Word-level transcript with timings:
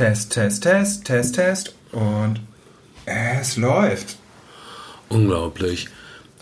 Test, 0.00 0.32
Test, 0.32 0.62
Test, 0.62 1.04
Test, 1.04 1.34
Test. 1.34 1.74
Und 1.92 2.40
es 3.04 3.58
läuft. 3.58 4.16
Unglaublich. 5.10 5.90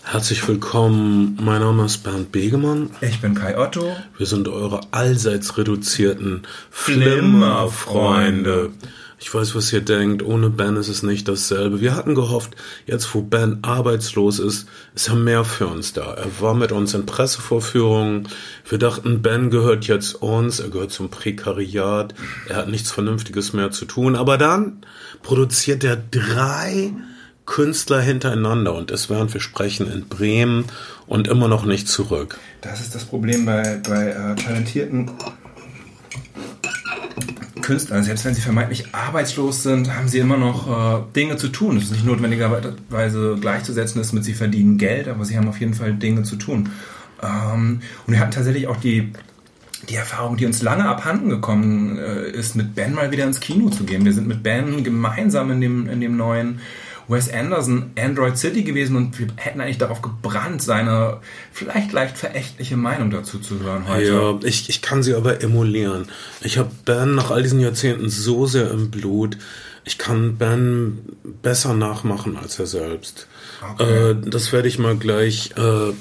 Herzlich 0.03 0.47
willkommen. 0.47 1.37
Mein 1.41 1.61
Name 1.61 1.85
ist 1.85 1.99
Bernd 1.99 2.31
Begemann. 2.31 2.89
Ich 3.01 3.21
bin 3.21 3.35
Kai 3.35 3.57
Otto. 3.57 3.95
Wir 4.17 4.25
sind 4.25 4.47
eure 4.47 4.81
allseits 4.91 5.57
reduzierten 5.57 6.43
Flimmerfreunde. 6.71 8.71
Ich 9.19 9.33
weiß, 9.33 9.53
was 9.53 9.73
ihr 9.73 9.81
denkt. 9.81 10.23
Ohne 10.23 10.49
Ben 10.49 10.77
ist 10.77 10.87
es 10.87 11.03
nicht 11.03 11.27
dasselbe. 11.27 11.81
Wir 11.81 11.95
hatten 11.95 12.15
gehofft, 12.15 12.55
jetzt 12.87 13.13
wo 13.13 13.21
Ben 13.21 13.59
arbeitslos 13.63 14.39
ist, 14.39 14.67
ist 14.95 15.09
er 15.09 15.15
mehr 15.15 15.43
für 15.43 15.67
uns 15.67 15.91
da. 15.91 16.13
Er 16.13 16.39
war 16.39 16.53
mit 16.53 16.71
uns 16.71 16.93
in 16.93 17.05
Pressevorführungen. 17.05 18.29
Wir 18.67 18.77
dachten, 18.77 19.21
Ben 19.21 19.49
gehört 19.49 19.87
jetzt 19.87 20.21
uns. 20.21 20.61
Er 20.61 20.69
gehört 20.69 20.91
zum 20.91 21.09
Prekariat. 21.09 22.15
Er 22.47 22.55
hat 22.55 22.69
nichts 22.69 22.91
Vernünftiges 22.91 23.51
mehr 23.51 23.71
zu 23.71 23.85
tun. 23.85 24.15
Aber 24.15 24.37
dann 24.37 24.77
produziert 25.21 25.83
er 25.83 25.97
drei 25.97 26.93
Künstler 27.49 27.99
hintereinander 27.99 28.75
und 28.75 28.91
es 28.91 29.09
während 29.09 29.33
wir 29.33 29.41
sprechen 29.41 29.91
in 29.91 30.07
Bremen 30.07 30.65
und 31.07 31.27
immer 31.27 31.47
noch 31.47 31.65
nicht 31.65 31.87
zurück. 31.87 32.37
Das 32.61 32.79
ist 32.79 32.93
das 32.93 33.05
Problem 33.05 33.43
bei, 33.45 33.81
bei 33.87 34.09
äh, 34.09 34.35
talentierten 34.35 35.09
Künstlern. 37.63 38.03
Selbst 38.03 38.23
wenn 38.23 38.35
sie 38.35 38.41
vermeintlich 38.41 38.93
arbeitslos 38.93 39.63
sind, 39.63 39.95
haben 39.95 40.07
sie 40.07 40.19
immer 40.19 40.37
noch 40.37 40.67
äh, 40.67 41.01
Dinge 41.15 41.37
zu 41.37 41.47
tun. 41.47 41.77
Es 41.77 41.85
ist 41.85 41.91
nicht 41.91 42.05
notwendigerweise 42.05 43.37
gleichzusetzen 43.41 43.99
ist 43.99 44.13
mit, 44.13 44.23
sie 44.23 44.35
verdienen 44.35 44.77
Geld, 44.77 45.07
aber 45.07 45.25
sie 45.25 45.35
haben 45.35 45.49
auf 45.49 45.59
jeden 45.59 45.73
Fall 45.73 45.93
Dinge 45.93 46.21
zu 46.21 46.35
tun. 46.35 46.69
Ähm, 47.23 47.81
und 48.05 48.13
wir 48.13 48.19
hatten 48.19 48.31
tatsächlich 48.31 48.67
auch 48.67 48.77
die 48.77 49.11
die 49.87 49.95
Erfahrung, 49.95 50.37
die 50.37 50.45
uns 50.45 50.61
lange 50.61 50.85
abhanden 50.85 51.29
gekommen 51.29 51.97
äh, 51.97 52.29
ist, 52.29 52.55
mit 52.55 52.75
Ben 52.75 52.93
mal 52.93 53.11
wieder 53.11 53.23
ins 53.23 53.39
Kino 53.39 53.69
zu 53.69 53.85
gehen. 53.85 54.05
Wir 54.05 54.13
sind 54.13 54.27
mit 54.27 54.43
Ben 54.43 54.83
gemeinsam 54.83 55.49
in 55.51 55.61
dem, 55.61 55.89
in 55.89 56.01
dem 56.01 56.17
neuen 56.17 56.59
Wes 57.09 57.31
Anderson 57.31 57.91
Android 57.97 58.37
City 58.37 58.63
gewesen 58.63 58.95
und 58.95 59.19
wir 59.19 59.27
hätten 59.35 59.59
eigentlich 59.59 59.79
darauf 59.79 60.01
gebrannt, 60.01 60.61
seine 60.61 61.17
vielleicht 61.51 61.91
leicht 61.91 62.17
verächtliche 62.17 62.77
Meinung 62.77 63.09
dazu 63.09 63.39
zu 63.39 63.59
hören 63.59 63.87
heute. 63.87 64.11
Ja, 64.11 64.39
ich, 64.43 64.69
ich 64.69 64.81
kann 64.81 65.01
sie 65.01 65.15
aber 65.15 65.41
emulieren. 65.41 66.07
Ich 66.41 66.59
habe 66.59 66.69
Ben 66.85 67.15
nach 67.15 67.31
all 67.31 67.41
diesen 67.41 67.59
Jahrzehnten 67.59 68.09
so 68.09 68.45
sehr 68.45 68.69
im 68.69 68.91
Blut. 68.91 69.37
Ich 69.85 69.97
kann 69.97 70.37
Ben 70.37 70.99
besser 71.41 71.73
nachmachen 71.73 72.37
als 72.37 72.59
er 72.59 72.67
selbst. 72.67 73.27
Okay. 73.73 74.11
Äh, 74.11 74.15
das 74.29 74.53
werde 74.53 74.67
ich 74.67 74.77
mal 74.77 74.95
gleich 74.95 75.51
äh, 75.57 75.93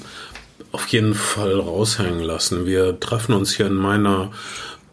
auf 0.72 0.86
jeden 0.88 1.14
Fall 1.14 1.58
raushängen 1.58 2.20
lassen. 2.20 2.66
Wir 2.66 3.00
treffen 3.00 3.32
uns 3.32 3.56
hier 3.56 3.66
in 3.66 3.74
meiner 3.74 4.30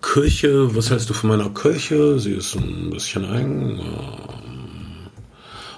Küche. 0.01 0.75
Was 0.75 0.91
hältst 0.91 1.09
du 1.09 1.13
von 1.13 1.29
meiner 1.29 1.49
Küche? 1.49 2.19
Sie 2.19 2.33
ist 2.33 2.55
ein 2.55 2.89
bisschen 2.91 3.25
eng. 3.25 3.81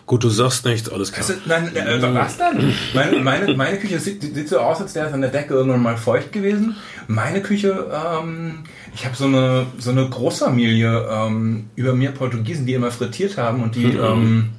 Gut, 0.07 0.23
du 0.23 0.29
sagst 0.29 0.63
nichts, 0.63 0.89
alles 0.89 1.11
klar. 1.11 1.27
Also, 1.27 1.41
nein, 1.45 1.75
äh, 1.75 2.01
was 2.01 2.37
dann? 2.37 2.73
Meine, 2.93 3.19
meine, 3.19 3.53
meine 3.55 3.77
Küche 3.77 3.99
sieht, 3.99 4.23
sieht, 4.23 4.47
so 4.47 4.59
aus, 4.59 4.79
als 4.79 4.95
wäre 4.95 5.07
es 5.07 5.13
an 5.13 5.19
der 5.19 5.29
Decke 5.29 5.53
irgendwann 5.53 5.83
mal 5.83 5.97
feucht 5.97 6.31
gewesen. 6.31 6.77
Meine 7.07 7.41
Küche, 7.41 7.91
ähm, 7.93 8.63
ich 8.95 9.05
habe 9.05 9.17
so 9.17 9.25
eine, 9.25 9.65
so 9.77 9.91
eine 9.91 10.07
Großfamilie 10.07 11.09
ähm, 11.11 11.65
über 11.75 11.91
mir 11.91 12.11
Portugiesen, 12.11 12.65
die 12.65 12.73
immer 12.73 12.89
frittiert 12.89 13.37
haben 13.37 13.61
und 13.61 13.75
die, 13.75 13.85
mhm. 13.85 13.99
ähm, 13.99 14.49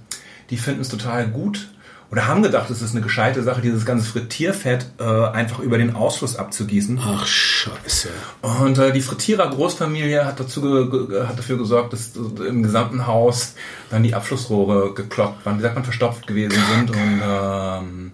die 0.50 0.58
finden 0.58 0.82
es 0.82 0.90
total 0.90 1.26
gut 1.28 1.68
oder 2.10 2.26
haben 2.26 2.42
gedacht, 2.42 2.70
es 2.70 2.80
ist 2.80 2.92
eine 2.92 3.02
gescheite 3.02 3.42
Sache, 3.42 3.60
dieses 3.60 3.84
ganze 3.84 4.06
Frittierfett 4.06 4.86
äh, 4.98 5.04
einfach 5.04 5.58
über 5.58 5.76
den 5.76 5.94
Ausfluss 5.94 6.36
abzugießen. 6.36 6.98
Ach 7.02 7.26
scheiße. 7.26 8.08
Und 8.40 8.78
äh, 8.78 8.92
die 8.92 9.02
Frittierer-Großfamilie 9.02 10.24
hat, 10.24 10.40
dazu 10.40 10.90
hat 11.26 11.38
dafür 11.38 11.58
gesorgt, 11.58 11.92
dass 11.92 12.16
im 12.16 12.62
gesamten 12.62 13.06
Haus 13.06 13.54
dann 13.90 14.02
die 14.02 14.14
Abflussrohre 14.14 14.94
gekloppt 14.94 15.44
waren, 15.44 15.58
wie 15.58 15.62
sagt 15.62 15.74
man, 15.74 15.84
verstopft 15.84 16.26
gewesen 16.26 16.58
sind. 16.74 16.90
Und, 16.90 17.22
ähm, 17.22 18.12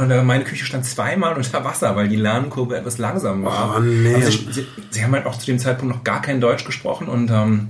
und 0.00 0.10
äh, 0.10 0.22
meine 0.24 0.42
Küche 0.42 0.64
stand 0.64 0.84
zweimal 0.84 1.34
unter 1.34 1.64
Wasser, 1.64 1.94
weil 1.94 2.08
die 2.08 2.16
Lernkurve 2.16 2.76
etwas 2.76 2.98
langsam 2.98 3.44
war. 3.44 3.76
Oh, 3.76 3.80
nee. 3.80 4.20
Sie, 4.22 4.48
sie, 4.50 4.66
sie, 4.90 5.04
haben 5.04 5.12
halt 5.12 5.26
auch 5.26 5.38
zu 5.38 5.46
dem 5.46 5.60
Zeitpunkt 5.60 5.94
noch 5.94 6.02
gar 6.02 6.20
kein 6.20 6.40
Deutsch 6.40 6.64
gesprochen 6.64 7.06
und 7.06 7.30
ähm, 7.30 7.68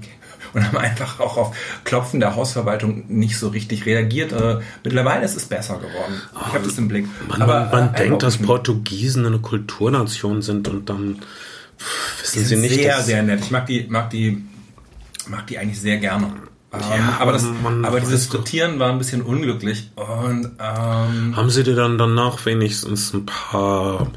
und 0.55 0.67
haben 0.67 0.79
einfach 0.79 1.21
auch 1.21 1.37
auf 1.37 1.57
Klopfen 1.85 2.21
der 2.21 2.37
Hausverwaltung 2.37 3.05
nicht 3.09 3.39
so 3.39 3.49
richtig 3.49 3.87
reagiert. 3.87 4.33
Äh, 4.33 4.61
mittlerweile 4.83 5.25
ist 5.25 5.37
es 5.37 5.47
besser 5.47 5.77
geworden. 5.77 6.21
Ich 6.49 6.55
habe 6.55 6.65
das 6.65 6.79
im 6.79 6.89
Blick. 6.89 7.07
Man, 7.29 7.43
Aber, 7.43 7.61
man, 7.61 7.71
man 7.71 7.95
äh, 7.95 7.99
denkt, 7.99 8.23
dass 8.23 8.39
Portugiesen 8.39 9.27
eine 9.27 9.39
Kulturnation 9.39 10.43
sind 10.43 10.69
und 10.69 10.89
dann 10.89 11.21
wissen 12.21 12.45
sie 12.45 12.57
nicht. 12.57 12.75
Sehr, 12.75 13.01
sehr 13.03 13.23
nett. 13.23 13.41
Ich 13.43 13.51
mag 13.51 13.67
die, 13.67 13.87
mag 13.89 14.11
die, 14.11 14.45
mag 15.29 15.47
die 15.47 15.59
eigentlich 15.59 15.81
sehr 15.81 15.99
gerne. 15.99 16.33
Ähm, 16.73 16.81
ja, 16.81 17.17
aber, 17.21 17.33
das, 17.33 17.45
aber 17.83 18.01
dieses 18.01 18.27
Frittieren 18.27 18.79
war 18.79 18.91
ein 18.91 18.99
bisschen 18.99 19.23
unglücklich. 19.23 19.91
Und, 19.95 20.53
ähm, 20.59 21.37
Haben 21.37 21.51
Sie 21.51 21.63
dir 21.63 21.77
dann 21.77 21.99
danach 21.99 22.45
wenigstens 22.47 23.13
ein 23.13 23.27
paar 23.27 24.11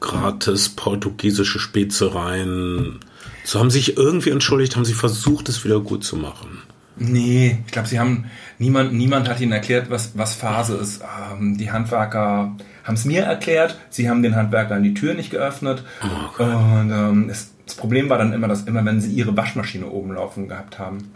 gratis 0.00 0.70
portugiesische 0.70 1.58
Spezereien 1.58 3.00
so 3.44 3.58
haben 3.58 3.70
sich 3.70 3.96
irgendwie 3.96 4.30
entschuldigt, 4.30 4.76
haben 4.76 4.84
sie 4.84 4.94
versucht, 4.94 5.48
es 5.48 5.64
wieder 5.64 5.80
gut 5.80 6.04
zu 6.04 6.16
machen. 6.16 6.62
Nee, 6.96 7.58
ich 7.66 7.72
glaube, 7.72 7.88
sie 7.88 7.98
haben 7.98 8.26
niemand, 8.58 8.92
niemand 8.92 9.28
hat 9.28 9.40
ihnen 9.40 9.52
erklärt, 9.52 9.90
was, 9.90 10.16
was 10.16 10.34
Phase 10.34 10.76
ist. 10.76 11.02
Ähm, 11.32 11.56
die 11.56 11.72
Handwerker 11.72 12.56
haben 12.84 12.94
es 12.94 13.04
mir 13.04 13.22
erklärt, 13.22 13.78
sie 13.90 14.10
haben 14.10 14.22
den 14.22 14.36
Handwerkern 14.36 14.82
die 14.82 14.94
Tür 14.94 15.14
nicht 15.14 15.30
geöffnet. 15.30 15.84
Oh 16.02 16.42
und 16.42 16.90
ähm, 16.90 17.28
es, 17.30 17.52
das 17.64 17.76
Problem 17.76 18.10
war 18.10 18.18
dann 18.18 18.32
immer, 18.32 18.48
dass 18.48 18.62
immer, 18.62 18.84
wenn 18.84 19.00
sie 19.00 19.12
ihre 19.12 19.36
Waschmaschine 19.36 19.86
oben 19.86 20.12
laufen 20.12 20.48
gehabt 20.48 20.78
haben, 20.78 21.10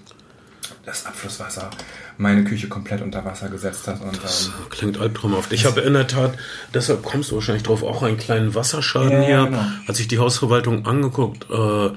das 0.86 1.04
Abflusswasser 1.04 1.68
meine 2.16 2.44
Küche 2.44 2.68
komplett 2.68 3.02
unter 3.02 3.24
Wasser 3.24 3.48
gesetzt 3.48 3.88
hat. 3.88 4.00
Und, 4.00 4.22
das 4.22 4.46
ähm, 4.46 4.70
klingt 4.70 4.98
albtraumhaft. 4.98 5.52
Ich 5.52 5.66
habe 5.66 5.80
in 5.80 5.92
der 5.92 6.06
Tat, 6.06 6.38
deshalb 6.72 7.02
kommst 7.02 7.30
du 7.30 7.34
wahrscheinlich 7.34 7.64
drauf, 7.64 7.82
auch 7.82 8.02
einen 8.02 8.16
kleinen 8.16 8.54
Wasserschaden 8.54 9.22
ja, 9.22 9.26
hier. 9.26 9.44
Genau. 9.46 9.64
Als 9.88 9.98
ich 9.98 10.08
die 10.08 10.18
Hausverwaltung 10.18 10.86
angeguckt, 10.86 11.46
äh, 11.50 11.90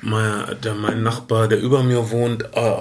mein, 0.00 0.60
der, 0.62 0.74
mein 0.74 1.02
Nachbar, 1.02 1.46
der 1.46 1.60
über 1.60 1.82
mir 1.82 2.10
wohnt, 2.10 2.44
äh, 2.54 2.76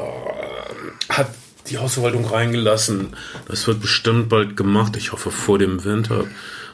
hat 1.09 1.27
die 1.67 1.77
Hausverwaltung 1.77 2.25
reingelassen. 2.25 3.15
Das 3.47 3.67
wird 3.67 3.81
bestimmt 3.81 4.29
bald 4.29 4.55
gemacht. 4.55 4.95
Ich 4.95 5.11
hoffe 5.11 5.31
vor 5.31 5.59
dem 5.59 5.83
Winter. 5.83 6.25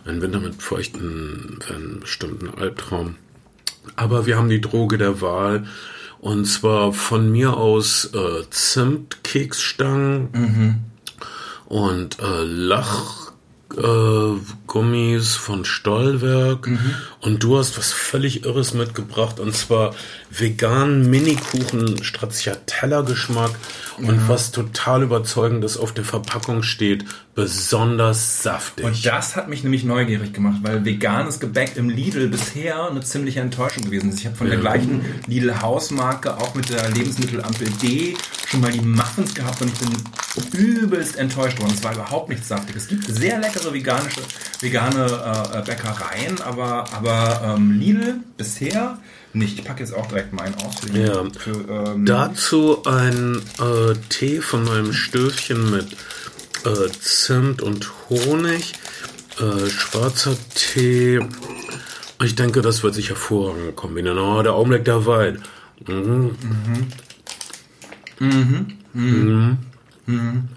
Ein 0.05 0.21
Winter 0.21 0.39
mit 0.39 0.61
feuchten, 0.61 1.59
wenn 1.67 1.99
bestimmt 1.99 2.43
ein 2.43 2.53
Albtraum. 2.57 3.15
Aber 3.95 4.25
wir 4.25 4.37
haben 4.37 4.49
die 4.49 4.61
Droge 4.61 4.97
der 4.97 5.19
Wahl. 5.19 5.65
Und 6.19 6.45
zwar 6.45 6.93
von 6.93 7.31
mir 7.31 7.57
aus 7.57 8.11
äh, 8.13 8.49
Zimtkeksstangen 8.49 10.29
mhm. 10.33 10.75
und 11.65 12.19
äh, 12.19 12.43
Lach 12.43 13.31
äh, 13.75 14.33
Gummis 14.77 15.35
von 15.35 15.65
Stollwerk 15.65 16.67
mhm. 16.67 16.93
und 17.21 17.41
du 17.41 17.57
hast 17.57 17.79
was 17.79 17.91
völlig 17.91 18.45
Irres 18.45 18.75
mitgebracht 18.75 19.39
und 19.39 19.55
zwar 19.55 19.95
veganen 20.29 21.09
Minikuchen 21.09 22.03
Stracciatella-Geschmack 22.03 23.49
und 23.97 24.05
mhm. 24.17 24.27
was 24.27 24.51
total 24.51 25.01
überzeugendes 25.01 25.77
auf 25.77 25.93
der 25.93 26.03
Verpackung 26.03 26.61
steht, 26.61 27.05
besonders 27.33 28.43
saftig. 28.43 28.85
Und 28.85 29.03
das 29.03 29.35
hat 29.35 29.49
mich 29.49 29.63
nämlich 29.63 29.83
neugierig 29.83 30.33
gemacht, 30.33 30.57
weil 30.61 30.85
veganes 30.85 31.39
Gebäck 31.39 31.75
im 31.75 31.89
Lidl 31.89 32.27
bisher 32.27 32.87
eine 32.87 33.01
ziemliche 33.01 33.39
Enttäuschung 33.39 33.83
gewesen 33.83 34.09
ist. 34.09 34.19
Ich 34.19 34.27
habe 34.27 34.35
von 34.35 34.45
ja. 34.45 34.51
der 34.51 34.61
gleichen 34.61 35.03
Lidl 35.25 35.59
Hausmarke 35.59 36.37
auch 36.37 36.53
mit 36.53 36.69
der 36.69 36.87
Lebensmittelampel 36.91 37.67
D 37.81 38.15
schon 38.47 38.61
mal 38.61 38.71
die 38.71 38.81
Muffins 38.81 39.33
gehabt 39.33 39.59
und 39.61 39.71
ich 39.71 39.79
bin 39.79 39.91
übelst 40.53 41.17
enttäuscht 41.17 41.59
worden. 41.59 41.73
Es 41.75 41.83
war 41.83 41.93
überhaupt 41.93 42.29
nichts 42.29 42.47
saftig. 42.47 42.75
Es 42.75 42.87
gibt 42.87 43.05
sehr 43.05 43.39
leckere 43.39 43.73
veganische, 43.73 44.21
vegane 44.67 45.05
äh, 45.53 45.61
Bäckereien, 45.61 46.41
aber, 46.41 46.85
aber 46.93 47.55
ähm, 47.55 47.79
Lidl 47.79 48.19
bisher 48.37 48.99
nicht. 49.33 49.59
Ich 49.59 49.65
packe 49.65 49.81
jetzt 49.81 49.93
auch 49.93 50.07
direkt 50.07 50.33
meinen 50.33 50.55
aus. 50.55 50.75
Ja. 50.93 51.23
Für, 51.37 51.91
ähm, 51.93 52.05
Dazu 52.05 52.83
ein 52.85 53.41
äh, 53.59 53.93
Tee 54.09 54.41
von 54.41 54.63
meinem 54.63 54.93
Stöfchen 54.93 55.71
mit 55.71 55.93
äh, 56.65 56.91
Zimt 56.99 57.61
und 57.61 57.89
Honig. 58.09 58.73
Äh, 59.39 59.69
schwarzer 59.69 60.35
Tee. 60.55 61.19
Ich 62.23 62.35
denke, 62.35 62.61
das 62.61 62.83
wird 62.83 62.95
sich 62.95 63.09
hervorragend 63.09 63.75
kombinieren. 63.75 64.17
Oh, 64.17 64.41
der 64.41 64.53
Augenblick 64.53 64.85
der 64.85 65.05
Wein. 65.05 65.43
Mhm. 65.85 66.35
Mhm. 66.41 66.87
Mhm. 68.19 68.77
Mhm. 68.93 69.57
Mhm. 70.07 70.49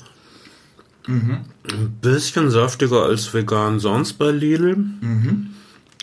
Mhm. 1.07 1.45
Ein 1.73 1.91
bisschen 2.01 2.51
saftiger 2.51 3.05
als 3.05 3.33
vegan 3.33 3.79
sonst 3.81 4.15
bei 4.15 4.31
Lidl. 4.31 4.77
Mhm. 4.77 5.55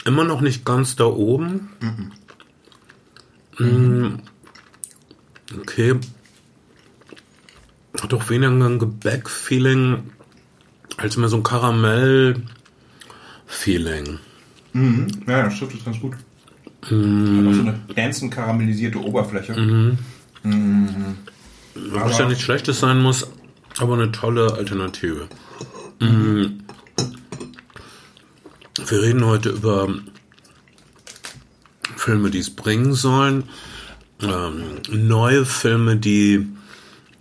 Immer 0.05 0.23
noch 0.23 0.41
nicht 0.41 0.65
ganz 0.65 0.95
da 0.95 1.05
oben. 1.05 1.69
Mhm. 1.81 2.11
Mhm. 3.59 4.19
Okay. 5.59 5.95
Hat 8.01 8.13
auch 8.13 8.29
weniger 8.29 8.51
ein 8.51 8.79
Gebäck-Feeling 8.79 10.03
als 10.97 11.17
mehr 11.17 11.29
so 11.29 11.37
ein 11.37 11.43
Karamell-Feeling. 11.43 14.19
Mhm. 14.73 15.07
Ja, 15.27 15.43
das 15.43 15.59
trifft 15.59 15.75
es 15.75 15.85
ganz 15.85 15.99
gut. 15.99 16.13
Mhm. 16.89 17.39
Hat 17.39 17.47
auch 17.47 17.53
so 17.53 17.61
eine 17.61 17.79
dancen 17.95 18.29
karamellisierte 18.29 18.99
Oberfläche. 18.99 19.59
Mhm. 19.59 19.97
Mhm. 20.43 21.17
Was 21.91 22.17
ja 22.17 22.27
nichts 22.27 22.43
Schlechtes 22.43 22.79
sein 22.79 22.99
muss, 22.99 23.27
aber 23.79 23.95
eine 23.95 24.11
tolle 24.11 24.53
Alternative. 24.53 25.27
Mhm. 25.99 26.63
Wir 28.85 29.01
reden 29.01 29.25
heute 29.25 29.49
über 29.49 29.89
Filme, 31.95 32.29
die 32.29 32.39
es 32.39 32.55
bringen 32.55 32.93
sollen. 32.93 33.45
Ähm, 34.21 34.63
neue 34.89 35.45
Filme, 35.45 35.97
die 35.97 36.47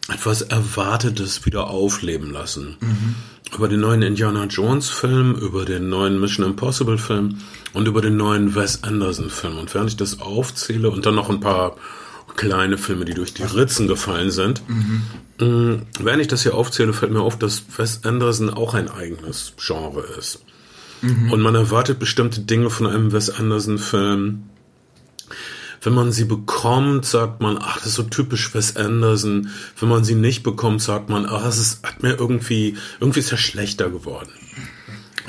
etwas 0.09 0.43
Erwartetes 0.43 1.45
wieder 1.45 1.69
aufleben 1.69 2.31
lassen. 2.31 2.77
Mhm. 2.81 3.15
Über 3.55 3.69
den 3.69 3.81
neuen 3.81 4.03
Indiana 4.03 4.45
Jones 4.45 4.91
Film, 4.91 5.35
über 5.35 5.65
den 5.65 5.89
neuen 5.89 6.21
Mission 6.21 6.47
Impossible 6.47 6.99
Film 6.99 7.39
und 7.73 7.89
über 7.89 8.01
den 8.01 8.17
neuen 8.17 8.55
Wes 8.55 8.83
Anderson 8.83 9.31
Film. 9.31 9.59
Und 9.59 9.73
während 9.75 9.91
ich 9.91 9.97
das 9.97 10.21
aufzähle 10.21 10.91
und 10.91 11.07
dann 11.07 11.15
noch 11.15 11.31
ein 11.31 11.41
paar 11.41 11.77
kleine 12.35 12.79
Filme, 12.79 13.05
die 13.05 13.15
durch 13.15 13.35
die 13.35 13.43
Ritzen 13.43 13.89
gefallen 13.89 14.31
sind, 14.31 14.63
mhm. 14.69 15.03
Während 15.39 16.23
ich 16.23 16.29
das 16.29 16.45
hier 16.45 16.55
aufzähle, 16.55 16.95
fällt 16.95 17.13
mir 17.13 17.21
auf, 17.21 17.39
dass 17.39 17.65
Wes 17.77 18.05
Anderson 18.05 18.49
auch 18.49 18.73
ein 18.73 18.89
eigenes 18.89 19.53
Genre 19.59 20.01
ist. 20.19 20.43
Mhm. 21.03 21.31
Und 21.31 21.43
man 21.43 21.55
erwartet 21.55 21.99
bestimmte 21.99 22.41
Dinge 22.41 22.71
von 22.71 22.87
einem 22.87 23.13
Wes 23.13 23.29
Anderson 23.29 23.77
Film 23.77 24.45
wenn 25.83 25.95
man 25.95 26.11
sie 26.11 26.25
bekommt, 26.25 27.05
sagt 27.05 27.41
man, 27.41 27.59
ach, 27.61 27.77
das 27.77 27.87
ist 27.87 27.95
so 27.95 28.03
typisch 28.03 28.53
Wes 28.55 28.77
Anderson. 28.77 29.51
Wenn 29.79 29.89
man 29.89 30.05
sie 30.05 30.17
nicht 30.17 30.43
bekommt, 30.43 30.83
sagt 30.83 31.11
man, 31.11 31.27
ach, 31.27 31.47
es 31.47 31.59
ist, 31.59 31.85
hat 31.85 32.03
mir 32.03 32.19
irgendwie, 32.19 32.77
irgendwie 32.99 33.21
ist 33.21 33.31
er 33.31 33.39
schlechter 33.39 33.89
geworden. 33.89 34.31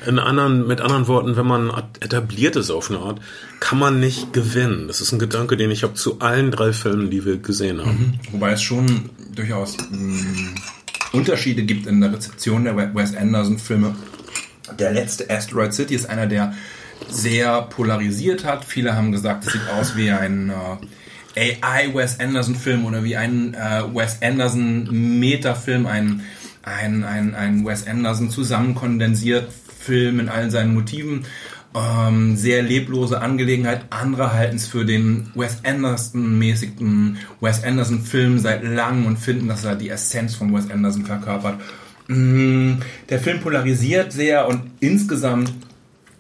In 0.08 0.20
anderen, 0.20 0.66
mit 0.66 0.80
anderen 0.80 1.08
Worten, 1.10 1.36
wenn 1.36 1.46
man 1.46 1.70
etabliert 2.00 2.56
ist 2.56 2.72
auf 2.72 2.90
eine 2.90 3.00
Art, 3.00 3.20
kann 3.60 3.78
man 3.78 4.00
nicht 4.00 4.32
gewinnen. 4.32 4.88
Das 4.88 5.02
ist 5.02 5.12
ein 5.12 5.20
Gedanke, 5.20 5.58
den 5.58 5.70
ich 5.70 5.84
habe 5.84 5.96
zu 5.96 6.22
allen 6.22 6.50
drei 6.50 6.72
Filmen, 6.72 7.10
die 7.10 7.26
wir 7.26 7.38
gesehen 7.38 7.82
haben. 7.82 8.20
Mhm. 8.24 8.32
Wobei 8.32 8.52
es 8.54 8.62
schon 8.62 9.10
durchaus 9.36 9.76
mh, 9.78 9.98
mm, 9.98 10.56
Unterschiede 11.12 11.64
gibt 11.64 11.88
in 11.88 12.00
der 12.00 12.14
Rezeption 12.14 12.64
der 12.64 12.78
Wes 12.96 13.18
Anderson-Filme. 13.18 13.96
Der 14.80 14.94
letzte 14.94 15.30
Asteroid 15.30 15.74
City 15.74 15.96
ist 15.96 16.10
einer 16.10 16.26
der 16.26 16.54
sehr 17.10 17.64
polarisiert 17.64 18.46
hat. 18.46 18.64
Viele 18.64 18.96
haben 18.96 19.12
gesagt, 19.12 19.46
es 19.46 19.52
sieht 19.52 19.70
aus 19.78 19.98
wie 19.98 20.10
ein 20.10 20.54
äh, 21.36 21.58
AI 21.62 21.94
Wes 21.94 22.18
Anderson 22.22 22.56
Film 22.56 22.86
oder 22.86 23.04
wie 23.04 23.18
ein 23.18 23.54
äh, 23.56 23.84
Wes 23.94 24.22
Anderson 24.22 24.88
Metafilm, 25.20 25.86
ein, 25.86 26.22
ein, 26.64 27.04
ein, 27.04 27.36
ein 27.36 27.66
Wes 27.66 27.86
Anderson 27.86 28.30
zusammenkondensiert 28.30 29.50
Film 29.80 30.20
in 30.20 30.30
allen 30.30 30.52
seinen 30.52 30.74
Motiven. 30.74 31.26
Ähm, 31.76 32.36
sehr 32.36 32.64
leblose 32.64 33.22
Angelegenheit. 33.22 33.86
Andere 33.90 34.34
halten 34.34 34.56
es 34.56 34.68
für 34.68 34.86
den 34.86 35.32
Wes 35.36 35.60
Anderson-mäßigen 35.64 37.18
Wes 37.40 37.64
Anderson-Film 37.64 38.40
seit 38.40 38.64
langem 38.64 39.06
und 39.06 39.18
finden, 39.18 39.48
dass 39.48 39.64
er 39.64 39.76
die 39.76 39.90
Essenz 39.90 40.36
von 40.36 40.54
Wes 40.54 40.72
Anderson 40.72 41.06
verkörpert. 41.06 41.60
Mm, 42.08 42.76
der 43.10 43.20
Film 43.20 43.42
polarisiert 43.42 44.12
sehr 44.14 44.48
und 44.48 44.62
insgesamt 44.80 45.52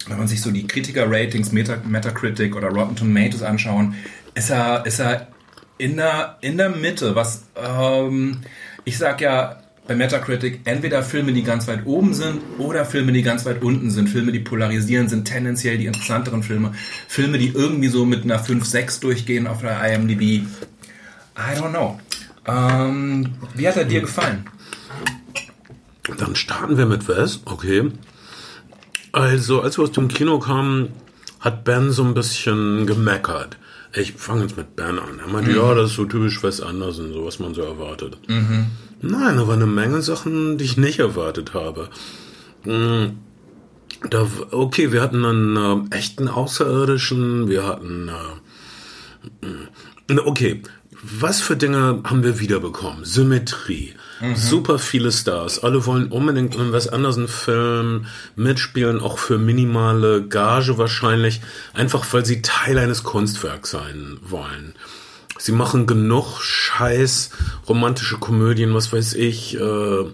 wenn 0.09 0.17
man 0.17 0.27
sich 0.27 0.41
so 0.41 0.51
die 0.51 0.67
Kritiker-Ratings, 0.67 1.51
Meta 1.51 1.77
Metacritic 1.85 2.55
oder 2.55 2.69
Rotten 2.69 2.95
Tomatoes 2.95 3.43
anschauen, 3.43 3.95
ist 4.33 4.49
er, 4.49 4.85
ist 4.85 4.99
er 4.99 5.27
in 5.77 5.97
der, 5.97 6.37
in 6.41 6.57
der 6.57 6.69
Mitte, 6.69 7.15
was 7.15 7.43
ähm, 7.55 8.39
ich 8.85 8.97
sag 8.97 9.21
ja 9.21 9.57
bei 9.87 9.95
Metacritic, 9.95 10.61
entweder 10.65 11.01
Filme, 11.03 11.33
die 11.33 11.43
ganz 11.43 11.67
weit 11.67 11.85
oben 11.85 12.13
sind 12.13 12.41
oder 12.57 12.85
Filme, 12.85 13.13
die 13.13 13.21
ganz 13.21 13.45
weit 13.45 13.61
unten 13.63 13.89
sind. 13.89 14.09
Filme, 14.09 14.31
die 14.31 14.39
polarisieren, 14.39 15.07
sind 15.07 15.25
tendenziell 15.25 15.77
die 15.77 15.85
interessanteren 15.85 16.43
Filme. 16.43 16.73
Filme, 17.07 17.37
die 17.37 17.49
irgendwie 17.49 17.87
so 17.87 18.05
mit 18.05 18.23
einer 18.23 18.43
5-6 18.43 19.01
durchgehen 19.01 19.47
auf 19.47 19.61
der 19.61 19.81
IMDb. 19.93 20.21
I 20.21 21.55
don't 21.55 21.69
know. 21.69 21.99
Ähm, 22.45 23.35
wie 23.55 23.67
hat 23.67 23.77
er 23.77 23.85
dir 23.85 24.01
gefallen? 24.01 24.45
Dann 26.17 26.35
starten 26.35 26.77
wir 26.77 26.85
mit 26.85 27.07
Wes, 27.07 27.41
okay. 27.45 27.91
Also, 29.11 29.61
als 29.61 29.77
wir 29.77 29.83
aus 29.83 29.91
dem 29.91 30.07
Kino 30.07 30.39
kamen, 30.39 30.89
hat 31.39 31.63
Ben 31.63 31.91
so 31.91 32.03
ein 32.03 32.13
bisschen 32.13 32.85
gemeckert. 32.85 33.57
Ich 33.93 34.13
fange 34.13 34.43
jetzt 34.43 34.57
mit 34.57 34.75
Ben 34.75 34.99
an. 34.99 35.19
Er 35.19 35.27
meinte, 35.27 35.51
mhm. 35.51 35.57
ja, 35.57 35.73
das 35.73 35.91
ist 35.91 35.95
so 35.95 36.05
typisch 36.05 36.41
Wes 36.43 36.61
Anderson, 36.61 37.13
so 37.13 37.25
was 37.25 37.39
man 37.39 37.53
so 37.53 37.61
erwartet. 37.61 38.17
Mhm. 38.27 38.67
Nein, 39.01 39.37
da 39.37 39.47
waren 39.47 39.61
eine 39.61 39.71
Menge 39.71 40.01
Sachen, 40.01 40.57
die 40.57 40.65
ich 40.65 40.77
nicht 40.77 40.99
erwartet 40.99 41.53
habe. 41.53 41.89
Mhm. 42.65 43.19
Da, 44.09 44.27
okay, 44.51 44.91
wir 44.91 45.01
hatten 45.01 45.25
einen 45.25 45.89
äh, 45.91 45.95
echten 45.95 46.27
Außerirdischen, 46.27 47.47
wir 47.49 47.65
hatten, 47.65 48.11
äh, 49.41 50.19
okay, 50.19 50.61
was 51.01 51.41
für 51.41 51.55
Dinge 51.55 52.01
haben 52.03 52.23
wir 52.23 52.39
wiederbekommen? 52.39 53.05
Symmetrie. 53.05 53.93
Mhm. 54.19 54.35
Super 54.35 54.79
viele 54.79 55.11
Stars. 55.11 55.63
Alle 55.63 55.85
wollen 55.85 56.11
unbedingt 56.11 56.55
in 56.55 56.73
Wes 56.73 56.87
Anderson 56.87 57.27
Film 57.27 58.07
mitspielen, 58.35 58.99
auch 58.99 59.19
für 59.19 59.37
minimale 59.37 60.27
Gage 60.27 60.77
wahrscheinlich. 60.77 61.41
Einfach 61.73 62.05
weil 62.11 62.25
sie 62.25 62.41
Teil 62.41 62.77
eines 62.77 63.03
Kunstwerks 63.03 63.71
sein 63.71 64.17
wollen. 64.21 64.73
Sie 65.39 65.51
machen 65.51 65.85
genug 65.85 66.41
Scheiß, 66.41 67.31
romantische 67.67 68.17
Komödien, 68.17 68.73
was 68.73 68.91
weiß 68.91 69.13
ich, 69.13 69.59
äh, 69.59 70.05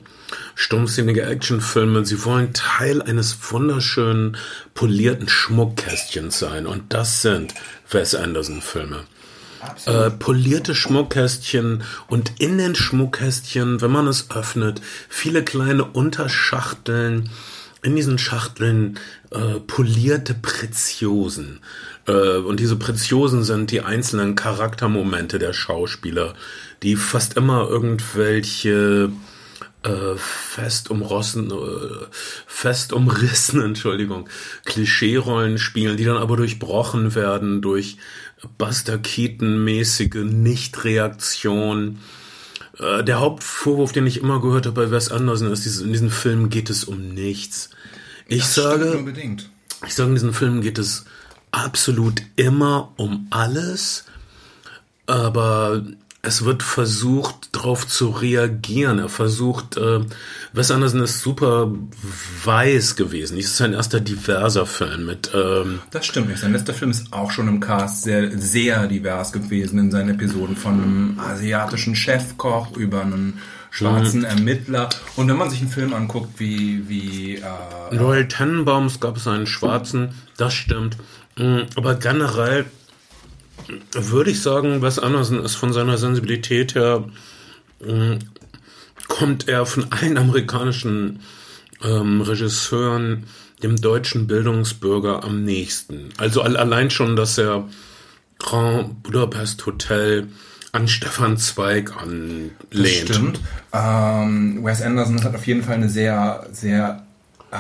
stummsinnige 0.55 1.23
Actionfilme. 1.23 2.05
Sie 2.05 2.23
wollen 2.25 2.53
Teil 2.53 3.01
eines 3.01 3.37
wunderschönen, 3.51 4.37
polierten 4.73 5.29
Schmuckkästchens 5.29 6.39
sein. 6.39 6.67
Und 6.67 6.93
das 6.93 7.21
sind 7.21 7.53
Wes 7.89 8.15
Anderson 8.15 8.61
Filme 8.61 9.05
äh, 9.85 10.09
polierte 10.11 10.75
Schmuckkästchen 10.75 11.83
und 12.07 12.33
in 12.39 12.57
den 12.57 12.75
Schmuckkästchen, 12.75 13.81
wenn 13.81 13.91
man 13.91 14.07
es 14.07 14.29
öffnet, 14.31 14.81
viele 15.09 15.43
kleine 15.43 15.85
Unterschachteln. 15.85 17.29
In 17.81 17.97
diesen 17.97 18.17
Schachteln 18.17 18.97
äh, 19.31 19.59
polierte 19.59 20.33
Preziosen. 20.33 21.59
Äh, 22.07 22.37
und 22.37 22.59
diese 22.59 22.75
Preziosen 22.75 23.43
sind 23.43 23.71
die 23.71 23.81
einzelnen 23.81 24.35
Charaktermomente 24.35 25.39
der 25.39 25.53
Schauspieler, 25.53 26.33
die 26.81 26.95
fast 26.95 27.37
immer 27.37 27.67
irgendwelche 27.69 29.11
äh, 29.83 30.15
fest 30.17 30.89
umrossen, 30.89 31.51
äh, 31.51 32.05
fest 32.47 32.93
umrissen, 32.93 33.61
Entschuldigung, 33.65 34.29
Klischeerollen 34.65 35.57
spielen, 35.57 35.97
die 35.97 36.05
dann 36.05 36.17
aber 36.17 36.37
durchbrochen 36.37 37.15
werden 37.15 37.61
durch 37.61 37.97
Buster 38.57 38.97
Keaton-mäßige 38.97 40.23
Nichtreaktion. 40.23 41.99
Äh, 42.79 43.03
der 43.03 43.19
Hauptvorwurf, 43.19 43.91
den 43.91 44.07
ich 44.07 44.21
immer 44.21 44.41
gehört 44.41 44.65
habe 44.65 44.85
bei 44.85 44.91
Wes 44.91 45.11
Anderson, 45.11 45.51
ist, 45.51 45.65
dieses, 45.65 45.81
in 45.81 45.91
diesem 45.91 46.09
Film 46.09 46.49
geht 46.49 46.69
es 46.69 46.83
um 46.83 47.09
nichts. 47.09 47.69
Ich 48.27 48.41
das 48.41 48.55
sage, 48.55 49.05
ich 49.85 49.93
sage, 49.93 50.09
in 50.09 50.15
diesem 50.15 50.33
Film 50.33 50.61
geht 50.61 50.77
es 50.77 51.05
absolut 51.53 52.21
immer 52.35 52.91
um 52.97 53.27
alles, 53.29 54.05
aber 55.05 55.83
es 56.25 56.45
wird 56.45 56.63
versucht, 56.63 57.49
darauf 57.51 57.85
zu 57.85 58.09
reagieren. 58.09 58.97
Er 58.97 59.09
versucht, 59.09 59.75
äh, 59.75 59.99
Wes 60.53 60.71
Anderson 60.71 61.01
ist 61.01 61.19
super 61.19 61.69
weiß 62.45 62.95
gewesen. 62.95 63.35
Dies 63.35 63.47
ist 63.47 63.57
sein 63.57 63.73
erster 63.73 63.99
diverser 63.99 64.65
Film 64.65 65.05
mit. 65.05 65.31
Ähm 65.33 65.81
das 65.91 66.05
stimmt 66.05 66.29
nicht. 66.29 66.39
Sein 66.39 66.53
letzter 66.53 66.73
Film 66.73 66.91
ist 66.91 67.11
auch 67.11 67.29
schon 67.29 67.49
im 67.49 67.59
Cast 67.59 68.03
sehr, 68.03 68.31
sehr 68.39 68.87
divers 68.87 69.33
gewesen 69.33 69.77
in 69.79 69.91
seinen 69.91 70.11
Episoden 70.11 70.55
von 70.55 70.81
einem 70.81 71.19
asiatischen 71.19 71.93
Chefkoch 71.93 72.77
über 72.77 73.01
einen 73.01 73.39
schwarzen 73.73 74.19
mhm. 74.19 74.25
Ermittler. 74.25 74.89
Und 75.15 75.27
wenn 75.27 75.37
man 75.37 75.49
sich 75.49 75.61
einen 75.61 75.71
Film 75.71 75.93
anguckt, 75.93 76.39
wie 76.39 76.87
wie 76.87 77.37
äh, 77.37 77.95
Royal 77.95 78.27
Tenenbaums 78.27 78.99
gab 78.99 79.17
es 79.17 79.27
einen 79.27 79.47
schwarzen. 79.47 80.13
Das 80.37 80.53
stimmt. 80.53 80.97
Mm, 81.37 81.61
aber 81.75 81.95
generell 81.95 82.65
würde 83.93 84.29
ich 84.29 84.41
sagen, 84.41 84.81
Wes 84.83 84.99
Anderson 84.99 85.43
ist 85.43 85.55
von 85.55 85.73
seiner 85.73 85.97
Sensibilität 85.97 86.75
her, 86.75 87.05
äh, 87.81 88.19
kommt 89.07 89.47
er 89.47 89.65
von 89.65 89.91
allen 89.91 90.17
amerikanischen 90.17 91.21
ähm, 91.83 92.21
Regisseuren 92.21 93.25
dem 93.63 93.81
deutschen 93.81 94.27
Bildungsbürger 94.27 95.23
am 95.23 95.43
nächsten. 95.43 96.09
Also 96.17 96.41
allein 96.41 96.91
schon, 96.91 97.15
dass 97.15 97.37
er 97.39 97.67
Grand 98.37 99.01
Budapest 99.01 99.65
Hotel 99.65 100.27
an 100.73 100.87
Stefan 100.87 101.37
Zweig 101.37 101.95
anlehnt. 101.95 102.51
Das 102.71 102.89
stimmt. 102.89 103.39
Ähm, 103.71 104.59
Wes 104.63 104.81
Anderson 104.81 105.23
hat 105.23 105.33
auf 105.33 105.47
jeden 105.47 105.63
Fall 105.63 105.75
eine 105.75 105.89
sehr, 105.89 106.47
sehr 106.51 107.03
äh, 107.51 107.55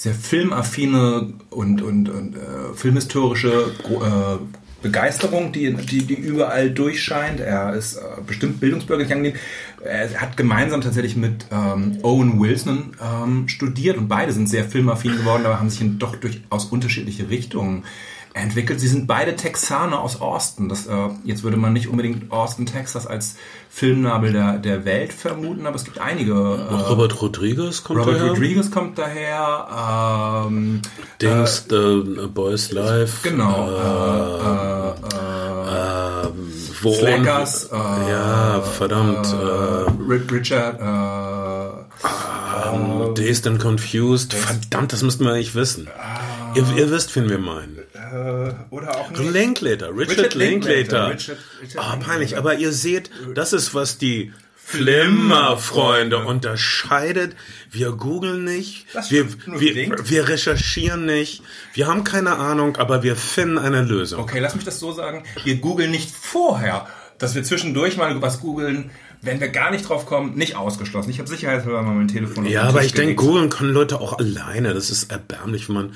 sehr 0.00 0.14
filmaffine 0.14 1.34
und, 1.50 1.82
und, 1.82 2.08
und 2.08 2.34
äh, 2.34 2.74
filmhistorische 2.74 3.70
äh, 3.84 4.38
Begeisterung, 4.82 5.52
die, 5.52 5.74
die, 5.74 6.04
die 6.04 6.14
überall 6.14 6.70
durchscheint. 6.70 7.38
Er 7.38 7.74
ist 7.74 7.96
äh, 7.96 8.00
bestimmt 8.26 8.60
bildungsbürgerlich 8.60 9.12
angelegt. 9.12 9.38
Er 9.84 10.18
hat 10.18 10.38
gemeinsam 10.38 10.80
tatsächlich 10.80 11.16
mit 11.16 11.44
ähm, 11.52 11.98
Owen 12.02 12.40
Wilson 12.40 12.96
ähm, 13.02 13.46
studiert 13.48 13.98
und 13.98 14.08
beide 14.08 14.32
sind 14.32 14.48
sehr 14.48 14.64
filmaffin 14.64 15.18
geworden, 15.18 15.44
aber 15.44 15.60
haben 15.60 15.68
sich 15.68 15.82
in 15.82 15.98
doch 15.98 16.16
durchaus 16.16 16.64
unterschiedliche 16.64 17.28
Richtungen 17.28 17.84
entwickelt. 18.34 18.78
Sie 18.80 18.88
sind 18.88 19.06
beide 19.06 19.34
Texaner 19.36 20.00
aus 20.00 20.20
Austin. 20.20 20.68
Das, 20.68 20.86
äh, 20.86 21.08
jetzt 21.24 21.42
würde 21.42 21.56
man 21.56 21.72
nicht 21.72 21.88
unbedingt 21.88 22.30
Austin, 22.30 22.66
Texas 22.66 23.06
als 23.06 23.36
Filmnabel 23.68 24.32
der, 24.32 24.58
der 24.58 24.84
Welt 24.84 25.12
vermuten, 25.12 25.66
aber 25.66 25.76
es 25.76 25.84
gibt 25.84 25.98
einige. 25.98 26.32
Äh, 26.32 26.74
Robert 26.88 27.20
Rodriguez 27.22 27.82
kommt 27.84 28.00
Robert 28.00 28.16
daher. 28.20 28.30
Rodriguez 28.30 28.70
kommt 28.70 28.98
daher. 28.98 30.46
Ähm, 30.48 30.80
Dings, 31.20 31.66
The 31.68 32.26
Boys 32.32 32.72
Life. 32.72 33.18
genau. 33.28 33.68
Äh, 33.70 35.06
äh, 35.14 35.16
äh, 35.16 36.26
äh, 36.26 36.30
wo 36.82 36.92
Slackers. 36.94 37.64
Äh, 37.72 37.76
ja, 38.10 38.60
verdammt. 38.60 39.26
äh, 39.26 39.32
Ri- 40.00 40.30
Richard. 40.32 40.80
Äh, 40.80 41.80
äh, 42.08 43.14
Dazed 43.14 43.46
and 43.46 43.60
Confused. 43.60 44.34
Verdammt, 44.34 44.92
das 44.92 45.02
müssten 45.02 45.24
wir 45.24 45.32
eigentlich 45.32 45.54
wissen. 45.54 45.88
Ihr, 46.54 46.64
ihr 46.76 46.90
wisst, 46.90 47.14
wen 47.16 47.28
wir 47.28 47.38
meinen. 47.38 47.78
Äh, 48.12 48.52
oder 48.74 48.96
auch 48.96 49.10
nicht. 49.10 49.30
Linklater, 49.32 49.90
Richard, 49.96 50.18
Richard 50.18 50.34
Linklater. 50.34 51.10
Richard- 51.10 51.38
Richard 51.62 51.84
Ah, 51.84 51.90
Linklater. 51.92 51.98
peinlich, 52.04 52.36
aber 52.38 52.54
ihr 52.54 52.72
seht, 52.72 53.10
das 53.34 53.52
ist, 53.52 53.74
was 53.74 53.98
die 53.98 54.32
Flimmerfreunde 54.54 56.18
unterscheidet. 56.18 57.34
Wir 57.70 57.92
googeln 57.92 58.44
nicht, 58.44 58.86
wir, 59.10 59.26
wir, 59.46 60.08
wir 60.08 60.28
recherchieren 60.28 61.06
nicht, 61.06 61.42
wir 61.74 61.86
haben 61.86 62.04
keine 62.04 62.36
Ahnung, 62.36 62.76
aber 62.76 63.02
wir 63.02 63.16
finden 63.16 63.58
eine 63.58 63.82
Lösung. 63.82 64.20
Okay, 64.22 64.38
lass 64.38 64.54
mich 64.54 64.64
das 64.64 64.78
so 64.78 64.92
sagen. 64.92 65.24
Wir 65.44 65.56
googeln 65.56 65.90
nicht 65.90 66.10
vorher, 66.14 66.86
dass 67.18 67.34
wir 67.34 67.42
zwischendurch 67.42 67.96
mal 67.96 68.20
was 68.22 68.40
googeln. 68.40 68.90
Wenn 69.22 69.38
wir 69.38 69.48
gar 69.48 69.70
nicht 69.70 69.86
drauf 69.86 70.06
kommen, 70.06 70.34
nicht 70.34 70.56
ausgeschlossen. 70.56 71.10
Ich 71.10 71.18
habe 71.18 71.28
sicherheitshalber 71.28 71.82
mal 71.82 71.94
mein 71.94 72.08
Telefon 72.08 72.46
Ja, 72.46 72.62
aber 72.62 72.82
ich 72.82 72.94
denke, 72.94 73.16
googeln 73.16 73.50
können 73.50 73.74
Leute 73.74 74.00
auch 74.00 74.18
alleine. 74.18 74.72
Das 74.72 74.90
ist 74.90 75.10
erbärmlich, 75.10 75.68
wenn 75.68 75.74
man. 75.74 75.92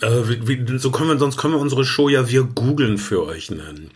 Äh, 0.00 0.28
wie, 0.28 0.66
wie, 0.66 0.78
so 0.78 0.90
können 0.90 1.10
wir, 1.10 1.18
sonst 1.18 1.36
können 1.36 1.52
wir 1.52 1.60
unsere 1.60 1.84
Show 1.84 2.08
ja 2.08 2.30
wir 2.30 2.44
googeln 2.44 2.96
für 2.96 3.26
euch 3.26 3.50
nennen. 3.50 3.90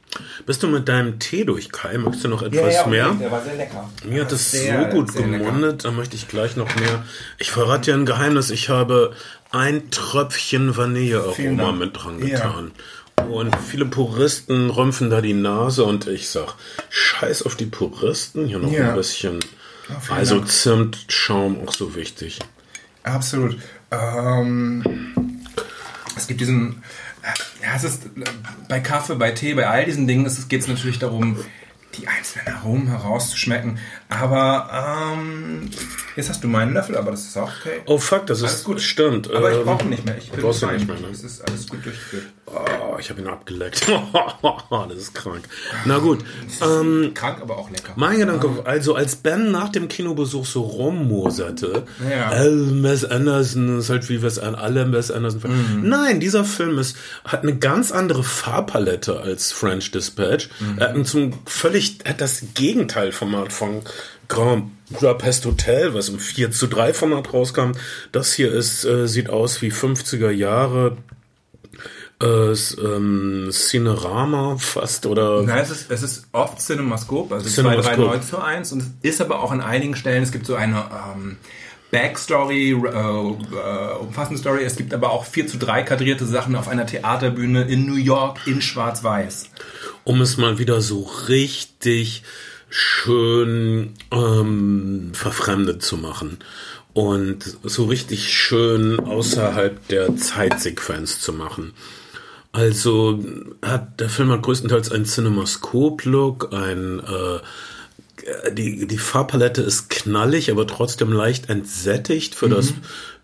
Bist 0.44 0.62
du 0.62 0.66
mit 0.66 0.88
deinem 0.88 1.18
Tee 1.18 1.44
durch, 1.44 1.72
Kai? 1.72 1.96
Möchtest 1.96 2.24
du 2.24 2.28
noch 2.28 2.42
etwas 2.42 2.86
mehr? 2.86 3.16
Der 3.18 3.30
war 3.30 3.42
sehr 3.42 3.56
lecker. 3.56 3.88
Mir 4.04 4.22
hat 4.22 4.32
das 4.32 4.50
Sehr, 4.50 4.90
so 4.90 4.96
gut 4.96 5.14
gemundet, 5.14 5.86
da 5.86 5.90
möchte 5.90 6.16
ich 6.16 6.28
gleich 6.28 6.56
noch 6.56 6.74
mehr. 6.76 7.04
Ich 7.38 7.50
verrate 7.50 7.92
dir 7.92 7.94
ein 7.94 8.04
Geheimnis, 8.04 8.50
ich 8.50 8.68
habe 8.68 9.14
ein 9.52 9.90
Tröpfchen 9.90 10.76
Vanillearoma 10.76 11.72
mit 11.72 11.96
dran 11.96 12.20
getan. 12.20 12.72
Und 13.28 13.54
viele 13.56 13.86
Puristen 13.86 14.70
rümpfen 14.70 15.10
da 15.10 15.20
die 15.20 15.34
Nase 15.34 15.84
und 15.84 16.06
ich 16.06 16.28
sag, 16.28 16.54
scheiß 16.88 17.42
auf 17.42 17.54
die 17.56 17.66
Puristen, 17.66 18.46
hier 18.46 18.58
noch 18.58 18.70
Ja. 18.70 18.90
ein 18.90 18.96
bisschen. 18.96 19.40
vielen 20.00 20.18
also 20.18 20.36
Dank. 20.38 20.48
Zimt, 20.50 20.98
Schaum, 21.08 21.66
auch 21.66 21.72
so 21.72 21.94
wichtig. 21.94 22.38
Absolut. 23.02 23.56
Ähm, 23.90 24.84
es 26.16 26.26
gibt 26.26 26.40
diesen, 26.40 26.82
äh, 27.22 27.64
ja, 27.64 27.74
es 27.76 27.84
ist 27.84 28.02
bei 28.68 28.80
Kaffee, 28.80 29.16
bei 29.16 29.32
Tee, 29.32 29.54
bei 29.54 29.66
all 29.68 29.84
diesen 29.84 30.06
Dingen 30.06 30.30
geht 30.48 30.60
es 30.62 30.68
natürlich 30.68 30.98
darum, 30.98 31.36
die 31.98 32.06
einzelnen 32.06 32.48
Aromen 32.54 32.86
herauszuschmecken. 32.88 33.78
Aber 34.10 35.14
ähm, 35.14 35.70
jetzt 36.16 36.28
hast 36.28 36.42
du 36.42 36.48
meinen 36.48 36.74
Löffel, 36.74 36.96
aber 36.96 37.12
das 37.12 37.22
ist 37.26 37.36
auch 37.36 37.48
okay. 37.60 37.80
Oh 37.86 37.96
fuck, 37.98 38.26
das 38.26 38.42
Alles 38.42 38.56
ist 38.56 38.64
gut. 38.64 38.80
stimmt. 38.80 39.30
Aber 39.30 39.50
ich 39.52 39.58
Ähm, 39.58 39.64
brauche 39.64 39.84
ihn 39.84 39.90
nicht 39.90 40.04
mehr. 40.04 40.18
Ich 40.18 40.30
bin 40.30 40.40
brauchst 40.42 40.62
du 40.62 40.66
fein. 40.66 40.76
nicht 40.76 40.88
mehr, 40.88 40.98
ne? 40.98 41.06
Es 41.12 41.22
ist 41.22 41.40
alles 41.48 41.68
gut 41.68 41.84
durchgeführt. 41.84 42.24
Oh, 42.46 42.96
ich 42.98 43.08
habe 43.08 43.20
ihn 43.20 43.28
abgeleckt. 43.28 43.86
das 44.88 44.96
ist 44.98 45.14
krank. 45.14 45.44
Na 45.84 45.98
gut. 45.98 46.24
Ähm, 46.60 47.12
Krank, 47.14 47.38
aber 47.40 47.56
auch 47.56 47.70
lecker. 47.70 47.92
Mein 47.94 48.18
Gedanke, 48.18 48.48
also 48.64 48.96
als 48.96 49.14
Ben 49.14 49.52
nach 49.52 49.68
dem 49.68 49.86
Kinobesuch 49.86 50.44
so 50.44 50.62
rummoserte, 50.62 51.84
Ja. 52.10 52.32
äh, 52.32 52.82
Wes 52.82 53.04
Anderson 53.04 53.78
ist 53.78 53.90
halt 53.90 54.08
wie 54.08 54.20
Wes 54.22 54.40
an 54.40 54.56
alle 54.56 54.90
Wes 54.92 55.12
Anderson. 55.12 55.40
Mhm. 55.46 55.88
Nein, 55.88 56.18
dieser 56.18 56.44
Film 56.44 56.78
ist, 56.78 56.96
hat 57.24 57.42
eine 57.44 57.56
ganz 57.56 57.92
andere 57.92 58.24
Farbpalette 58.24 59.20
als 59.20 59.52
French 59.52 59.92
Dispatch. 59.92 60.48
Mhm. 60.58 60.78
Er 60.78 60.88
hat 60.88 60.96
ein 60.96 61.04
zum 61.04 61.32
völlig, 61.46 61.98
hat 62.04 62.20
das 62.20 62.42
Gegenteilformat 62.54 63.52
von 63.52 63.82
Grand 64.30 64.70
Budapest 64.88 65.44
Hotel, 65.44 65.92
was 65.92 66.08
im 66.08 66.18
4 66.18 66.50
zu 66.50 66.66
3 66.66 66.94
Format 66.94 67.32
rauskam. 67.34 67.72
Das 68.12 68.32
hier 68.32 68.50
ist, 68.50 68.84
äh, 68.84 69.06
sieht 69.06 69.28
aus 69.28 69.60
wie 69.60 69.70
50er 69.70 70.30
Jahre, 70.30 70.96
äh, 72.22 72.52
ähm, 72.52 73.48
Cinerama 73.50 74.56
fast 74.58 75.06
oder 75.06 75.42
Nein, 75.42 75.62
es 75.62 75.70
ist, 75.70 75.90
es 75.90 76.02
ist 76.02 76.26
oft 76.32 76.60
Cinemascope, 76.60 77.34
also 77.34 77.48
Cinemascope. 77.48 77.96
2, 77.96 78.02
3, 78.02 78.02
9 78.18 78.22
zu 78.22 78.38
1. 78.38 78.72
Und 78.72 78.80
es 78.80 79.10
ist 79.10 79.20
aber 79.20 79.42
auch 79.42 79.52
an 79.52 79.60
einigen 79.60 79.96
Stellen, 79.96 80.22
es 80.22 80.32
gibt 80.32 80.46
so 80.46 80.54
eine 80.54 80.84
ähm, 81.14 81.36
Backstory, 81.90 82.70
äh, 82.70 82.74
äh, 82.74 83.96
umfassende 83.98 84.38
Story. 84.38 84.64
Es 84.64 84.76
gibt 84.76 84.94
aber 84.94 85.10
auch 85.10 85.24
4 85.24 85.46
zu 85.46 85.58
3 85.58 85.82
kadrierte 85.82 86.24
Sachen 86.24 86.54
auf 86.56 86.68
einer 86.68 86.86
Theaterbühne 86.86 87.62
in 87.64 87.86
New 87.86 87.96
York 87.96 88.38
in 88.46 88.62
Schwarz-Weiß. 88.62 89.50
um 90.04 90.20
es 90.20 90.36
mal 90.36 90.58
wieder 90.58 90.80
so 90.80 91.02
richtig 91.28 92.22
schön 92.70 93.94
ähm, 94.10 95.10
verfremdet 95.12 95.82
zu 95.82 95.96
machen 95.96 96.38
und 96.92 97.58
so 97.62 97.84
richtig 97.84 98.32
schön 98.32 99.00
außerhalb 99.00 99.86
der 99.88 100.16
Zeitsequenz 100.16 101.20
zu 101.20 101.32
machen. 101.32 101.72
Also 102.52 103.22
hat 103.62 104.00
der 104.00 104.08
Film 104.08 104.30
hat 104.30 104.42
größtenteils 104.42 104.90
einen 104.90 105.04
Cinemascope-Look, 105.04 106.52
ein 106.52 107.00
äh, 107.00 107.40
die, 108.52 108.86
die 108.86 108.98
Farbpalette 108.98 109.62
ist 109.62 109.88
knallig, 109.90 110.50
aber 110.50 110.66
trotzdem 110.66 111.12
leicht 111.12 111.48
entsättigt 111.48 112.34
für 112.34 112.48
das 112.48 112.74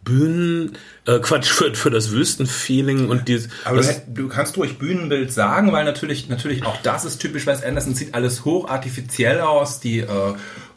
Bühnen, 0.06 0.78
äh, 1.04 1.18
Quatsch, 1.18 1.48
für, 1.50 1.74
für 1.74 1.90
das 1.90 2.10
Wüstenfeeling 2.12 3.08
und 3.10 3.28
die, 3.28 3.42
Aber 3.64 3.76
das, 3.78 4.06
du, 4.06 4.22
du 4.22 4.28
kannst 4.28 4.56
ruhig 4.56 4.78
Bühnenbild 4.78 5.30
sagen, 5.32 5.72
weil 5.72 5.84
natürlich, 5.84 6.28
natürlich 6.30 6.64
auch 6.64 6.76
das 6.82 7.04
ist 7.04 7.18
typisch 7.18 7.46
Wes 7.46 7.62
Anderson, 7.62 7.94
sieht 7.94 8.14
alles 8.14 8.44
hoch 8.44 8.68
artifiziell 8.70 9.40
aus. 9.40 9.80
Die 9.80 9.98
äh, 9.98 10.06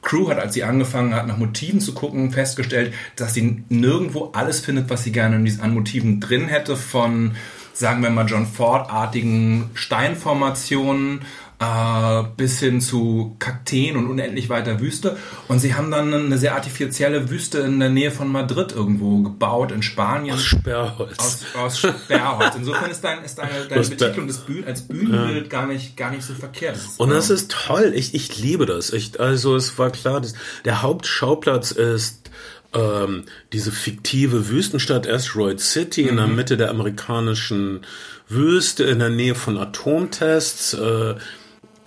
Crew 0.02 0.30
hat, 0.30 0.40
als 0.40 0.54
sie 0.56 0.64
angefangen 0.64 1.14
hat, 1.14 1.28
nach 1.28 1.38
Motiven 1.38 1.80
zu 1.80 1.94
gucken, 1.94 2.32
festgestellt, 2.32 2.94
dass 3.16 3.34
sie 3.36 3.64
nirgendwo 3.70 4.32
alles 4.34 4.60
findet, 4.62 4.90
was 4.90 5.04
sie 5.04 5.12
gerne 5.12 5.36
in 5.38 5.46
diesen- 5.46 5.62
an 5.62 5.74
Motiven 5.74 6.20
drin 6.20 6.48
hätte, 6.48 6.76
von, 6.76 7.36
sagen 7.74 8.02
wir 8.02 8.10
mal, 8.10 8.26
John 8.26 8.48
Ford-artigen 8.48 9.70
Steinformationen 9.74 11.22
äh, 11.60 12.24
bis 12.38 12.60
hin 12.60 12.80
zu 12.80 13.36
Kakteen 13.40 13.98
und 13.98 14.08
unendlich 14.08 14.50
weiter 14.50 14.80
Wüste. 14.80 15.18
Und 15.48 15.60
sie 15.60 15.76
haben 15.76 15.92
dann 15.92 16.14
eine 16.14 16.38
sehr 16.38 16.56
artifizielle 16.56 17.30
Wüste 17.30 17.60
in 17.60 17.80
der 17.80 17.90
Nähe 17.90 18.12
von 18.12 18.30
Madrid 18.32 18.72
irgendwo 18.72 19.22
gebaut, 19.24 19.72
in 19.72 19.82
Spanien. 19.84 20.38
Sperrholz. 20.38 21.18
Aus, 21.18 21.46
aus 21.56 21.80
Sperrholz. 21.80 22.56
Insofern 22.56 22.90
ist, 22.90 23.02
dein, 23.04 23.24
ist 23.24 23.38
deine, 23.38 23.52
deine 23.68 23.82
Das- 23.82 23.90
Betitlung 23.90 24.28
des 24.28 24.38
Bühnen, 24.38 24.64
als 24.66 24.82
Bühnenbild 24.84 25.50
gar, 25.50 25.68
nicht, 25.68 25.98
gar 25.98 26.12
nicht 26.12 26.24
so 26.24 26.34
verkehrt. 26.34 26.76
Das 26.78 26.86
ist, 26.86 27.00
Und 27.00 27.10
das 27.10 27.30
ähm, 27.30 27.36
ist 27.36 27.52
toll. 27.52 27.92
Ich, 27.94 28.14
ich 28.14 28.40
liebe 28.40 28.66
das. 28.66 28.92
Ich, 28.94 29.20
also 29.20 29.56
es 29.56 29.78
war 29.78 29.90
klar, 29.92 30.22
dass 30.22 30.34
der 30.64 30.82
Hauptschauplatz 30.82 31.72
ist 31.72 32.30
ähm, 32.74 33.24
diese 33.52 33.72
fiktive 33.72 34.48
Wüstenstadt 34.50 35.10
Asteroid 35.10 35.60
City 35.60 36.04
in 36.04 36.18
der 36.18 36.28
Mitte 36.28 36.56
der 36.56 36.70
amerikanischen 36.70 37.82
Wüste, 38.28 38.84
in 38.84 39.00
der 39.00 39.10
Nähe 39.10 39.34
von 39.34 39.58
Atomtests, 39.58 40.74
äh, 40.76 41.16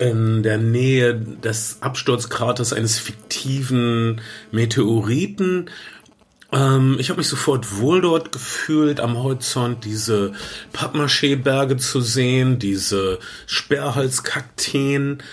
in 0.09 0.43
der 0.43 0.57
Nähe 0.57 1.15
des 1.15 1.77
Absturzkraters 1.81 2.73
eines 2.73 2.99
fiktiven 2.99 4.21
Meteoriten. 4.51 5.69
Ähm, 6.51 6.97
ich 6.99 7.09
habe 7.09 7.19
mich 7.19 7.27
sofort 7.27 7.79
wohl 7.79 8.01
dort 8.01 8.31
gefühlt, 8.31 8.99
am 8.99 9.17
Horizont 9.17 9.85
diese 9.85 10.33
Pappmaché-Berge 10.73 11.77
zu 11.77 12.01
sehen, 12.01 12.59
diese 12.59 13.19
Sperrholzkakteen. 13.47 15.23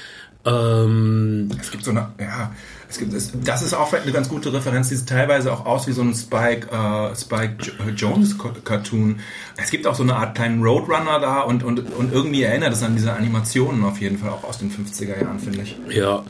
Ähm, 0.45 1.51
Es 1.61 1.71
gibt 1.71 1.85
so 1.85 1.91
eine, 1.91 2.13
ja, 2.19 2.53
es 2.91 2.99
gibt, 2.99 3.15
es, 3.15 3.31
das 3.45 3.63
ist 3.63 3.73
auch 3.73 3.93
eine 3.93 4.11
ganz 4.13 4.29
gute 4.29 4.53
Referenz, 4.53 4.89
die 4.89 4.97
sieht 4.97 5.09
teilweise 5.09 5.53
auch 5.53 5.65
aus 5.65 5.87
wie 5.87 5.93
so 5.93 6.03
ein 6.03 6.13
Spike, 6.13 6.69
äh, 6.71 7.15
Spike 7.17 7.57
Jo- 7.63 7.91
Jones 7.95 8.35
Cartoon. 8.65 9.21
Es 9.57 9.71
gibt 9.71 9.87
auch 9.87 9.95
so 9.95 10.03
eine 10.03 10.17
Art 10.17 10.35
kleinen 10.35 10.63
Roadrunner 10.63 11.21
da 11.21 11.41
und, 11.43 11.63
und, 11.63 11.79
und 11.95 12.13
irgendwie 12.13 12.43
erinnert 12.43 12.73
es 12.73 12.83
an 12.83 12.97
diese 12.97 13.13
Animationen 13.13 13.85
auf 13.85 14.01
jeden 14.01 14.19
Fall 14.19 14.31
auch 14.31 14.43
aus 14.45 14.59
den 14.59 14.71
50er 14.73 15.21
Jahren, 15.23 15.39
finde 15.39 15.63
ich. 15.63 15.77
ja, 15.89 16.25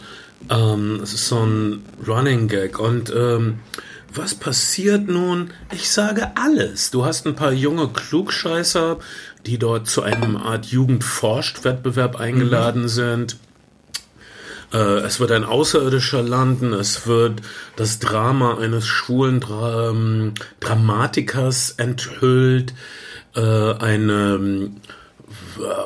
ähm, 0.50 1.00
es 1.02 1.14
ist 1.14 1.28
so 1.28 1.38
ein 1.44 1.82
Running 2.06 2.46
Gag. 2.48 2.78
Und 2.78 3.10
ähm, 3.16 3.60
was 4.12 4.34
passiert 4.34 5.08
nun? 5.08 5.50
Ich 5.72 5.90
sage 5.90 6.32
alles. 6.34 6.90
Du 6.90 7.04
hast 7.04 7.26
ein 7.26 7.36
paar 7.36 7.52
junge 7.52 7.88
Klugscheißer, 7.88 8.98
die 9.46 9.58
dort 9.58 9.86
zu 9.86 10.02
einem 10.02 10.36
Art 10.36 10.66
Jugendforscht-Wettbewerb 10.66 12.16
eingeladen 12.16 12.88
sind. 12.88 13.36
Äh, 14.72 15.00
es 15.00 15.20
wird 15.20 15.32
ein 15.32 15.44
Außerirdischer 15.44 16.22
landen, 16.22 16.72
es 16.72 17.06
wird 17.06 17.40
das 17.76 17.98
Drama 17.98 18.58
eines 18.58 18.86
schwulen 18.86 19.40
Dra 19.40 19.90
ähm, 19.90 20.34
Dramatikers 20.60 21.74
enthüllt, 21.76 22.74
äh, 23.34 23.40
eine 23.40 24.38
ähm, 24.40 24.76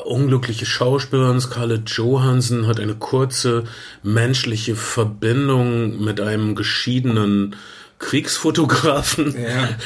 unglückliche 0.04 0.66
Schauspielerin 0.66 1.40
Scarlett 1.40 1.90
Johansson 1.90 2.66
hat 2.66 2.80
eine 2.80 2.94
kurze 2.94 3.64
menschliche 4.02 4.76
Verbindung 4.76 6.02
mit 6.02 6.20
einem 6.20 6.54
geschiedenen 6.54 7.56
Kriegsfotografen. 7.98 9.34
Ja. 9.40 9.68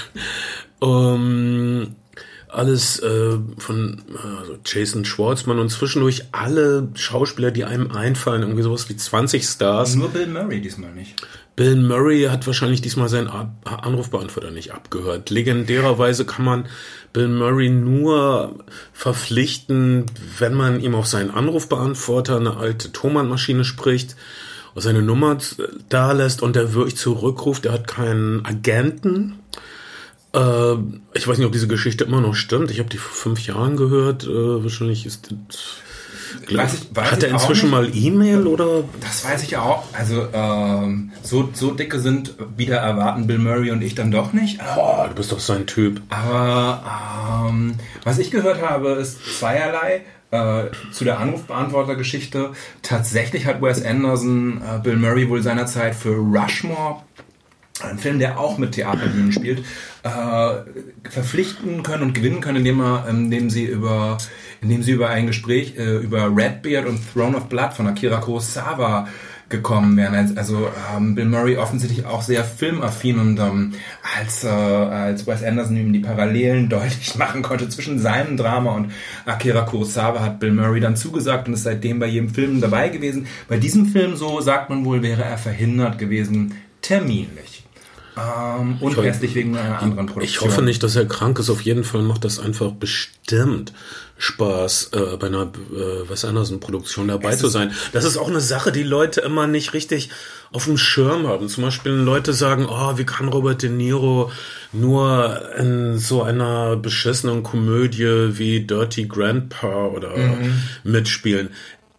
Ähm, 0.80 1.96
alles 2.48 2.98
äh, 3.00 3.38
von 3.58 4.02
also 4.40 4.56
Jason 4.64 5.04
Schwartzman 5.04 5.58
und 5.58 5.68
zwischendurch 5.70 6.24
alle 6.32 6.88
Schauspieler, 6.94 7.50
die 7.50 7.64
einem 7.64 7.90
einfallen, 7.90 8.42
irgendwie 8.42 8.62
sowas 8.62 8.88
wie 8.88 8.96
20 8.96 9.44
Stars. 9.44 9.94
Nur 9.94 10.08
Bill 10.08 10.26
Murray 10.26 10.60
diesmal 10.60 10.92
nicht. 10.92 11.14
Bill 11.56 11.74
Murray 11.74 12.22
hat 12.30 12.46
wahrscheinlich 12.46 12.82
diesmal 12.82 13.08
seinen 13.08 13.28
Anrufbeantworter 13.64 14.52
nicht 14.52 14.72
abgehört. 14.72 15.28
Legendärerweise 15.28 16.24
kann 16.24 16.44
man 16.44 16.66
Bill 17.12 17.26
Murray 17.26 17.68
nur 17.68 18.64
verpflichten, 18.92 20.06
wenn 20.38 20.54
man 20.54 20.80
ihm 20.80 20.94
auf 20.94 21.08
seinen 21.08 21.32
Anrufbeantworter 21.32 22.36
eine 22.36 22.58
alte 22.58 22.92
Thomann-Maschine 22.92 23.64
spricht 23.64 24.14
und 24.74 24.82
seine 24.82 25.02
Nummer 25.02 25.38
da 25.88 26.12
lässt 26.12 26.42
und 26.42 26.54
der 26.54 26.74
wirklich 26.74 26.96
zurückruft. 26.96 27.66
Er 27.66 27.72
hat 27.72 27.88
keinen 27.88 28.44
Agenten. 28.44 29.40
Äh, 30.34 30.74
ich 31.14 31.26
weiß 31.26 31.38
nicht, 31.38 31.46
ob 31.46 31.52
diese 31.52 31.68
Geschichte 31.68 32.04
immer 32.04 32.20
noch 32.20 32.34
stimmt. 32.34 32.70
Ich 32.70 32.78
habe 32.78 32.88
die 32.88 32.98
vor 32.98 33.14
fünf 33.14 33.46
Jahren 33.46 33.76
gehört. 33.76 34.24
Äh, 34.24 34.62
wahrscheinlich 34.62 35.06
ist 35.06 35.30
das 35.48 35.82
Weiß 36.50 36.74
ich, 36.74 36.96
weiß 36.96 37.10
Hat 37.10 37.22
er 37.22 37.30
inzwischen 37.30 37.70
mal 37.70 37.90
E-Mail 37.94 38.46
oder? 38.46 38.84
Das 39.00 39.24
weiß 39.24 39.42
ich 39.42 39.56
auch. 39.56 39.84
Also 39.92 40.28
ähm, 40.32 41.10
so, 41.22 41.48
so 41.52 41.72
dicke 41.72 41.98
sind 42.00 42.34
wieder 42.56 42.78
erwarten 42.78 43.26
Bill 43.26 43.38
Murray 43.38 43.70
und 43.70 43.82
ich 43.82 43.94
dann 43.94 44.10
doch 44.10 44.32
nicht. 44.32 44.58
Boah, 44.74 45.06
du 45.08 45.14
bist 45.14 45.32
doch 45.32 45.40
so 45.40 45.52
ein 45.52 45.66
Typ. 45.66 46.00
Aber 46.10 47.48
ähm, 47.48 47.74
was 48.04 48.18
ich 48.18 48.30
gehört 48.30 48.62
habe, 48.62 48.90
ist 48.90 49.38
zweierlei. 49.38 50.02
Äh, 50.30 50.64
zu 50.92 51.04
der 51.04 51.20
Anrufbeantworter-Geschichte. 51.20 52.52
Tatsächlich 52.82 53.46
hat 53.46 53.62
Wes 53.62 53.82
Anderson 53.82 54.60
äh, 54.60 54.78
Bill 54.78 54.96
Murray 54.96 55.30
wohl 55.30 55.42
seinerzeit 55.42 55.94
für 55.94 56.16
Rushmore 56.16 57.02
ein 57.82 57.98
Film, 57.98 58.18
der 58.18 58.38
auch 58.38 58.58
mit 58.58 58.72
Theaterbühnen 58.72 59.32
spielt, 59.32 59.60
äh, 60.02 61.10
verpflichten 61.10 61.82
können 61.82 62.02
und 62.02 62.14
gewinnen 62.14 62.40
können, 62.40 62.58
indem, 62.58 62.80
er, 62.80 63.06
indem 63.08 63.50
sie 63.50 63.64
über 63.64 64.18
indem 64.60 64.82
sie 64.82 64.92
über 64.92 65.08
ein 65.08 65.26
Gespräch 65.26 65.74
äh, 65.76 65.98
über 65.98 66.24
Redbeard 66.34 66.86
und 66.86 67.00
Throne 67.12 67.36
of 67.36 67.48
Blood 67.48 67.74
von 67.74 67.86
Akira 67.86 68.18
Kurosawa 68.18 69.06
gekommen 69.48 69.96
wären. 69.96 70.36
Also 70.36 70.68
ähm, 70.94 71.14
Bill 71.14 71.24
Murray 71.24 71.56
offensichtlich 71.56 72.04
auch 72.04 72.20
sehr 72.20 72.44
filmaffin 72.44 73.18
und 73.18 73.38
ähm, 73.38 73.72
als, 74.18 74.44
äh, 74.44 74.48
als 74.48 75.26
Wes 75.26 75.42
Anderson 75.42 75.76
ihm 75.76 75.92
die 75.92 76.00
Parallelen 76.00 76.68
deutlich 76.68 77.16
machen 77.16 77.42
konnte 77.42 77.68
zwischen 77.68 77.98
seinem 77.98 78.36
Drama 78.36 78.72
und 78.72 78.92
Akira 79.24 79.62
Kurosawa 79.62 80.20
hat 80.20 80.40
Bill 80.40 80.52
Murray 80.52 80.80
dann 80.80 80.96
zugesagt 80.96 81.48
und 81.48 81.54
ist 81.54 81.62
seitdem 81.62 81.98
bei 81.98 82.06
jedem 82.06 82.28
Film 82.28 82.60
dabei 82.60 82.90
gewesen. 82.90 83.26
Bei 83.48 83.56
diesem 83.56 83.86
Film, 83.86 84.16
so 84.16 84.40
sagt 84.40 84.68
man 84.68 84.84
wohl, 84.84 85.02
wäre 85.02 85.24
er 85.24 85.38
verhindert 85.38 85.98
gewesen, 85.98 86.54
terminlich. 86.82 87.57
Ähm, 88.18 88.78
und 88.80 88.96
letztlich 88.96 89.34
wegen 89.34 89.56
einer 89.56 89.80
anderen 89.80 90.06
Produktion. 90.06 90.22
Ich 90.24 90.40
hoffe 90.40 90.62
nicht, 90.62 90.82
dass 90.82 90.96
er 90.96 91.06
krank 91.06 91.38
ist. 91.38 91.50
Auf 91.50 91.60
jeden 91.60 91.84
Fall 91.84 92.02
macht 92.02 92.24
das 92.24 92.38
einfach 92.38 92.72
bestimmt 92.72 93.72
Spaß, 94.18 94.90
äh, 94.94 95.16
bei 95.16 95.28
einer 95.28 95.42
äh, 95.44 96.08
Wes 96.08 96.24
Anderson-Produktion 96.24 97.06
dabei 97.06 97.30
es 97.30 97.38
zu 97.38 97.48
sein. 97.48 97.72
Das 97.92 98.04
ist 98.04 98.16
auch 98.16 98.28
eine 98.28 98.40
Sache, 98.40 98.72
die 98.72 98.82
Leute 98.82 99.20
immer 99.20 99.46
nicht 99.46 99.74
richtig 99.74 100.10
auf 100.50 100.64
dem 100.64 100.76
Schirm 100.76 101.28
haben. 101.28 101.48
Zum 101.48 101.62
Beispiel 101.62 101.92
Leute 101.92 102.32
sagen, 102.32 102.66
oh, 102.68 102.98
wie 102.98 103.04
kann 103.04 103.28
Robert 103.28 103.62
De 103.62 103.70
Niro 103.70 104.32
nur 104.72 105.54
in 105.56 105.98
so 105.98 106.22
einer 106.22 106.76
beschissenen 106.76 107.44
Komödie 107.44 108.38
wie 108.38 108.66
Dirty 108.66 109.06
Grandpa 109.06 109.86
oder 109.86 110.16
mhm. 110.16 110.62
mitspielen. 110.82 111.50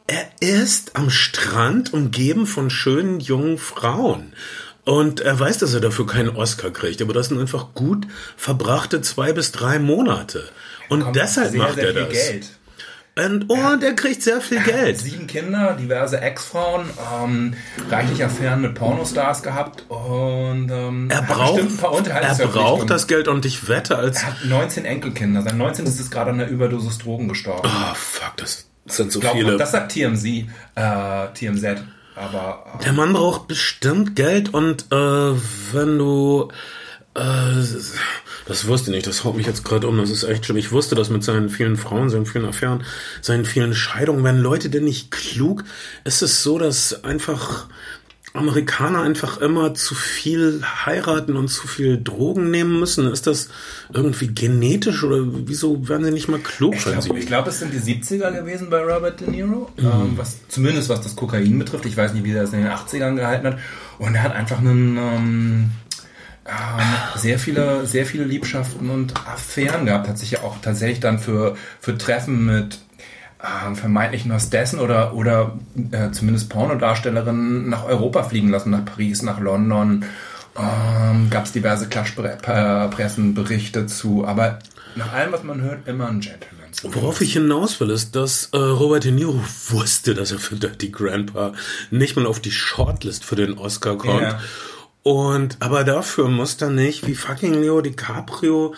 Er 0.07 0.27
ist 0.39 0.95
am 0.95 1.09
Strand 1.09 1.93
umgeben 1.93 2.47
von 2.47 2.69
schönen 2.69 3.19
jungen 3.19 3.57
Frauen. 3.57 4.33
Und 4.85 5.21
er 5.21 5.39
weiß, 5.39 5.59
dass 5.59 5.73
er 5.73 5.81
dafür 5.81 6.07
keinen 6.07 6.29
Oscar 6.29 6.71
kriegt, 6.71 7.01
aber 7.01 7.13
das 7.13 7.27
sind 7.27 7.39
einfach 7.39 7.73
gut 7.73 8.07
verbrachte 8.37 9.01
zwei 9.01 9.33
bis 9.33 9.51
drei 9.51 9.77
Monate. 9.79 10.49
Und 10.89 11.15
deshalb 11.15 11.51
sehr, 11.51 11.59
macht 11.59 11.75
sehr 11.75 11.95
er 11.95 12.05
das. 12.05 12.09
Geld. 12.09 12.49
Und, 13.15 13.45
oh, 13.49 13.75
der 13.75 13.95
kriegt 13.95 14.23
sehr 14.23 14.39
viel 14.39 14.61
Geld. 14.61 14.97
Sieben 14.97 15.27
Kinder, 15.27 15.75
diverse 15.79 16.21
Ex-Frauen, 16.21 16.89
ähm, 17.21 17.53
reichlich 17.89 18.23
Affären 18.23 18.61
mit 18.61 18.75
Pornostars 18.75 19.43
gehabt 19.43 19.83
und 19.89 20.69
ähm, 20.71 21.09
er 21.09 21.23
braucht, 21.23 22.07
er 22.07 22.47
braucht 22.47 22.89
das 22.89 23.07
Geld 23.07 23.27
und 23.27 23.45
ich 23.45 23.67
wette 23.67 23.97
als... 23.97 24.21
Er 24.21 24.27
hat 24.27 24.45
19 24.45 24.85
Enkelkinder. 24.85 25.41
Sein 25.41 25.57
19. 25.57 25.85
ist 25.85 26.11
gerade 26.11 26.31
an 26.31 26.37
der 26.37 26.49
Überdosis 26.49 26.97
Drogen 26.99 27.27
gestorben. 27.27 27.67
Oh, 27.69 27.93
fuck, 27.93 28.37
das 28.37 28.67
sind 28.85 29.11
so 29.11 29.19
Glaub, 29.19 29.33
viele. 29.33 29.57
Das 29.57 29.71
sagt 29.71 29.91
TMZ, 29.91 30.25
äh, 30.75 31.27
TMZ. 31.33 31.83
Aber, 32.19 32.65
äh, 32.79 32.83
der 32.83 32.93
Mann 32.93 33.13
braucht 33.13 33.47
bestimmt 33.47 34.15
Geld 34.15 34.53
und 34.53 34.91
äh, 34.91 35.33
wenn 35.73 35.97
du 35.97 36.49
äh, 37.15 37.63
das 38.49 38.67
wusste 38.67 38.89
ich 38.89 38.95
nicht, 38.95 39.07
das 39.07 39.23
haut 39.23 39.37
mich 39.37 39.45
jetzt 39.45 39.63
gerade 39.63 39.87
um, 39.87 39.97
das 39.97 40.09
ist 40.09 40.23
echt 40.23 40.45
schlimm. 40.45 40.57
Ich 40.57 40.71
wusste 40.71 40.95
das 40.95 41.09
mit 41.09 41.23
seinen 41.23 41.49
vielen 41.49 41.77
Frauen, 41.77 42.09
seinen 42.09 42.25
vielen 42.25 42.45
Affären, 42.45 42.83
seinen 43.21 43.45
vielen 43.45 43.75
Scheidungen. 43.75 44.23
Werden 44.23 44.41
Leute 44.41 44.69
denn 44.69 44.85
nicht 44.85 45.11
klug? 45.11 45.63
Ist 46.03 46.23
es 46.23 46.41
so, 46.41 46.57
dass 46.57 47.03
einfach 47.03 47.67
Amerikaner 48.33 49.01
einfach 49.01 49.39
immer 49.39 49.73
zu 49.73 49.95
viel 49.95 50.61
heiraten 50.85 51.35
und 51.35 51.47
zu 51.47 51.67
viel 51.67 52.01
Drogen 52.01 52.51
nehmen 52.51 52.79
müssen? 52.79 53.11
Ist 53.11 53.27
das 53.27 53.49
irgendwie 53.93 54.27
genetisch 54.27 55.03
oder 55.03 55.23
wieso 55.47 55.87
werden 55.87 56.05
sie 56.05 56.11
nicht 56.11 56.27
mal 56.27 56.39
klug? 56.39 56.75
Ich 56.75 56.83
glaube, 56.83 57.19
glaub, 57.21 57.47
es 57.47 57.59
sind 57.59 57.73
die 57.73 57.79
70er 57.79 58.31
gewesen 58.31 58.69
bei 58.69 58.81
Robert 58.81 59.19
De 59.19 59.29
Niro, 59.29 59.71
mhm. 59.77 59.85
ähm, 59.85 60.13
was, 60.15 60.37
zumindest 60.47 60.89
was 60.89 61.01
das 61.01 61.15
Kokain 61.15 61.57
betrifft. 61.57 61.85
Ich 61.85 61.97
weiß 61.97 62.13
nicht, 62.13 62.23
wie 62.23 62.31
er 62.31 62.43
das 62.43 62.53
in 62.53 62.63
den 62.63 62.71
80ern 62.71 63.15
gehalten 63.15 63.47
hat. 63.47 63.57
Und 63.97 64.15
er 64.15 64.23
hat 64.23 64.33
einfach 64.33 64.59
einen... 64.59 64.97
Ähm, 64.97 65.71
ähm, 66.49 66.85
sehr 67.15 67.37
viele, 67.37 67.85
sehr 67.85 68.07
viele 68.07 68.23
Liebschaften 68.23 68.89
und 68.89 69.13
Affären 69.27 69.85
gehabt. 69.85 70.07
Hat 70.07 70.17
sich 70.17 70.31
ja 70.31 70.41
auch 70.41 70.59
tatsächlich 70.61 70.99
dann 70.99 71.19
für, 71.19 71.55
für 71.79 71.95
Treffen 71.97 72.45
mit 72.45 72.79
ähm, 73.41 73.75
vermeintlichen 73.75 74.33
Hostessen 74.33 74.79
oder, 74.79 75.13
oder 75.13 75.57
äh, 75.91 76.11
zumindest 76.11 76.49
Pornodarstellerinnen 76.49 77.69
nach 77.69 77.85
Europa 77.85 78.23
fliegen 78.23 78.49
lassen, 78.49 78.71
nach 78.71 78.85
Paris, 78.85 79.21
nach 79.21 79.39
London. 79.39 80.05
Ähm, 80.57 81.29
Gab 81.29 81.45
es 81.45 81.51
diverse 81.53 81.87
Klatschpressenberichte 81.87 83.85
zu, 83.87 84.25
aber 84.25 84.59
nach 84.95 85.13
allem, 85.13 85.31
was 85.31 85.43
man 85.43 85.61
hört, 85.61 85.87
immer 85.87 86.07
ein 86.07 86.19
Gentleman. 86.19 86.59
Worauf 86.83 87.21
ich 87.21 87.33
hinaus 87.33 87.79
will, 87.79 87.89
ist, 87.89 88.15
dass 88.15 88.49
äh, 88.53 88.57
Robert 88.57 89.03
De 89.03 89.11
Niro 89.11 89.39
wusste, 89.69 90.13
dass 90.13 90.31
er 90.31 90.39
für 90.39 90.55
Dirty 90.55 90.89
Grandpa 90.89 91.53
nicht 91.89 92.15
mal 92.15 92.25
auf 92.25 92.39
die 92.39 92.51
Shortlist 92.51 93.25
für 93.25 93.35
den 93.35 93.57
Oscar 93.57 93.97
kommt. 93.97 94.21
Yeah. 94.21 94.39
Und 95.03 95.57
aber 95.61 95.83
dafür 95.83 96.27
muss 96.27 96.61
er 96.61 96.69
nicht 96.69 97.07
wie 97.07 97.15
fucking 97.15 97.53
Leo 97.53 97.81
DiCaprio 97.81 98.75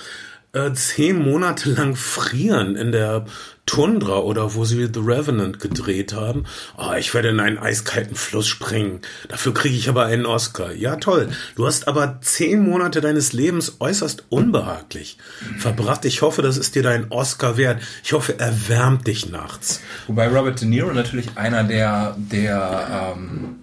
äh, 0.54 0.74
zehn 0.74 1.22
Monate 1.22 1.70
lang 1.72 1.96
frieren 1.96 2.76
in 2.76 2.92
der 2.92 3.26
Tundra 3.66 4.18
oder 4.20 4.56
wo 4.56 4.66
sie 4.66 4.90
The 4.92 5.00
Revenant 5.00 5.60
gedreht 5.60 6.14
haben. 6.14 6.46
Oh, 6.78 6.94
ich 6.98 7.14
werde 7.14 7.30
in 7.30 7.40
einen 7.40 7.58
eiskalten 7.58 8.16
Fluss 8.16 8.48
springen. 8.48 9.00
Dafür 9.30 9.54
kriege 9.54 9.76
ich 9.76 9.88
aber 9.88 10.06
einen 10.06 10.26
Oscar. 10.26 10.74
Ja, 10.74 10.98
toll. 10.98 11.30
Du 11.56 11.66
hast 11.66 11.88
aber 11.88 12.20
zehn 12.22 12.60
Monate 12.62 13.00
deines 13.00 13.34
Lebens 13.34 13.78
äußerst 13.80 14.26
unbehaglich 14.30 15.18
verbracht. 15.58 16.04
Ich 16.06 16.22
hoffe, 16.22 16.42
das 16.42 16.58
ist 16.58 16.76
dir 16.76 16.84
dein 16.84 17.12
Oscar 17.12 17.56
wert. 17.56 17.82
Ich 18.04 18.14
hoffe, 18.14 18.38
er 18.40 18.68
wärmt 18.68 19.08
dich 19.08 19.30
nachts. 19.30 19.80
Wobei 20.08 20.28
Robert 20.28 20.60
De 20.60 20.68
Niro 20.68 20.92
natürlich 20.92 21.38
einer 21.38 21.64
der, 21.64 22.16
der, 22.18 23.14
ähm, 23.16 23.56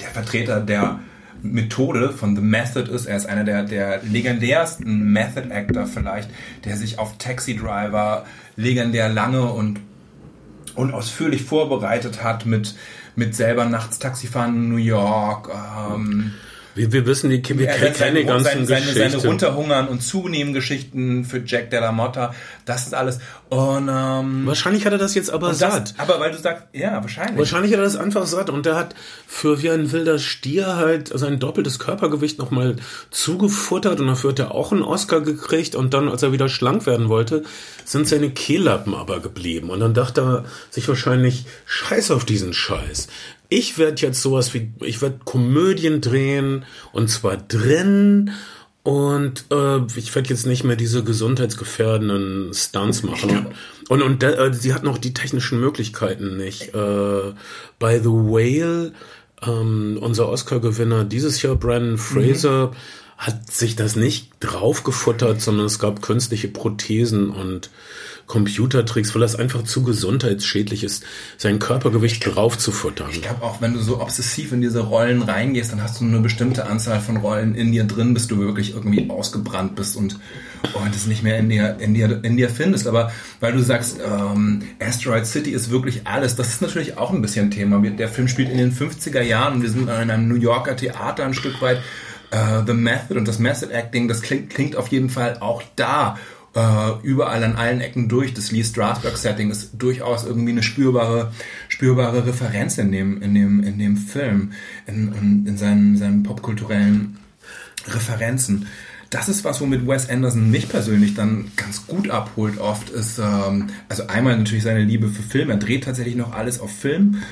der 0.00 0.08
Vertreter 0.08 0.60
der 0.60 1.00
Methode 1.42 2.10
von 2.10 2.36
The 2.36 2.42
Method 2.42 2.90
ist. 2.90 3.06
Er 3.06 3.16
ist 3.16 3.26
einer 3.26 3.44
der, 3.44 3.64
der 3.64 4.02
legendärsten 4.02 5.12
Method 5.12 5.52
Actor 5.52 5.86
vielleicht, 5.86 6.30
der 6.64 6.76
sich 6.76 6.98
auf 6.98 7.18
Taxi 7.18 7.56
Driver 7.56 8.24
legendär 8.56 9.08
lange 9.08 9.44
und, 9.52 9.80
und 10.74 10.92
ausführlich 10.92 11.42
vorbereitet 11.42 12.22
hat 12.22 12.46
mit, 12.46 12.74
mit 13.16 13.34
selber 13.34 13.64
nachts 13.64 13.98
Taxifahren 13.98 14.54
in 14.54 14.68
New 14.68 14.76
York. 14.76 15.50
Ähm, 15.50 16.32
wir, 16.80 16.92
wir 16.92 17.06
wissen, 17.06 17.28
die, 17.28 17.42
wir 17.58 17.66
ja, 17.66 17.90
kennen 17.90 18.16
die 18.16 18.24
ganzen 18.24 18.66
seine, 18.66 18.86
Geschichten. 18.86 19.10
Seine 19.10 19.22
Runterhungern 19.22 19.88
und 19.88 20.02
Zunehmen 20.02 20.54
Geschichten 20.54 21.24
für 21.24 21.42
Jack 21.44 21.70
Della 21.70 21.92
Motta, 21.92 22.34
das 22.64 22.86
ist 22.86 22.94
alles. 22.94 23.18
Und, 23.50 23.88
ähm, 23.88 24.46
wahrscheinlich 24.46 24.86
hat 24.86 24.92
er 24.92 24.98
das 24.98 25.14
jetzt 25.14 25.30
aber 25.30 25.52
satt. 25.54 25.90
Das, 25.90 25.98
aber 25.98 26.20
weil 26.20 26.30
du 26.30 26.38
sagst, 26.38 26.64
ja, 26.72 27.02
wahrscheinlich. 27.02 27.38
Wahrscheinlich 27.38 27.72
hat 27.72 27.80
er 27.80 27.84
das 27.84 27.96
einfach 27.96 28.26
satt 28.26 28.48
und 28.48 28.64
der 28.64 28.76
hat 28.76 28.94
für 29.26 29.62
wie 29.62 29.70
ein 29.70 29.92
wilder 29.92 30.18
Stier 30.18 30.76
halt 30.76 31.10
sein 31.12 31.38
doppeltes 31.38 31.78
Körpergewicht 31.78 32.38
nochmal 32.38 32.76
zugefuttert 33.10 34.00
und 34.00 34.06
dafür 34.06 34.30
hat 34.30 34.38
er 34.38 34.54
auch 34.54 34.72
einen 34.72 34.82
Oscar 34.82 35.20
gekriegt 35.20 35.74
und 35.74 35.92
dann, 35.92 36.08
als 36.08 36.22
er 36.22 36.32
wieder 36.32 36.48
schlank 36.48 36.86
werden 36.86 37.08
wollte, 37.08 37.42
sind 37.84 38.08
seine 38.08 38.30
Kehllappen 38.30 38.94
aber 38.94 39.20
geblieben 39.20 39.68
und 39.70 39.80
dann 39.80 39.94
dachte 39.94 40.20
er 40.20 40.44
sich 40.70 40.88
wahrscheinlich, 40.88 41.44
scheiß 41.66 42.10
auf 42.12 42.24
diesen 42.24 42.54
Scheiß 42.54 43.08
ich 43.50 43.76
werde 43.78 44.00
jetzt 44.00 44.22
sowas 44.22 44.54
wie, 44.54 44.72
ich 44.80 45.02
werde 45.02 45.20
Komödien 45.24 46.00
drehen 46.00 46.64
und 46.92 47.08
zwar 47.08 47.36
drin 47.36 48.30
und 48.82 49.44
äh, 49.50 49.80
ich 49.96 50.14
werde 50.14 50.30
jetzt 50.30 50.46
nicht 50.46 50.64
mehr 50.64 50.76
diese 50.76 51.04
gesundheitsgefährdenden 51.04 52.54
Stunts 52.54 53.02
machen. 53.02 53.48
Und, 53.88 54.02
und 54.02 54.22
äh, 54.22 54.54
sie 54.54 54.72
hat 54.72 54.84
noch 54.84 54.96
die 54.96 55.12
technischen 55.12 55.60
Möglichkeiten 55.60 56.38
nicht. 56.38 56.74
Äh, 56.74 57.34
bei 57.78 57.98
The 57.98 58.08
Whale, 58.08 58.92
ähm, 59.46 59.98
unser 60.00 60.28
Oscar-Gewinner 60.28 61.04
dieses 61.04 61.42
Jahr, 61.42 61.56
Brandon 61.56 61.98
Fraser, 61.98 62.68
mhm 62.68 62.76
hat 63.20 63.52
sich 63.52 63.76
das 63.76 63.96
nicht 63.96 64.30
draufgefuttert, 64.40 65.42
sondern 65.42 65.66
es 65.66 65.78
gab 65.78 66.00
künstliche 66.00 66.48
Prothesen 66.48 67.28
und 67.28 67.68
Computertricks, 68.30 69.12
weil 69.12 69.22
das 69.22 69.34
einfach 69.34 69.64
zu 69.64 69.82
gesundheitsschädlich 69.82 70.84
ist, 70.84 71.02
sein 71.36 71.58
Körpergewicht 71.58 72.24
drauf 72.24 72.56
zu 72.56 72.70
futtern. 72.70 73.08
Ich 73.10 73.22
glaube 73.22 73.42
auch, 73.42 73.60
wenn 73.60 73.74
du 73.74 73.80
so 73.80 74.00
obsessiv 74.00 74.52
in 74.52 74.60
diese 74.60 74.82
Rollen 74.82 75.22
reingehst, 75.22 75.72
dann 75.72 75.82
hast 75.82 75.98
du 75.98 76.04
nur 76.04 76.14
eine 76.14 76.22
bestimmte 76.22 76.66
Anzahl 76.66 77.00
von 77.00 77.16
Rollen 77.16 77.56
in 77.56 77.72
dir 77.72 77.82
drin, 77.82 78.14
bis 78.14 78.28
du 78.28 78.38
wirklich 78.38 78.74
irgendwie 78.74 79.10
ausgebrannt 79.10 79.74
bist 79.74 79.96
und, 79.96 80.20
und 80.74 80.94
es 80.94 81.06
nicht 81.06 81.24
mehr 81.24 81.38
in 81.38 81.48
dir, 81.48 81.78
in 81.80 81.92
dir, 81.92 82.20
in 82.22 82.36
dir 82.36 82.50
findest. 82.50 82.86
Aber 82.86 83.10
weil 83.40 83.52
du 83.52 83.62
sagst, 83.64 83.98
ähm, 83.98 84.62
Asteroid 84.78 85.26
City 85.26 85.50
ist 85.50 85.72
wirklich 85.72 86.06
alles, 86.06 86.36
das 86.36 86.50
ist 86.50 86.62
natürlich 86.62 86.98
auch 86.98 87.12
ein 87.12 87.22
bisschen 87.22 87.50
Thema. 87.50 87.80
Der 87.80 88.08
Film 88.08 88.28
spielt 88.28 88.50
in 88.50 88.58
den 88.58 88.72
50er 88.72 89.22
Jahren 89.22 89.54
und 89.54 89.62
wir 89.62 89.70
sind 89.70 89.82
in 89.82 89.88
einem 89.88 90.28
New 90.28 90.36
Yorker 90.36 90.76
Theater 90.76 91.24
ein 91.24 91.34
Stück 91.34 91.60
weit. 91.60 91.82
Uh, 92.32 92.64
The 92.64 92.74
Method 92.74 93.18
und 93.18 93.26
das 93.26 93.40
Method 93.40 93.72
Acting, 93.72 94.06
das 94.06 94.22
klingt, 94.22 94.50
klingt 94.50 94.76
auf 94.76 94.86
jeden 94.86 95.10
Fall 95.10 95.38
auch 95.40 95.64
da 95.74 96.16
äh, 96.54 96.90
überall 97.02 97.44
an 97.44 97.56
allen 97.56 97.80
Ecken 97.80 98.08
durch. 98.08 98.34
Das 98.34 98.50
Lee 98.50 98.64
Strasberg-Setting 98.64 99.50
ist 99.50 99.70
durchaus 99.78 100.24
irgendwie 100.24 100.52
eine 100.52 100.62
spürbare, 100.62 101.32
spürbare 101.68 102.26
Referenz 102.26 102.78
in 102.78 102.92
dem, 102.92 103.22
in 103.22 103.34
dem, 103.34 103.62
in 103.62 103.78
dem 103.78 103.96
Film, 103.96 104.52
in, 104.86 105.12
in, 105.14 105.46
in 105.46 105.56
seinen, 105.56 105.96
seinen 105.96 106.22
popkulturellen 106.22 107.18
Referenzen. 107.86 108.66
Das 109.10 109.28
ist 109.28 109.42
was, 109.42 109.60
womit 109.60 109.88
Wes 109.88 110.08
Anderson 110.08 110.50
mich 110.50 110.68
persönlich 110.68 111.14
dann 111.14 111.50
ganz 111.56 111.86
gut 111.86 112.10
abholt 112.10 112.58
oft, 112.58 112.90
ist, 112.90 113.18
ähm, 113.18 113.66
also 113.88 114.06
einmal 114.06 114.36
natürlich 114.38 114.62
seine 114.62 114.84
Liebe 114.84 115.08
für 115.08 115.22
Film. 115.22 115.50
Er 115.50 115.56
dreht 115.56 115.84
tatsächlich 115.84 116.14
noch 116.14 116.32
alles 116.32 116.60
auf 116.60 116.70
Film. 116.70 117.22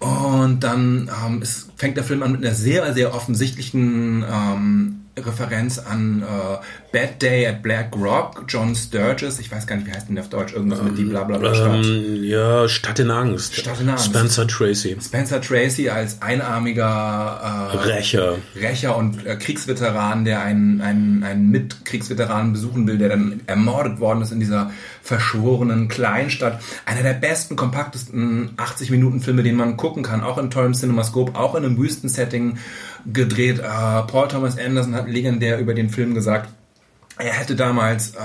Und 0.00 0.60
dann 0.60 1.10
ähm, 1.24 1.40
es 1.42 1.68
fängt 1.76 1.96
der 1.96 2.04
Film 2.04 2.22
an 2.22 2.32
mit 2.32 2.44
einer 2.44 2.54
sehr, 2.54 2.92
sehr 2.94 3.14
offensichtlichen 3.14 4.24
ähm, 4.28 5.00
Referenz 5.26 5.78
an 5.78 6.22
äh, 6.22 6.26
Bad 6.92 7.20
Day 7.20 7.46
at 7.46 7.62
Black 7.62 7.94
Rock, 7.96 8.44
John 8.48 8.74
Sturges, 8.74 9.38
ich 9.38 9.50
weiß 9.52 9.66
gar 9.66 9.76
nicht, 9.76 9.86
wie 9.86 9.92
heißt 9.92 10.08
denn 10.08 10.18
auf 10.18 10.28
Deutsch, 10.28 10.54
irgendwas 10.54 10.82
mit 10.82 10.96
die 10.96 11.04
bla 11.04 11.24
bla 11.24 11.38
bla 11.38 11.54
Stadt. 11.54 11.84
Ähm, 11.84 12.24
ja, 12.24 12.68
Stadt 12.68 12.98
in 12.98 13.10
Angst. 13.10 13.56
Stadt 13.56 13.80
in 13.80 13.88
Angst. 13.88 14.06
Spencer 14.06 14.46
Tracy. 14.46 14.96
Spencer 15.00 15.40
Tracy 15.40 15.90
als 15.90 16.22
einarmiger 16.22 17.70
äh, 17.72 17.76
Rächer. 17.76 18.36
Rächer 18.56 18.96
und 18.96 19.26
äh, 19.26 19.36
Kriegsveteran, 19.36 20.24
der 20.24 20.42
einen, 20.42 20.80
einen, 20.80 21.22
einen 21.24 21.50
Mitkriegsveteranen 21.50 22.52
besuchen 22.52 22.86
will, 22.86 22.98
der 22.98 23.10
dann 23.10 23.40
ermordet 23.46 24.00
worden 24.00 24.22
ist 24.22 24.32
in 24.32 24.40
dieser 24.40 24.70
verschworenen 25.08 25.88
Kleinstadt. 25.88 26.60
Einer 26.84 27.02
der 27.02 27.14
besten, 27.14 27.56
kompaktesten 27.56 28.50
80 28.58 28.90
Minuten 28.90 29.20
Filme, 29.20 29.42
den 29.42 29.56
man 29.56 29.78
gucken 29.78 30.02
kann, 30.02 30.22
auch 30.22 30.36
in 30.36 30.50
tollem 30.50 30.74
Cinemascope, 30.74 31.38
auch 31.38 31.54
in 31.54 31.64
einem 31.64 31.78
Wüstensetting 31.78 32.58
gedreht. 33.06 33.58
Äh, 33.58 33.62
Paul 33.62 34.28
Thomas 34.28 34.58
Anderson 34.58 34.94
hat 34.94 35.08
legendär 35.08 35.58
über 35.58 35.72
den 35.72 35.88
Film 35.88 36.14
gesagt, 36.14 36.50
er 37.18 37.32
hätte 37.32 37.56
damals 37.56 38.10
äh, 38.10 38.18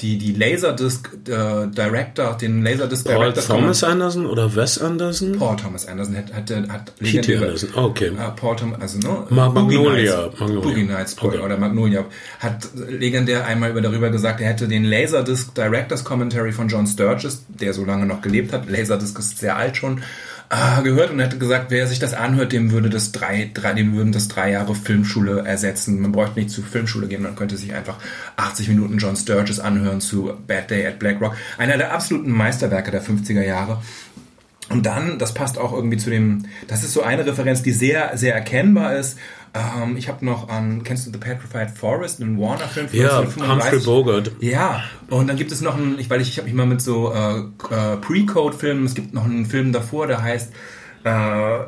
die, 0.00 0.18
die 0.18 0.32
Laserdisc 0.32 1.08
äh, 1.28 1.66
Director, 1.68 2.36
den 2.36 2.62
Laserdisc 2.62 3.04
Paul 3.04 3.32
Director. 3.32 3.56
Thomas 3.56 3.84
Anderson 3.84 4.26
oder 4.26 4.54
Wes 4.54 4.78
Anderson? 4.78 5.38
Paul 5.38 5.56
Thomas 5.56 5.86
Anderson 5.86 6.16
hat, 6.16 6.32
hat, 6.32 6.50
hat 6.70 6.96
P.T. 6.98 7.36
Anderson, 7.36 7.70
oh, 7.76 7.80
okay. 7.82 8.08
Äh, 8.08 8.30
Paul 8.36 8.56
Thomas, 8.56 8.80
also, 8.80 8.98
ne? 8.98 9.26
Ma 9.30 9.48
Magnolia. 9.48 10.28
Boogie 10.28 10.52
Nights, 10.52 10.62
Boogie 10.62 10.84
Nights 10.84 11.16
okay. 11.20 11.38
oder 11.38 11.56
Magnolia. 11.56 12.04
Hat 12.40 12.68
legendär 12.88 13.46
einmal 13.46 13.70
über 13.70 13.80
darüber 13.80 14.10
gesagt, 14.10 14.40
er 14.40 14.48
hätte 14.48 14.68
den 14.68 14.84
Laserdisc 14.84 15.54
Directors 15.54 16.04
Commentary 16.04 16.52
von 16.52 16.68
John 16.68 16.86
Sturges, 16.86 17.44
der 17.48 17.72
so 17.74 17.84
lange 17.84 18.06
noch 18.06 18.20
gelebt 18.20 18.52
hat. 18.52 18.68
Laserdisc 18.68 19.18
ist 19.18 19.38
sehr 19.38 19.56
alt 19.56 19.76
schon 19.76 20.02
äh, 20.50 20.82
gehört 20.82 21.10
und 21.10 21.20
hätte 21.20 21.38
gesagt, 21.38 21.66
wer 21.70 21.86
sich 21.86 21.98
das 21.98 22.14
anhört, 22.14 22.52
dem 22.52 22.70
würde 22.70 22.90
das 22.90 23.12
drei, 23.12 23.50
drei, 23.52 23.72
dem 23.72 23.94
würden 23.94 24.12
das 24.12 24.28
drei 24.28 24.50
Jahre 24.50 24.74
Filmschule 24.74 25.44
ersetzen. 25.44 26.00
Man 26.00 26.12
bräuchte 26.12 26.38
nicht 26.38 26.50
zur 26.50 26.64
Filmschule 26.64 27.08
gehen, 27.08 27.22
man 27.22 27.36
könnte 27.36 27.56
sich 27.56 27.74
einfach 27.74 27.96
80 28.36 28.68
Minuten 28.68 28.98
John 28.98 29.16
Sturges 29.16 29.60
anhören 29.60 30.00
zu 30.00 30.32
Bad 30.46 30.70
Day 30.70 30.86
at 30.86 30.98
Black 30.98 31.20
Rock. 31.20 31.34
Einer 31.58 31.76
der 31.76 31.92
absoluten 31.92 32.30
Meisterwerke 32.30 32.90
der 32.90 33.02
50er 33.02 33.42
Jahre. 33.42 33.82
Und 34.70 34.86
dann, 34.86 35.18
das 35.18 35.34
passt 35.34 35.58
auch 35.58 35.72
irgendwie 35.72 35.98
zu 35.98 36.10
dem, 36.10 36.46
das 36.68 36.82
ist 36.82 36.94
so 36.94 37.02
eine 37.02 37.26
Referenz, 37.26 37.62
die 37.62 37.72
sehr, 37.72 38.16
sehr 38.16 38.34
erkennbar 38.34 38.96
ist. 38.96 39.18
Ähm, 39.54 39.96
ich 39.96 40.08
habe 40.08 40.24
noch 40.24 40.48
an, 40.48 40.82
kennst 40.82 41.06
du 41.06 41.12
The 41.12 41.18
Petrified 41.18 41.70
Forest, 41.70 42.20
einen 42.20 42.40
Warner-Film 42.40 42.88
von 42.88 42.98
Ja, 42.98 43.18
Humphrey 43.22 43.78
Bogart. 43.78 44.32
Ja, 44.40 44.82
und 45.08 45.28
dann 45.28 45.36
gibt 45.36 45.52
es 45.52 45.60
noch 45.60 45.76
einen, 45.76 45.98
ich, 45.98 46.10
weil 46.10 46.20
ich, 46.20 46.30
ich 46.30 46.38
habe 46.38 46.46
mich 46.46 46.56
mal 46.56 46.66
mit 46.66 46.82
so 46.82 47.12
äh, 47.12 47.38
äh, 47.38 47.96
Pre-Code-Filmen, 47.98 48.84
es 48.84 48.94
gibt 48.94 49.14
noch 49.14 49.24
einen 49.24 49.46
Film 49.46 49.72
davor, 49.72 50.08
der 50.08 50.22
heißt 50.22 50.52
äh, 51.04 51.58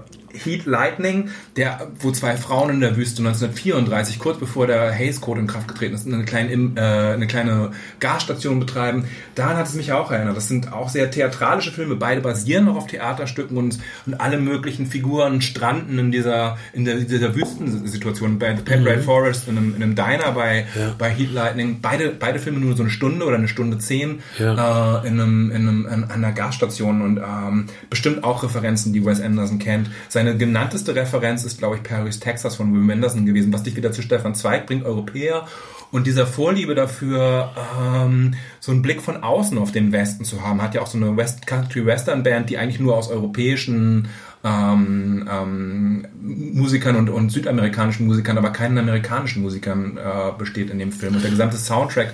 Heat 0.43 0.67
Lightning, 0.67 1.31
der, 1.57 1.89
wo 2.01 2.11
zwei 2.11 2.37
Frauen 2.37 2.71
in 2.71 2.81
der 2.81 2.97
Wüste 2.97 3.21
1934, 3.21 4.19
kurz 4.19 4.39
bevor 4.39 4.67
der 4.67 4.91
Hays 4.91 5.21
Code 5.21 5.41
in 5.41 5.47
Kraft 5.47 5.69
getreten 5.69 5.95
ist, 5.95 6.07
eine 6.07 6.25
kleine, 6.25 6.53
äh, 6.77 7.15
eine 7.15 7.27
kleine 7.27 7.73
Gasstation 8.01 8.61
betreiben. 8.61 9.05
Daran 9.35 9.57
hat 9.57 9.67
es 9.67 9.75
mich 9.75 9.93
auch 9.93 10.11
erinnert. 10.11 10.37
Das 10.37 10.49
sind 10.49 10.73
auch 10.73 10.89
sehr 10.89 11.11
theatralische 11.11 11.73
Filme. 11.73 11.97
Beide 11.97 12.21
basieren 12.21 12.67
noch 12.67 12.77
auf 12.77 12.87
Theaterstücken 12.87 13.57
und, 13.57 13.79
und 14.07 14.21
alle 14.21 14.39
möglichen 14.39 14.87
Figuren 14.87 15.41
stranden 15.41 15.99
in 15.99 16.13
dieser, 16.13 16.59
in 16.73 16.85
der, 16.85 16.97
dieser 16.97 17.35
Wüstensituation. 17.35 18.39
Bei 18.39 18.55
The 18.55 18.63
Pet 18.63 18.81
mhm. 18.81 18.87
Red 18.87 19.05
Forest, 19.05 19.49
in 19.49 19.57
einem, 19.57 19.75
in 19.77 19.83
einem 19.83 19.95
Diner 19.95 20.33
bei, 20.33 20.67
ja. 20.79 20.95
bei 20.99 21.11
Heat 21.11 21.33
Lightning. 21.33 21.81
Beide, 21.81 22.11
beide 22.11 22.39
Filme 22.39 22.61
nur 22.61 22.77
so 22.77 22.83
eine 22.83 22.91
Stunde 22.91 23.25
oder 23.25 23.37
eine 23.37 23.49
Stunde 23.49 23.79
zehn 23.79 24.21
ja. 24.39 25.03
äh, 25.03 25.09
in, 25.09 25.21
einem, 25.21 25.51
in, 25.51 25.69
einem, 25.69 25.87
in 25.87 26.05
einer 26.05 26.33
Gasstation 26.33 27.03
und 27.03 27.19
ähm, 27.19 27.67
bestimmt 27.91 28.25
auch 28.25 28.43
Referenzen, 28.43 28.93
die 28.93 29.05
Wes 29.05 29.21
Anderson 29.21 29.59
kennt. 29.59 29.91
Seine 30.09 30.26
seine 30.27 30.39
genannteste 30.39 30.95
Referenz 30.95 31.45
ist, 31.45 31.59
glaube 31.59 31.77
ich, 31.77 31.83
Paris, 31.83 32.21
Texas 32.21 32.57
von 32.57 32.73
Wim 32.75 32.89
Wenders 32.89 33.15
gewesen, 33.15 33.53
was 33.53 33.63
dich 33.63 33.77
wieder 33.77 33.93
zu 33.93 34.03
Stefan 34.03 34.35
Zweig 34.35 34.67
bringt, 34.67 34.85
Europäer. 34.85 35.47
Und 35.93 36.07
dieser 36.07 36.27
Vorliebe 36.27 36.75
dafür, 36.75 37.53
ähm, 37.81 38.35
so 38.59 38.73
einen 38.73 38.83
Blick 38.83 39.01
von 39.01 39.23
außen 39.23 39.57
auf 39.57 39.71
den 39.71 39.93
Westen 39.93 40.25
zu 40.25 40.43
haben, 40.43 40.61
hat 40.61 40.75
ja 40.75 40.83
auch 40.83 40.89
so 40.89 40.99
eine 40.99 41.17
West 41.17 41.47
Country 41.47 41.87
Western 41.87 42.25
Band, 42.25 42.51
die 42.51 42.59
eigentlich 42.59 42.81
nur 42.81 42.97
aus 42.97 43.09
europäischen 43.09 44.09
ähm, 44.43 45.29
ähm, 45.31 46.07
Musikern 46.21 46.97
und, 46.97 47.09
und 47.09 47.31
südamerikanischen 47.31 48.07
Musikern, 48.07 48.37
aber 48.37 48.51
keinen 48.51 48.79
amerikanischen 48.79 49.43
Musikern 49.43 49.97
äh, 49.97 50.33
besteht 50.37 50.71
in 50.71 50.81
dem 50.81 50.91
Film. 50.91 51.15
Und 51.15 51.23
der 51.23 51.31
gesamte 51.31 51.57
Soundtrack 51.57 52.13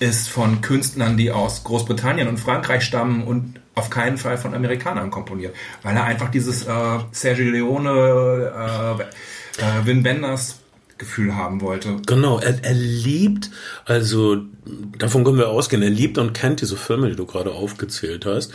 ist 0.00 0.28
von 0.28 0.60
Künstlern, 0.60 1.16
die 1.16 1.30
aus 1.30 1.62
Großbritannien 1.62 2.26
und 2.26 2.40
Frankreich 2.40 2.82
stammen 2.82 3.22
und 3.22 3.60
auf 3.74 3.90
keinen 3.90 4.18
Fall 4.18 4.36
von 4.36 4.54
Amerikanern 4.54 5.10
komponiert, 5.10 5.54
weil 5.82 5.96
er 5.96 6.04
einfach 6.04 6.30
dieses 6.30 6.66
äh, 6.66 6.98
Sergio 7.10 7.50
Leone, 7.50 8.52
äh, 8.98 9.62
äh, 9.62 9.86
Wim 9.86 10.04
Wenders 10.04 10.58
Gefühl 11.02 11.34
haben 11.34 11.60
wollte. 11.60 11.96
Genau, 12.06 12.38
er, 12.38 12.62
er 12.62 12.74
liebt, 12.74 13.50
also 13.86 14.36
davon 14.98 15.24
können 15.24 15.38
wir 15.38 15.48
ausgehen, 15.48 15.82
er 15.82 15.90
liebt 15.90 16.16
und 16.16 16.32
kennt 16.32 16.60
diese 16.60 16.76
Filme, 16.76 17.10
die 17.10 17.16
du 17.16 17.26
gerade 17.26 17.50
aufgezählt 17.50 18.24
hast. 18.24 18.52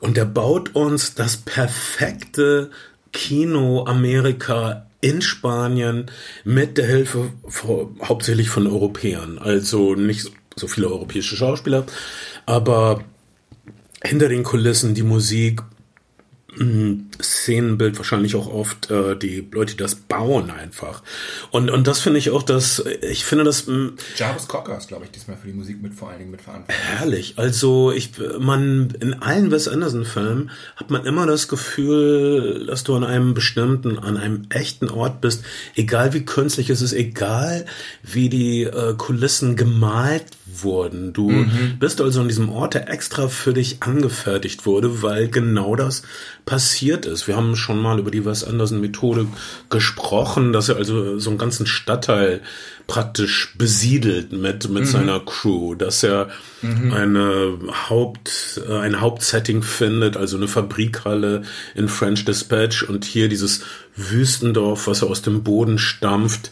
Und 0.00 0.16
er 0.16 0.24
baut 0.24 0.74
uns 0.74 1.14
das 1.14 1.36
perfekte 1.36 2.70
Kino 3.12 3.84
Amerika 3.84 4.86
in 5.02 5.20
Spanien 5.20 6.10
mit 6.44 6.78
der 6.78 6.86
Hilfe 6.86 7.30
hauptsächlich 8.02 8.48
von 8.48 8.66
Europäern. 8.66 9.38
Also 9.38 9.94
nicht 9.94 10.32
so 10.56 10.66
viele 10.68 10.88
europäische 10.88 11.36
Schauspieler, 11.36 11.84
aber 12.46 13.04
hinter 14.04 14.28
den 14.28 14.42
Kulissen 14.42 14.94
die 14.94 15.02
Musik, 15.02 15.62
Szenenbild 17.22 17.96
wahrscheinlich 17.98 18.34
auch 18.34 18.46
oft 18.46 18.90
äh, 18.90 19.16
die 19.16 19.46
Leute, 19.52 19.72
die 19.72 19.82
das 19.82 19.94
bauen 19.94 20.50
einfach. 20.50 21.02
Und, 21.50 21.70
und 21.70 21.86
das 21.86 22.00
finde 22.00 22.18
ich 22.18 22.30
auch, 22.30 22.42
dass 22.42 22.84
ich 23.02 23.24
finde 23.24 23.44
das. 23.44 23.66
Jarvis 24.16 24.48
Cocker 24.48 24.76
ist, 24.76 24.88
glaube 24.88 25.04
ich, 25.04 25.10
diesmal 25.10 25.36
für 25.36 25.46
die 25.46 25.52
Musik 25.52 25.82
mit 25.82 25.94
vor 25.94 26.10
allen 26.10 26.18
Dingen 26.18 26.30
mitverantwortlich. 26.30 26.86
Herrlich. 26.86 27.34
Also 27.36 27.92
ich, 27.92 28.12
man 28.38 28.92
in 29.00 29.14
allen 29.14 29.50
Wes 29.50 29.68
Anderson-Filmen 29.68 30.50
hat 30.76 30.90
man 30.90 31.04
immer 31.06 31.26
das 31.26 31.48
Gefühl, 31.48 32.66
dass 32.66 32.84
du 32.84 32.94
an 32.94 33.04
einem 33.04 33.34
bestimmten, 33.34 33.98
an 33.98 34.16
einem 34.16 34.42
echten 34.50 34.88
Ort 34.88 35.20
bist, 35.20 35.44
egal 35.74 36.12
wie 36.12 36.24
künstlich 36.24 36.70
es 36.70 36.82
ist, 36.82 36.92
egal 36.92 37.66
wie 38.02 38.28
die 38.28 38.64
äh, 38.64 38.94
Kulissen 38.96 39.56
gemalt 39.56 40.26
wurden. 40.46 41.12
Du 41.12 41.30
mhm. 41.30 41.78
bist 41.78 42.00
also 42.00 42.20
an 42.20 42.28
diesem 42.28 42.48
Ort, 42.50 42.74
der 42.74 42.88
extra 42.90 43.28
für 43.28 43.52
dich 43.52 43.82
angefertigt 43.82 44.66
wurde, 44.66 45.02
weil 45.02 45.28
genau 45.28 45.76
das 45.76 46.02
passiert 46.44 47.03
ist. 47.06 47.28
Wir 47.28 47.36
haben 47.36 47.56
schon 47.56 47.80
mal 47.80 47.98
über 47.98 48.10
die 48.10 48.24
Wes 48.24 48.44
Anderson 48.44 48.80
Methode 48.80 49.26
gesprochen, 49.70 50.52
dass 50.52 50.68
er 50.68 50.76
also 50.76 51.18
so 51.18 51.30
einen 51.30 51.38
ganzen 51.38 51.66
Stadtteil 51.66 52.40
praktisch 52.86 53.54
besiedelt 53.56 54.32
mit, 54.32 54.68
mit 54.68 54.84
mhm. 54.84 54.88
seiner 54.88 55.20
Crew, 55.20 55.74
dass 55.74 56.02
er 56.02 56.28
mhm. 56.60 56.92
eine 56.92 57.58
Haupt, 57.88 58.60
äh, 58.68 58.78
ein 58.78 59.00
Hauptsetting 59.00 59.62
findet, 59.62 60.16
also 60.16 60.36
eine 60.36 60.48
Fabrikhalle 60.48 61.42
in 61.74 61.88
French 61.88 62.24
Dispatch 62.24 62.82
und 62.82 63.04
hier 63.04 63.28
dieses 63.28 63.62
Wüstendorf, 63.96 64.86
was 64.86 65.02
er 65.02 65.08
aus 65.08 65.22
dem 65.22 65.42
Boden 65.42 65.78
stampft 65.78 66.50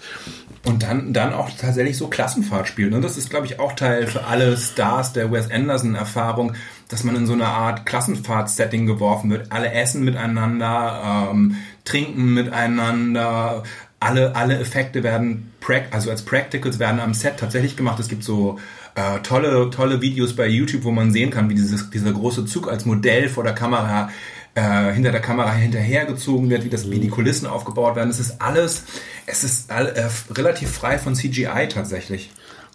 und 0.65 0.85
dann, 0.85 1.13
dann 1.13 1.33
auch 1.33 1.51
tatsächlich 1.59 1.97
so 1.97 2.09
Klassenfahrt 2.09 2.69
spielt. 2.69 2.93
Und 2.93 3.01
ne? 3.01 3.07
das 3.07 3.17
ist, 3.17 3.31
glaube 3.31 3.47
ich, 3.47 3.59
auch 3.59 3.73
Teil 3.73 4.07
für 4.07 4.25
alle 4.25 4.57
Stars 4.57 5.13
der 5.13 5.33
Wes 5.33 5.51
Anderson-Erfahrung, 5.51 6.55
dass 6.93 7.05
man 7.05 7.17
in 7.17 7.27
so 7.27 7.33
eine 7.33 7.47
Art 7.47 7.87
Klassenfahrt-Setting 7.87 8.85
geworfen 8.85 9.31
wird. 9.31 9.51
Alle 9.51 9.73
essen 9.73 10.05
miteinander, 10.05 11.31
ähm, 11.33 11.57
trinken 11.85 12.35
miteinander, 12.35 13.63
alle, 13.99 14.37
alle 14.37 14.59
Effekte 14.59 15.03
werden, 15.03 15.53
also 15.91 16.11
als 16.11 16.23
Practicals 16.23 16.79
werden 16.79 17.01
am 17.01 17.15
Set 17.15 17.39
tatsächlich 17.39 17.77
gemacht. 17.77 17.99
Es 17.99 18.09
gibt 18.09 18.25
so 18.25 18.59
äh, 18.95 19.21
tolle, 19.21 19.71
tolle 19.71 20.03
Videos 20.03 20.37
bei 20.37 20.47
YouTube, 20.47 20.85
wo 20.85 20.91
man 20.91 21.13
sehen 21.13 21.31
kann, 21.31 21.49
wie 21.49 21.55
dieses, 21.55 21.89
dieser 21.89 22.13
große 22.13 22.45
Zug 22.45 22.69
als 22.69 22.85
Modell 22.85 23.31
vor 23.31 23.43
der 23.43 23.55
Kamera 23.55 24.11
äh, 24.55 24.93
hinter 24.93 25.13
der 25.13 25.23
Kamera 25.23 25.55
hinterhergezogen 25.55 26.51
wird, 26.51 26.63
wie 26.65 26.69
das, 26.69 26.91
wie 26.91 27.01
die 27.01 27.09
mhm. 27.09 27.13
Kulissen 27.13 27.47
aufgebaut 27.47 27.97
werden. 27.97 28.11
Es 28.11 28.21
ist 28.21 28.43
alles, 28.43 28.85
es 29.25 29.45
ist 29.45 29.71
all, 29.71 29.87
äh, 29.87 30.11
relativ 30.31 30.71
frei 30.71 30.99
von 30.99 31.15
CGI 31.15 31.69
tatsächlich. 31.71 32.31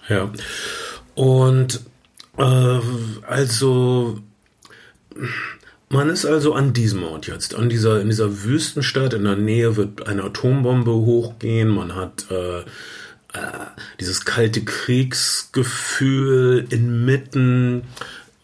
Ja. 0.09 0.31
Und 1.13 1.81
äh, 2.37 2.79
also 3.27 4.19
man 5.89 6.09
ist 6.09 6.25
also 6.25 6.53
an 6.53 6.73
diesem 6.73 7.03
Ort 7.03 7.27
jetzt, 7.27 7.55
an 7.55 7.69
dieser, 7.69 8.01
in 8.01 8.09
dieser 8.09 8.43
Wüstenstadt. 8.43 9.13
In 9.13 9.23
der 9.23 9.37
Nähe 9.37 9.77
wird 9.77 10.05
eine 10.07 10.25
Atombombe 10.25 10.91
hochgehen. 10.91 11.69
Man 11.69 11.95
hat 11.95 12.25
äh, 12.29 12.59
äh, 12.59 12.63
dieses 13.99 14.25
kalte 14.25 14.65
Kriegsgefühl 14.65 16.67
inmitten 16.69 17.83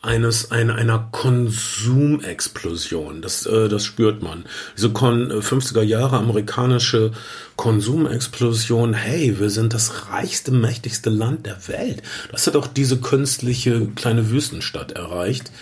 eines 0.04 0.52
einer, 0.52 0.76
einer 0.76 1.08
Konsumexplosion. 1.12 3.22
Das, 3.22 3.46
äh, 3.46 3.70
das 3.70 3.86
spürt 3.86 4.22
man. 4.22 4.44
Diese 4.76 4.90
Kon 4.92 5.32
50er 5.32 5.82
Jahre 5.82 6.18
amerikanische 6.18 7.12
Konsumexplosion. 7.56 8.94
Hey, 8.94 9.40
wir 9.40 9.50
sind 9.50 9.74
das 9.74 10.10
reichste, 10.10 10.52
mächtigste 10.52 11.10
Land 11.10 11.46
der 11.46 11.70
Welt. 11.70 12.04
Das 12.32 12.46
hat 12.46 12.58
auch 12.58 12.68
diese 12.68 12.98
künstliche 12.98 13.88
kleine 13.96 14.30
Wüstenstadt 14.30 14.92
erreicht, 14.92 15.54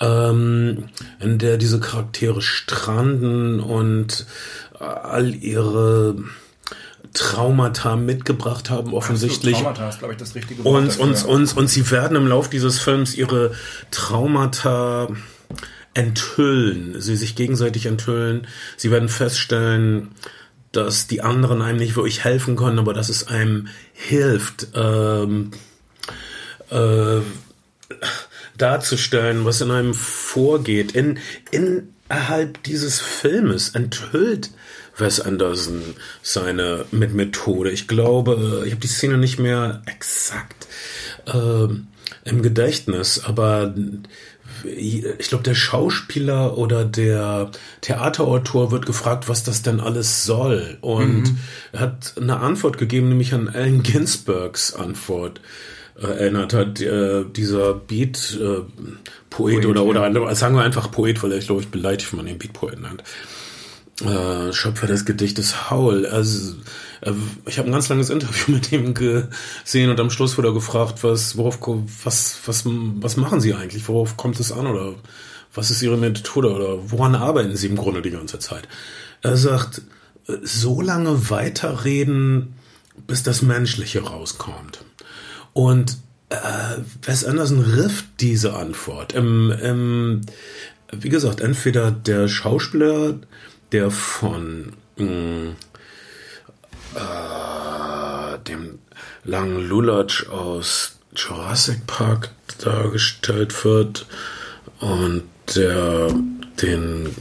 ähm, 0.00 0.90
in 1.18 1.38
der 1.38 1.56
diese 1.56 1.80
Charaktere 1.80 2.42
stranden 2.42 3.58
und 3.58 4.26
all 4.78 5.34
ihre 5.34 6.16
Traumata 7.14 7.96
mitgebracht 7.96 8.70
haben, 8.70 8.94
offensichtlich. 8.94 9.56
So, 9.56 9.62
Traumata 9.62 9.88
ist, 9.88 9.98
glaube 9.98 10.14
ich, 10.14 10.18
das 10.18 10.34
richtige 10.34 10.64
Wort. 10.64 10.98
Und, 10.98 10.98
und, 10.98 11.24
und, 11.24 11.56
und 11.56 11.68
sie 11.68 11.90
werden 11.90 12.16
im 12.16 12.26
Lauf 12.26 12.48
dieses 12.48 12.78
Films 12.78 13.14
ihre 13.14 13.52
Traumata 13.90 15.08
enthüllen, 15.94 17.00
sie 17.00 17.16
sich 17.16 17.34
gegenseitig 17.34 17.86
enthüllen. 17.86 18.46
Sie 18.76 18.90
werden 18.90 19.08
feststellen, 19.08 20.12
dass 20.72 21.06
die 21.06 21.20
anderen 21.20 21.60
einem 21.60 21.78
nicht 21.78 21.96
wirklich 21.96 22.24
helfen 22.24 22.56
können, 22.56 22.78
aber 22.78 22.94
dass 22.94 23.10
es 23.10 23.28
einem 23.28 23.68
hilft, 23.92 24.68
ähm, 24.74 25.50
äh, 26.70 27.20
darzustellen, 28.56 29.44
was 29.44 29.60
in 29.60 29.70
einem 29.70 29.92
vorgeht. 29.92 30.92
In, 30.92 31.18
innerhalb 31.50 32.62
dieses 32.62 33.00
Filmes 33.00 33.70
enthüllt 33.70 34.50
Wes 34.96 35.20
Anderson 35.20 35.82
seine 36.22 36.84
mit 36.90 37.14
Methode. 37.14 37.70
Ich 37.70 37.88
glaube, 37.88 38.62
ich 38.66 38.72
habe 38.72 38.80
die 38.80 38.88
Szene 38.88 39.18
nicht 39.18 39.38
mehr 39.38 39.82
exakt 39.86 40.66
äh, 41.26 41.68
im 42.24 42.42
Gedächtnis, 42.42 43.22
aber 43.24 43.74
ich 44.64 45.28
glaube, 45.28 45.44
der 45.44 45.54
Schauspieler 45.54 46.56
oder 46.56 46.84
der 46.84 47.50
Theaterautor 47.80 48.70
wird 48.70 48.86
gefragt, 48.86 49.28
was 49.28 49.42
das 49.42 49.62
denn 49.62 49.80
alles 49.80 50.24
soll. 50.24 50.78
Und 50.80 51.24
mhm. 51.24 51.38
er 51.72 51.80
hat 51.80 52.14
eine 52.20 52.38
Antwort 52.38 52.78
gegeben, 52.78 53.08
nämlich 53.08 53.34
an 53.34 53.48
Allen 53.48 53.82
Ginsbergs 53.82 54.74
Antwort 54.74 55.40
äh, 56.00 56.06
erinnert 56.06 56.54
hat. 56.54 56.80
Äh, 56.80 57.24
dieser 57.24 57.74
Beat-Poet 57.74 59.64
äh, 59.64 59.66
oder, 59.66 59.84
oder 59.84 60.34
sagen 60.36 60.54
wir 60.54 60.62
einfach 60.62 60.90
Poet, 60.90 61.22
weil 61.22 61.32
er, 61.32 61.38
glaube 61.40 61.62
ich, 61.62 61.68
beleidigt, 61.68 62.12
wenn 62.12 62.18
man 62.18 62.28
ihn 62.28 62.38
Beat-Poet 62.38 62.80
nennt 62.80 63.02
äh, 64.04 64.52
Schöpfer 64.52 64.86
des 64.86 65.04
Gedichtes 65.04 65.70
Howl. 65.70 66.06
Also, 66.06 66.54
ich 67.46 67.58
habe 67.58 67.68
ein 67.68 67.72
ganz 67.72 67.88
langes 67.88 68.10
Interview 68.10 68.44
mit 68.54 68.72
ihm 68.72 68.94
gesehen 68.94 69.90
und 69.90 70.00
am 70.00 70.10
Schluss 70.10 70.36
wurde 70.38 70.48
er 70.48 70.54
gefragt, 70.54 71.02
was, 71.02 71.36
worauf, 71.36 71.58
was, 72.04 72.38
was, 72.46 72.64
was 72.64 73.16
machen 73.16 73.40
Sie 73.40 73.54
eigentlich? 73.54 73.88
Worauf 73.88 74.16
kommt 74.16 74.38
es 74.40 74.52
an 74.52 74.66
oder 74.66 74.94
was 75.54 75.70
ist 75.70 75.82
Ihre 75.82 75.96
Methode 75.96 76.52
oder 76.52 76.90
woran 76.90 77.14
arbeiten 77.14 77.56
Sie 77.56 77.66
im 77.66 77.76
Grunde 77.76 78.02
die 78.02 78.10
ganze 78.10 78.38
Zeit? 78.38 78.68
Er 79.22 79.36
sagt, 79.36 79.82
so 80.42 80.80
lange 80.80 81.30
weiterreden, 81.30 82.54
bis 83.06 83.22
das 83.22 83.42
Menschliche 83.42 84.02
rauskommt. 84.02 84.84
Und 85.52 85.98
äh, 86.28 86.36
Wes 87.02 87.24
Anderson 87.24 87.60
rifft 87.60 88.06
diese 88.20 88.54
Antwort. 88.54 89.12
Im, 89.12 89.50
im, 89.50 90.20
wie 90.92 91.08
gesagt, 91.08 91.40
entweder 91.40 91.90
der 91.90 92.28
Schauspieler 92.28 93.18
der 93.72 93.90
von 93.90 94.72
mh, 94.96 95.54
äh, 96.94 98.38
dem 98.46 98.78
langen 99.24 99.66
Lulatsch 99.66 100.28
aus 100.28 100.98
Jurassic 101.16 101.86
Park 101.86 102.30
dargestellt 102.58 103.64
wird 103.64 104.06
und 104.80 105.24
der 105.54 106.14
den 106.60 107.14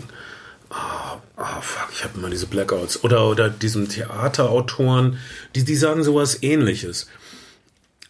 oh, 0.69 1.17
oh 1.37 1.61
fuck, 1.61 1.89
ich 1.91 2.03
habe 2.03 2.17
immer 2.17 2.29
diese 2.29 2.47
Blackouts 2.47 3.03
oder 3.03 3.27
oder 3.27 3.49
diesem 3.49 3.89
Theaterautoren, 3.89 5.17
die 5.55 5.63
die 5.63 5.75
sagen 5.75 6.03
sowas 6.03 6.43
ähnliches. 6.43 7.07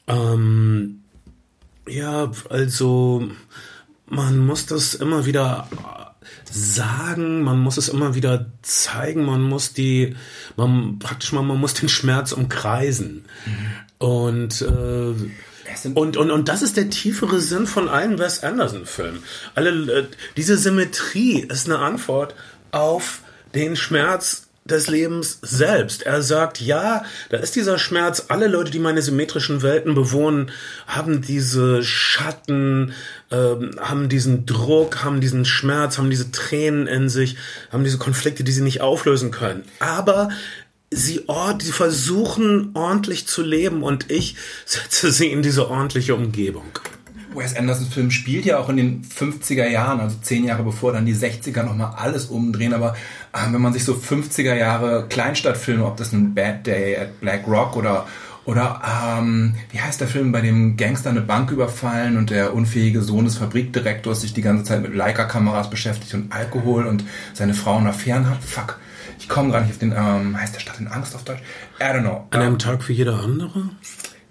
Ähm, 0.08 1.04
ja, 1.88 2.32
also 2.50 3.30
man 4.08 4.38
muss 4.40 4.66
das 4.66 4.94
immer 4.94 5.26
wieder 5.26 5.68
sagen, 6.52 7.44
man 7.44 7.60
muss 7.60 7.78
es 7.78 7.90
immer 7.90 8.16
wieder 8.16 8.48
zeigen, 8.62 9.26
man 9.26 9.42
muss 9.42 9.74
die, 9.74 10.16
man 10.58 11.00
praktisch 11.00 11.32
mal, 11.32 11.44
man 11.44 11.60
muss 11.60 11.74
den 11.74 11.90
Schmerz 11.90 12.32
umkreisen. 12.32 13.26
Mhm. 13.46 14.08
Und, 14.08 14.62
äh, 14.62 15.90
und, 15.94 16.18
und, 16.18 16.32
und 16.32 16.50
das 16.50 16.62
ist 16.62 16.76
der 16.76 16.90
tiefere 16.90 17.40
Sinn 17.40 17.68
von 17.68 17.88
allen 17.88 18.20
Wes 18.20 18.44
Anderson-Filmen. 18.44 19.24
Alle, 19.56 20.00
äh, 20.00 20.08
diese 20.36 20.58
Symmetrie 20.58 21.40
ist 21.42 21.68
eine 21.68 21.80
Antwort 21.80 22.36
auf 22.72 23.22
den 23.54 23.76
Schmerz 23.76 24.48
des 24.72 24.88
Lebens 24.88 25.40
selbst. 25.42 26.04
Er 26.04 26.22
sagt, 26.22 26.60
ja, 26.62 27.04
da 27.30 27.38
ist 27.38 27.56
dieser 27.56 27.78
Schmerz. 27.78 28.26
Alle 28.30 28.48
Leute, 28.48 28.72
die 28.72 28.80
meine 28.80 29.02
symmetrischen 29.02 29.62
Welten 29.62 29.94
bewohnen, 29.94 30.52
haben 30.88 31.22
diese 31.22 31.84
Schatten, 31.84 32.94
ähm, 33.30 33.76
haben 33.80 34.10
diesen 34.10 34.46
Druck, 34.46 35.04
haben 35.04 35.22
diesen 35.22 35.46
Schmerz, 35.46 35.98
haben 35.98 36.10
diese 36.10 36.32
Tränen 36.32 36.88
in 36.88 37.10
sich, 37.10 37.38
haben 37.72 37.84
diese 37.84 37.98
Konflikte, 37.98 38.44
die 38.44 38.52
sie 38.52 38.64
nicht 38.64 38.82
auflösen 38.82 39.32
können. 39.32 39.64
Aber 39.80 40.30
sie, 40.90 41.26
sie 41.62 41.72
versuchen 41.72 42.72
ordentlich 42.74 43.28
zu 43.28 43.42
leben 43.42 43.84
und 43.84 44.12
ich 44.12 44.36
setze 44.66 45.12
sie 45.12 45.32
in 45.32 45.42
diese 45.42 45.70
ordentliche 45.70 46.16
Umgebung. 46.16 46.72
Wes 47.36 47.56
Anderson 47.56 47.88
Film 47.88 48.12
spielt 48.12 48.46
ja 48.46 48.58
auch 48.58 48.70
in 48.70 48.78
den 48.78 49.04
50er 49.04 49.68
Jahren, 49.68 50.00
also 50.00 50.18
zehn 50.22 50.44
Jahre 50.44 50.64
bevor 50.64 50.94
dann 50.94 51.06
die 51.06 51.16
60er 51.16 51.64
nochmal 51.64 51.94
alles 51.98 52.26
umdrehen, 52.26 52.74
aber 52.74 52.96
äh, 53.34 53.52
wenn 53.52 53.62
man 53.62 53.74
sich 53.74 53.84
so 53.84 53.94
50er 53.94 54.56
Jahre 54.56 55.08
Kleinstadtfilme, 55.10 55.86
ob 55.86 55.98
das 55.98 56.14
ein 56.14 56.34
Bad 56.34 56.68
Day 56.68 56.98
at 56.98 57.20
Black 57.22 57.48
Rock 57.48 57.76
oder 57.78 58.08
oder 58.44 58.82
ähm, 59.20 59.54
wie 59.72 59.80
heißt 59.80 60.02
der 60.02 60.08
Film, 60.08 60.32
bei 60.32 60.42
dem 60.42 60.76
Gangster 60.76 61.12
eine 61.12 61.22
Bank 61.22 61.52
überfallen 61.52 62.18
und 62.18 62.32
der 62.32 62.56
unfähige 62.56 63.02
Sohn 63.02 63.26
des 63.26 63.38
Fabrikdirektors 63.38 64.22
sich 64.22 64.34
die 64.34 64.42
ganze 64.42 64.64
Zeit 64.64 64.82
mit 64.82 64.96
Leica-Kameras 64.96 65.70
beschäftigt 65.70 66.14
und 66.16 66.34
Alkohol 66.34 66.88
und 66.88 67.04
seine 67.34 67.54
Frau 67.54 67.80
nach 67.80 67.92
Affären 67.92 68.28
hat? 68.28 68.44
Fuck. 68.44 68.80
Ich 69.20 69.30
komme 69.30 69.52
gar 69.52 69.62
nicht 69.62 69.72
auf 69.72 69.78
den, 69.78 69.94
ähm, 69.96 70.36
heißt 70.36 70.56
der 70.56 70.60
Stadt 70.60 70.80
in 70.80 70.88
Angst 70.88 71.14
auf 71.14 71.24
Deutsch? 71.24 71.42
I 71.80 71.84
don't 71.84 72.02
know. 72.02 72.28
An 72.32 72.42
einem 72.42 72.58
Tag 72.58 72.84
für 72.84 72.94
jeder 72.94 73.20
andere? 73.22 73.70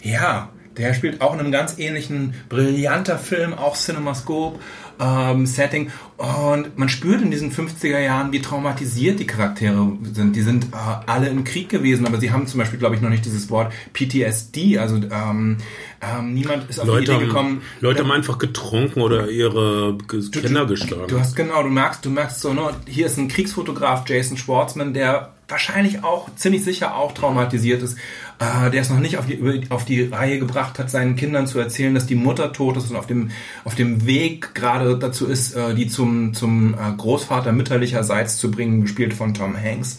Ja, 0.03 0.49
der 0.81 0.95
spielt 0.95 1.21
auch 1.21 1.35
in 1.35 1.40
einem 1.40 1.53
ganz 1.53 1.79
ähnlichen, 1.79 2.35
brillanter 2.49 3.19
Film, 3.19 3.53
auch 3.53 3.77
CinemaScope 3.77 4.59
ähm, 4.99 5.47
Setting. 5.47 5.90
Und 6.16 6.79
man 6.79 6.88
spürt 6.88 7.21
in 7.21 7.31
diesen 7.31 7.53
50er 7.53 7.99
Jahren, 7.99 8.33
wie 8.33 8.40
traumatisiert 8.40 9.21
die 9.21 9.27
Charaktere 9.27 9.93
sind. 10.03 10.37
Die 10.37 10.43
sind 10.43 10.66
äh, 10.66 10.77
alle 11.07 11.29
im 11.29 11.45
Krieg 11.45 11.69
gewesen, 11.69 12.07
aber 12.07 12.19
sie 12.19 12.31
haben 12.31 12.47
zum 12.47 12.59
Beispiel, 12.59 12.79
glaube 12.79 12.95
ich, 12.95 13.03
noch 13.03 13.11
nicht 13.11 13.25
dieses 13.25 13.51
Wort 13.51 13.73
PTSD. 13.93 14.79
Also 14.79 14.97
ähm, 14.97 15.59
ähm, 16.01 16.35
niemand 16.35 16.69
ist 16.71 16.81
auf 16.81 16.87
Leute 16.87 17.12
die 17.12 17.16
Idee 17.16 17.27
gekommen. 17.27 17.57
Haben, 17.57 17.62
Leute 17.81 18.03
haben 18.03 18.12
einfach 18.12 18.38
getrunken 18.38 19.03
oder 19.03 19.29
ihre 19.29 19.99
Kinder 20.09 20.64
geschlagen. 20.64 21.09
Du 21.09 21.21
hast 21.21 21.37
genau, 21.37 21.62
du 21.62 21.69
merkst, 21.69 22.05
du 22.05 22.11
merkst 22.11 22.40
so, 22.40 22.55
ne, 22.55 22.71
hier 22.87 23.07
ist 23.07 23.19
ein 23.19 23.29
Kriegsfotograf, 23.29 24.09
Jason 24.09 24.38
Schwartzman, 24.38 24.95
der 24.95 25.33
wahrscheinlich 25.49 26.05
auch 26.05 26.29
ziemlich 26.37 26.62
sicher 26.62 26.95
auch 26.95 27.12
traumatisiert 27.12 27.83
ist 27.83 27.99
äh, 28.40 28.70
der 28.70 28.81
es 28.81 28.88
noch 28.88 28.98
nicht 28.98 29.18
auf 29.18 29.26
die, 29.26 29.66
auf 29.68 29.85
die 29.85 30.03
Reihe 30.03 30.38
gebracht 30.38 30.79
hat, 30.79 30.90
seinen 30.90 31.14
Kindern 31.14 31.46
zu 31.46 31.59
erzählen, 31.59 31.94
dass 31.94 32.07
die 32.07 32.14
Mutter 32.14 32.53
tot 32.53 32.76
ist 32.79 32.90
und 32.90 32.96
auf 32.96 33.07
dem, 33.07 33.31
auf 33.64 33.74
dem 33.74 34.07
Weg 34.07 34.55
gerade 34.55 34.98
dazu 34.98 35.26
ist, 35.26 35.55
äh, 35.55 35.74
die 35.74 35.88
zum, 35.88 36.33
zum 36.33 36.74
äh, 36.74 36.76
Großvater 36.96 37.53
mütterlicherseits 37.53 38.38
zu 38.38 38.50
bringen, 38.50 38.81
gespielt 38.81 39.12
von 39.12 39.35
Tom 39.35 39.55
Hanks. 39.57 39.98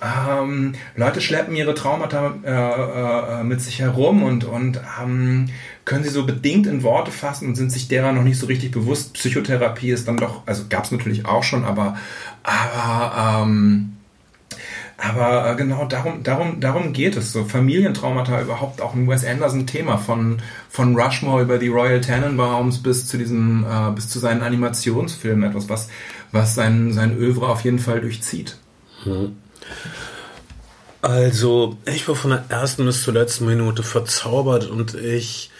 Ähm, 0.00 0.74
Leute 0.96 1.20
schleppen 1.20 1.56
ihre 1.56 1.74
Traumata 1.74 2.34
äh, 2.44 3.40
äh, 3.40 3.44
mit 3.44 3.60
sich 3.60 3.80
herum 3.80 4.22
und, 4.22 4.44
und 4.44 4.80
ähm, 5.00 5.46
können 5.84 6.04
sie 6.04 6.10
so 6.10 6.24
bedingt 6.24 6.66
in 6.66 6.82
Worte 6.82 7.10
fassen 7.10 7.48
und 7.48 7.56
sind 7.56 7.72
sich 7.72 7.88
derer 7.88 8.12
noch 8.12 8.22
nicht 8.22 8.38
so 8.38 8.46
richtig 8.46 8.70
bewusst. 8.70 9.14
Psychotherapie 9.14 9.90
ist 9.90 10.06
dann 10.06 10.16
doch, 10.16 10.42
also 10.46 10.64
gab 10.68 10.84
es 10.84 10.92
natürlich 10.92 11.26
auch 11.26 11.42
schon, 11.42 11.64
aber, 11.64 11.96
aber 12.44 13.42
ähm, 13.42 13.97
Aber 15.00 15.48
äh, 15.48 15.54
genau 15.54 15.84
darum, 15.84 16.24
darum, 16.24 16.60
darum 16.60 16.92
geht 16.92 17.16
es. 17.16 17.32
So 17.32 17.44
Familientraumata 17.44 18.42
überhaupt 18.42 18.80
auch 18.80 18.94
ein 18.94 19.08
Wes 19.08 19.24
Anderson-Thema 19.24 19.96
von, 19.96 20.42
von 20.68 20.98
Rushmore 20.98 21.42
über 21.42 21.58
die 21.58 21.68
Royal 21.68 22.00
Tenenbaums 22.00 22.82
bis 22.82 23.06
zu 23.06 23.16
diesem, 23.16 23.64
äh, 23.64 23.92
bis 23.92 24.08
zu 24.08 24.18
seinen 24.18 24.42
Animationsfilmen. 24.42 25.48
Etwas, 25.48 25.68
was, 25.68 25.88
was 26.32 26.56
sein, 26.56 26.92
sein 26.92 27.16
Övre 27.16 27.48
auf 27.48 27.62
jeden 27.62 27.78
Fall 27.78 28.00
durchzieht. 28.00 28.56
Hm. 29.04 29.36
Also, 31.00 31.76
ich 31.86 32.08
war 32.08 32.16
von 32.16 32.32
der 32.32 32.44
ersten 32.48 32.84
bis 32.84 33.04
zur 33.04 33.14
letzten 33.14 33.46
Minute 33.46 33.84
verzaubert 33.84 34.66
und 34.66 34.94
ich 34.94 35.52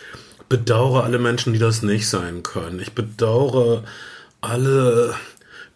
bedauere 0.49 1.05
alle 1.05 1.21
Menschen, 1.21 1.53
die 1.53 1.61
das 1.61 1.83
nicht 1.83 2.09
sein 2.09 2.43
können. 2.43 2.81
Ich 2.81 2.93
bedauere 2.93 3.85
alle 4.41 5.15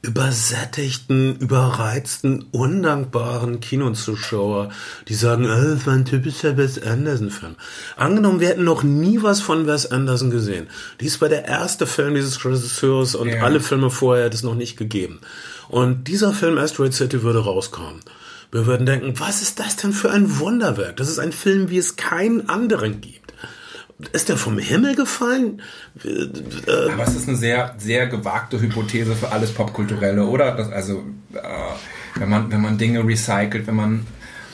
übersättigten, 0.03 1.37
überreizten, 1.37 2.47
undankbaren 2.51 3.61
Kinozuschauer, 3.61 4.71
die 5.07 5.15
sagen, 5.15 5.45
äh, 5.45 5.75
das 5.75 5.87
war 5.87 5.95
ein 5.95 6.05
typischer 6.05 6.57
Wes 6.57 6.83
Anderson-Film. 6.83 7.55
Angenommen, 7.97 8.41
wir 8.41 8.49
hätten 8.49 8.65
noch 8.65 8.83
nie 8.83 9.23
was 9.23 9.41
von 9.41 9.69
Wes 9.69 9.87
Anderson 9.87 10.31
gesehen. 10.31 10.67
Dies 11.01 11.21
war 11.21 11.29
der 11.29 11.45
erste 11.45 11.87
Film 11.87 12.17
dieses 12.17 12.45
Regisseurs 12.45 13.15
und 13.15 13.29
ja. 13.29 13.43
alle 13.43 13.61
Filme 13.61 13.91
vorher 13.91 14.25
hätte 14.25 14.37
es 14.37 14.43
noch 14.43 14.57
nicht 14.57 14.77
gegeben. 14.77 15.21
Und 15.69 16.09
dieser 16.09 16.33
Film 16.33 16.59
Asteroid 16.59 16.95
City 16.95 17.23
würde 17.23 17.45
rauskommen. 17.45 18.01
Wir 18.51 18.67
würden 18.67 18.85
denken, 18.85 19.15
was 19.19 19.41
ist 19.41 19.61
das 19.61 19.77
denn 19.77 19.93
für 19.93 20.11
ein 20.11 20.39
Wunderwerk? 20.41 20.97
Das 20.97 21.09
ist 21.09 21.21
ein 21.21 21.33
Film, 21.33 21.71
wie 21.71 21.79
es 21.79 21.97
keinen 21.97 22.49
anderen 22.49 23.01
gibt 23.01 23.22
ist 24.13 24.29
der 24.29 24.37
vom 24.37 24.59
Himmel 24.59 24.95
gefallen? 24.95 25.63
Aber 26.03 27.03
es 27.05 27.15
ist 27.15 27.29
eine 27.29 27.37
sehr, 27.37 27.75
sehr 27.79 28.07
gewagte 28.07 28.61
Hypothese 28.61 29.15
für 29.15 29.31
alles 29.31 29.53
Popkulturelle, 29.53 30.25
oder? 30.25 30.53
Das, 30.57 30.71
also, 30.71 31.05
äh, 31.35 31.39
wenn, 32.17 32.29
man, 32.29 32.51
wenn 32.51 32.61
man 32.61 32.79
Dinge 32.79 33.07
recycelt, 33.07 33.67
wenn 33.67 33.77
man, 33.77 34.07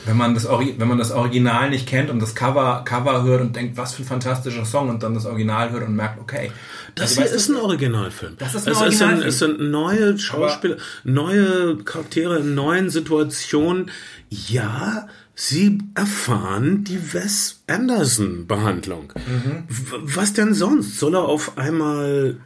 wenn, 0.05 0.17
man 0.17 0.35
das, 0.35 0.49
wenn 0.49 0.89
man 0.89 0.99
das 0.99 1.13
Original 1.13 1.71
nicht 1.71 1.87
kennt 1.87 2.11
und 2.11 2.21
das 2.21 2.35
Cover, 2.35 2.83
Cover 2.85 3.23
hört 3.23 3.41
und 3.41 3.57
denkt, 3.57 3.77
was 3.77 3.95
für 3.95 4.03
ein 4.03 4.07
fantastischer 4.07 4.65
Song 4.65 4.89
und 4.89 5.03
dann 5.03 5.15
das 5.15 5.27
Original 5.27 5.71
hört 5.71 5.87
und 5.87 5.97
merkt, 5.97 6.21
okay. 6.21 6.53
Das 6.95 7.11
also, 7.11 7.23
hier 7.23 7.31
ist 7.31 7.49
ein 7.49 7.57
Originalfilm. 7.57 8.37
Das 8.39 8.55
ist 8.55 8.67
ein 8.67 8.73
es, 8.73 8.81
Originalfilm. 8.81 9.29
Ist 9.29 9.43
ein, 9.43 9.51
es 9.51 9.59
sind 9.59 9.71
neue 9.71 10.19
Schauspieler, 10.19 10.75
Aber 10.75 10.83
neue 11.05 11.77
Charaktere 11.85 12.39
in 12.39 12.55
neuen 12.55 12.91
Situationen. 12.91 13.91
Ja, 14.29 15.09
Sie 15.41 15.79
erfahren 15.95 16.83
die 16.83 17.15
Wes 17.15 17.63
Anderson-Behandlung. 17.69 19.13
Mhm. 19.15 19.63
Was 19.69 20.33
denn 20.33 20.53
sonst? 20.53 20.99
Soll 20.99 21.15
er 21.15 21.27
auf 21.27 21.57
einmal 21.57 22.41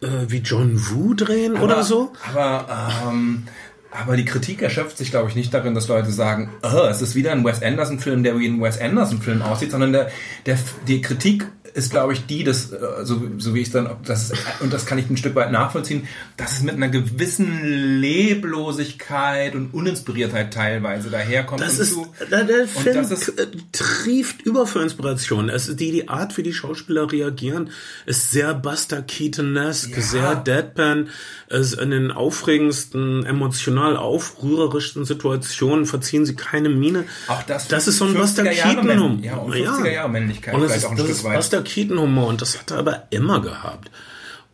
äh, 0.00 0.06
wie 0.28 0.38
John 0.38 0.78
Woo 0.78 1.14
drehen 1.14 1.56
aber, 1.56 1.64
oder 1.64 1.82
so? 1.82 2.12
Aber, 2.30 2.68
ähm, 3.08 3.42
aber 3.90 4.16
die 4.16 4.24
Kritik 4.24 4.62
erschöpft 4.62 4.98
sich, 4.98 5.10
glaube 5.10 5.28
ich, 5.28 5.34
nicht 5.34 5.52
darin, 5.52 5.74
dass 5.74 5.88
Leute 5.88 6.12
sagen, 6.12 6.52
oh, 6.62 6.86
es 6.88 7.02
ist 7.02 7.16
wieder 7.16 7.32
ein 7.32 7.44
Wes 7.44 7.60
Anderson-Film, 7.60 8.22
der 8.22 8.38
wie 8.38 8.46
ein 8.46 8.62
Wes 8.62 8.80
Anderson-Film 8.80 9.42
aussieht, 9.42 9.72
sondern 9.72 9.92
der, 9.92 10.08
der, 10.46 10.56
die 10.86 11.00
Kritik 11.00 11.48
ist, 11.78 11.90
glaube 11.90 12.12
ich, 12.12 12.26
die, 12.26 12.44
dass, 12.44 12.72
äh, 12.72 12.78
so, 13.04 13.22
so 13.38 13.54
wie 13.54 13.60
ich 13.60 13.70
dann, 13.70 13.88
das, 14.04 14.32
und 14.60 14.72
das 14.72 14.84
kann 14.84 14.98
ich 14.98 15.08
ein 15.08 15.16
Stück 15.16 15.34
weit 15.34 15.52
nachvollziehen, 15.52 16.06
dass 16.36 16.52
es 16.52 16.62
mit 16.62 16.74
einer 16.74 16.88
gewissen 16.88 18.00
Leblosigkeit 18.00 19.54
und 19.54 19.72
Uninspiriertheit 19.72 20.52
teilweise 20.52 21.08
daherkommt. 21.08 21.60
Das 21.60 21.78
ist, 21.78 21.94
zu, 21.94 22.06
der, 22.30 22.44
der 22.44 22.66
Film 22.66 22.96
das 22.96 23.10
ist, 23.10 23.32
trieft 23.72 24.42
über 24.42 24.66
für 24.66 24.82
Inspiration. 24.82 25.48
Es 25.48 25.68
ist 25.68 25.80
die, 25.80 25.92
die 25.92 26.08
Art, 26.08 26.36
wie 26.36 26.42
die 26.42 26.52
Schauspieler 26.52 27.10
reagieren, 27.10 27.70
ist 28.04 28.30
sehr 28.30 28.54
Buster 28.54 29.02
Keaton-esque, 29.02 29.96
ja. 29.96 30.02
sehr 30.02 30.34
Deadpan, 30.34 31.08
es 31.48 31.72
in 31.72 31.90
den 31.90 32.10
aufregendsten, 32.10 33.24
emotional 33.24 33.96
aufrührerischsten 33.96 35.04
Situationen 35.04 35.86
verziehen 35.86 36.26
sie 36.26 36.34
keine 36.34 36.68
Miene. 36.68 37.04
Auch 37.28 37.42
das, 37.44 37.68
das 37.68 37.88
ist 37.88 37.98
so 37.98 38.04
ein 38.04 38.14
Buster 38.14 38.44
Keaton. 38.44 39.22
Ja, 39.22 39.36
und 39.36 39.54
50er 39.54 39.90
Jahre 39.90 40.10
Männlichkeit. 40.10 40.54
Und 40.54 40.60
vielleicht 40.62 40.78
ist, 40.78 40.84
auch 40.84 40.90
ein 40.90 40.98
Stück 40.98 41.24
weit. 41.24 41.36
Buster 41.36 41.62
Keaton-Humor 41.68 42.26
und 42.26 42.42
das 42.42 42.58
hat 42.58 42.70
er 42.70 42.78
aber 42.78 43.04
immer 43.10 43.40
gehabt. 43.40 43.90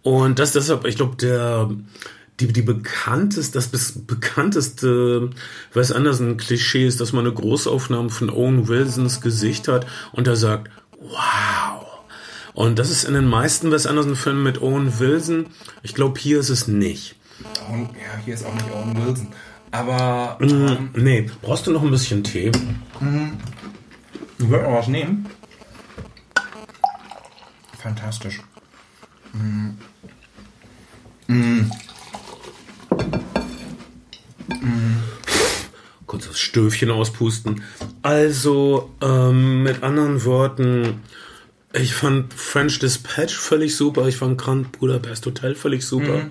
Und 0.03 0.39
das 0.39 0.53
deshalb, 0.53 0.85
ich 0.85 0.97
glaube, 0.97 1.17
der 1.17 1.71
die, 2.41 2.53
die 2.53 2.63
bekannteste, 2.63 3.59
das 3.59 3.93
bekannteste 3.93 5.31
Wes 5.73 5.93
Anderson-Klischee 5.93 6.87
ist, 6.87 7.01
dass 7.01 7.13
man 7.13 7.25
eine 7.25 7.35
Großaufnahme 7.35 8.11
von 8.11 8.29
Owen 8.29 8.67
Wilsons 8.69 9.21
Gesicht 9.21 9.69
hat 9.69 9.87
und 10.13 10.27
er 10.27 10.37
sagt, 10.37 10.71
wow. 10.99 11.87
Und 12.55 12.79
das 12.79 12.91
ist 12.91 13.05
in 13.05 13.15
den 13.15 13.29
meisten 13.29 13.71
Wes 13.71 13.87
Anderson-Filmen 13.87 14.43
mit 14.43 14.63
Owen 14.63 14.99
Wilson. 14.99 15.47
Ich 15.83 15.95
glaube, 15.95 16.19
hier 16.21 16.41
ist 16.41 16.51
es 16.51 16.69
nicht. 16.69 17.17
ja, 17.71 18.25
hier 18.25 18.35
ist 18.35 18.45
auch 18.45 18.55
nicht 18.55 18.71
Owen 18.73 19.07
Wilson. 19.07 19.29
Aber. 19.71 20.39
Mm, 20.41 20.45
ähm, 20.45 20.91
nee, 20.95 21.31
brauchst 21.43 21.67
du 21.67 21.73
noch 21.73 21.83
ein 21.83 21.91
bisschen 21.91 22.23
Tee? 22.23 22.53
Mhm. 23.01 23.33
Ich 24.39 24.49
würde 24.49 24.65
noch 24.65 24.79
was 24.79 24.89
nehmen. 24.89 25.27
Fantastisch. 27.85 28.41
Mm. 29.35 29.73
Mm. 31.27 31.71
Mm. 34.49 35.03
Kurzes 36.07 36.39
Stöfchen 36.39 36.91
auspusten. 36.91 37.63
Also, 38.01 38.91
ähm, 39.03 39.65
mit 39.65 39.83
anderen 39.83 40.25
Worten, 40.25 41.03
ich 41.75 41.93
fand 41.93 42.33
French 42.33 42.79
Dispatch 42.79 43.37
völlig 43.37 43.77
super. 43.77 44.09
Ich 44.09 44.17
fand 44.17 44.39
Grand 44.39 44.73
Budapest 44.79 45.27
Hotel 45.27 45.55
völlig 45.55 45.85
super. 45.85 46.23
Mhm. 46.25 46.31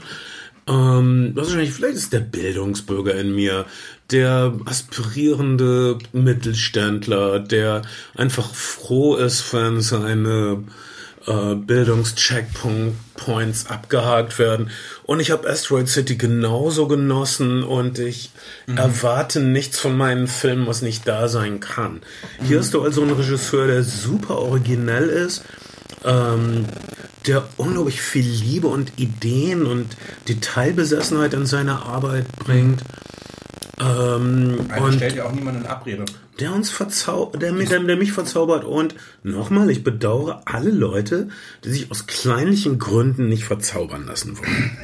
Ähm, 0.66 1.32
wahrscheinlich, 1.36 1.72
vielleicht 1.72 1.98
ist 1.98 2.14
der 2.14 2.22
Bildungsbürger 2.22 3.14
in 3.14 3.36
mir, 3.36 3.68
der 4.10 4.58
aspirierende 4.66 6.00
Mittelständler, 6.14 7.40
der 7.40 7.84
einfach 8.16 8.56
froh 8.56 9.18
ist, 9.18 9.54
wenn 9.54 9.82
seine 9.82 10.64
äh, 11.28 11.56
Bildungscheckpoints 11.56 13.68
abgehakt 13.68 14.40
werden. 14.40 14.72
Und 15.04 15.20
ich 15.20 15.30
habe 15.32 15.50
Asteroid 15.50 15.88
City 15.88 16.18
genauso 16.18 16.88
genossen 16.88 17.64
und 17.64 18.00
ich 18.00 18.32
mhm. 18.68 18.78
erwarte 18.78 19.40
nichts 19.40 19.80
von 19.80 19.96
meinen 19.96 20.28
Filmen, 20.28 20.68
was 20.68 20.82
nicht 20.82 21.08
da 21.08 21.30
sein 21.30 21.60
kann. 21.60 22.02
Mhm. 22.42 22.46
Hier 22.46 22.58
hast 22.60 22.74
du 22.74 22.82
also 22.82 23.04
einen 23.04 23.14
Regisseur, 23.14 23.68
der 23.68 23.84
super 23.84 24.40
originell 24.40 25.08
ist, 25.08 25.44
ähm, 26.04 26.66
der 27.28 27.48
unglaublich 27.58 28.02
viel 28.02 28.26
Liebe 28.26 28.68
und 28.68 29.00
Ideen 29.00 29.66
und 29.66 29.96
Detailbesessenheit 30.28 31.34
in 31.34 31.46
seine 31.46 31.84
Arbeit 31.84 32.28
bringt. 32.38 32.84
Ähm, 33.84 34.60
also 34.70 34.86
und 34.86 34.94
stellt 34.94 35.16
ja 35.16 35.26
auch 35.26 35.32
niemand 35.32 35.58
in 35.58 35.66
Abrede 35.66 36.06
der 36.40 36.54
uns 36.54 36.70
verzaubert, 36.70 37.42
der, 37.42 37.52
der, 37.54 37.80
der 37.80 37.96
mich 37.96 38.12
verzaubert. 38.12 38.64
Und 38.64 38.96
nochmal, 39.24 39.70
ich 39.70 39.84
bedauere 39.84 40.42
alle 40.46 40.72
Leute, 40.72 41.30
die 41.64 41.70
sich 41.70 41.92
aus 41.92 42.08
kleinlichen 42.08 42.80
Gründen 42.80 43.30
nicht 43.30 43.46
verzaubern 43.46 44.06
lassen 44.06 44.38
wollen. 44.38 44.78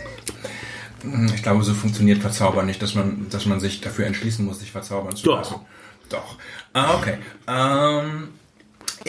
Ich 1.33 1.43
glaube, 1.43 1.63
so 1.63 1.73
funktioniert 1.73 2.19
Verzaubern 2.19 2.65
nicht, 2.65 2.81
dass 2.81 2.93
man, 2.93 3.27
dass 3.29 3.45
man 3.45 3.59
sich 3.59 3.81
dafür 3.81 4.05
entschließen 4.05 4.43
muss, 4.45 4.59
sich 4.59 4.71
verzaubern 4.71 5.15
zu 5.15 5.25
Doch. 5.25 5.37
lassen. 5.37 5.55
Doch. 6.09 6.35
Ah, 6.73 6.95
okay. 6.95 7.19
Ähm, 7.47 8.29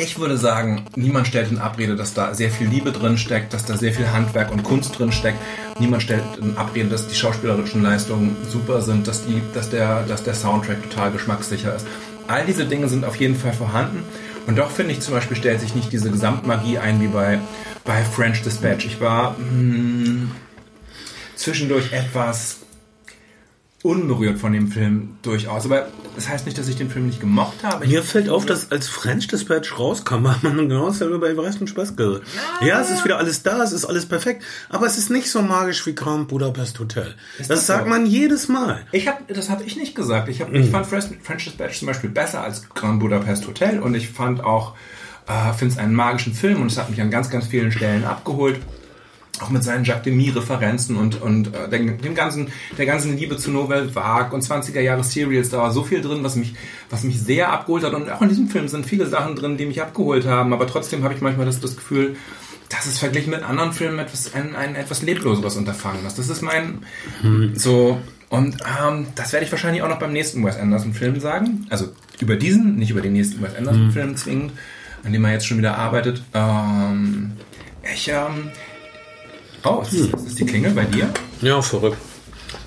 ich 0.02 0.18
würde 0.18 0.38
sagen, 0.38 0.86
niemand 0.96 1.26
stellt 1.26 1.50
in 1.50 1.58
Abrede, 1.58 1.94
dass 1.94 2.14
da 2.14 2.34
sehr 2.34 2.50
viel 2.50 2.68
Liebe 2.68 2.92
drin 2.92 3.18
steckt, 3.18 3.52
dass 3.52 3.64
da 3.64 3.76
sehr 3.76 3.92
viel 3.92 4.10
Handwerk 4.10 4.50
und 4.50 4.62
Kunst 4.62 4.98
drin 4.98 5.12
steckt. 5.12 5.38
Niemand 5.78 6.02
stellt 6.02 6.22
in 6.40 6.56
Abrede, 6.56 6.88
dass 6.88 7.06
die 7.06 7.14
schauspielerischen 7.14 7.82
Leistungen 7.82 8.36
super 8.48 8.80
sind, 8.80 9.06
dass, 9.06 9.26
die, 9.26 9.42
dass, 9.54 9.70
der, 9.70 10.04
dass 10.04 10.22
der 10.22 10.34
Soundtrack 10.34 10.82
total 10.82 11.10
geschmackssicher 11.12 11.74
ist. 11.76 11.86
All 12.28 12.46
diese 12.46 12.64
Dinge 12.64 12.88
sind 12.88 13.04
auf 13.04 13.16
jeden 13.16 13.36
Fall 13.36 13.52
vorhanden. 13.52 14.02
Und 14.46 14.56
doch 14.58 14.70
finde 14.70 14.92
ich 14.92 15.00
zum 15.00 15.14
Beispiel 15.14 15.36
stellt 15.36 15.60
sich 15.60 15.74
nicht 15.74 15.92
diese 15.92 16.10
Gesamtmagie 16.10 16.78
ein 16.78 17.00
wie 17.00 17.08
bei, 17.08 17.38
bei 17.84 18.02
French 18.02 18.42
Dispatch. 18.42 18.86
Ich 18.86 19.00
war 19.00 19.32
mh, 19.32 19.36
hm, 19.38 20.30
zwischendurch 21.36 21.92
etwas 21.92 22.60
unberührt 23.82 24.38
von 24.38 24.52
dem 24.52 24.68
Film 24.68 25.16
durchaus. 25.22 25.66
Aber 25.66 25.88
das 26.20 26.28
heißt 26.28 26.44
nicht, 26.44 26.58
dass 26.58 26.68
ich 26.68 26.76
den 26.76 26.90
Film 26.90 27.06
nicht 27.06 27.18
gemocht 27.18 27.64
habe. 27.64 27.86
Mir 27.86 28.02
fällt 28.02 28.28
auf, 28.28 28.44
dass 28.44 28.70
als 28.70 28.88
French 28.88 29.26
Dispatch 29.28 29.78
rauskam, 29.78 30.28
hat 30.28 30.42
man 30.42 30.56
genau 30.68 30.88
dasselbe 30.88 31.18
bei 31.18 31.30
Everest 31.30 31.62
und 31.62 31.68
Spaß. 31.68 31.94
Ja. 31.98 32.66
ja, 32.66 32.80
es 32.80 32.90
ist 32.90 33.06
wieder 33.06 33.16
alles 33.16 33.42
da, 33.42 33.62
es 33.62 33.72
ist 33.72 33.86
alles 33.86 34.04
perfekt, 34.04 34.44
aber 34.68 34.86
es 34.86 34.98
ist 34.98 35.08
nicht 35.10 35.30
so 35.30 35.40
magisch 35.40 35.86
wie 35.86 35.94
Grand 35.94 36.28
Budapest 36.28 36.78
Hotel. 36.78 37.14
Das, 37.38 37.48
das, 37.48 37.66
sagt 37.66 37.84
so? 37.84 37.88
man 37.88 38.04
jedes 38.04 38.48
Mal. 38.48 38.82
Ich 38.92 39.08
hab, 39.08 39.26
das 39.28 39.48
habe 39.48 39.64
ich 39.64 39.76
nicht 39.76 39.94
gesagt. 39.94 40.28
Ich, 40.28 40.42
hab, 40.42 40.50
mhm. 40.50 40.56
ich 40.56 40.70
fand 40.70 40.86
French 40.86 41.44
Dispatch 41.44 41.78
zum 41.78 41.86
Beispiel 41.86 42.10
besser 42.10 42.42
als 42.42 42.68
Grand 42.68 43.00
Budapest 43.00 43.46
Hotel 43.46 43.80
und 43.80 43.94
ich 43.94 44.10
fand 44.10 44.44
auch, 44.44 44.74
äh, 45.26 45.54
finde 45.54 45.72
es 45.72 45.78
einen 45.78 45.94
magischen 45.94 46.34
Film 46.34 46.60
und 46.60 46.70
es 46.70 46.76
hat 46.76 46.90
mich 46.90 47.00
an 47.00 47.10
ganz, 47.10 47.30
ganz 47.30 47.46
vielen 47.46 47.72
Stellen 47.72 48.04
abgeholt 48.04 48.60
auch 49.40 49.50
mit 49.50 49.64
seinen 49.64 49.84
Jacques 49.84 50.04
Demy-Referenzen 50.04 50.96
und, 50.96 51.20
und 51.20 51.54
äh, 51.54 51.68
dem, 51.68 52.14
ganzen, 52.14 52.48
der 52.76 52.86
ganzen 52.86 53.16
Liebe 53.16 53.36
zu 53.36 53.50
Nouvelle 53.50 53.94
Vague 53.94 54.34
und 54.34 54.42
20er 54.42 54.80
Jahre 54.80 55.04
Serials, 55.04 55.50
da 55.50 55.58
war 55.58 55.72
so 55.72 55.82
viel 55.82 56.00
drin, 56.00 56.22
was 56.22 56.36
mich, 56.36 56.54
was 56.90 57.04
mich 57.04 57.20
sehr 57.20 57.50
abgeholt 57.50 57.84
hat. 57.84 57.94
Und 57.94 58.10
auch 58.10 58.22
in 58.22 58.28
diesem 58.28 58.48
Film 58.48 58.68
sind 58.68 58.86
viele 58.86 59.06
Sachen 59.06 59.36
drin, 59.36 59.56
die 59.56 59.66
mich 59.66 59.80
abgeholt 59.80 60.26
haben. 60.26 60.52
Aber 60.52 60.66
trotzdem 60.66 61.02
habe 61.04 61.14
ich 61.14 61.20
manchmal 61.20 61.46
das, 61.46 61.60
das 61.60 61.76
Gefühl, 61.76 62.16
dass 62.68 62.86
es 62.86 62.98
verglichen 62.98 63.30
mit 63.30 63.42
anderen 63.42 63.72
Filmen 63.72 63.98
etwas, 63.98 64.34
ein, 64.34 64.54
ein 64.54 64.76
etwas 64.76 65.02
lebloseres 65.02 65.56
Unterfangen 65.56 66.06
ist. 66.06 66.18
Das 66.18 66.28
ist 66.28 66.42
mein, 66.42 66.80
hm. 67.22 67.56
so, 67.56 68.00
Und 68.28 68.58
ähm, 68.60 69.06
das 69.16 69.32
werde 69.32 69.44
ich 69.44 69.52
wahrscheinlich 69.52 69.82
auch 69.82 69.88
noch 69.88 69.98
beim 69.98 70.12
nächsten 70.12 70.44
Wes 70.44 70.56
Anderson-Film 70.56 71.18
sagen. 71.18 71.66
Also 71.68 71.88
über 72.20 72.36
diesen, 72.36 72.76
nicht 72.76 72.90
über 72.90 73.00
den 73.00 73.14
nächsten 73.14 73.42
Wes 73.42 73.56
Anderson-Film 73.56 74.16
zwingend, 74.16 74.52
an 75.02 75.12
dem 75.12 75.24
er 75.24 75.32
jetzt 75.32 75.46
schon 75.46 75.58
wieder 75.58 75.76
arbeitet. 75.76 76.22
Ähm, 76.32 77.32
ich, 77.92 78.08
ähm, 78.08 78.50
oh, 79.64 79.82
ist, 79.82 79.92
ist 79.92 80.12
das 80.14 80.34
die 80.34 80.46
Klingel 80.46 80.72
bei 80.72 80.84
dir? 80.84 81.12
Ja, 81.42 81.60
verrückt. 81.60 81.98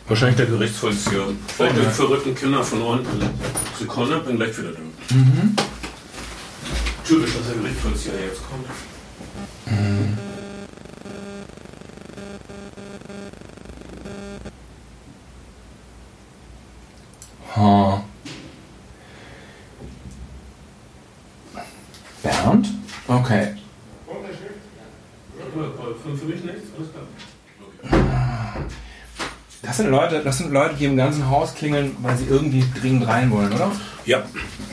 Wahrscheinlich 0.08 0.38
der 0.38 0.48
Gerichtsvollzieher. 0.48 1.28
Vielleicht 1.48 1.78
die 1.78 1.82
verrückten 1.82 2.36
Kinder 2.36 2.64
von 2.64 2.82
unten. 2.82 3.30
Sekunde, 3.80 4.20
bin 4.20 4.36
gleich 4.36 4.58
wieder 4.58 4.72
da. 4.72 5.16
Mhm. 5.16 5.56
Typisch, 7.08 7.34
dass 7.36 7.48
der 7.48 7.56
Gerichtsvollzieher 7.62 8.14
jetzt 8.28 8.42
kommt. 8.50 8.68
Huh. 17.56 18.00
Bernd? 22.24 22.68
Okay. 23.08 23.56
Für 25.54 26.26
mich 26.26 26.44
nichts? 26.44 26.64
Alles 26.78 26.90
klar. 26.92 27.04
Das 29.62 29.78
sind 29.78 29.90
Leute, 29.90 30.22
das 30.24 30.38
sind 30.40 30.52
Leute, 30.52 30.76
die 30.76 30.86
im 30.86 30.98
ganzen 30.98 31.30
Haus 31.30 31.56
klingeln, 31.56 31.96
weil 32.02 32.18
sie 32.18 32.26
irgendwie 32.26 32.66
dringend 32.80 33.08
rein 33.08 33.32
wollen, 33.32 33.54
oder? 33.54 33.72
Ja, 34.06 34.24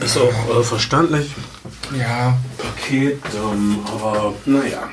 ist 0.01 0.19
auch 0.19 0.59
äh, 0.59 0.63
verständlich. 0.65 1.31
Ja. 1.97 2.37
Paket, 2.59 3.21
ähm, 3.35 3.79
aber 3.87 4.35
naja. 4.47 4.89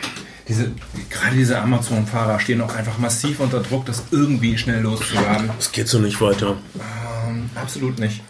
Diese, 0.48 0.72
gerade 1.10 1.36
diese 1.36 1.60
Amazon-Fahrer 1.60 2.40
stehen 2.40 2.62
auch 2.62 2.74
einfach 2.74 2.98
massiv 3.00 3.40
unter 3.40 3.60
Druck, 3.60 3.86
das 3.86 4.04
irgendwie 4.12 4.58
schnell 4.58 4.82
loszuwerden. 4.82 5.50
Es 5.60 5.72
geht 5.72 5.90
so 5.90 6.00
nicht 6.00 6.22
weiter. 6.22 6.56
Ähm, 7.28 7.50
absolut 7.56 8.00
nicht. 8.00 8.22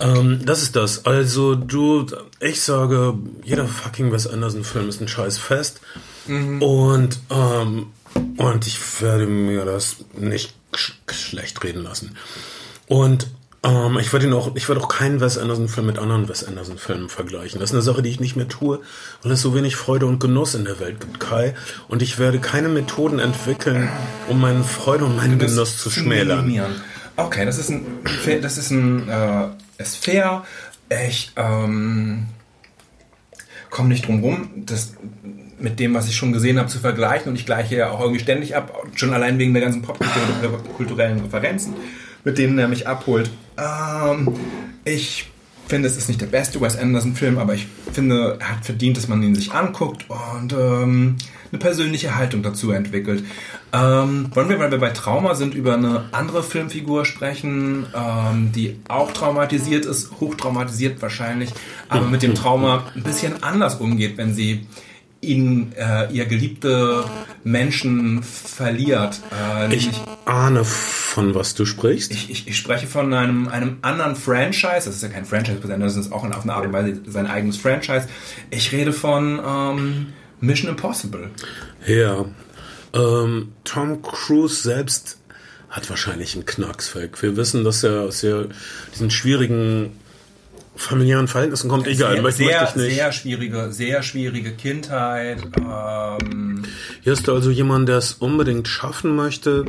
Ähm, 0.00 0.40
das 0.44 0.62
ist 0.62 0.76
das. 0.76 1.06
Also 1.06 1.54
du, 1.54 2.06
ich 2.40 2.60
sage, 2.60 3.14
jeder 3.42 3.66
fucking 3.66 4.12
Wes 4.12 4.26
Anderson-Film 4.26 4.88
ist 4.88 5.00
ein 5.00 5.08
scheiß 5.08 5.38
Fest. 5.38 5.80
Und, 6.26 7.20
ähm, 7.30 7.86
und 8.36 8.66
ich 8.66 9.02
werde 9.02 9.26
mir 9.26 9.64
das 9.64 9.96
nicht 10.16 10.54
sch 10.74 10.94
schlecht 11.10 11.62
reden 11.64 11.82
lassen. 11.82 12.16
Und 12.86 13.28
ähm, 13.64 13.98
ich 14.00 14.12
werde 14.12 14.26
ihn 14.26 14.32
auch, 14.32 14.56
ich 14.56 14.68
werde 14.68 14.80
auch 14.80 14.88
keinen 14.88 15.20
Wes 15.20 15.38
Anderson-Film 15.38 15.86
mit 15.86 15.98
anderen 15.98 16.28
Wes 16.28 16.44
Anderson-Filmen 16.44 17.08
vergleichen. 17.08 17.60
Das 17.60 17.70
ist 17.70 17.74
eine 17.74 17.82
Sache, 17.82 18.02
die 18.02 18.10
ich 18.10 18.18
nicht 18.18 18.34
mehr 18.34 18.48
tue, 18.48 18.80
weil 19.22 19.32
es 19.32 19.40
so 19.40 19.54
wenig 19.54 19.76
Freude 19.76 20.06
und 20.06 20.18
Genuss 20.18 20.54
in 20.54 20.64
der 20.64 20.80
Welt 20.80 21.00
gibt, 21.00 21.20
Kai. 21.20 21.54
Und 21.88 22.02
ich 22.02 22.18
werde 22.18 22.40
keine 22.40 22.68
Methoden 22.68 23.18
entwickeln, 23.20 23.88
um 24.28 24.40
meine 24.40 24.64
Freude 24.64 25.04
und 25.04 25.16
meinen 25.16 25.38
Genuss 25.38 25.78
zu 25.78 25.90
schmälern. 25.90 26.40
minimieren. 26.46 26.80
Okay, 27.16 27.44
das 27.44 27.58
ist 27.58 27.70
ein, 27.70 27.84
das 28.40 28.58
ist 28.58 28.70
ein, 28.70 29.08
äh, 29.08 29.48
ist 29.78 30.04
fair. 30.04 30.44
Ich 31.06 31.32
ähm, 31.36 32.26
komme 33.70 33.90
nicht 33.90 34.06
drum 34.06 34.20
rum, 34.20 34.50
das 34.66 34.94
mit 35.62 35.78
dem, 35.78 35.94
was 35.94 36.08
ich 36.08 36.16
schon 36.16 36.32
gesehen 36.32 36.58
habe, 36.58 36.68
zu 36.68 36.78
vergleichen. 36.78 37.30
Und 37.30 37.36
ich 37.36 37.46
gleiche 37.46 37.76
ja 37.76 37.90
auch 37.90 38.00
irgendwie 38.00 38.20
ständig 38.20 38.56
ab, 38.56 38.84
schon 38.94 39.12
allein 39.12 39.38
wegen 39.38 39.54
der 39.54 39.62
ganzen 39.62 39.82
popkulturellen 39.82 41.20
Referenzen, 41.20 41.74
mit 42.24 42.38
denen 42.38 42.58
er 42.58 42.68
mich 42.68 42.86
abholt. 42.86 43.30
Ähm, 43.56 44.34
ich 44.84 45.26
finde, 45.68 45.88
es 45.88 45.96
ist 45.96 46.08
nicht 46.08 46.20
der 46.20 46.26
beste 46.26 46.60
Wes 46.60 46.76
Anderson-Film, 46.76 47.38
aber 47.38 47.54
ich 47.54 47.66
finde, 47.92 48.36
er 48.40 48.56
hat 48.56 48.64
verdient, 48.64 48.96
dass 48.96 49.08
man 49.08 49.22
ihn 49.22 49.34
sich 49.34 49.52
anguckt 49.52 50.04
und 50.08 50.52
ähm, 50.52 51.16
eine 51.50 51.58
persönliche 51.58 52.16
Haltung 52.16 52.42
dazu 52.42 52.72
entwickelt. 52.72 53.24
Ähm, 53.72 54.30
wollen 54.34 54.48
wir, 54.48 54.58
weil 54.58 54.70
wir 54.70 54.78
bei 54.78 54.90
Trauma 54.90 55.34
sind, 55.34 55.54
über 55.54 55.74
eine 55.74 56.04
andere 56.12 56.42
Filmfigur 56.42 57.06
sprechen, 57.06 57.86
ähm, 57.94 58.52
die 58.54 58.76
auch 58.88 59.12
traumatisiert 59.12 59.86
ist, 59.86 60.10
hochtraumatisiert 60.20 61.00
wahrscheinlich, 61.00 61.50
aber 61.88 62.06
mit 62.06 62.22
dem 62.22 62.34
Trauma 62.34 62.84
ein 62.94 63.02
bisschen 63.02 63.42
anders 63.42 63.76
umgeht, 63.76 64.18
wenn 64.18 64.34
sie 64.34 64.66
ihn, 65.22 65.72
äh, 65.78 66.12
ihr 66.12 66.26
geliebte 66.26 67.04
Menschen 67.44 68.22
verliert. 68.22 69.20
Äh, 69.70 69.74
Ich 69.74 69.88
ahne, 70.24 70.64
von 70.64 71.34
was 71.34 71.54
du 71.54 71.64
sprichst. 71.64 72.10
ich, 72.10 72.28
ich, 72.28 72.48
ich 72.48 72.56
spreche 72.56 72.86
von 72.86 73.14
einem, 73.14 73.48
einem 73.48 73.78
anderen 73.82 74.16
Franchise. 74.16 74.84
Das 74.84 74.96
ist 74.96 75.02
ja 75.02 75.08
kein 75.08 75.24
Franchise, 75.24 75.60
das 75.60 75.96
ist 75.96 76.12
auch 76.12 76.24
auf 76.24 76.42
eine 76.42 76.54
Art 76.54 76.66
und 76.66 76.72
Weise 76.72 77.00
sein 77.06 77.26
eigenes 77.26 77.56
Franchise. 77.56 78.08
Ich 78.50 78.72
rede 78.72 78.92
von 78.92 79.40
ähm, 79.46 80.06
Mission 80.40 80.70
Impossible. 80.70 81.30
Ja. 81.86 82.24
Ähm, 82.92 83.52
Tom 83.64 84.02
Cruise 84.02 84.62
selbst 84.62 85.18
hat 85.70 85.88
wahrscheinlich 85.88 86.34
einen 86.34 86.44
Knacks 86.44 86.94
weg. 86.96 87.22
Wir 87.22 87.36
wissen, 87.36 87.64
dass 87.64 87.82
er 87.84 88.02
aus 88.02 88.20
sehr, 88.20 88.48
diesen 88.92 89.10
schwierigen 89.10 89.92
familiären 90.76 91.28
Verhältnissen 91.28 91.68
kommt. 91.68 91.86
Egal, 91.86 92.14
sehr, 92.14 92.22
möchte, 92.22 92.44
sehr, 92.44 92.64
ich 92.68 92.74
nicht. 92.76 92.94
sehr 92.94 93.12
schwierige, 93.12 93.72
sehr 93.72 94.02
schwierige 94.02 94.52
Kindheit. 94.52 95.42
Ähm, 95.58 96.62
Hier 97.02 97.12
ist 97.12 97.28
also 97.28 97.50
jemand, 97.50 97.88
der 97.88 97.98
es 97.98 98.14
unbedingt 98.14 98.68
schaffen 98.68 99.14
möchte 99.16 99.64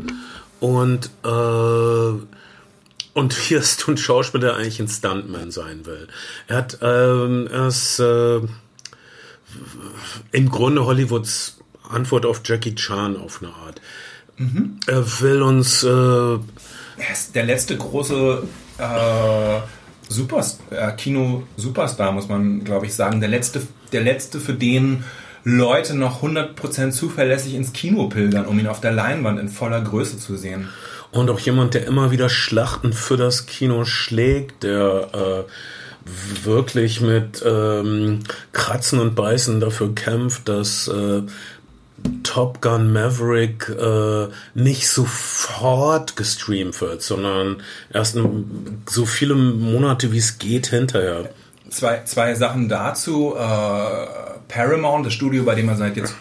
und 0.60 1.10
äh, 1.24 2.14
und 3.16 3.34
hier 3.34 3.60
ist 3.60 3.88
ein 3.88 3.98
Schauspieler, 3.98 4.48
der 4.48 4.56
eigentlich 4.56 4.80
ein 4.80 4.88
Stuntman 4.88 5.52
sein 5.52 5.86
will. 5.86 6.08
Er 6.48 6.58
hat 6.58 6.80
ähm, 6.82 7.48
er 7.52 7.68
ist 7.68 8.00
äh, 8.00 8.40
im 10.32 10.50
Grunde 10.50 10.86
Hollywoods 10.86 11.60
Antwort 11.90 12.26
auf 12.26 12.42
Jackie 12.44 12.74
Chan 12.76 13.18
auf 13.18 13.42
eine 13.42 13.54
Art. 13.54 13.82
Er 14.88 15.22
will 15.22 15.44
uns 15.44 15.84
äh, 15.84 15.88
er 15.88 17.12
ist 17.12 17.36
der 17.36 17.46
letzte 17.46 17.78
große 17.78 18.44
äh, 18.78 19.60
Super, 20.14 20.46
äh, 20.70 20.92
Kino-Superstar, 20.92 22.12
muss 22.12 22.30
man, 22.30 22.64
glaube 22.64 22.86
ich, 22.86 22.94
sagen. 22.94 23.20
Der 23.20 23.30
letzte, 23.30 23.62
der 23.92 24.02
letzte, 24.02 24.40
für 24.40 24.54
den 24.54 25.04
Leute 25.44 25.96
noch 25.96 26.24
100% 26.24 26.92
zuverlässig 26.92 27.56
ins 27.56 27.74
Kino 27.74 28.08
pilgern, 28.08 28.46
um 28.46 28.58
ihn 28.60 28.68
auf 28.68 28.80
der 28.80 28.92
Leinwand 28.92 29.40
in 29.40 29.50
voller 29.50 29.82
Größe 29.82 30.18
zu 30.18 30.38
sehen. 30.38 30.70
Und 31.12 31.30
auch 31.30 31.40
jemand, 31.40 31.74
der 31.74 31.86
immer 31.86 32.12
wieder 32.12 32.30
Schlachten 32.30 32.94
für 32.94 33.18
das 33.18 33.46
Kino 33.46 33.86
schlägt, 33.86 34.64
der 34.64 35.10
äh, 35.14 36.46
wirklich 36.46 37.02
mit 37.02 37.44
ähm, 37.46 38.20
Kratzen 38.52 39.00
und 39.00 39.16
Beißen 39.16 39.60
dafür 39.60 39.94
kämpft, 39.96 40.50
dass 40.50 40.88
äh, 40.88 41.22
Top 42.24 42.62
Gun 42.62 42.92
Maverick 42.92 43.70
äh, 43.70 44.28
nicht 44.54 44.88
sofort 44.88 46.16
gestreamt 46.16 46.80
wird, 46.82 47.02
sondern 47.02 47.62
erst 47.94 48.18
so 48.88 49.06
viele 49.06 49.36
Monate 49.36 50.12
wie 50.12 50.18
es 50.18 50.40
geht 50.40 50.68
hinterher. 50.68 51.30
Zwei, 51.70 52.04
zwei 52.06 52.34
Sachen 52.36 52.70
dazu. 52.70 53.36
Äh, 53.36 53.40
Paramount, 54.48 55.06
das 55.06 55.14
Studio, 55.14 55.44
bei 55.44 55.56
dem 55.56 55.70
er 55.70 55.76
seit 55.76 55.98
jetzt 55.98 56.16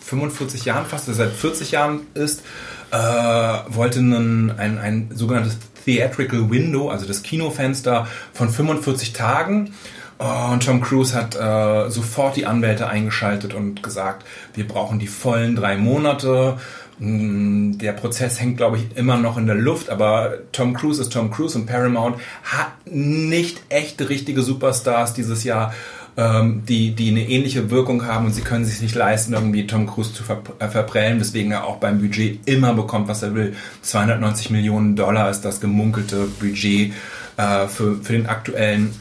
45 0.00 0.64
Jahren 0.64 0.86
fast, 0.86 1.06
seit 1.06 1.32
40 1.32 1.72
Jahren 1.72 2.00
ist, 2.14 2.42
äh, 2.90 2.96
wollte 2.96 3.98
einen, 3.98 4.50
ein, 4.58 4.78
ein 4.78 5.10
sogenanntes 5.14 5.58
Theatrical 5.84 6.50
Window, 6.50 6.90
also 6.90 7.06
das 7.06 7.22
Kinofenster 7.22 8.06
von 8.32 8.48
45 8.48 9.12
Tagen. 9.12 9.74
Und 10.18 10.64
Tom 10.64 10.80
Cruise 10.80 11.14
hat 11.14 11.36
äh, 11.36 11.90
sofort 11.90 12.36
die 12.36 12.44
Anwälte 12.44 12.88
eingeschaltet 12.88 13.54
und 13.54 13.82
gesagt, 13.84 14.26
wir 14.54 14.66
brauchen 14.66 14.98
die 14.98 15.06
vollen 15.06 15.54
drei 15.54 15.76
Monate. 15.76 16.58
Mm, 16.98 17.78
Der 17.78 17.92
Prozess 17.92 18.40
hängt, 18.40 18.56
glaube 18.56 18.78
ich, 18.78 18.96
immer 18.96 19.16
noch 19.16 19.38
in 19.38 19.46
der 19.46 19.54
Luft, 19.54 19.90
aber 19.90 20.34
Tom 20.50 20.74
Cruise 20.74 21.00
ist 21.00 21.12
Tom 21.12 21.30
Cruise 21.30 21.56
und 21.56 21.66
Paramount 21.66 22.16
hat 22.42 22.72
nicht 22.86 23.60
echte, 23.68 24.08
richtige 24.08 24.42
Superstars 24.42 25.14
dieses 25.14 25.44
Jahr, 25.44 25.72
ähm, 26.16 26.64
die, 26.68 26.96
die 26.96 27.10
eine 27.10 27.28
ähnliche 27.28 27.70
Wirkung 27.70 28.04
haben 28.04 28.26
und 28.26 28.32
sie 28.32 28.40
können 28.42 28.64
sich 28.64 28.82
nicht 28.82 28.96
leisten, 28.96 29.34
irgendwie 29.34 29.68
Tom 29.68 29.86
Cruise 29.86 30.12
zu 30.12 30.24
ver 30.24 30.42
äh, 30.58 30.66
verprellen, 30.66 31.20
weswegen 31.20 31.52
er 31.52 31.64
auch 31.64 31.76
beim 31.76 32.00
Budget 32.00 32.40
immer 32.46 32.74
bekommt, 32.74 33.06
was 33.06 33.22
er 33.22 33.36
will. 33.36 33.54
290 33.82 34.50
Millionen 34.50 34.96
Dollar 34.96 35.30
ist 35.30 35.42
das 35.42 35.60
gemunkelte 35.60 36.26
Budget 36.40 36.92
äh, 37.36 37.68
für, 37.68 38.02
für 38.02 38.14
den 38.14 38.26
aktuellen 38.26 38.92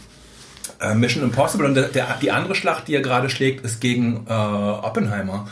äh, 0.80 0.94
Mission 0.96 1.24
Impossible. 1.24 1.66
Und 1.66 1.76
der, 1.76 1.90
der, 1.90 2.18
die 2.22 2.32
andere 2.32 2.56
Schlacht, 2.56 2.88
die 2.88 2.96
er 2.96 3.02
gerade 3.02 3.30
schlägt, 3.30 3.66
ist 3.66 3.82
gegen 3.82 4.26
äh, 4.28 4.34
Oppenheimer. 4.34 5.48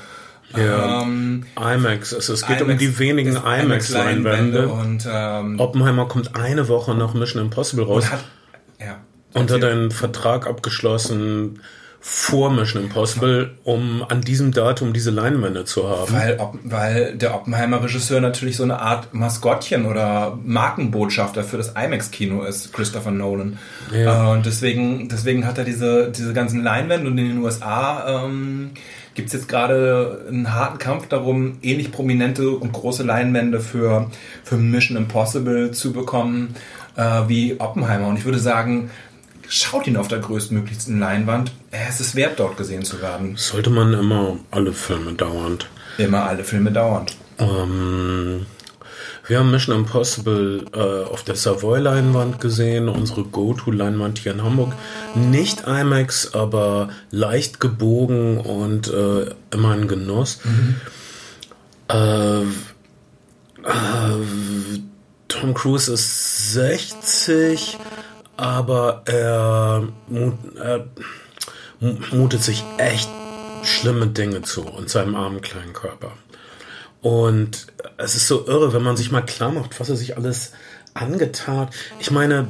Ja. 0.56 1.02
Ähm, 1.02 1.46
IMAX, 1.60 2.14
also 2.14 2.34
es 2.34 2.46
geht 2.46 2.62
um 2.62 2.70
IMAX 2.70 2.80
die 2.80 3.00
wenigen. 3.00 3.36
IMAX-Leinwände 3.36 4.68
und, 4.70 5.08
ähm, 5.10 5.60
Oppenheimer 5.60 6.08
kommt 6.08 6.36
eine 6.36 6.68
Woche 6.68 6.96
nach 6.96 7.14
Mission 7.14 7.42
Impossible 7.42 7.84
raus 7.84 8.06
und 8.06 8.12
hat, 8.12 8.24
ja, 8.80 8.98
und 9.34 9.52
hat 9.52 9.64
einen 9.64 9.92
Vertrag 9.92 10.48
abgeschlossen 10.48 11.62
vor 12.08 12.52
Mission 12.52 12.84
Impossible, 12.84 13.56
um 13.64 14.06
an 14.08 14.22
diesem 14.22 14.52
Datum 14.52 14.94
diese 14.94 15.10
Leinwände 15.10 15.66
zu 15.66 15.90
haben. 15.90 16.14
Weil, 16.14 16.40
weil 16.64 17.16
der 17.16 17.34
Oppenheimer-Regisseur 17.34 18.22
natürlich 18.22 18.58
so 18.58 18.64
eine 18.64 18.80
Art 18.80 19.16
Maskottchen 19.16 19.88
oder 19.88 20.38
Markenbotschafter 20.46 21.44
für 21.44 21.58
das 21.58 21.70
IMAX-Kino 21.70 22.44
ist, 22.44 22.72
Christopher 22.74 23.10
Nolan. 23.10 23.58
Ja. 23.92 24.30
Äh, 24.30 24.34
Und 24.36 24.46
deswegen, 24.46 25.10
deswegen 25.10 25.48
hat 25.48 25.58
er 25.58 25.64
diese, 25.64 26.12
diese 26.12 26.34
ganzen 26.34 26.64
Leinwände 26.64 27.10
und 27.10 27.18
in 27.18 27.28
den 27.28 27.38
USA 27.40 28.24
ähm, 28.24 28.70
gibt 29.16 29.30
es 29.30 29.34
jetzt 29.34 29.50
gerade 29.50 30.26
einen 30.28 30.54
harten 30.54 30.78
Kampf 30.78 31.08
darum, 31.08 31.58
ähnlich 31.64 31.92
prominente 31.92 32.52
und 32.52 32.72
große 32.72 33.02
Leinwände 33.02 33.60
für, 33.60 34.12
für 34.44 34.58
Mission 34.58 34.96
Impossible 34.96 35.72
zu 35.72 35.92
bekommen 35.92 36.56
äh, 36.98 37.22
wie 37.28 37.60
Oppenheimer. 37.60 38.08
Und 38.08 38.18
ich 38.18 38.26
würde 38.26 38.40
sagen, 38.40 38.90
schaut 39.50 39.88
ihn 39.88 39.98
auf 39.98 40.08
der 40.08 40.20
größtmöglichsten 40.20 41.00
Leinwand. 41.00 41.52
Es 41.72 42.00
ist 42.00 42.16
wert, 42.16 42.40
dort 42.40 42.58
gesehen 42.58 42.84
zu 42.84 43.02
werden. 43.02 43.36
Sollte 43.38 43.70
man 43.70 43.94
immer 43.94 44.38
alle 44.52 44.74
Filme 44.74 45.14
dauernd. 45.14 45.68
Immer 45.98 46.24
alle 46.24 46.44
Filme 46.44 46.72
dauernd. 46.72 47.16
Ähm, 47.38 48.46
wir 49.28 49.40
haben 49.40 49.50
Mission 49.50 49.76
Impossible 49.76 50.66
äh, 50.74 51.10
auf 51.10 51.24
der 51.24 51.36
Savoy-Leinwand 51.36 52.40
gesehen, 52.40 52.90
unsere 52.90 53.24
Go-To-Leinwand 53.24 54.20
hier 54.20 54.34
in 54.34 54.44
Hamburg. 54.44 54.74
Nicht 55.16 55.66
IMAX, 55.68 56.36
aber 56.36 56.90
leicht 57.10 57.60
gebogen 57.60 58.38
und 58.38 58.88
äh, 58.88 59.32
immer 59.52 59.72
ein 59.72 59.88
Genuss. 59.88 60.40
Mhm. 60.44 60.76
Äh, 61.90 62.42
äh 63.64 64.16
Tom 65.28 65.54
Cruise 65.54 65.92
ist 65.92 66.54
60, 66.54 67.78
aber 68.38 69.04
er, 69.06 69.88
er 70.56 70.88
mutet 72.12 72.44
sich 72.44 72.64
echt 72.78 73.10
schlimme 73.64 74.08
Dinge 74.08 74.42
zu 74.42 74.66
in 74.78 74.88
seinem 74.88 75.16
armen 75.16 75.42
kleinen 75.42 75.74
Körper. 75.74 76.12
Und 77.02 77.68
es 77.98 78.16
ist 78.16 78.28
so 78.28 78.48
irre, 78.48 78.74
wenn 78.74 78.84
man 78.84 78.98
sich 78.98 79.12
mal 79.12 79.22
klar 79.22 79.52
macht, 79.52 79.80
was 79.80 79.90
er 79.90 79.96
sich 79.96 80.18
alles 80.18 80.54
angetan. 80.94 81.70
Ich 82.00 82.10
meine, 82.10 82.48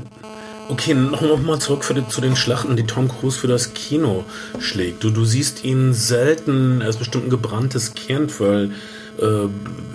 okay, 0.70 0.94
noch, 0.94 1.22
noch 1.22 1.42
mal 1.42 1.60
zurück 1.60 1.86
die, 1.96 2.08
zu 2.08 2.22
den 2.22 2.36
Schlachten, 2.36 2.76
die 2.76 2.86
Tom 2.86 3.10
Cruise 3.10 3.38
für 3.38 3.48
das 3.48 3.74
Kino 3.74 4.24
schlägt. 4.60 5.04
Du, 5.04 5.10
du 5.10 5.26
siehst 5.26 5.64
ihn 5.64 5.94
selten, 5.94 6.82
er 6.82 6.90
ist 6.90 7.00
bestimmt 7.00 7.26
ein 7.26 7.30
gebranntes 7.30 7.94
Kind, 7.94 8.40
weil 8.40 8.72
äh, 9.20 9.50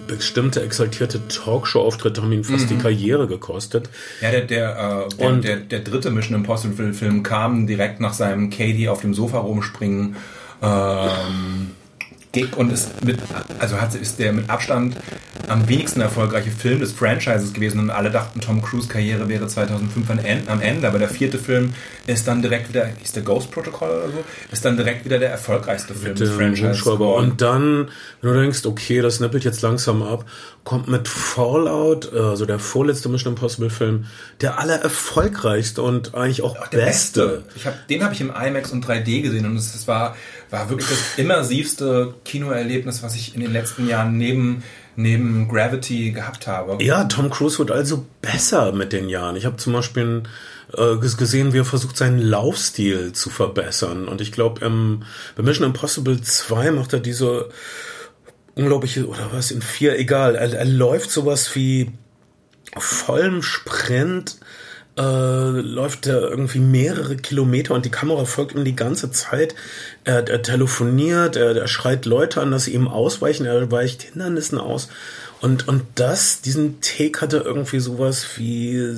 bestimmte 0.06 0.62
exaltierte 0.62 1.20
Talkshow-Auftritte 1.28 2.22
haben 2.22 2.32
ihm 2.32 2.44
fast 2.44 2.70
mhm. 2.70 2.76
die 2.76 2.82
Karriere 2.82 3.26
gekostet. 3.26 3.88
Ja, 4.20 4.30
der, 4.30 4.42
der, 4.42 5.08
äh, 5.08 5.16
der, 5.16 5.32
der, 5.36 5.56
der, 5.56 5.80
dritte 5.80 6.10
Mission 6.10 6.36
Impossible-Film 6.36 7.22
kam 7.22 7.66
direkt 7.66 8.00
nach 8.00 8.12
seinem 8.12 8.50
Katie 8.50 8.88
auf 8.88 9.02
dem 9.02 9.14
Sofa 9.14 9.38
rumspringen. 9.38 10.16
Ähm, 10.62 11.70
Gig 12.32 12.56
und 12.56 12.72
ist 12.72 13.04
mit, 13.04 13.18
also 13.58 13.80
hat, 13.80 13.94
ist 13.94 14.18
der 14.18 14.32
mit 14.32 14.48
Abstand 14.48 14.96
am 15.48 15.68
wenigsten 15.68 16.00
erfolgreiche 16.00 16.50
Film 16.50 16.78
des 16.78 16.92
Franchises 16.92 17.52
gewesen 17.52 17.80
und 17.80 17.90
alle 17.90 18.10
dachten, 18.10 18.40
Tom 18.40 18.62
Cruise 18.62 18.88
Karriere 18.88 19.28
wäre 19.28 19.48
2005 19.48 20.10
am 20.46 20.60
Ende, 20.60 20.86
aber 20.86 20.98
der 20.98 21.08
vierte 21.08 21.38
Film 21.38 21.72
ist 22.06 22.28
dann 22.28 22.40
direkt 22.40 22.68
wieder, 22.68 22.88
ist 23.02 23.16
der 23.16 23.24
Ghost 23.24 23.50
Protocol 23.50 23.88
oder 23.88 24.06
so, 24.06 24.24
ist 24.52 24.64
dann 24.64 24.76
direkt 24.76 25.04
wieder 25.04 25.18
der 25.18 25.30
erfolgreichste 25.30 25.94
Film 25.94 26.14
des 26.14 26.30
Franchises. 26.30 26.86
Und 26.86 27.40
dann, 27.40 27.88
wenn 28.22 28.32
du 28.32 28.40
denkst, 28.40 28.64
okay, 28.64 29.00
das 29.00 29.18
nippelt 29.18 29.44
jetzt 29.44 29.62
langsam 29.62 30.02
ab, 30.02 30.24
kommt 30.62 30.88
mit 30.88 31.08
Fallout, 31.08 32.12
also 32.12 32.46
der 32.46 32.58
vorletzte 32.58 33.08
Mission 33.08 33.32
Impossible 33.32 33.70
Film, 33.70 34.06
der 34.40 34.58
allererfolgreichste 34.58 35.82
und 35.82 36.14
eigentlich 36.14 36.42
auch, 36.42 36.56
auch 36.56 36.68
beste. 36.68 37.26
beste. 37.26 37.44
Ich 37.56 37.66
hab, 37.66 37.88
den 37.88 38.04
habe 38.04 38.14
ich 38.14 38.20
im 38.20 38.30
IMAX 38.30 38.70
und 38.70 38.86
3D 38.86 39.22
gesehen 39.22 39.46
und 39.46 39.56
es 39.56 39.88
war 39.88 40.16
war 40.50 40.68
wirklich 40.68 40.88
das 40.88 41.18
immersivste 41.18 42.14
Kinoerlebnis, 42.24 43.02
was 43.02 43.14
ich 43.14 43.34
in 43.34 43.40
den 43.40 43.52
letzten 43.52 43.86
Jahren 43.88 44.16
neben 44.16 44.62
neben 44.96 45.48
Gravity 45.48 46.10
gehabt 46.10 46.46
habe. 46.46 46.82
Ja, 46.82 47.04
Tom 47.04 47.30
Cruise 47.30 47.58
wird 47.58 47.70
also 47.70 48.06
besser 48.20 48.72
mit 48.72 48.92
den 48.92 49.08
Jahren. 49.08 49.36
Ich 49.36 49.46
habe 49.46 49.56
zum 49.56 49.72
Beispiel 49.72 50.24
äh, 50.76 50.96
gesehen, 50.96 51.52
wie 51.52 51.58
er 51.58 51.64
versucht, 51.64 51.96
seinen 51.96 52.18
Laufstil 52.18 53.12
zu 53.12 53.30
verbessern. 53.30 54.08
Und 54.08 54.20
ich 54.20 54.32
glaube, 54.32 54.64
ähm, 54.64 55.04
bei 55.36 55.42
Mission 55.42 55.66
Impossible 55.66 56.20
2 56.20 56.72
macht 56.72 56.92
er 56.92 57.00
diese 57.00 57.48
unglaubliche, 58.54 59.06
oder 59.06 59.30
was, 59.32 59.50
in 59.50 59.62
vier, 59.62 59.98
egal, 59.98 60.34
er, 60.34 60.52
er 60.52 60.64
läuft 60.64 61.10
sowas 61.10 61.54
wie 61.54 61.92
vollem 62.76 63.42
Sprint 63.42 64.38
äh, 65.00 65.60
läuft 65.60 66.06
er 66.06 66.20
irgendwie 66.30 66.58
mehrere 66.58 67.16
Kilometer 67.16 67.74
und 67.74 67.86
die 67.86 67.90
Kamera 67.90 68.26
folgt 68.26 68.54
ihm 68.54 68.64
die 68.64 68.76
ganze 68.76 69.10
Zeit. 69.10 69.54
Er, 70.04 70.28
er 70.28 70.42
telefoniert, 70.42 71.36
er, 71.36 71.56
er 71.56 71.68
schreit 71.68 72.04
Leute 72.04 72.40
an, 72.40 72.50
dass 72.50 72.64
sie 72.64 72.74
ihm 72.74 72.86
ausweichen, 72.86 73.46
er 73.46 73.70
weicht 73.70 74.02
Hindernissen 74.02 74.58
aus. 74.58 74.88
Und, 75.40 75.68
und 75.68 75.84
das, 75.94 76.42
diesen 76.42 76.82
Take 76.82 77.22
hat 77.22 77.32
er 77.32 77.46
irgendwie 77.46 77.80
sowas 77.80 78.26
wie 78.36 78.94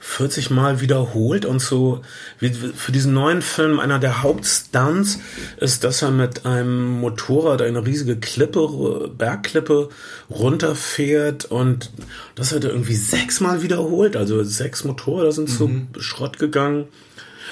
40 0.00 0.50
Mal 0.50 0.80
wiederholt 0.80 1.44
und 1.44 1.60
so, 1.60 2.00
wie 2.38 2.50
für 2.50 2.92
diesen 2.92 3.12
neuen 3.12 3.42
Film, 3.42 3.78
einer 3.78 3.98
der 3.98 4.22
Hauptstunts 4.22 5.18
ist, 5.58 5.84
dass 5.84 6.00
er 6.00 6.12
mit 6.12 6.46
einem 6.46 7.00
Motorrad 7.00 7.60
eine 7.60 7.84
riesige 7.84 8.16
Klippe, 8.16 9.10
Bergklippe 9.18 9.90
runterfährt 10.30 11.44
und 11.44 11.90
das 12.36 12.52
hat 12.52 12.64
er 12.64 12.70
irgendwie 12.70 12.94
sechsmal 12.94 13.62
wiederholt, 13.62 14.16
also 14.16 14.44
sechs 14.44 14.84
Motorräder 14.84 15.32
sind 15.32 15.48
mhm. 15.60 15.88
zu 15.92 16.00
Schrott 16.00 16.38
gegangen. 16.38 16.86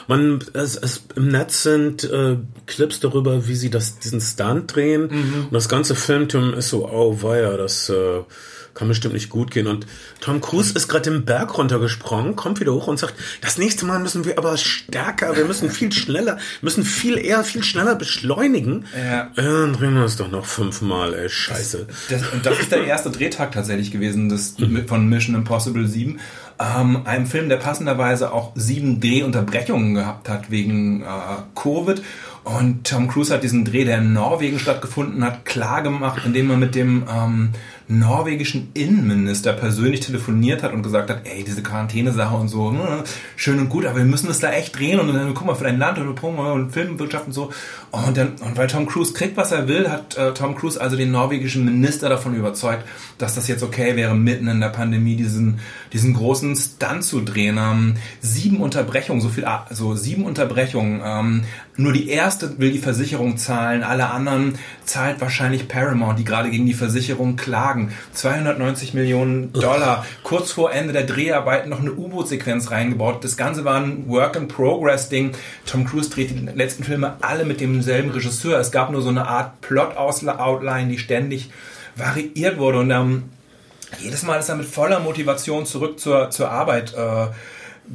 Man, 0.07 0.45
es, 0.53 0.77
es, 0.77 1.05
im 1.17 1.29
Netz 1.29 1.63
sind 1.63 2.05
äh, 2.05 2.37
Clips 2.67 3.01
darüber, 3.01 3.47
wie 3.47 3.55
sie 3.55 3.71
das, 3.71 3.99
diesen 3.99 4.21
Stunt 4.21 4.75
drehen. 4.75 5.09
Mhm. 5.11 5.45
Und 5.47 5.53
das 5.53 5.69
ganze 5.69 5.95
Filmteam 5.95 6.55
ist 6.55 6.69
so, 6.69 6.89
oh 6.89 7.23
weia, 7.23 7.57
das 7.57 7.89
äh, 7.89 8.23
kann 8.75 8.89
bestimmt 8.89 9.15
nicht 9.15 9.31
gut 9.31 9.51
gehen. 9.51 9.67
Und 9.67 9.87
Tom 10.21 10.41
Cruise 10.41 10.75
ist 10.75 10.89
gerade 10.89 11.11
den 11.11 11.25
Berg 11.25 11.57
runtergesprungen, 11.57 12.37
kommt 12.37 12.61
wieder 12.61 12.75
hoch 12.75 12.87
und 12.87 12.99
sagt, 12.99 13.15
das 13.41 13.59
nächste 13.59 13.87
Mal 13.87 14.01
müssen 14.01 14.25
wir 14.25 14.37
aber 14.37 14.57
stärker, 14.57 15.37
wir 15.37 15.45
müssen 15.45 15.71
viel 15.71 15.93
schneller, 15.93 16.39
müssen 16.61 16.85
viel 16.85 17.19
eher, 17.19 17.45
viel 17.45 17.63
schneller 17.63 17.95
beschleunigen. 17.95 18.87
Ja. 18.97 19.31
Dann 19.37 19.73
drehen 19.75 19.95
wir 19.95 20.05
es 20.05 20.17
doch 20.17 20.31
noch 20.31 20.47
fünfmal, 20.47 21.15
ey, 21.15 21.29
scheiße. 21.29 21.87
Das, 22.09 22.21
das, 22.21 22.33
und 22.33 22.45
das 22.45 22.59
ist 22.59 22.73
der 22.73 22.85
erste 22.85 23.11
Drehtag 23.11 23.53
tatsächlich 23.53 23.91
gewesen 23.91 24.29
das, 24.29 24.59
mhm. 24.59 24.87
von 24.87 25.09
Mission 25.09 25.35
Impossible 25.35 25.87
7 25.87 26.21
ähm, 26.59 27.03
einem 27.05 27.27
Film, 27.27 27.49
der 27.49 27.57
passenderweise 27.57 28.33
auch 28.33 28.53
sieben 28.55 29.01
Drehunterbrechungen 29.01 29.95
gehabt 29.95 30.29
hat 30.29 30.51
wegen 30.51 31.03
äh, 31.03 31.07
Covid. 31.55 32.03
Und 32.45 32.87
Tom 32.87 33.09
Cruise 33.09 33.33
hat 33.33 33.43
diesen 33.43 33.65
Dreh, 33.65 33.85
der 33.85 33.99
in 33.99 34.13
Norwegen 34.13 34.59
stattgefunden 34.59 35.25
hat, 35.25 35.47
klar 35.47 35.83
gemacht, 35.83 36.23
indem 36.27 36.51
er 36.51 36.59
mit 36.59 36.75
dem 36.75 37.05
ähm, 37.11 37.51
norwegischen 37.89 38.69
Innenminister 38.75 39.55
persönlich 39.55 40.01
telefoniert 40.01 40.63
hat 40.63 40.75
und 40.75 40.83
gesagt 40.83 41.09
hat, 41.09 41.23
ey, 41.25 41.43
diese 41.43 41.63
Quarantäne-Sache 41.63 42.37
und 42.37 42.49
so, 42.49 42.71
ne, 42.71 43.05
schön 43.37 43.59
und 43.59 43.71
gut, 43.71 43.87
aber 43.87 43.99
wir 43.99 44.05
müssen 44.05 44.27
das 44.27 44.41
da 44.41 44.53
echt 44.53 44.79
drehen 44.79 45.01
und 45.01 45.09
dann 45.09 45.33
guck 45.33 45.47
mal 45.47 45.55
für 45.55 45.65
dein 45.65 45.79
Land 45.79 45.99
und, 45.99 46.23
und 46.23 46.71
Filmwirtschaft 46.71 47.27
und 47.27 47.33
so. 47.33 47.51
Und, 48.07 48.17
dann, 48.17 48.33
und 48.41 48.57
weil 48.57 48.67
Tom 48.67 48.87
Cruise 48.87 49.13
kriegt, 49.13 49.37
was 49.37 49.53
er 49.53 49.69
will, 49.69 49.91
hat 49.91 50.17
äh, 50.17 50.33
Tom 50.35 50.57
Cruise 50.57 50.81
also 50.81 50.97
den 50.97 51.11
norwegischen 51.11 51.65
Minister 51.65 52.09
davon 52.09 52.35
überzeugt, 52.35 52.85
dass 53.19 53.35
das 53.35 53.49
jetzt 53.49 53.63
okay 53.63 53.97
wäre, 53.97 54.15
mitten 54.15 54.49
in 54.49 54.61
der 54.61 54.69
Pandemie 54.69 55.17
diesen, 55.17 55.61
diesen 55.93 56.15
großen 56.15 56.57
Stunt 56.57 57.05
zu 57.05 57.21
drehen. 57.21 57.59
Ähm, 57.59 57.95
sieben 58.21 58.61
Unterbrechungen, 58.61 59.21
so 59.21 59.29
viel, 59.29 59.45
also 59.45 59.95
sieben 59.95 60.25
Unterbrechungen. 60.25 61.01
Ähm, 61.05 61.45
nur 61.77 61.93
die 61.93 62.09
erste 62.09 62.59
will 62.59 62.71
die 62.71 62.79
Versicherung 62.79 63.37
zahlen, 63.37 63.83
alle 63.83 64.11
anderen 64.11 64.59
zahlt 64.85 65.21
wahrscheinlich 65.21 65.67
Paramount, 65.67 66.19
die 66.19 66.25
gerade 66.25 66.51
gegen 66.51 66.67
die 66.67 66.75
Versicherung 66.75 67.37
klagen. 67.37 67.93
290 68.13 68.95
Millionen 68.95 69.53
Dollar. 69.53 70.07
Kurz 70.23 70.53
vor 70.53 70.73
Ende 70.73 70.93
der 70.93 71.03
Dreharbeiten 71.05 71.71
noch 71.71 71.81
eine 71.81 71.93
U-Boot-Sequenz 71.93 72.71
reingebaut. 72.71 73.25
Das 73.25 73.37
Ganze 73.37 73.65
war 73.65 73.81
ein 73.81 74.09
Work-in-Progress-Ding. 74.09 75.33
Tom 75.67 75.85
Cruise 75.85 76.11
dreht 76.11 76.31
die 76.31 76.47
letzten 76.55 76.85
Filme 76.85 77.17
alle 77.23 77.45
mit 77.45 77.61
demselben 77.85 78.11
Regisseur. 78.11 78.59
Es 78.59 78.71
gab 78.71 78.91
nur 78.91 79.03
so 79.03 79.11
eine 79.11 79.27
Art 79.27 79.61
Plot-Outline, 79.61 80.89
die 80.89 80.99
ständig 80.99 81.51
variiert 81.97 82.59
wurde. 82.59 82.81
Und 82.81 82.91
ähm, 82.91 83.25
jedes 84.01 84.23
Mal 84.23 84.39
ist 84.39 84.49
er 84.49 84.57
mit 84.57 84.67
voller 84.67 85.01
Motivation 85.01 85.67
zurück 85.67 86.01
zur, 86.01 86.31
zur 86.31 86.51
Arbeit 86.51 86.95
äh, 86.95 87.27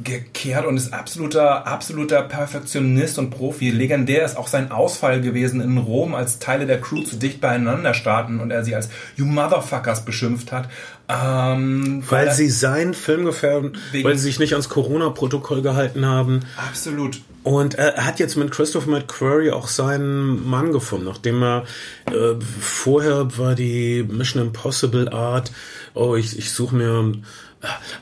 gekehrt 0.04 0.66
und 0.66 0.76
ist 0.76 0.92
absoluter, 0.92 1.66
absoluter 1.66 2.22
Perfektionist 2.22 3.18
und 3.18 3.30
Profi. 3.30 3.70
Legendär 3.70 4.24
ist 4.24 4.36
auch 4.36 4.46
sein 4.46 4.70
Ausfall 4.70 5.20
gewesen 5.20 5.60
in 5.60 5.78
Rom, 5.78 6.14
als 6.14 6.38
Teile 6.38 6.66
der 6.66 6.80
Crew 6.80 7.02
zu 7.02 7.16
dicht 7.16 7.40
beieinander 7.40 7.92
starten 7.92 8.38
und 8.38 8.52
er 8.52 8.64
sie 8.64 8.74
als 8.74 8.88
You 9.16 9.24
Motherfuckers 9.24 10.04
beschimpft 10.04 10.52
hat. 10.52 10.68
Ähm, 11.08 12.04
weil, 12.08 12.26
weil 12.26 12.34
sie 12.34 12.50
seinen 12.50 12.94
Film 12.94 13.24
gefährden, 13.24 13.76
weil 14.02 14.16
sie 14.16 14.22
sich 14.22 14.38
nicht 14.38 14.52
ans 14.52 14.68
Corona-Protokoll 14.68 15.60
gehalten 15.60 16.06
haben. 16.06 16.40
Absolut. 16.56 17.20
Und 17.42 17.74
er 17.74 18.04
hat 18.06 18.20
jetzt 18.20 18.36
mit 18.36 18.52
Christopher 18.52 18.90
McQuarrie 18.90 19.50
auch 19.50 19.66
seinen 19.66 20.48
Mann 20.48 20.72
gefunden, 20.72 21.06
nachdem 21.06 21.42
er 21.42 21.64
äh, 22.06 22.34
vorher 22.60 23.38
war 23.38 23.54
die 23.56 24.04
Mission 24.08 24.42
Impossible 24.42 25.08
Art, 25.08 25.50
oh, 25.94 26.14
ich, 26.14 26.38
ich 26.38 26.52
suche 26.52 26.76
mir 26.76 27.14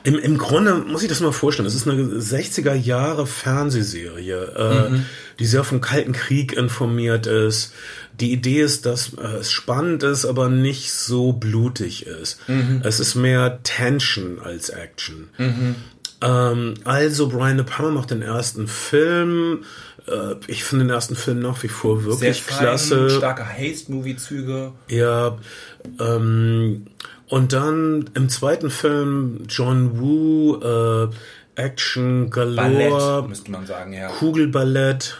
im, 0.03 0.17
Im 0.17 0.37
Grunde 0.37 0.75
muss 0.75 1.03
ich 1.03 1.09
das 1.09 1.19
mal 1.19 1.33
vorstellen. 1.33 1.67
Es 1.67 1.75
ist 1.75 1.87
eine 1.87 2.01
60er 2.01 2.73
Jahre 2.73 3.27
Fernsehserie, 3.27 4.53
äh, 4.55 4.89
mhm. 4.89 5.05
die 5.39 5.45
sehr 5.45 5.63
vom 5.63 5.81
Kalten 5.81 6.13
Krieg 6.13 6.53
informiert 6.53 7.27
ist. 7.27 7.73
Die 8.19 8.31
Idee 8.31 8.61
ist, 8.61 8.85
dass 8.85 9.13
äh, 9.13 9.39
es 9.39 9.51
spannend 9.51 10.03
ist, 10.03 10.25
aber 10.25 10.49
nicht 10.49 10.91
so 10.93 11.33
blutig 11.33 12.05
ist. 12.05 12.39
Mhm. 12.47 12.81
Es 12.83 12.99
ist 12.99 13.15
mehr 13.15 13.59
Tension 13.63 14.39
als 14.39 14.69
Action. 14.69 15.29
Mhm. 15.37 15.75
Ähm, 16.21 16.73
also 16.85 17.27
Brian 17.27 17.57
De 17.57 17.65
Palma 17.65 17.91
macht 17.91 18.11
den 18.11 18.21
ersten 18.21 18.67
Film. 18.67 19.65
Äh, 20.07 20.35
ich 20.47 20.63
finde 20.63 20.85
den 20.85 20.93
ersten 20.93 21.15
Film 21.15 21.39
nach 21.39 21.61
wie 21.63 21.69
vor 21.69 22.05
wirklich 22.05 22.19
Sehr 22.19 22.55
fein, 22.55 22.59
klasse. 22.59 23.09
Starke 23.09 23.45
Haste-Movie-Züge. 23.45 24.71
Ja. 24.87 25.37
Ähm, 25.99 26.87
und 27.29 27.53
dann 27.53 28.09
im 28.15 28.27
zweiten 28.29 28.69
Film 28.69 29.45
John 29.47 29.99
Woo, 29.99 30.55
äh, 30.61 31.09
Action 31.55 32.29
Galore, 32.29 32.55
Ballett, 32.55 33.29
müsste 33.29 33.51
man 33.51 33.65
sagen, 33.65 33.93
ja. 33.93 34.07
Kugelballett 34.07 35.17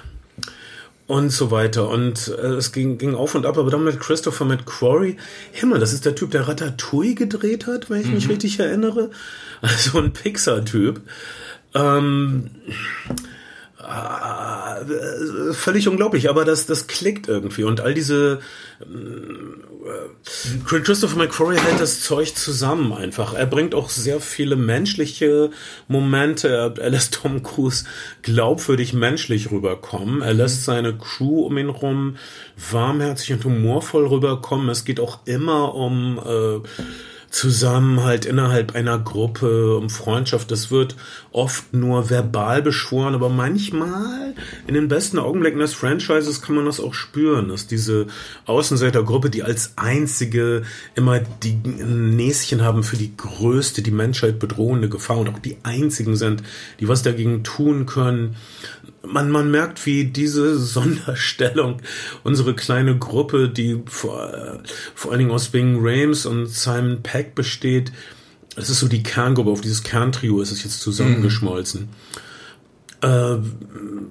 und 1.06 1.32
so 1.32 1.52
weiter. 1.52 1.90
Und 1.90 2.28
äh, 2.28 2.48
es 2.48 2.72
ging, 2.72 2.98
ging 2.98 3.16
auf 3.16 3.36
und 3.36 3.46
ab, 3.46 3.58
aber 3.58 3.70
dann 3.72 3.84
mit 3.84 4.00
Christopher 4.00 4.46
McQuarrie. 4.46 5.18
Himmel, 5.52 5.80
das 5.80 5.92
ist 5.92 6.06
der 6.06 6.16
Typ, 6.16 6.32
der 6.32 6.48
Ratatouille 6.48 7.16
gedreht 7.16 7.68
hat, 7.68 7.90
wenn 7.90 8.02
ich 8.02 8.08
mhm. 8.08 8.14
mich 8.16 8.30
richtig 8.30 8.60
erinnere. 8.60 9.12
Also 9.62 10.00
ein 10.00 10.14
Pixar-Typ. 10.14 11.02
Ähm, 11.76 12.50
äh, 13.10 13.14
völlig 15.54 15.88
unglaublich, 15.88 16.30
aber 16.30 16.46
das, 16.46 16.66
das 16.66 16.88
klickt 16.88 17.28
irgendwie. 17.28 17.64
Und 17.64 17.82
all 17.82 17.94
diese 17.94 18.40
äh, 18.82 18.86
Christopher 20.66 21.18
McQuarrie 21.18 21.58
hält 21.58 21.80
das 21.80 22.02
Zeug 22.02 22.36
zusammen 22.36 22.94
einfach. 22.94 23.34
Er 23.34 23.46
bringt 23.46 23.74
auch 23.74 23.90
sehr 23.90 24.20
viele 24.20 24.56
menschliche 24.56 25.50
Momente. 25.88 26.74
Er, 26.80 26.90
lässt 26.90 27.16
Tom 27.16 27.42
Cruise 27.42 27.86
glaubwürdig 28.22 28.94
menschlich 28.94 29.52
rüberkommen. 29.52 30.22
Er 30.22 30.34
lässt 30.34 30.66
seine 30.66 30.96
Crew 30.98 31.46
um 31.46 31.58
ihn 31.58 31.70
rum 31.70 32.18
warmherzig 32.72 33.34
und 33.34 33.46
humorvoll 33.46 34.08
rüberkommen. 34.08 34.70
Es 34.70 34.86
geht 34.86 35.00
auch 35.00 35.20
immer 35.26 35.74
um 35.74 36.20
äh, 36.20 36.60
Zusammenhalt 37.30 38.26
innerhalb 38.26 38.76
einer 38.76 38.98
Gruppe, 38.98 39.78
um 39.78 39.90
Freundschaft. 39.90 40.52
Das 40.52 40.72
wird 40.72 40.96
oft 41.32 41.74
nur 41.74 42.10
verbal 42.10 42.62
beschworen, 42.62 43.14
aber 43.14 43.30
manchmal 43.30 44.34
in 44.68 44.74
den 44.74 44.88
besten 44.88 45.20
Augenblicken 45.20 45.60
des 45.60 45.74
Franchises 45.74 46.42
kann 46.42 46.56
man 46.56 46.66
das 46.66 46.80
auch 46.80 46.94
spüren, 46.94 47.50
dass 47.50 47.68
diese 47.68 48.08
Außenseitergruppe, 48.46 49.30
die 49.30 49.44
als 49.44 49.74
einzige 49.76 50.64
immer 50.96 51.20
die 51.20 51.54
Näschen 51.54 52.64
haben 52.64 52.84
für 52.84 52.98
die 52.98 53.16
größte, 53.16 53.82
die 53.84 53.92
Menschheit 53.92 54.40
bedrohende 54.40 54.90
Gefahr 54.90 55.20
und 55.20 55.30
auch 55.30 55.40
die 55.40 55.58
einzigen 55.64 56.16
sind, 56.16 56.42
die 56.80 56.88
was 56.88 57.04
dagegen 57.04 57.44
tun 57.44 57.86
können, 57.86 58.36
man, 59.04 59.32
man 59.32 59.52
merkt, 59.52 59.86
wie 59.86 60.06
diese 60.06 60.58
Sonderstellung 60.58 61.82
unsere 62.24 62.54
kleine 62.54 62.98
Gruppe, 62.98 63.50
die 63.50 63.82
vor, 63.86 64.34
äh, 64.34 64.60
vor 64.96 65.12
allen 65.12 65.20
Dingen 65.20 65.32
aus 65.32 65.50
Bing 65.50 65.78
Rames 65.82 66.26
und 66.26 66.48
Simon 66.48 67.02
Peck 67.20 67.36
besteht, 67.36 67.92
es 68.56 68.70
ist 68.70 68.80
so 68.80 68.88
die 68.88 69.04
Kerngruppe, 69.04 69.50
auf 69.50 69.60
dieses 69.60 69.84
Kerntrio 69.84 70.40
ist 70.42 70.52
es 70.52 70.64
jetzt 70.64 70.80
zusammengeschmolzen. 70.80 71.82
Mhm. 71.82 71.88
Äh, 73.02 73.38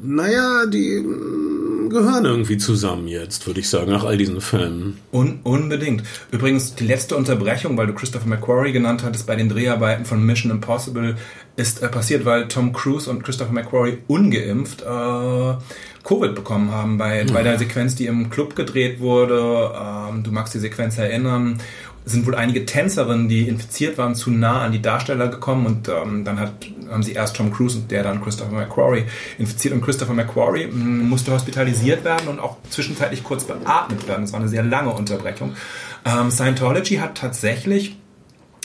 naja, 0.02 0.66
die 0.66 1.00
mm, 1.00 1.90
gehören 1.90 2.24
irgendwie 2.24 2.59
zusammen 2.59 3.09
jetzt, 3.09 3.46
würde 3.46 3.61
ich 3.61 3.68
sagen, 3.68 3.90
nach 3.90 4.04
all 4.04 4.16
diesen 4.16 4.40
Filmen. 4.40 4.98
Un 5.12 5.40
unbedingt. 5.42 6.02
Übrigens, 6.30 6.74
die 6.74 6.86
letzte 6.86 7.16
Unterbrechung, 7.16 7.76
weil 7.76 7.86
du 7.86 7.94
Christopher 7.94 8.28
McQuarrie 8.28 8.72
genannt 8.72 9.02
hattest, 9.02 9.26
bei 9.26 9.36
den 9.36 9.48
Dreharbeiten 9.48 10.04
von 10.04 10.22
Mission 10.24 10.50
Impossible 10.50 11.16
ist 11.56 11.82
äh, 11.82 11.88
passiert, 11.88 12.24
weil 12.24 12.48
Tom 12.48 12.72
Cruise 12.72 13.11
und 13.11 13.24
Christopher 13.24 13.52
McQuarrie 13.52 13.98
ungeimpft 14.06 14.82
äh, 14.82 15.54
Covid 16.04 16.34
bekommen 16.34 16.70
haben 16.70 16.96
bei, 16.96 17.24
mhm. 17.24 17.32
bei 17.34 17.42
der 17.42 17.59
Sequenz, 17.59 17.94
die 17.94 18.06
im 18.06 18.30
Club 18.30 18.56
gedreht 18.56 19.00
wurde. 19.00 19.72
Ähm, 19.78 20.22
du 20.22 20.32
magst 20.32 20.54
die 20.54 20.59
Sequenz 20.59 20.96
erinnern 20.96 21.59
sind 22.09 22.26
wohl 22.26 22.34
einige 22.34 22.64
Tänzerinnen, 22.64 23.28
die 23.28 23.48
infiziert 23.48 23.98
waren, 23.98 24.14
zu 24.14 24.30
nah 24.30 24.62
an 24.62 24.72
die 24.72 24.80
Darsteller 24.82 25.28
gekommen 25.28 25.66
und 25.66 25.88
ähm, 25.88 26.24
dann 26.24 26.40
hat, 26.40 26.52
haben 26.90 27.02
sie 27.02 27.12
erst 27.12 27.36
Tom 27.36 27.52
Cruise 27.52 27.76
und 27.76 27.90
der 27.90 28.02
dann 28.02 28.22
Christopher 28.22 28.52
McQuarrie 28.52 29.04
infiziert 29.38 29.74
und 29.74 29.82
Christopher 29.82 30.14
McQuarrie 30.14 30.66
mm, 30.66 31.09
musste 31.09 31.32
hospitalisiert 31.32 32.04
werden 32.04 32.28
und 32.28 32.40
auch 32.40 32.56
zwischenzeitlich 32.70 33.22
kurz 33.24 33.44
beatmet 33.44 34.09
werden. 34.09 34.22
Das 34.22 34.32
war 34.32 34.40
eine 34.40 34.48
sehr 34.48 34.62
lange 34.62 34.90
Unterbrechung. 34.90 35.54
Ähm, 36.04 36.30
Scientology 36.30 36.96
hat 36.96 37.16
tatsächlich 37.16 37.96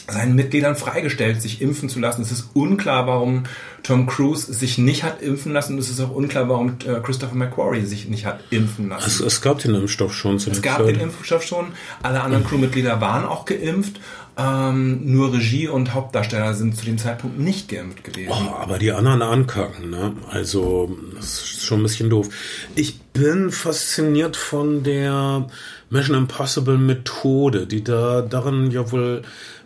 seinen 0.07 0.35
Mitgliedern 0.35 0.75
freigestellt, 0.75 1.41
sich 1.41 1.61
impfen 1.61 1.89
zu 1.89 1.99
lassen. 1.99 2.21
Es 2.21 2.31
ist 2.31 2.49
unklar, 2.53 3.07
warum 3.07 3.43
Tom 3.83 4.05
Cruise 4.07 4.51
sich 4.53 4.77
nicht 4.77 5.03
hat 5.03 5.21
impfen 5.21 5.53
lassen. 5.53 5.77
Es 5.77 5.89
ist 5.89 5.99
auch 6.01 6.11
unklar, 6.11 6.49
warum 6.49 6.77
äh, 6.85 6.99
Christopher 7.01 7.35
McQuarrie 7.35 7.85
sich 7.85 8.07
nicht 8.07 8.25
hat 8.25 8.39
impfen 8.49 8.89
lassen. 8.89 9.05
Es, 9.07 9.19
es 9.19 9.41
gab 9.41 9.59
den 9.59 9.75
Impfstoff 9.75 10.13
schon 10.13 10.39
zu 10.39 10.51
Es 10.51 10.61
gab 10.61 10.77
Zeit. 10.77 10.87
den 10.87 10.99
Impfstoff 10.99 11.43
schon. 11.43 11.67
Alle 12.01 12.21
anderen 12.21 12.45
Crewmitglieder 12.45 12.99
waren 13.01 13.25
auch 13.25 13.45
geimpft. 13.45 13.99
Ähm, 14.35 15.01
nur 15.13 15.31
Regie 15.31 15.67
und 15.67 15.93
Hauptdarsteller 15.93 16.55
sind 16.55 16.75
zu 16.75 16.85
dem 16.85 16.97
Zeitpunkt 16.97 17.37
nicht 17.37 17.69
geimpft 17.69 18.03
gewesen. 18.03 18.31
Oh, 18.31 18.55
aber 18.55 18.79
die 18.79 18.91
anderen 18.91 19.21
ankacken, 19.21 19.91
ne? 19.91 20.13
Also, 20.31 20.97
das 21.15 21.25
ist 21.43 21.63
schon 21.63 21.81
ein 21.81 21.83
bisschen 21.83 22.09
doof. 22.09 22.29
Ich 22.73 22.99
bin 22.99 23.51
fasziniert 23.51 24.35
von 24.35 24.81
der 24.81 25.47
Mission 25.91 26.17
Impossible 26.17 26.79
Methode, 26.79 27.67
die 27.67 27.83
da 27.83 28.21
darin 28.23 28.71
ja 28.71 28.91
wohl 28.91 29.21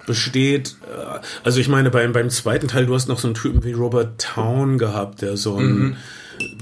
besteht. 0.08 0.78
Äh, 0.82 1.20
also 1.44 1.60
ich 1.60 1.68
meine, 1.68 1.92
beim, 1.92 2.14
beim 2.14 2.32
zweiten 2.32 2.68
Teil, 2.68 2.88
du 2.88 2.96
hast 2.96 3.08
noch 3.08 3.20
so 3.20 3.28
einen 3.28 3.36
Typen 3.36 3.64
wie 3.64 3.74
Robert 3.74 4.20
Town 4.20 4.80
gehabt, 4.80 5.22
der 5.22 5.38
so 5.38 5.58
ein 5.58 5.78
mhm. 5.78 5.98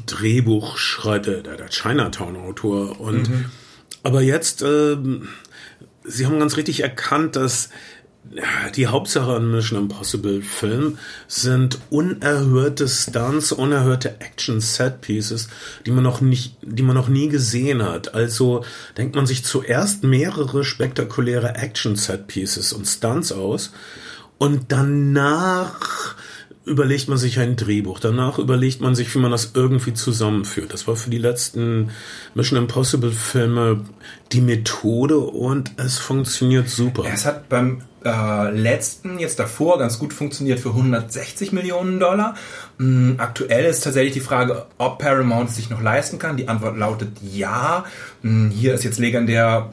Drehbuch 0.06 0.78
schreibt, 0.78 1.28
der, 1.28 1.42
der 1.42 1.70
Chinatown-Autor. 1.70 3.00
Und 3.00 3.30
mhm. 3.30 3.46
aber 4.04 4.22
jetzt, 4.22 4.62
äh, 4.62 4.98
sie 6.04 6.26
haben 6.26 6.40
ganz 6.40 6.58
richtig 6.58 6.82
erkannt, 6.82 7.38
dass 7.38 7.70
die 8.76 8.88
Hauptsache 8.88 9.34
an 9.34 9.52
Mission 9.52 9.80
Impossible 9.80 10.42
Film 10.42 10.98
sind 11.28 11.80
unerhörte 11.90 12.88
Stunts, 12.88 13.52
unerhörte 13.52 14.20
Action 14.20 14.60
Set 14.60 15.02
Pieces, 15.02 15.48
die 15.86 15.92
man 15.92 16.04
noch 16.04 16.22
nicht, 16.22 16.58
die 16.62 16.84
man 16.84 16.96
noch 16.96 17.08
nie 17.08 17.30
gesehen 17.30 17.84
hat. 17.84 18.14
Also 18.14 18.66
denkt 18.98 19.16
man 19.16 19.26
sich 19.26 19.46
zuerst 19.46 20.04
mehrere 20.04 20.64
spektakuläre 20.64 21.56
Action 21.56 21.96
Set 21.96 22.28
Pieces 22.28 22.74
und 22.74 22.86
Stunts 22.86 23.32
aus 23.32 23.72
und 24.38 24.72
danach 24.72 26.16
überlegt 26.66 27.08
man 27.08 27.18
sich 27.18 27.40
ein 27.40 27.56
Drehbuch. 27.56 28.00
Danach 28.00 28.40
überlegt 28.40 28.82
man 28.82 28.96
sich, 28.96 29.14
wie 29.14 29.20
man 29.20 29.32
das 29.32 29.52
irgendwie 29.54 29.94
zusammenführt. 29.94 30.74
Das 30.74 30.88
war 30.88 30.96
für 30.96 31.10
die 31.10 31.18
letzten 31.18 31.92
Mission 32.34 32.60
Impossible 32.60 33.12
Filme 33.12 33.82
die 34.32 34.42
Methode 34.42 35.20
und 35.20 35.72
es 35.78 36.00
funktioniert 36.00 36.68
super. 36.70 37.04
Es 37.12 37.26
hat 37.26 37.50
beim 37.50 37.82
äh, 38.04 38.52
letzten, 38.52 39.20
jetzt 39.20 39.40
davor, 39.40 39.78
ganz 39.78 40.00
gut 40.00 40.14
funktioniert 40.14 40.60
für 40.60 40.70
160 40.70 41.52
Millionen 41.52 42.00
Dollar. 42.00 42.36
Ähm, 42.80 43.16
aktuell 43.18 43.66
ist 43.66 43.84
tatsächlich 43.84 44.14
die 44.14 44.20
Frage, 44.20 44.66
ob 44.78 45.00
Paramount 45.00 45.52
sich 45.52 45.70
noch 45.70 45.82
leisten 45.82 46.18
kann. 46.18 46.38
Die 46.38 46.48
Antwort 46.48 46.78
lautet 46.78 47.10
ja. 47.22 47.86
Ähm, 48.24 48.52
hier 48.54 48.74
ist 48.74 48.84
jetzt 48.84 49.00
legendär 49.00 49.72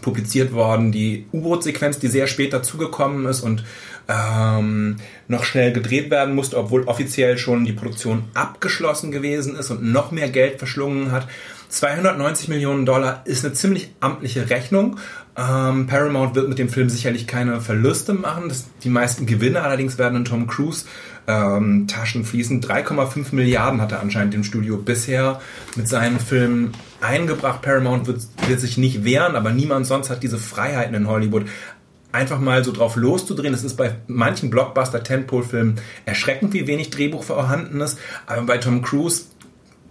publiziert 0.00 0.52
worden 0.52 0.92
die 0.92 1.26
U-Boot-Sequenz, 1.32 1.98
die 1.98 2.08
sehr 2.08 2.26
spät 2.26 2.52
dazugekommen 2.52 3.26
ist 3.26 3.40
und 3.40 3.64
ähm, 4.08 4.96
noch 5.28 5.44
schnell 5.44 5.72
gedreht 5.72 6.10
werden 6.10 6.34
musste, 6.34 6.58
obwohl 6.58 6.84
offiziell 6.84 7.38
schon 7.38 7.64
die 7.64 7.72
Produktion 7.72 8.24
abgeschlossen 8.34 9.12
gewesen 9.12 9.56
ist 9.56 9.70
und 9.70 9.82
noch 9.82 10.10
mehr 10.10 10.28
Geld 10.28 10.58
verschlungen 10.58 11.12
hat. 11.12 11.28
290 11.68 12.48
Millionen 12.48 12.84
Dollar 12.84 13.22
ist 13.24 13.44
eine 13.44 13.54
ziemlich 13.54 13.94
amtliche 14.00 14.50
Rechnung. 14.50 14.98
Ähm, 15.36 15.86
Paramount 15.86 16.34
wird 16.34 16.50
mit 16.50 16.58
dem 16.58 16.68
Film 16.68 16.90
sicherlich 16.90 17.26
keine 17.26 17.62
Verluste 17.62 18.12
machen. 18.12 18.50
Das, 18.50 18.66
die 18.84 18.90
meisten 18.90 19.24
Gewinne 19.24 19.62
allerdings 19.62 19.96
werden 19.96 20.16
in 20.18 20.24
Tom 20.26 20.46
Cruise 20.46 20.84
ähm, 21.26 21.86
Taschen 21.86 22.24
fließen. 22.24 22.60
3,5 22.60 23.34
Milliarden 23.34 23.80
hat 23.80 23.92
er 23.92 24.00
anscheinend 24.00 24.34
im 24.34 24.44
Studio 24.44 24.76
bisher 24.76 25.40
mit 25.76 25.88
seinen 25.88 26.20
Filmen 26.20 26.72
eingebracht. 27.00 27.62
Paramount 27.62 28.06
wird, 28.06 28.20
wird 28.46 28.60
sich 28.60 28.76
nicht 28.76 29.04
wehren, 29.04 29.36
aber 29.36 29.52
niemand 29.52 29.86
sonst 29.86 30.10
hat 30.10 30.22
diese 30.22 30.38
Freiheiten 30.38 30.94
in 30.94 31.08
Hollywood 31.08 31.46
einfach 32.12 32.38
mal 32.38 32.64
so 32.64 32.72
drauf 32.72 32.96
loszudrehen. 32.96 33.52
Das 33.52 33.64
ist 33.64 33.76
bei 33.76 33.96
manchen 34.06 34.50
Blockbuster-Tentpole-Filmen 34.50 35.80
erschreckend, 36.04 36.52
wie 36.52 36.66
wenig 36.66 36.90
Drehbuch 36.90 37.24
vorhanden 37.24 37.80
ist. 37.80 37.98
Aber 38.26 38.42
bei 38.42 38.58
Tom 38.58 38.82
Cruise 38.82 39.24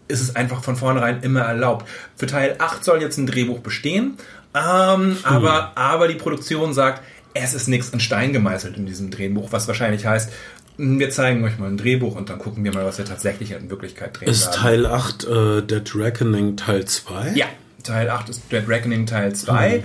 ist 0.07 0.22
es 0.22 0.36
einfach 0.36 0.63
von 0.63 0.76
vornherein 0.76 1.22
immer 1.24 1.41
erlaubt. 1.41 1.88
Für 2.15 2.28
Teil 2.28 2.55
8 2.59 2.84
soll 2.84 3.01
jetzt 3.01 3.17
ein 3.17 3.28
Drehbuch 3.28 3.59
bestehen, 3.59 4.17
ähm, 4.53 5.17
aber, 5.24 5.72
aber 5.76 6.07
die 6.07 6.15
Produktion 6.15 6.74
sagt, 6.74 7.01
es 7.34 7.53
ist 7.53 7.67
nichts 7.67 7.89
in 7.89 8.01
Stein 8.01 8.34
gemeißelt 8.34 8.76
in 8.76 8.86
diesem 8.86 9.09
Drehbuch, 9.09 9.51
was 9.51 9.67
wahrscheinlich 9.67 10.05
heißt, 10.05 10.32
wir 10.78 11.09
zeigen 11.09 11.43
euch 11.43 11.57
mal 11.59 11.67
ein 11.67 11.78
Drehbuch 11.78 12.15
und 12.15 12.30
dann 12.30 12.39
gucken 12.39 12.63
wir 12.63 12.74
mal, 12.74 12.86
was 12.86 12.97
wir 12.97 13.05
tatsächlich 13.05 13.51
in 13.51 13.69
Wirklichkeit 13.69 14.19
drehen 14.19 14.30
Ist 14.30 14.47
werden. 14.47 14.61
Teil 14.61 14.86
8 14.86 15.24
äh, 15.24 15.61
Dead 15.61 15.95
Reckoning 15.95 16.57
Teil 16.57 16.86
2? 16.86 17.34
Ja, 17.36 17.45
Teil 17.84 18.09
8 18.09 18.30
ist 18.30 18.51
Dead 18.51 18.67
Reckoning 18.67 19.05
Teil 19.05 19.34
2. 19.34 19.78
Mhm. 19.78 19.84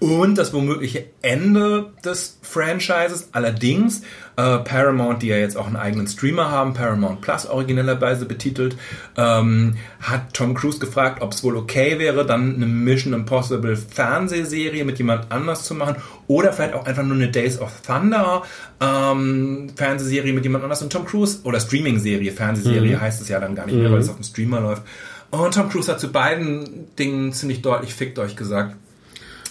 Und 0.00 0.38
das 0.38 0.52
womögliche 0.52 1.06
Ende 1.22 1.92
des 2.04 2.38
Franchises. 2.42 3.30
Allerdings 3.32 4.02
äh, 4.36 4.58
Paramount, 4.58 5.22
die 5.22 5.28
ja 5.28 5.36
jetzt 5.36 5.56
auch 5.56 5.66
einen 5.66 5.76
eigenen 5.76 6.06
Streamer 6.06 6.50
haben, 6.50 6.74
Paramount 6.74 7.20
Plus 7.20 7.46
originellerweise 7.46 8.24
betitelt, 8.24 8.76
ähm, 9.16 9.76
hat 10.00 10.34
Tom 10.34 10.54
Cruise 10.54 10.78
gefragt, 10.78 11.22
ob 11.22 11.32
es 11.32 11.42
wohl 11.42 11.56
okay 11.56 11.98
wäre, 11.98 12.24
dann 12.24 12.54
eine 12.54 12.66
Mission 12.66 13.12
Impossible 13.12 13.76
Fernsehserie 13.76 14.84
mit 14.84 14.98
jemand 14.98 15.32
anders 15.32 15.64
zu 15.64 15.74
machen 15.74 15.96
oder 16.28 16.52
vielleicht 16.52 16.74
auch 16.74 16.86
einfach 16.86 17.02
nur 17.02 17.16
eine 17.16 17.28
Days 17.28 17.60
of 17.60 17.80
Thunder 17.84 18.42
ähm, 18.80 19.70
Fernsehserie 19.74 20.32
mit 20.32 20.44
jemand 20.44 20.62
anders 20.62 20.82
und 20.82 20.92
Tom 20.92 21.04
Cruise 21.04 21.40
oder 21.42 21.58
Streaming-Serie, 21.58 22.30
Fernsehserie 22.30 22.96
mhm. 22.96 23.00
heißt 23.00 23.20
es 23.20 23.28
ja 23.28 23.40
dann 23.40 23.54
gar 23.54 23.66
nicht 23.66 23.76
mehr, 23.76 23.90
weil 23.90 24.00
es 24.00 24.08
auf 24.08 24.16
dem 24.16 24.24
Streamer 24.24 24.60
läuft. 24.60 24.82
Und 25.30 25.54
Tom 25.54 25.68
Cruise 25.68 25.90
hat 25.90 26.00
zu 26.00 26.10
beiden 26.10 26.94
Dingen 26.96 27.32
ziemlich 27.32 27.60
deutlich 27.60 27.92
fickt 27.94 28.18
euch 28.18 28.36
gesagt. 28.36 28.76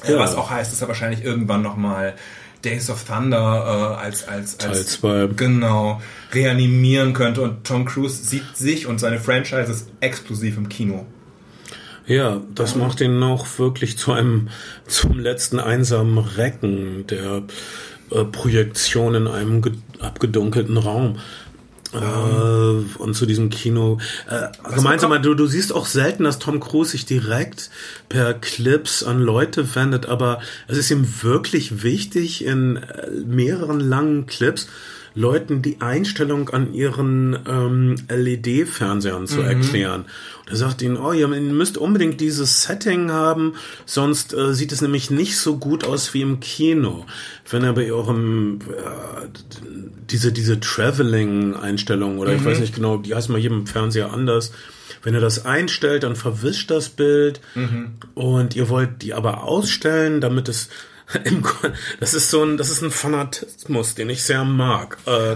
Ja. 0.08 0.20
Was 0.20 0.36
auch 0.36 0.50
heißt, 0.50 0.72
dass 0.72 0.82
er 0.82 0.88
wahrscheinlich 0.88 1.24
irgendwann 1.24 1.62
nochmal 1.62 2.16
Days 2.64 2.90
of 2.90 3.04
Thunder 3.04 3.98
äh, 3.98 4.04
als, 4.04 4.28
als, 4.28 4.60
als 4.60 5.00
Teil 5.00 5.30
genau 5.30 6.02
reanimieren 6.34 7.14
könnte 7.14 7.42
und 7.42 7.64
Tom 7.64 7.86
Cruise 7.86 8.24
sieht 8.24 8.56
sich 8.56 8.88
und 8.88 9.00
seine 9.00 9.20
Franchises 9.20 9.88
exklusiv 10.02 10.58
im 10.58 10.70
Kino. 10.70 11.06
Ja, 12.08 12.42
das 12.56 12.76
macht 12.76 13.02
ihn 13.02 13.22
auch 13.22 13.46
wirklich 13.60 13.98
zu 13.98 14.14
einem 14.14 14.48
zum 14.88 15.20
letzten 15.20 15.60
einsamen 15.60 16.18
Recken 16.18 17.06
der 17.08 17.44
äh, 18.12 18.24
Projektion 18.24 19.14
in 19.16 19.28
einem 19.28 19.62
abgedunkelten 20.00 20.78
Raum. 20.78 21.20
Äh, 21.94 21.98
und 21.98 23.14
zu 23.16 23.26
diesem 23.26 23.50
Kino. 23.50 24.00
Äh, 24.30 24.48
gemeinsam, 24.76 25.22
du, 25.22 25.34
du 25.34 25.48
siehst 25.48 25.74
auch 25.74 25.86
selten, 25.86 26.24
dass 26.24 26.40
Tom 26.40 26.60
Cruise 26.60 26.92
sich 26.92 27.06
direkt 27.06 27.70
per 28.10 28.34
Clips 28.34 29.04
an 29.04 29.20
Leute 29.20 29.76
wendet, 29.76 30.06
aber 30.08 30.42
es 30.68 30.78
ist 30.78 30.92
ihm 30.92 31.08
wirklich 31.22 31.84
wichtig 31.84 32.44
in 32.44 32.78
äh, 32.78 33.10
mehreren 33.26 33.80
langen 33.80 34.26
Clips 34.26 34.68
Leuten 35.18 35.64
die 35.64 35.82
Einstellung 35.82 36.50
an 36.50 36.76
ihren 36.76 37.38
ähm, 37.48 37.96
LED-Fernsehern 38.08 39.26
zu 39.26 39.40
mhm. 39.40 39.48
erklären. 39.48 40.02
Und 40.42 40.52
er 40.52 40.58
sagt 40.58 40.84
ihnen, 40.84 40.96
oh, 40.96 41.12
ihr 41.12 41.28
müsst 41.28 41.80
unbedingt 41.80 42.22
dieses 42.22 42.62
Setting 42.62 43.12
haben, 43.12 43.56
sonst 43.88 44.36
äh, 44.36 44.54
sieht 44.54 44.72
es 44.72 44.82
nämlich 44.82 45.10
nicht 45.10 45.38
so 45.38 45.58
gut 45.58 45.84
aus 45.86 46.14
wie 46.14 46.22
im 46.22 46.40
Kino. 46.40 47.08
Wenn 47.50 47.64
er 47.64 47.74
bei 47.74 47.92
eurem 47.92 48.60
äh, 48.62 49.26
diese 50.08 50.32
diese 50.32 50.60
Traveling-Einstellung 50.60 52.20
oder 52.20 52.32
mhm. 52.32 52.38
ich 52.38 52.46
weiß 52.46 52.60
nicht 52.60 52.76
genau, 52.76 52.98
die 52.98 53.16
heißt 53.16 53.30
mal 53.30 53.40
jedem 53.40 53.66
Fernseher 53.66 54.14
anders. 54.14 54.52
Wenn 55.02 55.16
ihr 55.16 55.20
das 55.20 55.46
einstellt, 55.46 56.04
dann 56.04 56.16
verwischt 56.16 56.70
das 56.70 56.90
Bild 56.90 57.42
mhm. 57.56 57.94
und 58.14 58.56
ihr 58.56 58.70
wollt 58.70 59.02
die 59.02 59.16
aber 59.16 59.44
ausstellen, 59.44 60.22
damit 60.22 60.48
es 60.48 60.70
das 62.00 62.14
ist 62.14 62.30
so 62.30 62.44
ein, 62.44 62.58
das 62.58 62.70
ist 62.70 62.82
ein 62.82 62.92
Fanatismus, 62.92 63.96
den 63.96 64.10
ich 64.10 64.24
sehr 64.24 64.44
mag. 64.44 64.98
Äh, 65.06 65.36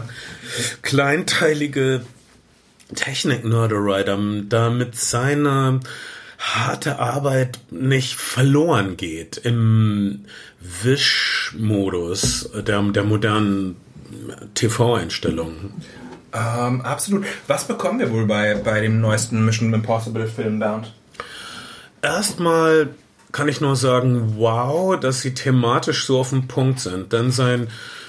kleinteilige 0.82 2.02
Technik-Nerderei, 2.94 4.04
damit 4.04 4.98
seine 4.98 5.80
harte 6.38 7.00
Arbeit 7.00 7.60
nicht 7.70 8.16
verloren 8.16 8.98
geht 8.98 9.38
im 9.38 10.26
Wischmodus 10.60 12.50
der, 12.68 12.82
der 12.82 13.04
modernen 13.04 13.76
TV-Einstellungen. 14.56 15.74
Ähm, 16.34 16.82
absolut. 16.82 17.26
Was 17.48 17.68
bekommen 17.68 18.00
wir 18.00 18.12
wohl 18.12 18.26
bei, 18.26 18.56
bei 18.56 18.82
dem 18.82 19.02
neuesten 19.02 19.46
Mission 19.46 19.74
Impossible 19.74 20.28
Film, 20.28 20.60
Bernd? 20.60 20.94
Erstmal 22.02 22.90
kann 23.32 23.48
ich 23.48 23.62
nur 23.62 23.76
sagen, 23.76 24.36
wow, 24.38 25.00
dass 25.00 25.22
sie 25.22 25.34
thematisch 25.34 26.06
so 26.06 26.20
auf 26.20 26.30
dem 26.30 26.48
Punkt 26.48 26.80
sind. 26.80 27.14
Denn 27.14 27.32
sein 27.32 27.68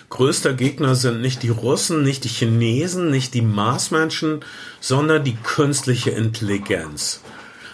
größter 0.08 0.52
Gegner 0.52 0.94
sind 0.94 1.20
nicht 1.20 1.42
die 1.42 1.48
Russen, 1.48 2.02
nicht 2.02 2.24
die 2.24 2.28
Chinesen, 2.28 3.10
nicht 3.10 3.34
die 3.34 3.42
Marsmenschen, 3.42 4.44
sondern 4.80 5.24
die 5.24 5.36
künstliche 5.36 6.10
Intelligenz. 6.10 7.22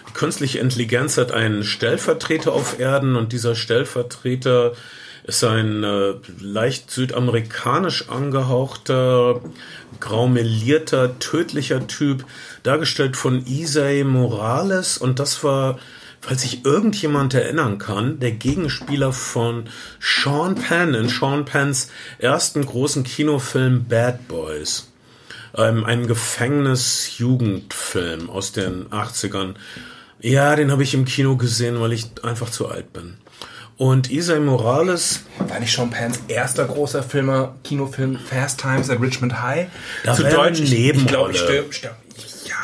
Die 0.09 0.13
künstliche 0.13 0.59
Intelligenz 0.59 1.17
hat 1.17 1.33
einen 1.33 1.65
Stellvertreter 1.65 2.53
auf 2.53 2.79
Erden 2.79 3.17
und 3.17 3.33
dieser 3.33 3.55
Stellvertreter 3.55 4.73
ist 5.25 5.45
ein 5.45 5.85
äh, 5.85 6.15
leicht 6.41 6.91
südamerikanisch 6.91 8.09
angehauchter, 8.09 9.43
graumelierter, 10.01 11.19
tödlicher 11.19 11.87
Typ, 11.87 12.25
dargestellt 12.63 13.17
von 13.17 13.45
Isai 13.47 14.05
Morales 14.05 14.97
und 14.97 15.19
das 15.19 15.45
war 15.45 15.79
falls 16.21 16.43
sich 16.43 16.65
irgendjemand 16.65 17.35
erinnern 17.35 17.79
kann, 17.79 18.21
der 18.21 18.31
Gegenspieler 18.33 19.13
von 19.13 19.65
Sean 20.01 20.55
Penn 20.55 20.95
in 20.95 21.09
Sean 21.09 21.45
Penns 21.45 21.91
ersten 22.19 22.65
großen 22.67 23.05
Kinofilm 23.05 23.85
Bad 23.89 24.27
Boys. 24.29 24.91
Ähm, 25.57 25.85
ein 25.85 26.07
Gefängnis-Jugendfilm 26.07 28.31
aus 28.31 28.53
den 28.53 28.87
80ern. 28.89 29.55
Ja, 30.21 30.57
den 30.57 30.71
habe 30.71 30.83
ich 30.83 30.95
im 30.95 31.05
Kino 31.05 31.37
gesehen, 31.37 31.81
weil 31.81 31.93
ich 31.93 32.07
einfach 32.23 32.51
zu 32.51 32.69
alt 32.69 32.93
bin. 32.93 33.19
Und 33.79 34.11
Isai 34.11 34.41
Morales. 34.41 35.21
War 35.39 35.61
nicht 35.61 35.73
Sean 35.73 35.91
Penns 35.91 36.21
erster 36.27 36.65
großer 36.65 37.05
Filmer, 37.05 37.55
Kinofilm 37.63 38.19
Fast 38.19 38.61
Times 38.61 38.91
at 38.91 39.01
Richmond 39.01 39.41
High? 39.41 39.69
Da 40.03 40.15
Zu 40.15 40.25
Deutsch, 40.25 40.61
ich, 40.61 40.73
ich 40.73 41.07
glaube, 41.07 41.31
ich, 41.31 41.41
ich, 41.41 41.89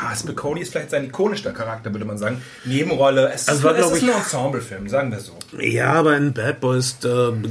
ja, 0.01 0.15
Spicoli 0.15 0.61
ist 0.61 0.71
vielleicht 0.71 0.91
sein 0.91 1.05
ikonischer 1.05 1.51
Charakter, 1.51 1.91
würde 1.91 2.05
man 2.05 2.17
sagen. 2.17 2.41
Nebenrolle, 2.65 3.31
es, 3.33 3.47
also 3.47 3.63
war, 3.63 3.77
es 3.77 3.91
ist 3.91 4.03
ein 4.03 4.09
Ensemblefilm, 4.09 4.89
sagen 4.89 5.11
wir 5.11 5.19
so. 5.19 5.33
Ja, 5.59 5.93
aber 5.93 6.17
in 6.17 6.33
Bad 6.33 6.59
Boys 6.59 6.97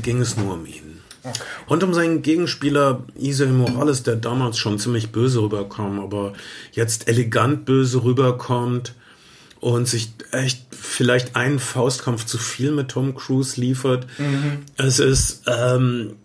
ging 0.03 0.21
es 0.21 0.37
nur 0.37 0.55
um 0.55 0.67
ihn. 0.67 1.01
Okay. 1.23 1.41
Und 1.67 1.83
um 1.83 1.95
seinen 1.95 2.21
Gegenspieler 2.21 3.03
Isai 3.17 3.47
Morales, 3.47 4.03
der 4.03 4.17
damals 4.17 4.59
schon 4.59 4.79
ziemlich 4.79 5.11
böse 5.11 5.41
rüberkam, 5.41 5.99
aber 5.99 6.35
jetzt 6.73 7.09
elegant 7.09 7.65
böse 7.65 8.05
rüberkommt 8.05 8.95
und 9.61 9.89
sich 9.89 10.13
echt 10.33 10.67
vielleicht 10.71 11.37
einen 11.37 11.59
Faustkampf 11.59 12.27
zu 12.27 12.37
viel 12.37 12.73
mit 12.73 12.91
Tom 12.91 13.15
Cruise 13.15 13.59
liefert. 13.59 14.07
Mhm. 14.19 14.67
Es 14.77 14.99
ist 14.99 15.45
ähm, 15.47 16.11
äh, 16.11 16.24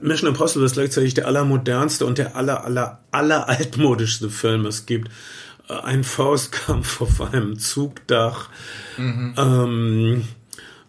Mission 0.00 0.28
Impossible 0.28 0.64
ist 0.64 0.74
gleichzeitig 0.74 1.14
der 1.14 1.26
allermodernste 1.26 2.06
und 2.06 2.18
der 2.18 2.36
aller, 2.36 2.64
aller, 2.64 3.00
aller 3.10 3.48
altmodischste 3.48 4.30
Film 4.30 4.66
es 4.66 4.86
gibt. 4.86 5.10
Äh, 5.68 5.74
ein 5.74 6.04
Faustkampf 6.04 7.00
auf 7.00 7.20
einem 7.20 7.58
Zugdach. 7.58 8.48
Mhm. 8.96 9.34
Ähm, 9.36 10.24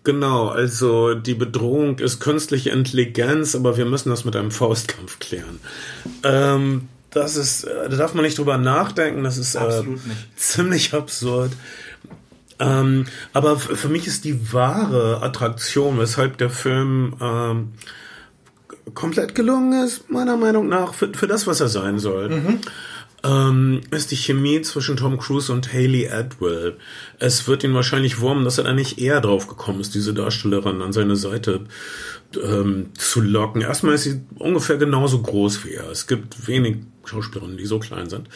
genau, 0.04 0.48
also 0.48 1.14
die 1.14 1.36
Bedrohung 1.36 2.00
ist 2.00 2.20
künstliche 2.20 2.70
Intelligenz, 2.70 3.56
aber 3.56 3.78
wir 3.78 3.86
müssen 3.86 4.10
das 4.10 4.26
mit 4.26 4.36
einem 4.36 4.52
Faustkampf 4.52 5.20
klären. 5.20 5.60
Ähm, 6.24 6.88
das 7.12 7.36
ist, 7.36 7.66
äh, 7.66 7.90
da 7.90 7.98
darf 7.98 8.14
man 8.14 8.24
nicht 8.24 8.38
drüber 8.38 8.58
nachdenken, 8.58 9.24
das 9.24 9.38
ist 9.38 9.56
äh, 9.56 9.84
ziemlich 10.36 10.94
absurd. 10.94 11.52
Ähm, 12.60 13.06
aber 13.34 13.58
für 13.58 13.90
mich 13.90 14.08
ist 14.08 14.24
die 14.24 14.54
wahre 14.54 15.22
Attraktion, 15.24 15.98
weshalb 15.98 16.38
der 16.38 16.52
Film 16.52 17.16
ähm, 17.20 17.74
komplett 18.94 19.36
gelungen 19.36 19.84
ist, 19.84 20.10
meiner 20.10 20.38
Meinung 20.38 20.68
nach, 20.68 20.94
für, 20.94 21.14
für 21.14 21.28
das, 21.28 21.48
was 21.48 21.60
er 21.62 21.70
sein 21.70 22.00
soll. 22.00 22.30
Mhm. 22.30 22.60
Ähm, 23.24 23.82
ist 23.92 24.12
die 24.12 24.16
Chemie 24.16 24.62
zwischen 24.62 24.98
Tom 24.98 25.20
Cruise 25.20 25.52
und 25.52 25.72
Haley 25.72 26.10
Atwell. 26.10 26.78
Es 27.20 27.48
wird 27.48 27.64
ihn 27.64 27.74
wahrscheinlich 27.74 28.20
wurmen, 28.20 28.46
dass 28.46 28.58
er 28.58 28.64
da 28.64 28.74
nicht 28.74 29.00
eher 29.00 29.22
drauf 29.22 29.48
gekommen 29.48 29.80
ist, 29.80 29.94
diese 29.94 30.14
Darstellerin 30.14 30.82
an 30.82 30.92
seine 30.92 31.16
Seite 31.16 31.62
ähm, 32.42 32.90
zu 32.98 33.22
locken. 33.22 33.62
Erstmal 33.62 33.96
ist 33.96 34.04
sie 34.04 34.22
ungefähr 34.40 34.78
genauso 34.78 35.22
groß 35.22 35.66
wie 35.66 35.74
er. 35.74 35.90
Es 35.90 36.08
gibt 36.08 36.48
wenig 36.48 36.78
Schauspielerinnen, 37.04 37.58
die 37.58 37.66
so 37.66 37.80
klein 37.80 38.10
sind. 38.10 38.30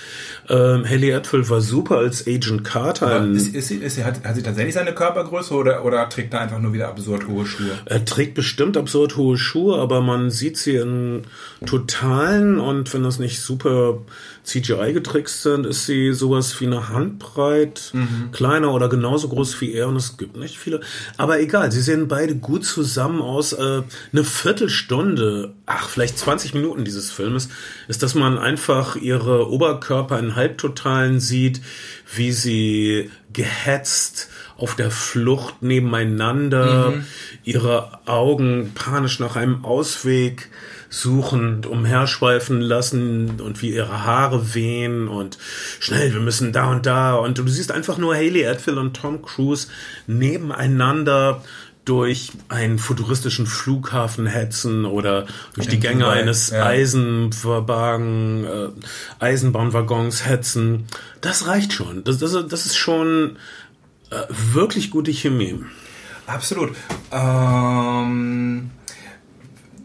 Ähm, 0.50 0.86
Haley 0.88 1.14
Atwell 1.14 1.48
war 1.50 1.62
super 1.62 1.98
als 1.98 2.28
Agent 2.28 2.64
Carter. 2.64 3.26
Ist, 3.26 3.54
ist 3.54 3.68
sie, 3.68 3.78
ist 3.78 3.96
sie, 3.96 4.04
hat, 4.04 4.24
hat 4.24 4.36
sie 4.36 4.44
tatsächlich 4.44 4.74
seine 4.74 4.94
Körpergröße 4.94 5.54
oder, 5.54 5.86
oder 5.86 6.10
trägt 6.10 6.34
er 6.34 6.42
einfach 6.42 6.60
nur 6.60 6.74
wieder 6.74 6.88
absurd 6.88 7.28
hohe 7.28 7.46
Schuhe? 7.46 7.72
Er 7.86 8.04
trägt 8.06 8.34
bestimmt 8.34 8.76
absurd 8.76 9.18
hohe 9.18 9.38
Schuhe, 9.38 9.78
aber 9.80 10.02
man 10.02 10.32
sieht 10.32 10.58
sie 10.58 10.76
in 10.76 11.24
totalen 11.66 12.60
und 12.60 12.92
wenn 12.94 13.04
das 13.04 13.20
nicht 13.20 13.40
super 13.40 14.00
CGI 14.46 14.93
getrickst 14.93 15.41
sind, 15.41 15.66
ist 15.66 15.86
sie 15.86 16.14
sowas 16.14 16.60
wie 16.62 16.68
eine 16.68 16.89
Handbreit, 16.89 17.89
mhm. 17.93 18.30
kleiner 18.32 18.74
oder 18.74 18.89
genauso 18.89 19.28
groß 19.28 19.60
wie 19.60 19.74
er 19.74 19.88
und 19.88 19.96
es 19.96 20.18
gibt 20.18 20.38
nicht 20.38 20.60
viele. 20.60 20.82
Aber 21.18 21.39
egal, 21.39 21.72
sie 21.72 21.82
sehen 21.82 22.08
beide 22.08 22.36
gut 22.36 22.64
zusammen 22.64 23.22
aus. 23.22 23.54
Äh, 23.54 23.82
eine 24.14 24.24
Viertelstunde, 24.24 25.54
ach, 25.66 25.89
vielleicht 25.89 26.20
20 26.20 26.54
Minuten 26.54 26.86
dieses 26.86 27.12
Filmes, 27.12 27.50
ist, 27.88 28.04
dass 28.04 28.14
man 28.14 28.38
einfach 28.38 28.96
ihre 28.96 29.50
Oberkörper 29.50 30.20
in 30.20 30.36
Halbtotalen 30.36 31.20
sieht, 31.20 31.62
wie 32.16 32.32
sie 32.32 33.10
gehetzt 33.34 34.30
auf 34.58 34.76
der 34.76 34.91
Flucht 34.91 35.62
nebeneinander, 35.62 36.91
mhm. 36.91 37.06
ihre 37.43 38.00
Augen 38.06 38.72
panisch 38.74 39.20
nach 39.20 39.36
einem 39.36 39.66
Ausweg 39.66 40.50
suchend 40.90 41.66
umherschweifen 41.66 42.62
lassen 42.62 43.42
und 43.42 43.62
wie 43.62 43.74
ihre 43.74 44.06
Haare 44.06 44.54
wehen 44.54 45.08
und 45.08 45.38
schnell, 45.80 46.14
wir 46.14 46.22
müssen 46.22 46.52
da 46.52 46.72
und 46.72 46.86
da 46.86 47.16
und 47.16 47.38
du 47.38 47.48
siehst 47.48 47.72
einfach 47.72 47.98
nur 47.98 48.16
Haley 48.16 48.46
Atwell 48.48 48.78
und 48.78 48.96
Tom 48.96 49.22
Cruise 49.22 49.68
nebeneinander 50.08 51.42
durch 51.86 52.32
einen 52.50 52.80
futuristischen 52.80 53.46
Flughafen 53.46 54.26
hetzen 54.26 54.86
oder 54.86 55.28
durch 55.54 55.68
die 55.68 55.80
Gänge 55.80 56.10
eines 56.10 56.50
ja. 56.50 56.66
Eisenwagen, 56.66 58.44
äh, 58.44 58.70
Eisenbahnwaggons 59.20 60.26
hetzen. 60.26 60.86
Das 61.22 61.46
reicht 61.46 61.74
schon. 61.74 62.04
Das, 62.04 62.18
das, 62.18 62.32
das 62.48 62.66
ist 62.66 62.76
schon 62.76 63.38
äh, 64.10 64.24
wirklich 64.30 64.90
gute 64.90 65.12
Chemie. 65.12 65.64
Absolut. 66.26 66.72
Ähm, 67.12 68.72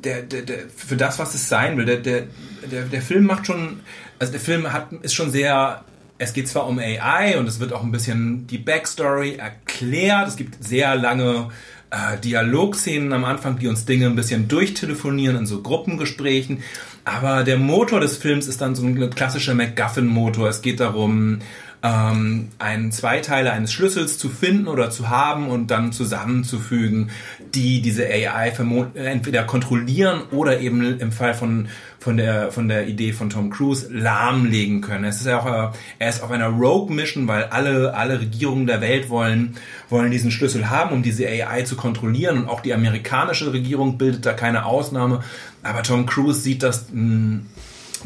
der, 0.04 0.22
der, 0.22 0.42
der, 0.42 0.58
für 0.74 0.96
das, 0.96 1.18
was 1.18 1.34
es 1.34 1.48
sein 1.48 1.76
will, 1.76 1.84
der, 1.84 1.98
der, 1.98 2.22
der, 2.70 2.82
der 2.84 3.02
Film 3.02 3.24
macht 3.24 3.46
schon, 3.46 3.80
also 4.18 4.32
der 4.32 4.40
Film 4.40 4.72
hat, 4.72 4.92
ist 5.02 5.14
schon 5.14 5.30
sehr 5.30 5.84
es 6.20 6.34
geht 6.34 6.48
zwar 6.48 6.66
um 6.66 6.78
AI 6.78 7.38
und 7.38 7.48
es 7.48 7.60
wird 7.60 7.72
auch 7.72 7.82
ein 7.82 7.92
bisschen 7.92 8.46
die 8.46 8.58
Backstory 8.58 9.36
erklärt. 9.36 10.28
Es 10.28 10.36
gibt 10.36 10.62
sehr 10.62 10.94
lange 10.94 11.48
äh, 11.90 12.18
Dialogszenen 12.18 13.14
am 13.14 13.24
Anfang, 13.24 13.58
die 13.58 13.68
uns 13.68 13.86
Dinge 13.86 14.04
ein 14.04 14.16
bisschen 14.16 14.46
durchtelefonieren 14.46 15.36
in 15.38 15.46
so 15.46 15.62
Gruppengesprächen. 15.62 16.62
Aber 17.06 17.42
der 17.42 17.56
Motor 17.56 18.00
des 18.00 18.18
Films 18.18 18.48
ist 18.48 18.60
dann 18.60 18.74
so 18.74 18.84
ein 18.84 19.10
klassischer 19.10 19.54
MacGuffin-Motor. 19.54 20.50
Es 20.50 20.60
geht 20.60 20.80
darum, 20.80 21.38
ähm, 21.82 22.48
einen 22.58 22.92
Zweiteiler 22.92 23.52
eines 23.52 23.72
Schlüssels 23.72 24.18
zu 24.18 24.28
finden 24.28 24.68
oder 24.68 24.90
zu 24.90 25.08
haben 25.08 25.48
und 25.48 25.70
dann 25.70 25.92
zusammenzufügen, 25.92 27.10
die 27.54 27.80
diese 27.80 28.04
AI 28.04 28.52
entweder 28.94 29.44
kontrollieren 29.44 30.22
oder 30.30 30.60
eben 30.60 30.98
im 30.98 31.12
Fall 31.12 31.34
von 31.34 31.68
von 31.98 32.16
der 32.16 32.50
von 32.50 32.68
der 32.68 32.86
Idee 32.86 33.12
von 33.12 33.28
Tom 33.28 33.50
Cruise 33.50 33.88
lahmlegen 33.90 34.80
können. 34.80 35.04
Es 35.04 35.20
ist 35.20 35.26
ja 35.26 35.40
auch 35.40 35.74
er 35.98 36.08
ist 36.08 36.22
auf 36.22 36.30
einer 36.30 36.48
Rogue 36.48 36.94
Mission, 36.94 37.28
weil 37.28 37.44
alle 37.44 37.94
alle 37.94 38.20
Regierungen 38.20 38.66
der 38.66 38.80
Welt 38.80 39.10
wollen 39.10 39.56
wollen 39.88 40.10
diesen 40.10 40.30
Schlüssel 40.30 40.70
haben, 40.70 40.92
um 40.92 41.02
diese 41.02 41.26
AI 41.26 41.62
zu 41.62 41.76
kontrollieren 41.76 42.42
und 42.42 42.48
auch 42.48 42.60
die 42.60 42.74
amerikanische 42.74 43.52
Regierung 43.52 43.98
bildet 43.98 44.24
da 44.26 44.32
keine 44.32 44.64
Ausnahme. 44.64 45.22
Aber 45.62 45.82
Tom 45.82 46.06
Cruise 46.06 46.40
sieht 46.40 46.62
das, 46.62 46.86
hm, 46.90 47.46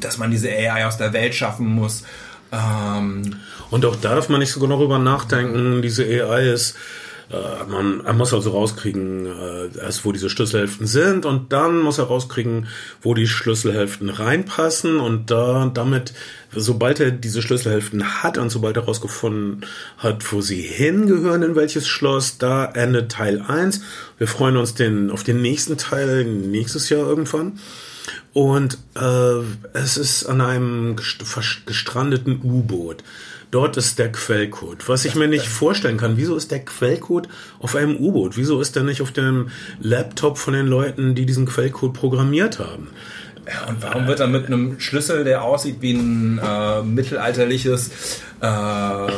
dass 0.00 0.18
man 0.18 0.30
diese 0.30 0.50
AI 0.50 0.86
aus 0.86 0.96
der 0.96 1.12
Welt 1.12 1.34
schaffen 1.34 1.68
muss. 1.68 2.04
Ähm, 2.54 3.36
und 3.70 3.84
auch 3.84 3.96
da 3.96 4.14
darf 4.14 4.28
man 4.28 4.40
nicht 4.40 4.52
so 4.52 4.60
genau 4.60 4.76
darüber 4.76 4.98
nachdenken. 4.98 5.82
Diese 5.82 6.04
AI 6.04 6.50
ist, 6.50 6.76
äh, 7.30 7.64
man, 7.68 8.02
man 8.02 8.16
muss 8.16 8.34
also 8.34 8.50
rauskriegen, 8.50 9.26
äh, 9.26 9.78
erst 9.78 10.04
wo 10.04 10.12
diese 10.12 10.30
Schlüsselhälften 10.30 10.86
sind 10.86 11.26
und 11.26 11.52
dann 11.52 11.80
muss 11.80 11.98
er 11.98 12.04
rauskriegen, 12.04 12.68
wo 13.02 13.14
die 13.14 13.26
Schlüsselhälften 13.26 14.10
reinpassen 14.10 15.00
und 15.00 15.30
da 15.30 15.70
damit, 15.72 16.12
sobald 16.54 17.00
er 17.00 17.10
diese 17.10 17.42
Schlüsselhälften 17.42 18.22
hat 18.22 18.38
und 18.38 18.50
sobald 18.50 18.76
er 18.76 18.84
rausgefunden 18.84 19.66
hat, 19.98 20.32
wo 20.32 20.40
sie 20.40 20.60
hingehören, 20.60 21.42
in 21.42 21.56
welches 21.56 21.88
Schloss, 21.88 22.38
da 22.38 22.66
endet 22.66 23.12
Teil 23.12 23.40
1. 23.40 23.80
Wir 24.18 24.28
freuen 24.28 24.56
uns 24.56 24.74
den, 24.74 25.10
auf 25.10 25.24
den 25.24 25.40
nächsten 25.40 25.78
Teil 25.78 26.24
nächstes 26.24 26.90
Jahr 26.90 27.08
irgendwann. 27.08 27.58
Und 28.34 28.78
äh, 28.96 29.78
es 29.78 29.96
ist 29.96 30.26
an 30.26 30.40
einem 30.40 30.96
gestrandeten 30.96 32.40
U-Boot. 32.42 33.04
Dort 33.52 33.76
ist 33.76 34.00
der 34.00 34.10
Quellcode. 34.10 34.88
Was 34.88 35.04
ich 35.04 35.14
mir 35.14 35.28
nicht 35.28 35.46
vorstellen 35.46 35.96
kann, 35.96 36.16
wieso 36.16 36.34
ist 36.34 36.50
der 36.50 36.64
Quellcode 36.64 37.28
auf 37.60 37.76
einem 37.76 37.96
U-Boot? 37.96 38.36
Wieso 38.36 38.60
ist 38.60 38.74
der 38.74 38.82
nicht 38.82 39.00
auf 39.00 39.12
dem 39.12 39.50
Laptop 39.80 40.38
von 40.38 40.54
den 40.54 40.66
Leuten, 40.66 41.14
die 41.14 41.24
diesen 41.24 41.46
Quellcode 41.46 41.92
programmiert 41.92 42.58
haben? 42.58 42.88
Ja, 43.46 43.68
und 43.68 43.80
warum 43.82 44.08
wird 44.08 44.18
er 44.18 44.26
mit 44.26 44.46
einem 44.46 44.80
Schlüssel, 44.80 45.22
der 45.22 45.44
aussieht 45.44 45.76
wie 45.80 45.92
ein 45.92 46.40
äh, 46.42 46.82
mittelalterliches 46.82 48.22
äh, 48.42 48.46
äh, 48.46 49.08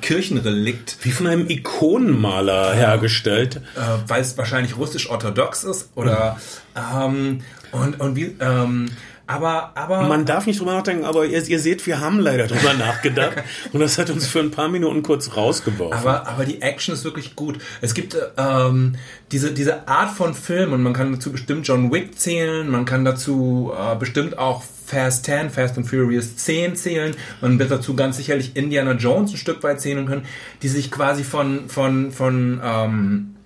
Kirchenrelikt. 0.00 0.96
Wie 1.02 1.10
von 1.10 1.26
einem 1.26 1.48
Ikonenmaler 1.48 2.72
hergestellt. 2.72 3.56
Äh, 3.76 3.80
weil 4.06 4.22
es 4.22 4.38
wahrscheinlich 4.38 4.78
russisch-orthodox 4.78 5.64
ist 5.64 5.90
oder 5.94 6.38
mhm. 6.74 6.80
ähm, 7.02 7.40
und, 7.72 8.00
und 8.00 8.16
wie 8.16 8.36
ähm, 8.40 8.88
aber, 9.30 9.70
aber. 9.76 10.08
Man 10.08 10.24
darf 10.24 10.46
nicht 10.46 10.58
drüber 10.58 10.72
nachdenken, 10.72 11.04
aber 11.04 11.24
ihr, 11.24 11.40
ihr 11.46 11.60
seht, 11.60 11.86
wir 11.86 12.00
haben 12.00 12.18
leider 12.18 12.48
drüber 12.48 12.74
nachgedacht. 12.78 13.44
und 13.72 13.78
das 13.78 13.96
hat 13.96 14.10
uns 14.10 14.26
für 14.26 14.40
ein 14.40 14.50
paar 14.50 14.68
Minuten 14.68 15.04
kurz 15.04 15.36
rausgeworfen. 15.36 15.96
Aber, 15.96 16.26
aber 16.26 16.44
die 16.44 16.62
Action 16.62 16.94
ist 16.94 17.04
wirklich 17.04 17.36
gut. 17.36 17.58
Es 17.80 17.94
gibt 17.94 18.16
ähm, 18.36 18.96
diese, 19.30 19.52
diese 19.52 19.86
Art 19.86 20.10
von 20.10 20.34
Film 20.34 20.72
und 20.72 20.82
man 20.82 20.92
kann 20.92 21.12
dazu 21.12 21.30
bestimmt 21.30 21.66
John 21.68 21.92
Wick 21.92 22.18
zählen, 22.18 22.68
man 22.68 22.84
kann 22.84 23.04
dazu 23.04 23.72
äh, 23.76 23.94
bestimmt 23.94 24.36
auch 24.36 24.64
Fast 24.84 25.26
10, 25.26 25.50
Fast 25.50 25.78
and 25.78 25.88
Furious 25.88 26.34
10 26.34 26.74
zählen. 26.74 27.14
Man 27.40 27.60
wird 27.60 27.70
dazu 27.70 27.94
ganz 27.94 28.16
sicherlich 28.16 28.56
Indiana 28.56 28.94
Jones 28.94 29.30
ein 29.30 29.36
Stück 29.36 29.62
weit 29.62 29.80
zählen 29.80 30.04
können, 30.06 30.24
die 30.62 30.68
sich 30.68 30.90
quasi 30.90 31.22
von, 31.22 31.68
von, 31.68 32.10
von, 32.10 32.60
ähm, 32.64 33.36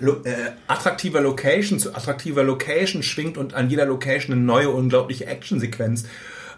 lo 0.00 0.22
äh, 0.24 0.52
attraktiver 0.66 1.20
Location 1.20 1.78
zu 1.78 1.94
attraktiver 1.94 2.42
Location 2.42 3.02
schwingt 3.02 3.38
und 3.38 3.54
an 3.54 3.70
jeder 3.70 3.86
Location 3.86 4.34
eine 4.34 4.42
neue 4.42 4.70
unglaubliche 4.70 5.26
Actionsequenz 5.26 6.04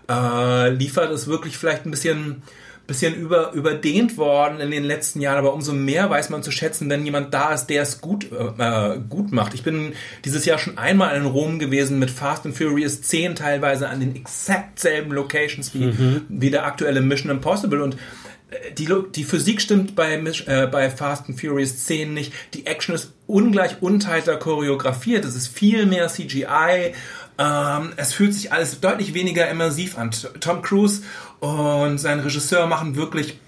äh, 0.08 0.70
liefert, 0.70 1.10
ist 1.12 1.26
wirklich 1.26 1.56
vielleicht 1.56 1.84
ein 1.86 1.90
bisschen 1.90 2.42
bisschen 2.86 3.14
über, 3.14 3.52
überdehnt 3.52 4.16
worden 4.16 4.60
in 4.60 4.70
den 4.70 4.84
letzten 4.84 5.20
Jahren, 5.20 5.38
aber 5.38 5.54
umso 5.54 5.72
mehr 5.72 6.10
weiß 6.10 6.30
man 6.30 6.42
zu 6.42 6.50
schätzen, 6.50 6.90
wenn 6.90 7.04
jemand 7.04 7.32
da 7.32 7.54
ist, 7.54 7.66
der 7.66 7.82
es 7.82 8.00
gut, 8.00 8.26
äh, 8.32 8.98
gut 9.08 9.32
macht. 9.32 9.54
Ich 9.54 9.62
bin 9.62 9.92
dieses 10.24 10.44
Jahr 10.44 10.58
schon 10.58 10.78
einmal 10.78 11.16
in 11.16 11.24
Rom 11.24 11.58
gewesen 11.58 11.98
mit 11.98 12.10
Fast 12.10 12.44
and 12.44 12.56
Furious 12.56 13.02
10 13.02 13.36
teilweise 13.36 13.88
an 13.88 14.00
den 14.00 14.16
exakt 14.16 14.80
selben 14.80 15.12
Locations 15.12 15.72
wie, 15.74 15.86
mhm. 15.86 16.22
wie 16.28 16.50
der 16.50 16.66
aktuelle 16.66 17.00
Mission 17.00 17.30
Impossible 17.30 17.82
und 17.82 17.96
die, 18.76 18.88
die 19.14 19.24
Physik 19.24 19.60
stimmt 19.60 19.94
bei, 19.94 20.14
äh, 20.14 20.66
bei 20.66 20.90
Fast 20.90 21.28
and 21.28 21.40
Furious 21.40 21.84
10 21.84 22.12
nicht. 22.12 22.32
Die 22.54 22.66
Action 22.66 22.94
ist 22.94 23.12
ungleich 23.26 23.80
unteilter 23.80 24.36
choreografiert. 24.36 25.24
Es 25.24 25.34
ist 25.34 25.48
viel 25.48 25.86
mehr 25.86 26.08
CGI. 26.08 26.94
Ähm, 27.38 27.92
es 27.96 28.12
fühlt 28.12 28.34
sich 28.34 28.52
alles 28.52 28.80
deutlich 28.80 29.14
weniger 29.14 29.48
immersiv 29.48 29.98
an. 29.98 30.10
Tom 30.40 30.62
Cruise 30.62 31.02
und 31.40 31.98
sein 31.98 32.20
Regisseur 32.20 32.66
machen 32.66 32.96
wirklich 32.96 33.38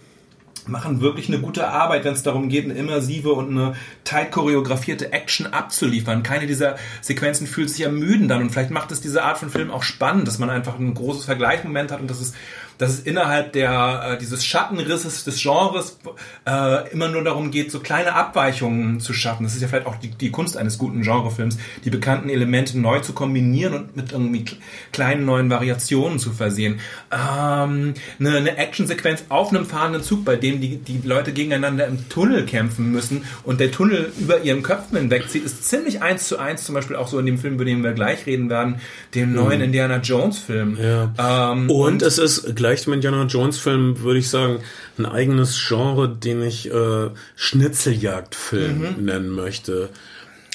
machen 0.67 1.01
wirklich 1.01 1.29
eine 1.29 1.41
gute 1.41 1.69
Arbeit, 1.69 2.05
wenn 2.05 2.15
es 2.15 2.23
darum 2.23 2.49
geht, 2.49 2.65
eine 2.65 2.75
immersive 2.75 3.33
und 3.33 3.51
eine 3.51 3.75
tight 4.05 4.33
choreografierte 4.33 5.13
Action 5.13 5.47
abzuliefern. 5.47 6.23
Keine 6.23 6.47
dieser 6.47 6.77
Sequenzen 7.03 7.47
fühlt 7.47 7.71
sich 7.71 7.83
ermüden 7.83 8.29
dann 8.29 8.43
und 8.43 8.51
vielleicht 8.51 8.71
macht 8.71 8.91
es 8.91 9.01
diese 9.01 9.23
Art 9.23 9.39
von 9.39 9.51
Film 9.51 9.71
auch 9.71 9.83
spannend, 9.83 10.27
dass 10.27 10.39
man 10.39 10.51
einfach 10.51 10.79
ein 10.79 10.95
großes 10.95 11.27
Vergleichsmoment 11.27 11.93
hat 11.93 12.01
und 12.01 12.09
dass 12.09 12.21
es 12.21 12.33
dass 12.79 12.91
es 12.91 13.01
innerhalb 13.01 13.53
der 13.53 14.13
äh, 14.13 14.19
dieses 14.19 14.45
Schattenrisses 14.45 15.25
des 15.25 15.41
Genres 15.41 15.99
äh, 16.47 16.91
immer 16.93 17.09
nur 17.09 17.23
darum 17.23 17.51
geht, 17.51 17.71
so 17.71 17.81
kleine 17.81 18.15
Abweichungen 18.15 19.01
zu 19.01 19.13
schaffen. 19.13 19.45
Das 19.45 19.55
ist 19.55 19.63
ja 19.63 19.69
vielleicht 19.69 19.87
auch 19.87 19.97
die, 19.97 20.09
die 20.09 20.31
Kunst 20.31 20.57
eines 20.57 20.79
guten 20.79 21.03
Genrefilms, 21.03 21.59
die 21.85 21.91
bekannten 21.91 22.29
Elemente 22.29 22.79
neu 22.79 23.01
zu 23.01 23.13
kombinieren 23.13 23.75
und 23.75 23.97
mit 23.97 24.13
irgendwie 24.13 24.45
kleinen 24.93 25.25
neuen 25.25 25.51
Variationen 25.51 26.19
zu 26.19 26.33
versehen. 26.33 26.81
Ähm, 27.11 27.95
eine, 28.19 28.37
eine 28.37 28.57
Actionsequenz 28.57 29.25
auf 29.29 29.51
einem 29.51 29.67
fahrenden 29.67 30.03
Zug, 30.03 30.25
bei 30.25 30.37
dem 30.37 30.61
die, 30.61 30.77
die 30.77 31.01
Leute 31.05 31.33
gegeneinander 31.33 31.87
im 31.87 32.09
Tunnel 32.09 32.45
kämpfen 32.47 32.91
müssen 32.91 33.25
und 33.45 33.61
der 33.61 33.71
Tunnel 33.71 34.13
über 34.19 34.43
ihren 34.43 34.63
Köpfen 34.63 34.99
hinwegzieht, 34.99 35.45
ist 35.45 35.65
ziemlich 35.65 36.03
eins 36.03 36.29
zu 36.29 36.39
eins, 36.39 36.65
zum 36.65 36.75
Beispiel 36.75 36.97
auch 36.97 37.09
so 37.09 37.19
in 37.19 37.27
dem 37.27 37.39
Film, 37.39 37.55
über 37.55 37.65
den 37.65 37.83
wir 37.83 37.93
gleich 37.93 38.27
reden 38.27 38.51
werden, 38.51 38.81
dem 39.15 39.33
neuen 39.33 39.59
mhm. 39.59 39.65
Indiana 39.65 39.99
Jones 39.99 40.39
Film. 40.39 40.77
Ja. 40.81 41.53
Ähm, 41.53 41.71
und, 41.71 41.71
und 41.71 42.03
es 42.03 42.19
ist 42.19 42.55
gleich 42.65 42.81
zum 42.81 42.95
Indiana 42.95 43.25
Jones 43.25 43.59
Film, 43.59 44.01
würde 44.01 44.21
ich 44.21 44.31
sagen, 44.31 44.61
ein 44.97 45.05
eigenes 45.05 45.63
Genre, 45.69 46.09
den 46.09 46.43
ich 46.43 46.71
äh, 46.73 47.11
Schnitzeljagdfilm 47.37 48.79
mhm. 48.79 49.05
nennen 49.05 49.29
möchte. 49.29 49.91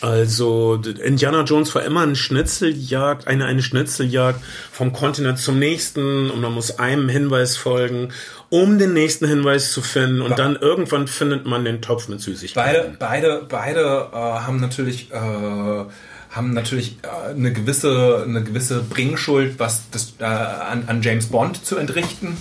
Also 0.02 0.82
Indiana 1.04 1.44
Jones 1.44 1.76
war 1.76 1.84
immer 1.84 2.02
ein 2.02 2.16
Schnitzeljagd, 2.16 3.28
eine, 3.28 3.46
eine 3.46 3.62
Schnitzeljagd 3.62 4.42
vom 4.72 4.92
Kontinent 4.92 5.38
zum 5.38 5.60
nächsten 5.60 6.32
und 6.32 6.42
man 6.42 6.52
muss 6.52 6.80
einem 6.80 7.10
Hinweis 7.10 7.58
folgen, 7.58 8.10
um 8.50 8.80
den 8.80 8.94
nächsten 8.94 9.28
Hinweis 9.28 9.72
zu 9.72 9.84
finden 9.84 10.22
und 10.22 10.32
Be 10.32 10.36
dann 10.36 10.56
irgendwann 10.56 11.08
findet 11.08 11.46
man 11.46 11.64
den 11.64 11.80
Topf 11.80 12.08
mit 12.08 12.22
Süßigkeiten. 12.22 12.98
Beide, 12.98 13.46
beide, 13.46 13.46
beide 13.48 14.10
äh, 14.12 14.16
haben 14.16 14.60
natürlich 14.60 15.12
äh, 15.12 15.86
haben 16.30 16.54
natürlich 16.54 16.98
äh, 17.02 17.32
eine 17.32 17.52
gewisse, 17.52 18.24
eine 18.28 18.44
gewisse 18.44 18.82
Bringschuld, 18.82 19.60
was 19.60 19.90
das, 19.92 20.14
äh, 20.20 20.24
an, 20.24 20.84
an 20.88 21.02
James 21.02 21.28
Bond 21.28 21.66
zu 21.66 21.78
entrichten. 21.78 22.38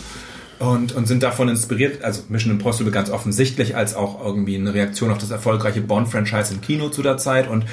Und, 0.59 0.91
und 0.91 1.07
sind 1.07 1.23
davon 1.23 1.49
inspiriert, 1.49 2.03
also 2.03 2.23
Mission 2.31 2.51
Impossible 2.51 2.91
ganz 2.91 3.11
offensichtlich, 3.11 3.77
als 3.77 3.95
auch 3.95 4.25
irgendwie 4.25 4.57
eine 4.57 4.75
Reaktion 4.75 5.13
auf 5.13 5.19
das 5.19 5.31
erfolgreiche 5.31 5.81
Bond-Franchise 5.81 6.53
im 6.53 6.61
Kino 6.61 6.89
zu 6.89 7.01
der 7.01 7.17
Zeit. 7.17 7.49
Und 7.49 7.65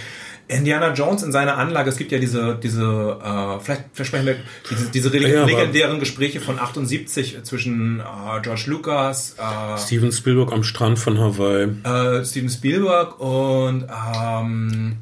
Indiana 0.48 0.94
Jones 0.94 1.24
in 1.24 1.32
seiner 1.32 1.58
Anlage, 1.58 1.90
es 1.90 1.98
gibt 1.98 2.12
ja 2.12 2.20
diese, 2.20 2.56
diese 2.62 3.20
äh, 3.24 3.60
vielleicht 3.60 3.86
versprechen 3.94 4.28
wir, 4.28 4.36
diese, 4.70 4.92
diese 4.92 5.18
ja, 5.18 5.46
legendären 5.46 6.00
Gespräche 6.00 6.40
von 6.40 6.60
78 6.60 7.40
zwischen 7.44 8.00
äh, 8.00 8.42
George 8.44 8.66
Lucas, 8.68 9.36
äh, 9.40 9.78
Steven 9.80 10.12
Spielberg 10.12 10.52
am 10.52 10.64
Strand 10.64 11.00
von 11.00 11.18
Hawaii, 11.18 11.70
äh, 11.84 12.24
Steven 12.24 12.50
Spielberg 12.50 13.20
und 13.20 13.88
ähm, 13.90 14.98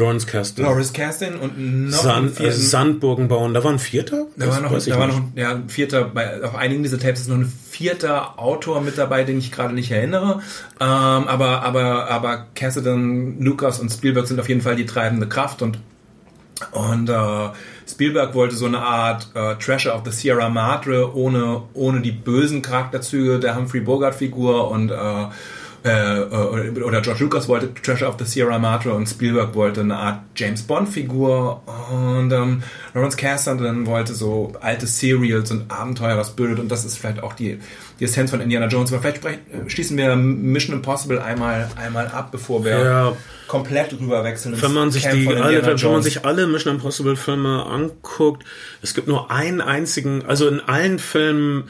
Lawrence 0.00 0.26
Kasdan. 0.26 0.64
Lawrence 0.64 0.92
Kasdan 0.92 1.36
und 1.36 1.88
noch 1.90 2.02
Sand, 2.02 2.40
äh, 2.40 2.50
Sandburgen 2.50 3.28
bauen. 3.28 3.54
Da 3.54 3.62
war 3.62 3.70
ein 3.70 3.78
Vierter? 3.78 4.26
Da 4.36 4.48
war 4.48 4.60
noch, 4.60 4.84
da 4.84 4.98
war 4.98 5.06
noch 5.06 5.22
ja, 5.36 5.50
ein 5.50 5.68
Vierter, 5.68 6.04
bei 6.04 6.42
auf 6.42 6.56
einigen 6.56 6.82
dieser 6.82 6.98
Tapes 6.98 7.20
ist 7.20 7.28
noch 7.28 7.36
ein 7.36 7.52
vierter 7.70 8.38
Autor 8.38 8.80
mit 8.80 8.98
dabei, 8.98 9.24
den 9.24 9.38
ich 9.38 9.52
gerade 9.52 9.74
nicht 9.74 9.90
erinnere. 9.90 10.40
Ähm, 10.80 10.86
aber, 10.88 11.62
aber, 11.62 12.10
aber 12.10 12.46
Kasdan, 12.54 13.40
Lucas 13.40 13.78
und 13.78 13.90
Spielberg 13.90 14.26
sind 14.26 14.40
auf 14.40 14.48
jeden 14.48 14.62
Fall 14.62 14.76
die 14.76 14.86
treibende 14.86 15.28
Kraft 15.28 15.62
und 15.62 15.78
und 16.72 17.08
äh, 17.08 17.48
Spielberg 17.88 18.34
wollte 18.34 18.54
so 18.54 18.66
eine 18.66 18.80
Art 18.80 19.28
äh, 19.34 19.54
Treasure 19.56 19.94
of 19.94 20.02
the 20.04 20.10
Sierra 20.10 20.48
Madre 20.48 21.16
ohne, 21.16 21.62
ohne 21.74 22.00
die 22.00 22.12
bösen 22.12 22.62
Charakterzüge 22.62 23.40
der 23.40 23.56
Humphrey 23.56 23.80
Bogart-Figur 23.80 24.70
und 24.70 24.90
äh, 24.90 25.26
äh, 25.84 26.18
äh, 26.18 26.82
oder 26.82 27.00
George 27.00 27.24
Lucas 27.24 27.48
wollte 27.48 27.72
Treasure 27.72 28.08
of 28.08 28.16
the 28.18 28.24
Sierra 28.24 28.58
Madre 28.58 28.92
und 28.92 29.06
Spielberg 29.06 29.54
wollte 29.54 29.80
eine 29.80 29.96
Art 29.96 30.20
James 30.36 30.62
Bond-Figur 30.62 31.62
und 31.90 32.32
ähm, 32.32 32.62
Lawrence 32.92 33.16
Kasdan 33.16 33.86
wollte 33.86 34.14
so 34.14 34.52
alte 34.60 34.86
Serials 34.86 35.50
und 35.50 35.70
Abenteuer, 35.70 36.16
was 36.16 36.32
bildet 36.36 36.58
und 36.58 36.68
das 36.68 36.84
ist 36.84 36.98
vielleicht 36.98 37.22
auch 37.22 37.32
die, 37.32 37.58
die 37.98 38.04
Essenz 38.04 38.30
von 38.30 38.40
Indiana 38.40 38.66
Jones. 38.66 38.92
Aber 38.92 39.00
vielleicht 39.00 39.18
sprechen, 39.18 39.40
schließen 39.68 39.96
wir 39.96 40.16
Mission 40.16 40.76
Impossible 40.76 41.20
einmal, 41.20 41.68
einmal 41.76 42.08
ab, 42.08 42.30
bevor 42.30 42.64
wir 42.64 42.78
ja. 42.78 43.12
Komplett 43.50 43.92
rüberwechseln. 43.92 44.62
Wenn 44.62 44.72
man 44.72 44.92
sich 44.92 45.02
die 45.08 45.26
alle, 45.26 45.66
wenn 45.66 45.90
man 45.90 46.02
sich 46.04 46.24
alle 46.24 46.46
Mission 46.46 46.76
Impossible 46.76 47.16
Filme 47.16 47.66
anguckt, 47.66 48.44
es 48.80 48.94
gibt 48.94 49.08
nur 49.08 49.32
einen 49.32 49.60
einzigen, 49.60 50.24
also 50.24 50.46
in 50.46 50.60
allen 50.60 51.00
Filmen 51.00 51.64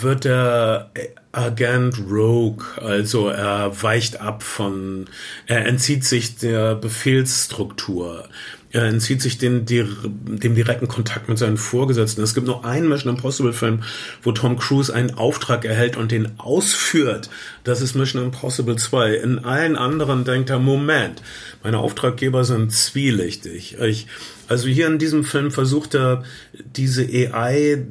wird 0.00 0.24
der 0.24 0.90
Agent 1.32 1.98
Rogue, 2.10 2.64
also 2.80 3.28
er 3.28 3.82
weicht 3.82 4.18
ab 4.18 4.42
von, 4.42 5.10
er 5.46 5.66
entzieht 5.66 6.04
sich 6.04 6.38
der 6.38 6.74
Befehlsstruktur. 6.74 8.30
Er 8.76 8.84
entzieht 8.84 9.22
sich 9.22 9.38
den, 9.38 9.64
dem 9.64 10.54
direkten 10.54 10.86
Kontakt 10.86 11.30
mit 11.30 11.38
seinen 11.38 11.56
Vorgesetzten. 11.56 12.22
Es 12.22 12.34
gibt 12.34 12.46
nur 12.46 12.66
einen 12.66 12.90
Mission 12.90 13.16
Impossible 13.16 13.54
Film, 13.54 13.82
wo 14.22 14.32
Tom 14.32 14.58
Cruise 14.58 14.94
einen 14.94 15.14
Auftrag 15.14 15.64
erhält 15.64 15.96
und 15.96 16.12
den 16.12 16.38
ausführt. 16.38 17.30
Das 17.64 17.80
ist 17.80 17.94
Mission 17.94 18.22
Impossible 18.22 18.76
2. 18.76 19.14
In 19.14 19.38
allen 19.38 19.76
anderen 19.76 20.24
denkt 20.24 20.50
er, 20.50 20.58
Moment, 20.58 21.22
meine 21.62 21.78
Auftraggeber 21.78 22.44
sind 22.44 22.70
zwielichtig. 22.70 23.78
Ich, 23.80 24.08
also 24.46 24.68
hier 24.68 24.88
in 24.88 24.98
diesem 24.98 25.24
Film 25.24 25.50
versucht 25.50 25.94
er, 25.94 26.24
diese 26.52 27.04
AI 27.04 27.82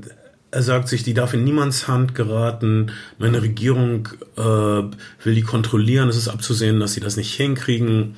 er 0.51 0.63
sagt 0.63 0.87
sich, 0.87 1.01
die 1.01 1.15
darf 1.15 1.33
in 1.33 1.43
niemands 1.43 1.87
Hand 1.87 2.15
geraten. 2.15 2.91
Meine 3.17 3.41
Regierung 3.41 4.07
äh, 4.37 4.41
will 4.41 5.35
die 5.35 5.41
kontrollieren. 5.41 6.07
Es 6.07 6.15
ist 6.15 6.27
abzusehen, 6.27 6.79
dass 6.79 6.93
sie 6.93 7.01
das 7.01 7.17
nicht 7.17 7.33
hinkriegen. 7.33 8.15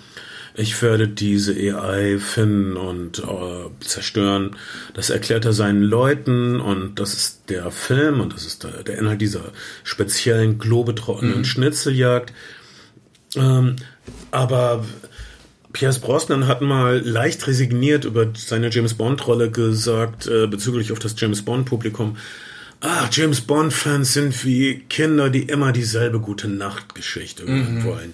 Ich 0.59 0.81
werde 0.81 1.07
diese 1.07 1.53
AI 1.53 2.17
finden 2.17 2.77
und 2.77 3.19
äh, 3.19 3.69
zerstören. 3.79 4.55
Das 4.95 5.11
erklärt 5.11 5.45
er 5.45 5.53
seinen 5.53 5.83
Leuten 5.83 6.59
und 6.59 6.99
das 6.99 7.13
ist 7.13 7.43
der 7.49 7.69
Film 7.69 8.19
und 8.19 8.33
das 8.33 8.43
ist 8.47 8.63
der, 8.63 8.83
der 8.83 8.97
Inhalt 8.97 9.21
dieser 9.21 9.51
speziellen 9.83 10.57
globetrottenen 10.57 11.39
mhm. 11.39 11.45
Schnitzeljagd. 11.45 12.33
Ähm, 13.35 13.75
aber 14.31 14.83
Pierce 15.73 15.99
Brosnan 15.99 16.47
hat 16.47 16.61
mal 16.61 17.01
leicht 17.05 17.45
resigniert 17.45 18.05
über 18.05 18.25
seine 18.35 18.71
James 18.71 18.95
Bond-Rolle 18.95 19.51
gesagt, 19.51 20.25
äh, 20.25 20.47
bezüglich 20.47 20.91
auf 20.91 20.97
das 20.97 21.13
James 21.19 21.43
Bond-Publikum. 21.43 22.17
Ah, 22.81 23.07
James 23.11 23.41
Bond-Fans 23.41 24.11
sind 24.11 24.43
wie 24.43 24.79
Kinder, 24.89 25.29
die 25.29 25.43
immer 25.43 25.71
dieselbe 25.71 26.19
gute 26.19 26.47
Nachtgeschichte 26.47 27.45
mhm. 27.45 27.83
wollen. 27.83 28.13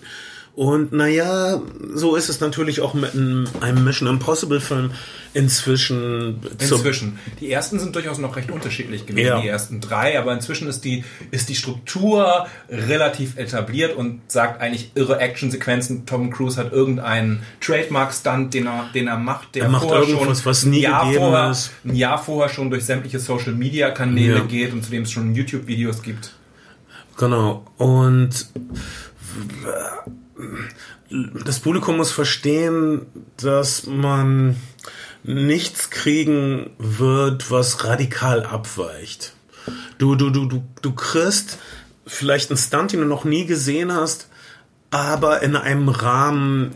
Und 0.55 0.93
naja, 0.93 1.61
so 1.95 2.15
ist 2.15 2.29
es 2.29 2.39
natürlich 2.39 2.81
auch 2.81 2.93
mit 2.93 3.13
einem 3.13 3.83
Mission 3.83 4.07
Impossible 4.07 4.61
Film 4.61 4.91
inzwischen. 5.33 6.41
Inzwischen. 6.59 7.17
Die 7.39 7.51
ersten 7.51 7.79
sind 7.79 7.95
durchaus 7.95 8.19
noch 8.19 8.35
recht 8.35 8.51
unterschiedlich 8.51 9.07
gewesen, 9.07 9.27
ja. 9.27 9.41
die 9.41 9.47
ersten 9.47 9.81
drei, 9.81 10.19
aber 10.19 10.31
inzwischen 10.31 10.67
ist 10.67 10.85
die, 10.85 11.03
ist 11.31 11.49
die 11.49 11.55
Struktur 11.55 12.45
relativ 12.69 13.35
etabliert 13.37 13.97
und 13.97 14.21
sagt 14.27 14.61
eigentlich 14.61 14.91
irre 14.93 15.19
Actionsequenzen. 15.19 16.05
Tom 16.05 16.29
Cruise 16.29 16.59
hat 16.59 16.71
irgendeinen 16.71 17.41
Trademark-Stunt, 17.59 18.53
den 18.53 18.67
er, 18.67 18.91
den 18.93 19.07
er 19.07 19.17
macht, 19.17 19.55
der 19.55 19.63
er 19.63 19.69
macht 19.69 19.87
vorher 19.87 20.05
schon 20.05 20.45
was 20.45 20.65
nie 20.65 20.85
ein, 20.85 20.91
Jahr 20.91 21.13
vorher, 21.13 21.49
ist. 21.49 21.71
ein 21.83 21.95
Jahr 21.95 22.23
vorher 22.23 22.53
schon 22.53 22.69
durch 22.69 22.85
sämtliche 22.85 23.19
Social 23.19 23.53
Media 23.53 23.89
Kanäle 23.89 24.35
ja. 24.35 24.43
geht 24.43 24.71
und 24.71 24.83
zu 24.83 24.91
dem 24.91 25.01
es 25.01 25.11
schon 25.11 25.33
YouTube-Videos 25.33 26.03
gibt. 26.03 26.33
Genau. 27.17 27.65
Und 27.77 28.47
das 31.45 31.59
Publikum 31.59 31.97
muss 31.97 32.11
verstehen, 32.11 33.05
dass 33.37 33.85
man 33.85 34.55
nichts 35.23 35.89
kriegen 35.89 36.71
wird, 36.77 37.49
was 37.51 37.85
radikal 37.85 38.43
abweicht. 38.43 39.33
Du, 39.97 40.15
du, 40.15 40.29
du, 40.29 40.45
du, 40.45 40.63
du 40.81 40.93
kriegst 40.93 41.59
vielleicht 42.05 42.49
einen 42.49 42.57
Stunt, 42.57 42.91
den 42.91 43.01
du 43.01 43.05
noch 43.05 43.23
nie 43.23 43.45
gesehen 43.45 43.93
hast, 43.93 44.27
aber 44.91 45.41
in 45.41 45.55
einem 45.55 45.89
Rahmen, 45.89 46.75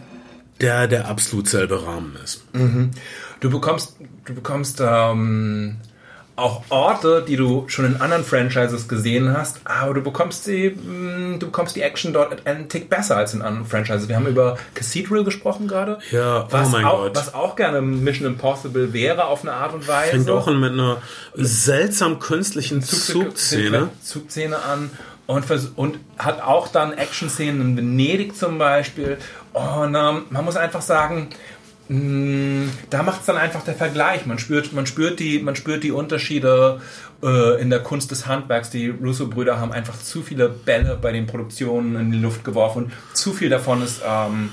der 0.61 0.87
der 0.87 1.07
absolut 1.07 1.47
selbe 1.47 1.85
Rahmen 1.85 2.15
ist. 2.23 2.43
Mhm. 2.53 2.91
Du 3.39 3.49
bekommst, 3.49 3.97
du 4.25 4.33
bekommst 4.33 4.81
ähm, 4.81 5.77
auch 6.37 6.61
Orte, 6.69 7.25
die 7.27 7.35
du 7.35 7.65
schon 7.67 7.85
in 7.85 7.99
anderen 7.99 8.23
Franchises 8.23 8.87
gesehen 8.87 9.35
hast, 9.35 9.59
aber 9.65 9.95
du 9.95 10.01
bekommst 10.01 10.45
die, 10.45 10.69
mm, 10.69 11.39
du 11.39 11.47
bekommst 11.47 11.75
die 11.75 11.81
Action 11.81 12.13
dort 12.13 12.45
einen 12.45 12.69
Tick 12.69 12.89
besser 12.89 13.17
als 13.17 13.33
in 13.33 13.41
anderen 13.41 13.65
Franchises. 13.65 14.07
Wir 14.07 14.15
haben 14.15 14.27
über 14.27 14.55
Cathedral 14.75 15.23
gesprochen 15.23 15.67
gerade. 15.67 15.97
Ja, 16.11 16.43
oh 16.43 16.47
was 16.51 16.69
mein 16.69 16.85
auch, 16.85 16.99
Gott. 16.99 17.15
Was 17.15 17.33
auch 17.33 17.55
gerne 17.55 17.81
Mission 17.81 18.27
Impossible 18.27 18.93
wäre 18.93 19.25
auf 19.25 19.41
eine 19.41 19.53
Art 19.53 19.73
und 19.73 19.87
Weise. 19.87 20.11
Fängt 20.11 20.29
auch 20.29 20.45
mit 20.47 20.73
einer 20.73 21.01
seltsam 21.33 22.19
künstlichen 22.19 22.83
Zugszene. 22.83 23.89
Zugszene 24.03 24.57
an 24.61 24.91
und, 25.25 25.45
und 25.75 25.99
hat 26.17 26.41
auch 26.41 26.67
dann 26.67 26.93
Action-Szenen 26.93 27.61
in 27.61 27.77
Venedig 27.77 28.35
zum 28.35 28.59
Beispiel. 28.59 29.17
Und 29.53 29.95
ähm, 29.95 30.25
man 30.29 30.45
muss 30.45 30.55
einfach 30.55 30.81
sagen, 30.81 31.29
da 31.89 33.03
macht 33.03 33.21
es 33.21 33.25
dann 33.25 33.37
einfach 33.37 33.63
der 33.63 33.73
Vergleich. 33.73 34.25
Man 34.25 34.39
spürt, 34.39 34.73
man 34.73 34.85
spürt, 34.85 35.19
die, 35.19 35.39
man 35.39 35.55
spürt 35.55 35.83
die 35.83 35.91
Unterschiede 35.91 36.81
äh, 37.23 37.61
in 37.61 37.69
der 37.69 37.79
Kunst 37.79 38.11
des 38.11 38.27
Handwerks. 38.27 38.69
Die 38.69 38.89
Russo-Brüder 38.89 39.59
haben 39.59 39.71
einfach 39.71 39.97
zu 39.97 40.21
viele 40.21 40.49
Bälle 40.49 40.97
bei 41.01 41.13
den 41.13 41.27
Produktionen 41.27 41.95
in 41.95 42.11
die 42.11 42.19
Luft 42.19 42.43
geworfen 42.43 42.85
und 42.85 42.91
zu 43.13 43.31
viel 43.31 43.49
davon 43.49 43.81
ist, 43.81 44.01
ähm, 44.05 44.49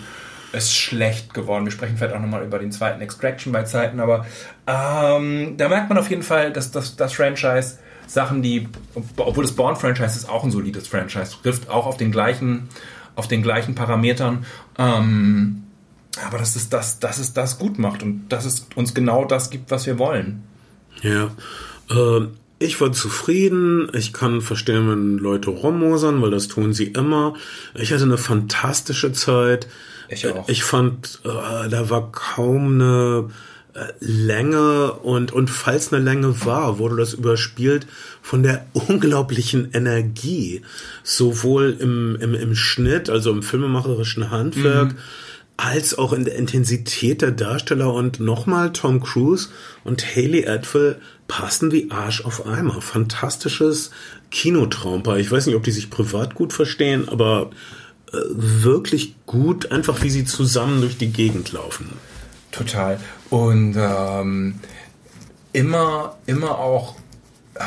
ist 0.52 0.76
schlecht 0.76 1.34
geworden. 1.34 1.64
Wir 1.64 1.72
sprechen 1.72 1.96
vielleicht 1.96 2.14
auch 2.14 2.20
nochmal 2.20 2.44
über 2.44 2.60
den 2.60 2.70
zweiten 2.70 3.00
Extraction 3.00 3.52
bei 3.52 3.64
Zeiten, 3.64 3.98
aber 3.98 4.26
ähm, 4.68 5.56
da 5.56 5.68
merkt 5.68 5.88
man 5.88 5.98
auf 5.98 6.08
jeden 6.10 6.22
Fall, 6.22 6.52
dass 6.52 6.70
das, 6.70 6.94
das 6.94 7.14
Franchise 7.14 7.78
Sachen, 8.06 8.42
die, 8.42 8.68
obwohl 9.16 9.42
das 9.42 9.56
Born-Franchise 9.56 10.18
ist 10.18 10.28
auch 10.28 10.44
ein 10.44 10.50
solides 10.50 10.86
Franchise, 10.86 11.34
trifft 11.42 11.68
auch 11.68 11.86
auf 11.86 11.96
den 11.96 12.12
gleichen, 12.12 12.68
auf 13.16 13.26
den 13.26 13.42
gleichen 13.42 13.74
Parametern. 13.74 14.44
Ähm, 14.78 15.63
aber 16.22 16.38
dass 16.38 16.56
es 16.56 16.68
das, 16.68 16.98
dass 17.00 17.18
es 17.18 17.32
das 17.32 17.58
gut 17.58 17.78
macht 17.78 18.02
und 18.02 18.28
dass 18.28 18.44
es 18.44 18.66
uns 18.74 18.94
genau 18.94 19.24
das 19.24 19.50
gibt, 19.50 19.70
was 19.70 19.86
wir 19.86 19.98
wollen. 19.98 20.44
Ja. 21.02 21.30
Äh, 21.90 22.28
ich 22.58 22.80
war 22.80 22.92
zufrieden. 22.92 23.90
Ich 23.94 24.12
kann 24.12 24.40
verstehen, 24.40 24.88
wenn 24.88 25.18
Leute 25.18 25.50
rummosern, 25.50 26.22
weil 26.22 26.30
das 26.30 26.48
tun 26.48 26.72
sie 26.72 26.86
immer. 26.86 27.34
Ich 27.74 27.92
hatte 27.92 28.04
eine 28.04 28.18
fantastische 28.18 29.12
Zeit. 29.12 29.66
Ich 30.08 30.26
auch. 30.26 30.48
Ich 30.48 30.62
fand, 30.62 31.20
äh, 31.24 31.68
da 31.68 31.90
war 31.90 32.12
kaum 32.12 32.74
eine 32.74 33.30
äh, 33.74 33.86
Länge 33.98 34.92
und, 34.92 35.32
und 35.32 35.50
falls 35.50 35.92
eine 35.92 36.02
Länge 36.02 36.44
war, 36.44 36.78
wurde 36.78 36.96
das 36.96 37.12
überspielt 37.12 37.86
von 38.22 38.42
der 38.42 38.66
unglaublichen 38.72 39.72
Energie. 39.72 40.62
Sowohl 41.02 41.76
im, 41.78 42.16
im, 42.20 42.34
im 42.34 42.54
Schnitt, 42.54 43.10
also 43.10 43.30
im 43.30 43.42
filmemacherischen 43.42 44.30
Handwerk, 44.30 44.92
mhm 44.92 44.98
als 45.56 45.96
auch 45.96 46.12
in 46.12 46.24
der 46.24 46.34
Intensität 46.34 47.22
der 47.22 47.30
Darsteller 47.30 47.92
und 47.92 48.20
nochmal 48.20 48.72
Tom 48.72 49.00
Cruise 49.00 49.48
und 49.84 50.04
Haley 50.16 50.48
Atwell 50.48 51.00
passen 51.28 51.70
wie 51.70 51.90
Arsch 51.90 52.24
auf 52.24 52.46
Eimer. 52.46 52.80
Fantastisches 52.82 53.90
Kinotraumpaar. 54.30 55.18
Ich 55.18 55.30
weiß 55.30 55.46
nicht, 55.46 55.54
ob 55.54 55.62
die 55.62 55.70
sich 55.70 55.90
privat 55.90 56.34
gut 56.34 56.52
verstehen, 56.52 57.08
aber 57.08 57.50
äh, 58.12 58.16
wirklich 58.34 59.14
gut, 59.26 59.70
einfach 59.70 60.02
wie 60.02 60.10
sie 60.10 60.24
zusammen 60.24 60.80
durch 60.80 60.98
die 60.98 61.12
Gegend 61.12 61.52
laufen. 61.52 61.88
Total. 62.50 62.98
Und 63.30 63.76
ähm, 63.76 64.60
immer, 65.52 66.16
immer 66.26 66.58
auch 66.58 66.96
äh, 67.54 67.62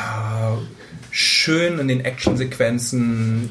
schön 1.10 1.78
in 1.78 1.88
den 1.88 2.02
Actionsequenzen 2.02 3.50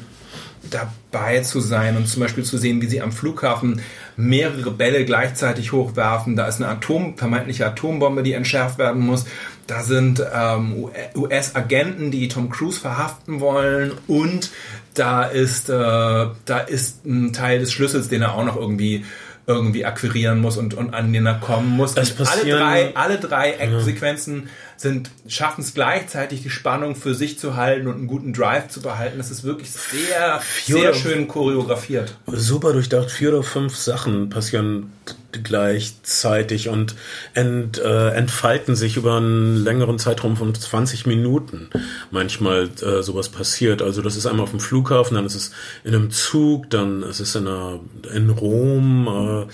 dabei 0.70 1.40
zu 1.40 1.60
sein 1.60 1.96
und 1.96 2.08
zum 2.08 2.22
Beispiel 2.22 2.44
zu 2.44 2.58
sehen, 2.58 2.82
wie 2.82 2.86
sie 2.86 3.00
am 3.00 3.12
Flughafen 3.12 3.80
mehrere 4.16 4.70
Bälle 4.70 5.04
gleichzeitig 5.04 5.72
hochwerfen. 5.72 6.36
Da 6.36 6.46
ist 6.46 6.60
eine 6.60 6.68
Atom, 6.68 7.16
vermeintliche 7.16 7.66
Atombombe, 7.66 8.22
die 8.22 8.32
entschärft 8.32 8.78
werden 8.78 9.04
muss. 9.04 9.24
Da 9.66 9.82
sind 9.82 10.22
ähm, 10.34 10.88
US-Agenten, 11.14 12.10
die 12.10 12.28
Tom 12.28 12.50
Cruise 12.50 12.80
verhaften 12.80 13.40
wollen 13.40 13.92
und 14.06 14.50
da 14.94 15.24
ist, 15.24 15.68
äh, 15.68 15.72
da 15.72 16.58
ist 16.66 17.04
ein 17.06 17.32
Teil 17.32 17.60
des 17.60 17.72
Schlüssels, 17.72 18.08
den 18.08 18.22
er 18.22 18.34
auch 18.34 18.44
noch 18.44 18.56
irgendwie 18.56 19.04
irgendwie 19.46 19.86
akquirieren 19.86 20.40
muss 20.40 20.58
und, 20.58 20.74
und 20.74 20.92
an 20.92 21.10
den 21.12 21.24
er 21.24 21.40
kommen 21.40 21.70
muss. 21.70 21.96
Alle 21.96 22.44
drei, 22.44 22.94
alle 22.94 23.18
drei 23.18 23.52
Actionsequenzen 23.52 24.50
sind, 24.80 25.10
schaffen 25.26 25.62
es 25.62 25.74
gleichzeitig, 25.74 26.42
die 26.42 26.50
Spannung 26.50 26.94
für 26.94 27.14
sich 27.14 27.38
zu 27.38 27.56
halten 27.56 27.88
und 27.88 27.94
einen 27.94 28.06
guten 28.06 28.32
Drive 28.32 28.68
zu 28.68 28.80
behalten. 28.80 29.18
Das 29.18 29.30
ist 29.30 29.42
wirklich 29.42 29.70
sehr, 29.70 30.40
sehr 30.64 30.94
schön 30.94 31.26
choreografiert. 31.26 32.16
super 32.26 32.72
durchdacht. 32.72 33.10
Vier 33.10 33.30
oder 33.30 33.42
fünf 33.42 33.76
Sachen 33.76 34.30
passieren 34.30 34.92
gleichzeitig 35.32 36.68
und 36.68 36.94
ent, 37.34 37.78
äh, 37.78 38.10
entfalten 38.10 38.76
sich 38.76 38.96
über 38.96 39.16
einen 39.16 39.56
längeren 39.56 39.98
Zeitraum 39.98 40.36
von 40.36 40.54
20 40.54 41.06
Minuten. 41.06 41.68
Manchmal 42.10 42.70
äh, 42.80 43.02
sowas 43.02 43.28
passiert. 43.28 43.82
Also 43.82 44.00
das 44.00 44.16
ist 44.16 44.26
einmal 44.26 44.44
auf 44.44 44.50
dem 44.50 44.60
Flughafen, 44.60 45.16
dann 45.16 45.26
ist 45.26 45.34
es 45.34 45.50
in 45.84 45.94
einem 45.94 46.10
Zug, 46.10 46.70
dann 46.70 47.02
ist 47.02 47.20
es 47.20 47.34
in, 47.34 47.46
einer, 47.46 47.80
in 48.14 48.30
Rom, 48.30 49.48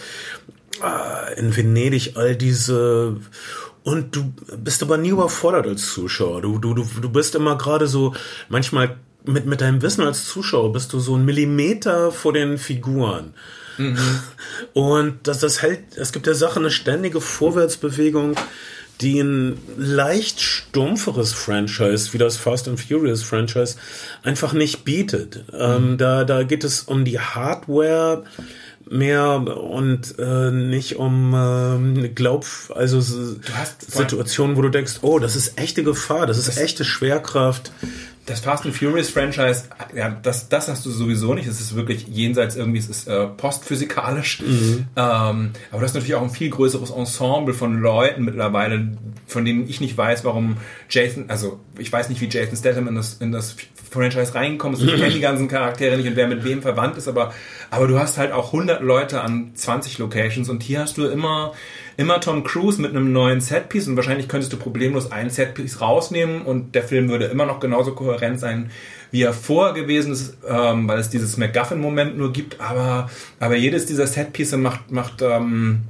äh, 0.83 0.87
äh, 0.87 1.39
in 1.39 1.57
Venedig, 1.57 2.17
all 2.17 2.37
diese 2.37 3.17
und 3.85 4.17
du 4.17 4.33
bist 4.57 4.83
aber 4.83 4.97
nie 4.97 5.11
überfordert 5.11 5.67
als 5.67 5.93
Zuschauer. 5.93 6.41
Du, 6.41 6.59
du, 6.59 6.75
du, 6.75 6.85
du 7.01 7.09
bist 7.11 7.35
immer 7.35 7.57
gerade 7.57 7.87
so, 7.87 8.15
manchmal 8.49 8.97
mit, 9.25 9.47
mit 9.47 9.61
deinem 9.61 9.83
Wissen 9.83 10.03
als 10.03 10.27
Zuschauer 10.27 10.73
bist 10.73 10.93
du 10.93 10.99
so 10.99 11.17
ein 11.17 11.25
Millimeter 11.25 12.11
vor 12.11 12.33
den 12.33 12.59
Figuren. 12.59 13.35
Und 14.73 15.19
das, 15.25 15.41
das 15.41 15.61
hält, 15.61 15.97
es 15.97 16.13
gibt 16.13 16.27
der 16.27 16.35
Sache 16.35 16.61
eine 16.61 16.71
ständige 16.71 17.21
Vorwärtsbewegung, 17.21 18.37
die 19.01 19.21
ein 19.21 19.59
leicht 19.77 20.41
stumpferes 20.41 21.33
Franchise 21.33 22.13
wie 22.13 22.19
das 22.19 22.37
Fast 22.37 22.69
and 22.69 22.81
Furious 22.81 23.23
Franchise 23.23 23.77
einfach 24.23 24.53
nicht 24.53 24.85
bietet. 24.85 25.45
Ähm, 25.53 25.99
da, 25.99 26.25
da 26.25 26.45
geht 26.45 26.65
es 26.65 26.85
um 26.85 27.05
die 27.05 27.19
Hardware 27.19 28.25
mehr 28.91 29.37
und 29.37 30.19
äh, 30.19 30.51
nicht 30.51 30.97
um 30.97 31.35
ähm, 31.35 32.15
Glaub, 32.15 32.47
also 32.75 33.01
Situationen, 33.01 34.57
wo 34.57 34.63
du 34.63 34.69
denkst, 34.69 34.99
oh, 35.03 35.19
das 35.19 35.37
ist 35.37 35.59
echte 35.59 35.83
Gefahr, 35.83 36.27
das 36.27 36.39
ist 36.39 36.57
echte 36.59 36.85
Schwerkraft. 36.85 37.73
Das 38.27 38.41
Fast 38.41 38.65
and 38.65 38.75
Furious 38.75 39.11
Franchise, 39.11 39.65
ja, 39.95 40.09
das, 40.09 40.49
das 40.49 40.69
hast 40.69 40.87
du 40.87 40.91
sowieso 40.91 41.35
nicht. 41.35 41.47
Es 41.47 41.61
ist 41.61 41.75
wirklich 41.77 42.07
jenseits 42.09 42.57
irgendwie, 42.57 42.79
es 42.79 42.89
ist 42.89 43.07
äh, 43.07 43.27
postphysikalisch. 43.27 44.41
Ähm, 44.41 44.87
aber 44.97 45.51
du 45.73 45.81
hast 45.83 45.93
natürlich 45.93 46.15
auch 46.15 46.23
ein 46.23 46.31
viel 46.31 46.49
größeres 46.49 46.89
Ensemble 46.91 47.53
von 47.53 47.81
Leuten 47.81 48.25
mittlerweile, 48.25 48.97
von 49.27 49.45
denen 49.45 49.69
ich 49.69 49.83
nicht 49.83 49.99
weiß, 49.99 50.25
warum 50.25 50.57
Jason, 50.89 51.27
also 51.29 51.61
ich 51.77 51.93
weiß 51.93 52.09
nicht, 52.09 52.23
wie 52.23 52.29
Jason 52.29 52.57
Statham 52.57 52.89
in 52.89 52.95
das, 52.95 53.15
in 53.15 53.31
das 53.31 53.57
Franchise 53.95 54.35
reingekommen 54.35 54.79
ist. 54.79 54.87
Ich 54.87 54.97
kenne 54.97 55.13
die 55.13 55.21
ganzen 55.23 55.49
Charaktere 55.49 55.97
nicht 55.97 56.07
und 56.07 56.17
wer 56.17 56.29
mit 56.29 56.45
wem 56.45 56.63
verwandt 56.63 56.97
ist, 56.97 57.09
aber, 57.09 57.33
aber 57.71 57.87
du 57.87 57.99
hast 57.99 58.19
halt 58.19 58.33
auch 58.33 58.53
100 58.53 58.83
Leute 58.83 59.23
an 59.23 59.53
20 59.55 59.99
Locations 59.99 60.49
und 60.49 60.63
hier 60.63 60.81
hast 60.81 60.99
du 60.99 61.07
immer, 61.07 61.53
immer 61.97 62.21
Tom 62.21 62.45
Cruise 62.45 62.81
mit 62.81 62.91
einem 62.91 63.13
neuen 63.13 63.41
Setpiece 63.41 63.89
und 63.89 63.97
wahrscheinlich 63.97 64.29
könntest 64.29 64.53
du 64.53 64.57
problemlos 64.57 65.11
ein 65.11 65.31
Setpiece 65.31 65.81
rausnehmen 65.81 66.43
und 66.43 66.75
der 66.75 66.83
Film 66.83 67.09
würde 67.09 67.27
immer 67.27 67.47
noch 67.47 67.61
genauso 67.61 67.95
kohärent 67.95 68.39
sein, 68.39 68.71
wie 69.11 69.23
er 69.23 69.33
vorher 69.33 69.75
gewesen 69.75 70.13
ist, 70.13 70.37
ähm, 70.49 70.89
weil 70.89 70.99
es 70.99 71.09
dieses 71.09 71.37
MacGuffin-Moment 71.37 72.19
nur 72.19 72.33
gibt, 72.33 72.61
aber, 72.61 73.09
aber 73.39 73.57
jedes 73.57 73.87
dieser 73.87 74.07
Setpiece 74.07 74.57
macht, 74.57 74.91
macht 74.91 75.23
ähm, 75.23 75.83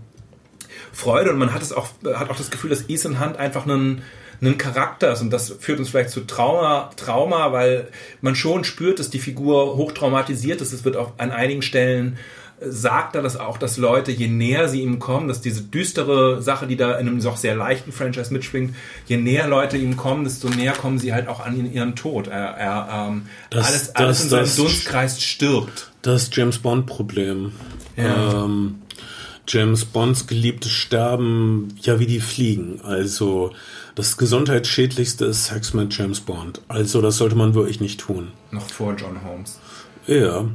Freude 0.94 1.30
und 1.30 1.38
man 1.38 1.52
hat 1.52 1.62
es 1.62 1.72
auch, 1.72 1.88
hat 2.14 2.30
auch 2.30 2.36
das 2.36 2.50
Gefühl, 2.50 2.70
dass 2.70 2.88
Ethan 2.88 3.20
Hunt 3.20 3.36
einfach 3.36 3.66
einen, 3.66 4.02
einen 4.46 4.58
Charakter 4.58 5.12
ist 5.12 5.20
und 5.22 5.30
das 5.30 5.54
führt 5.60 5.78
uns 5.78 5.88
vielleicht 5.88 6.10
zu 6.10 6.20
Trauma, 6.22 6.90
Trauma, 6.96 7.52
weil 7.52 7.88
man 8.20 8.34
schon 8.34 8.64
spürt, 8.64 8.98
dass 8.98 9.10
die 9.10 9.18
Figur 9.18 9.76
hochtraumatisiert 9.76 10.60
ist. 10.60 10.72
Es 10.72 10.84
wird 10.84 10.96
auch 10.96 11.12
an 11.18 11.30
einigen 11.30 11.62
Stellen 11.62 12.16
äh, 12.60 12.70
sagt 12.70 13.16
er 13.16 13.22
das 13.22 13.36
auch, 13.38 13.58
dass 13.58 13.76
Leute, 13.76 14.12
je 14.12 14.28
näher 14.28 14.68
sie 14.68 14.80
ihm 14.82 14.98
kommen, 14.98 15.26
dass 15.28 15.40
diese 15.40 15.62
düstere 15.62 16.40
Sache, 16.42 16.66
die 16.66 16.76
da 16.76 16.92
in 16.98 17.08
einem 17.08 17.20
doch 17.20 17.36
sehr 17.36 17.56
leichten 17.56 17.90
Franchise 17.92 18.32
mitschwingt, 18.32 18.74
je 19.06 19.16
näher 19.16 19.48
Leute 19.48 19.76
ihm 19.76 19.96
kommen, 19.96 20.24
desto 20.24 20.48
näher 20.48 20.72
kommen 20.72 20.98
sie 20.98 21.12
halt 21.12 21.26
auch 21.28 21.40
an 21.40 21.72
ihren 21.72 21.96
Tod. 21.96 22.28
Er, 22.28 22.50
er 22.56 23.08
ähm, 23.10 23.26
Das- 23.50 23.66
alles, 23.66 23.94
alles 23.96 24.16
das- 24.18 24.24
in 24.24 24.30
seinem 24.30 24.44
das- 24.44 24.56
Dunstkreis 24.56 25.22
stirbt. 25.22 25.90
Das 26.02 26.30
James 26.32 26.58
Bond-Problem. 26.58 27.52
Ja. 27.96 28.44
Ähm, 28.44 28.76
James 29.46 29.84
Bonds 29.84 30.26
Geliebte 30.26 30.68
sterben 30.70 31.74
ja 31.82 31.98
wie 31.98 32.06
die 32.06 32.20
Fliegen. 32.20 32.80
Also 32.82 33.52
das 33.94 34.16
gesundheitsschädlichste 34.16 35.24
ist 35.26 35.46
Sex 35.46 35.72
mit 35.74 35.96
James 35.96 36.20
Bond. 36.20 36.60
Also 36.68 37.00
das 37.00 37.16
sollte 37.16 37.36
man 37.36 37.54
wirklich 37.54 37.80
nicht 37.80 38.00
tun. 38.00 38.32
Noch 38.50 38.68
vor 38.68 38.94
John 38.96 39.22
Holmes. 39.24 39.58
Ja. 40.06 40.46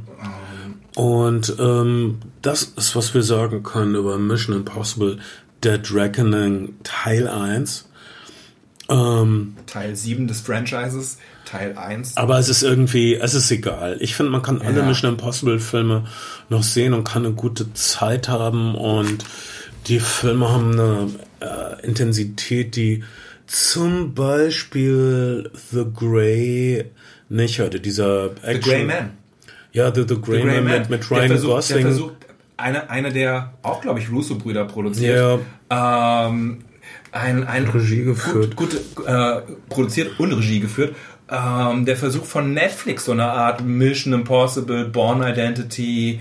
Und 0.96 1.54
ähm, 1.58 2.18
das 2.42 2.64
ist, 2.64 2.94
was 2.96 3.14
wir 3.14 3.22
sagen 3.22 3.62
können 3.62 3.94
über 3.94 4.18
Mission 4.18 4.56
Impossible 4.56 5.18
Dead 5.64 5.80
Reckoning 5.92 6.74
Teil 6.82 7.28
1. 7.28 7.88
Ähm, 8.88 9.56
Teil 9.66 9.94
7 9.94 10.26
des 10.26 10.40
Franchises, 10.40 11.18
Teil 11.44 11.78
1. 11.78 12.16
aber 12.16 12.38
es 12.40 12.48
ist 12.48 12.62
irgendwie, 12.64 13.14
es 13.14 13.34
ist 13.34 13.50
egal. 13.52 13.96
Ich 14.00 14.16
finde, 14.16 14.32
man 14.32 14.42
kann 14.42 14.60
alle 14.60 14.80
Ja. 14.80 14.84
Mission 14.86 15.12
Impossible 15.12 15.60
Filme 15.60 16.04
noch 16.48 16.64
sehen 16.64 16.92
und 16.92 17.04
kann 17.04 17.24
eine 17.24 17.34
gute 17.34 17.72
Zeit 17.74 18.28
haben 18.28 18.74
und 18.74 19.24
die 19.86 20.00
Filme 20.00 20.48
haben 20.50 20.72
eine 20.72 21.08
äh, 21.40 21.86
Intensität, 21.86 22.74
die 22.74 23.04
zum 23.50 24.14
Beispiel 24.14 25.50
The 25.72 25.84
Grey 25.92 26.84
nicht 27.28 27.58
hatte. 27.58 27.80
Dieser 27.80 28.28
The 28.28 28.46
Action. 28.46 28.60
Grey 28.60 28.84
Man. 28.84 29.10
Ja, 29.72 29.92
The, 29.92 30.04
The 30.08 30.20
Grey, 30.20 30.36
The 30.36 30.42
Grey 30.42 30.60
Man, 30.60 30.64
Man. 30.64 30.86
mit, 30.88 31.10
Ryan 31.10 31.26
versucht, 31.28 31.52
Gosling. 31.52 31.78
Der 31.78 31.86
versucht, 31.88 32.14
eine, 32.56 32.90
eine 32.90 33.12
der, 33.12 33.54
auch 33.62 33.80
glaube 33.80 33.98
ich, 33.98 34.10
Russo-Brüder 34.10 34.66
produziert. 34.66 35.40
Ähm, 35.68 36.58
ein, 37.10 37.46
ein 37.46 37.66
Regie 37.66 38.04
geführt. 38.04 38.54
Gut, 38.54 38.70
gut 38.94 39.06
äh, 39.06 39.40
produziert 39.68 40.20
und 40.20 40.32
Regie 40.32 40.60
geführt. 40.60 40.94
Ähm, 41.28 41.84
der 41.86 41.96
Versuch 41.96 42.24
von 42.24 42.54
Netflix, 42.54 43.06
so 43.06 43.12
eine 43.12 43.24
Art 43.24 43.64
Mission 43.64 44.12
Impossible, 44.12 44.84
Born 44.84 45.22
Identity, 45.22 46.20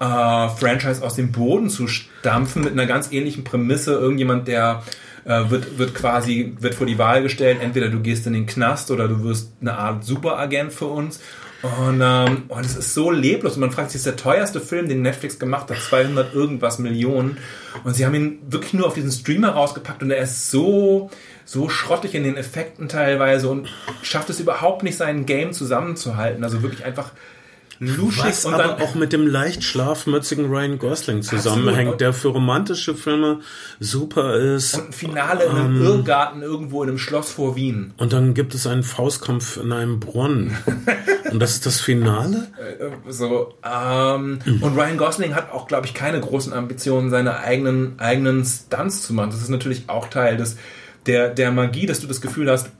äh, 0.00 0.48
Franchise 0.48 1.04
aus 1.04 1.14
dem 1.14 1.30
Boden 1.30 1.68
zu 1.68 1.88
stampfen 1.88 2.64
mit 2.64 2.72
einer 2.72 2.86
ganz 2.86 3.12
ähnlichen 3.12 3.44
Prämisse. 3.44 3.92
Irgendjemand, 3.92 4.48
der 4.48 4.82
äh, 5.24 5.50
wird, 5.50 5.78
wird 5.78 5.94
quasi, 5.94 6.54
wird 6.60 6.74
vor 6.74 6.86
die 6.86 6.98
Wahl 6.98 7.22
gestellt, 7.22 7.58
entweder 7.60 7.88
du 7.88 8.00
gehst 8.00 8.26
in 8.26 8.32
den 8.32 8.46
Knast 8.46 8.90
oder 8.90 9.08
du 9.08 9.22
wirst 9.24 9.52
eine 9.60 9.76
Art 9.76 10.04
Superagent 10.04 10.72
für 10.72 10.86
uns. 10.86 11.20
Und, 11.62 12.00
ähm, 12.02 12.44
und 12.48 12.64
es 12.64 12.76
ist 12.76 12.94
so 12.94 13.10
leblos. 13.10 13.54
Und 13.54 13.60
man 13.60 13.70
fragt 13.70 13.90
sich, 13.90 13.98
ist 13.98 14.06
der 14.06 14.16
teuerste 14.16 14.60
Film, 14.60 14.88
den 14.88 15.02
Netflix 15.02 15.38
gemacht 15.38 15.70
hat, 15.70 15.78
200 15.78 16.34
irgendwas 16.34 16.78
Millionen. 16.78 17.36
Und 17.84 17.94
sie 17.94 18.06
haben 18.06 18.14
ihn 18.14 18.38
wirklich 18.48 18.72
nur 18.72 18.86
auf 18.86 18.94
diesen 18.94 19.10
Streamer 19.10 19.50
rausgepackt 19.50 20.02
und 20.02 20.10
er 20.10 20.22
ist 20.22 20.50
so, 20.50 21.10
so 21.44 21.68
schrottig 21.68 22.14
in 22.14 22.24
den 22.24 22.36
Effekten 22.36 22.88
teilweise 22.88 23.48
und 23.48 23.68
schafft 24.02 24.30
es 24.30 24.40
überhaupt 24.40 24.82
nicht, 24.82 24.96
sein 24.96 25.26
Game 25.26 25.52
zusammenzuhalten. 25.52 26.42
Also 26.44 26.62
wirklich 26.62 26.84
einfach 26.84 27.12
luschig 27.80 28.24
Was 28.24 28.44
und 28.44 28.54
aber 28.54 28.62
dann 28.62 28.80
auch 28.82 28.94
mit 28.94 29.12
dem 29.12 29.26
leicht 29.26 29.64
schlafmützigen 29.64 30.46
Ryan 30.46 30.78
Gosling 30.78 31.22
zusammenhängt, 31.22 32.00
der 32.00 32.12
für 32.12 32.28
romantische 32.28 32.94
Filme 32.94 33.40
super 33.80 34.34
ist. 34.36 34.74
und 34.74 34.88
ein 34.88 34.92
Finale 34.92 35.44
in 35.44 35.50
einem 35.50 35.82
Irrgarten 35.82 36.42
irgendwo 36.42 36.82
in 36.82 36.90
einem 36.90 36.98
Schloss 36.98 37.30
vor 37.32 37.56
Wien. 37.56 37.94
Und 37.96 38.12
dann 38.12 38.34
gibt 38.34 38.54
es 38.54 38.66
einen 38.66 38.82
Faustkampf 38.82 39.56
in 39.56 39.72
einem 39.72 39.98
Brunnen. 39.98 40.56
Und 41.30 41.38
das 41.38 41.52
ist 41.52 41.64
das 41.64 41.80
Finale? 41.80 42.48
Äh, 42.58 43.12
So, 43.12 43.54
ähm, 43.64 44.40
und 44.60 44.76
Ryan 44.76 44.96
Gosling 44.96 45.34
hat 45.36 45.52
auch, 45.52 45.68
glaube 45.68 45.86
ich, 45.86 45.94
keine 45.94 46.18
großen 46.20 46.52
Ambitionen, 46.52 47.08
seine 47.10 47.38
eigenen, 47.38 48.00
eigenen 48.00 48.44
Stunts 48.44 49.02
zu 49.02 49.14
machen. 49.14 49.30
Das 49.30 49.40
ist 49.40 49.48
natürlich 49.48 49.84
auch 49.88 50.08
Teil 50.08 50.36
des, 50.36 50.56
der, 51.06 51.28
der 51.28 51.52
Magie, 51.52 51.86
dass 51.86 52.00
du 52.00 52.08
das 52.08 52.20
Gefühl 52.20 52.50
hast, 52.50 52.70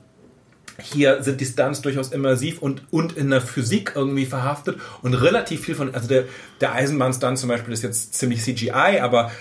hier 0.79 1.23
sind 1.23 1.41
die 1.41 1.45
Stunts 1.45 1.81
durchaus 1.81 2.11
immersiv 2.11 2.61
und, 2.61 2.83
und 2.91 3.17
in 3.17 3.29
der 3.29 3.41
Physik 3.41 3.93
irgendwie 3.95 4.25
verhaftet 4.25 4.77
und 5.01 5.13
relativ 5.13 5.61
viel 5.61 5.75
von, 5.75 5.93
also 5.93 6.07
der, 6.07 6.25
der 6.59 6.73
Eisenbahnstunt 6.73 7.37
zum 7.37 7.49
Beispiel 7.49 7.73
ist 7.73 7.83
jetzt 7.83 8.13
ziemlich 8.13 8.41
CGI, 8.41 8.99
aber 9.01 9.31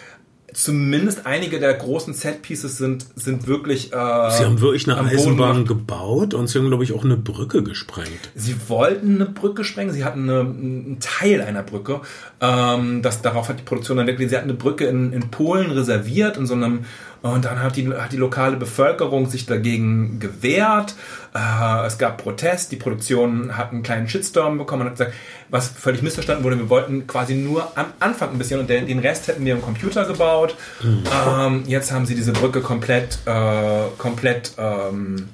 zumindest 0.53 1.27
einige 1.27 1.61
der 1.61 1.75
großen 1.75 2.15
Setpieces 2.15 2.79
sind, 2.79 3.07
sind 3.15 3.47
wirklich. 3.47 3.93
Äh, 3.93 4.31
Sie 4.31 4.45
haben 4.45 4.61
wirklich 4.61 4.89
eine 4.89 5.01
Eisenbahn 5.01 5.65
gebaut 5.65 6.35
und 6.35 6.49
sie 6.49 6.59
haben, 6.59 6.69
glaube 6.69 6.85
ich, 6.85 6.93
auch 6.93 7.05
eine 7.05 7.17
Brücke 7.17 7.63
gesprengt. 7.63 8.31
Sie 8.35 8.57
wollten 8.69 9.17
eine 9.17 9.27
Brücke 9.27 9.65
sprengen, 9.65 9.93
sie 9.93 10.05
hatten 10.05 10.29
eine, 10.29 10.41
einen 10.41 10.99
Teil 11.01 11.41
einer 11.43 11.63
Brücke. 11.63 12.01
Ähm, 12.41 13.03
das, 13.03 13.23
darauf 13.23 13.49
hat 13.49 13.61
die 13.61 13.65
Produktion 13.65 13.97
dann 13.97 14.07
wirklich, 14.07 14.31
sie 14.31 14.37
hatten 14.37 14.49
eine 14.49 14.59
Brücke 14.59 14.87
in, 14.87 15.13
in 15.13 15.31
Polen 15.31 15.71
reserviert, 15.71 16.37
in 16.37 16.47
so 16.47 16.55
einem, 16.55 16.85
und 17.23 17.45
dann 17.45 17.63
hat 17.63 17.77
die, 17.77 17.89
hat 17.89 18.13
die 18.13 18.17
lokale 18.17 18.57
Bevölkerung 18.57 19.29
sich 19.29 19.47
dagegen 19.47 20.21
gewehrt. 20.21 20.95
Äh, 21.35 21.87
es 21.87 21.99
gab 21.99 22.23
Protest, 22.23 22.73
die 22.73 22.77
Produktion 22.77 23.57
hat 23.57 23.73
einen 23.73 23.83
kleinen 23.83 24.09
Shitstorm 24.09 24.59
bekommen 24.59 24.83
und 24.83 24.89
hat 24.89 24.95
gesagt, 24.95 25.15
was 25.51 25.69
völlig 25.69 26.03
missverstanden 26.03 26.45
wurde, 26.45 26.59
wir 26.59 26.71
wollten 26.71 27.07
quasi 27.07 27.35
nur 27.35 27.77
am 27.77 27.87
Anfang 28.01 28.31
ein 28.31 28.39
bisschen 28.39 28.61
und 28.61 28.71
den, 28.71 28.87
den 28.87 29.01
Rest 29.01 29.29
hätten 29.29 29.45
wir 29.45 29.55
im 29.55 29.63
Computer 29.63 30.05
gebaut. 30.07 30.57
Ähm, 30.83 31.65
jetzt 31.67 31.93
haben 31.93 32.07
sie 32.07 32.15
diese 32.15 32.33
Brücke 32.33 32.61
komplett, 32.61 33.19
äh, 33.27 33.85
komplett 33.99 34.53
ähm, 34.59 35.29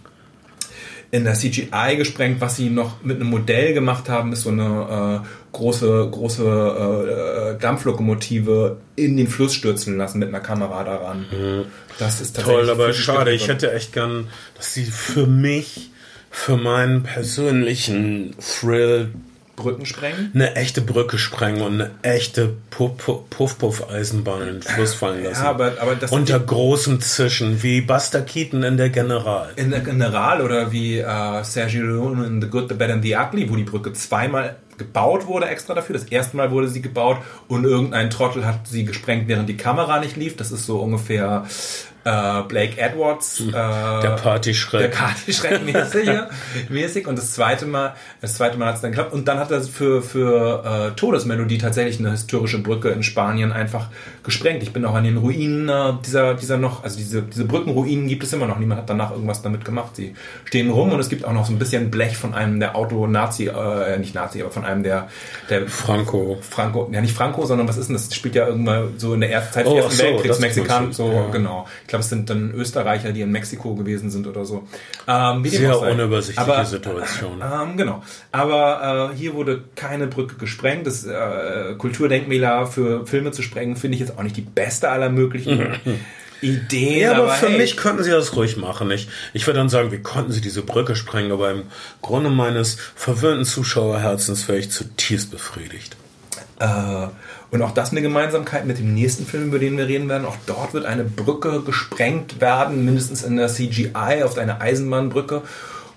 in 1.11 1.25
der 1.25 1.35
CGI 1.35 1.97
gesprengt. 1.97 2.41
Was 2.41 2.57
sie 2.57 2.71
noch 2.71 3.03
mit 3.03 3.17
einem 3.17 3.31
Modell 3.31 3.75
gemacht 3.75 4.09
haben, 4.09 4.33
ist 4.33 4.43
so 4.43 4.51
eine 4.51 5.23
äh, 5.23 5.27
große, 5.53 6.09
große 6.11 6.45
äh, 6.45 7.55
äh 7.55 7.59
Dampflokomotive 7.59 8.79
in 8.97 9.17
den 9.17 9.29
Fluss 9.29 9.55
stürzen 9.55 9.97
lassen 9.97 10.19
mit 10.19 10.29
einer 10.29 10.41
Kamera 10.41 10.85
daran. 10.85 11.27
Mhm. 11.31 11.65
Das 11.99 12.21
ist 12.21 12.41
Toll, 12.41 12.69
aber 12.69 12.93
schade. 12.93 13.33
Ich 13.33 13.49
hätte 13.49 13.73
echt 13.73 13.93
gern, 13.93 14.29
dass 14.57 14.75
sie 14.75 14.85
für 14.85 15.27
mich, 15.27 15.91
für 16.31 16.57
meinen 16.57 17.03
persönlichen 17.03 18.35
Thrill 18.39 19.11
Brücken 19.57 19.87
sprengen? 19.87 20.31
Eine 20.35 20.55
echte 20.55 20.83
Brücke 20.83 21.19
sprengen 21.19 21.63
und 21.63 21.75
eine 21.75 21.91
echte 22.03 22.55
Puff-Puff-Eisenbahn 22.71 24.43
in 24.43 24.47
den 24.47 24.63
Fluss 24.63 24.95
fallen 24.95 25.25
lassen. 25.25 25.43
Ja, 25.43 25.51
aber, 25.51 25.73
aber 25.81 25.97
das 25.97 26.13
Unter 26.13 26.39
großem 26.39 27.01
Zischen, 27.01 27.63
wie 27.63 27.81
Buster 27.81 28.21
Keaton 28.23 28.63
in 28.63 28.77
der 28.77 28.91
General. 28.91 29.49
In 29.57 29.71
der 29.71 29.81
General 29.81 30.43
oder 30.43 30.71
wie 30.73 30.99
äh, 30.99 31.43
Sergio 31.43 31.83
Leone 31.85 32.27
in 32.27 32.41
The 32.41 32.49
Good, 32.49 32.69
The 32.69 32.75
Bad 32.75 32.91
and 32.91 33.03
The 33.03 33.17
Ugly, 33.17 33.51
wo 33.51 33.57
die 33.57 33.65
Brücke 33.65 33.93
zweimal 33.95 34.57
gebaut 34.79 35.27
wurde 35.27 35.47
extra 35.47 35.75
dafür. 35.75 35.95
Das 35.95 36.05
erste 36.05 36.37
Mal 36.37 36.51
wurde 36.51 36.69
sie 36.69 36.83
gebaut 36.83 37.19
und 37.49 37.65
irgendein 37.65 38.11
Trottel 38.11 38.47
hat 38.47 38.67
sie 38.67 38.85
gesprengt, 38.85 39.29
während 39.29 39.49
die 39.49 39.57
Kamera 39.57 40.01
nicht 40.01 40.17
lief. 40.17 40.37
Das 40.37 40.53
ist 40.53 40.67
so 40.67 40.79
ungefähr 40.81 41.45
äh, 42.07 42.43
Blake 42.47 42.81
Edwards. 42.81 43.41
Hm. 43.41 43.49
Äh, 43.49 43.53
der 43.53 44.17
Partyschreck. 44.23 44.81
Der 44.81 44.89
Partyschreck 44.97 45.65
mäßig, 45.73 46.09
mäßig. 46.69 47.09
Und 47.09 47.19
das 47.19 47.33
zweite 47.33 47.67
Mal, 47.67 47.95
das 48.21 48.37
zweite 48.37 48.57
Mal 48.57 48.69
hat 48.69 48.77
es 48.77 48.81
dann 48.81 48.93
geklappt. 48.93 49.13
Und 49.13 49.27
dann 49.27 49.39
hat 49.39 49.51
er 49.51 49.61
für, 49.63 50.03
für 50.03 50.93
äh, 50.93 50.97
Todesmelodie 50.97 51.59
tatsächlich 51.59 51.99
eine 51.99 52.13
historische 52.13 52.61
Brücke 52.61 52.91
in 52.91 53.03
Spanien 53.03 53.53
einfach 53.53 53.89
gesprengt. 54.23 54.63
Ich 54.63 54.73
bin 54.73 54.85
auch 54.85 54.95
an 54.95 55.03
den 55.03 55.17
Ruinen 55.17 55.69
äh, 55.69 55.95
dieser, 56.05 56.35
dieser 56.35 56.59
noch, 56.59 56.85
also 56.85 56.97
diese, 56.97 57.23
diese 57.23 57.45
Brückenruinen 57.45 58.07
gibt 58.07 58.23
es 58.23 58.33
immer 58.33 58.47
noch. 58.47 58.61
Niemand 58.61 58.83
hat 58.83 58.91
danach 58.91 59.11
irgendwas 59.11 59.43
damit 59.43 59.65
gemacht. 59.65 59.97
Sie 59.97 60.15
stehen 60.45 60.71
rum 60.71 60.93
und 60.93 61.01
es 61.01 61.09
gibt 61.09 61.25
auch 61.25 61.33
noch 61.33 61.45
so 61.45 61.53
ein 61.53 61.59
bisschen 61.59 61.91
Blech 61.91 62.17
von 62.17 62.35
einem 62.35 62.61
der 62.61 62.77
Auto-Nazi, 62.77 63.49
äh, 63.49 63.99
nicht 63.99 64.15
Nazi, 64.15 64.41
aber 64.43 64.53
von 64.53 64.65
einem 64.67 64.83
der, 64.83 65.09
der 65.49 65.69
Franco. 65.69 66.39
Franco, 66.41 66.89
ja 66.93 67.01
nicht 67.01 67.15
Franco, 67.15 67.47
sondern 67.47 67.69
was 67.69 67.77
ist 67.77 67.89
denn 67.89 67.95
das? 67.95 68.07
das 68.09 68.17
spielt 68.17 68.35
ja 68.35 68.47
irgendwann 68.47 68.99
so 68.99 69.15
in 69.15 69.21
der 69.21 69.31
ersten 69.31 69.55
Zeit 69.55 69.67
des 69.67 69.73
oh, 69.73 69.77
Ersten 69.77 69.97
so, 69.97 70.03
Weltkriegs, 70.05 70.39
Mexikan, 70.41 70.93
so, 70.93 71.13
ja. 71.13 71.29
genau. 71.31 71.67
Ich 71.83 71.89
glaube, 71.89 72.03
es 72.03 72.09
sind 72.09 72.31
dann 72.31 72.53
Österreicher, 72.53 73.13
die 73.13 73.21
in 73.21 73.31
Mexiko 73.31 73.75
gewesen 73.75 74.11
sind 74.11 74.27
oder 74.27 74.45
so. 74.45 74.67
Ähm, 75.09 75.45
Sehr 75.45 75.81
unübersichtliche 75.81 76.53
Aber, 76.53 76.65
Situation. 76.65 77.41
Äh, 77.41 77.45
ähm, 77.63 77.77
genau. 77.77 78.03
Aber 78.33 79.11
äh, 79.13 79.17
hier 79.17 79.35
wurde 79.35 79.65
keine 79.75 80.07
Brücke 80.07 80.37
gesprengt. 80.37 80.87
Das 80.87 81.05
äh, 81.05 81.75
Kulturdenkmäler 81.79 82.67
für 82.67 83.07
Filme 83.07 83.33
zu 83.33 83.43
sprengen, 83.43 83.77
finde 83.77 83.95
ich 83.97 84.01
jetzt 84.01 84.19
auch 84.19 84.23
nicht 84.23 84.37
die 84.37 84.43
beste 84.43 84.91
aller 84.91 85.09
möglichen. 85.09 85.77
Ideen. 86.41 87.01
Ja, 87.01 87.13
aber, 87.13 87.25
aber 87.25 87.33
für 87.33 87.49
hey. 87.49 87.59
mich 87.59 87.77
könnten 87.77 88.03
sie 88.03 88.11
das 88.11 88.35
ruhig 88.37 88.57
machen. 88.57 88.91
Ich, 88.91 89.09
ich 89.33 89.47
würde 89.47 89.59
dann 89.59 89.69
sagen, 89.69 89.93
wie 89.93 90.03
konnten 90.03 90.33
sie 90.33 90.41
diese 90.41 90.63
Brücke 90.63 90.97
sprengen? 90.97 91.33
Aber 91.33 91.51
im 91.51 91.65
Grunde 92.03 92.31
meines 92.31 92.77
verwöhnten 92.95 93.45
Zuschauerherzens 93.45 94.49
wäre 94.49 94.59
ich 94.59 94.71
zutiefst 94.71 95.31
befriedigt. 95.31 95.97
Äh, 96.59 97.09
und 97.51 97.63
auch 97.63 97.73
das 97.73 97.93
eine 97.93 98.03
Gemeinsamkeit 98.03 98.67
mit 98.67 98.79
dem 98.79 98.95
nächsten 98.95 99.27
Film, 99.27 99.49
über 99.49 99.59
den 99.59 99.77
wir 99.79 99.87
reden 99.87 100.09
werden. 100.09 100.25
Auch 100.25 100.37
dort 100.47 100.75
wird 100.75 100.85
eine 100.85 101.05
Brücke 101.05 101.63
gesprengt 101.63 102.41
werden, 102.41 102.85
mindestens 102.85 103.23
in 103.23 103.37
der 103.37 103.49
CGI, 103.49 104.23
auf 104.25 104.37
eine 104.39 104.61
Eisenbahnbrücke. 104.61 105.43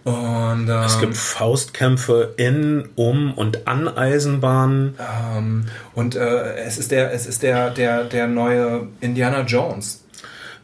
Und, 0.03 0.69
ähm, 0.69 0.83
es 0.85 0.99
gibt 0.99 1.17
Faustkämpfe 1.17 2.33
in, 2.37 2.89
um 2.95 3.33
und 3.33 3.67
an 3.67 3.87
Eisenbahnen. 3.87 4.95
Ähm, 5.35 5.65
und 5.93 6.15
äh, 6.15 6.55
es 6.55 6.77
ist 6.77 6.91
der, 6.91 7.13
es 7.13 7.25
ist 7.25 7.43
der, 7.43 7.69
der, 7.69 8.05
der 8.05 8.27
neue 8.27 8.87
Indiana 9.01 9.41
Jones. 9.41 10.05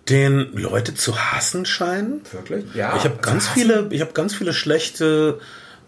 Den 0.09 0.51
Leute 0.53 0.93
zu 0.93 1.17
hassen 1.17 1.65
scheinen. 1.65 2.21
Wirklich? 2.31 2.65
Ja. 2.75 2.95
Ich 2.95 3.05
habe 3.05 3.17
ganz 3.21 3.47
viele, 3.47 3.87
ich 3.89 4.01
habe 4.01 4.13
ganz 4.13 4.35
viele 4.35 4.53
schlechte 4.53 5.39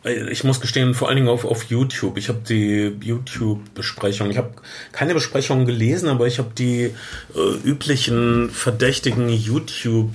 äh, 0.04 0.30
ich 0.30 0.44
muss 0.44 0.62
gestehen, 0.62 0.94
vor 0.94 1.08
allen 1.08 1.18
Dingen 1.18 1.30
auf, 1.30 1.46
auf 1.46 1.64
YouTube. 1.66 2.18
Ich 2.18 2.30
habe 2.30 2.40
die 2.48 2.96
YouTube-Besprechung. 3.02 4.30
Ich 4.32 4.38
habe 4.38 4.52
keine 4.92 5.14
Besprechung 5.14 5.66
gelesen, 5.66 6.10
aber 6.10 6.28
ich 6.28 6.40
habe 6.40 6.52
die 6.58 6.94
äh, 7.36 7.68
üblichen 7.68 8.50
verdächtigen 8.50 9.30
YouTube 9.30 10.12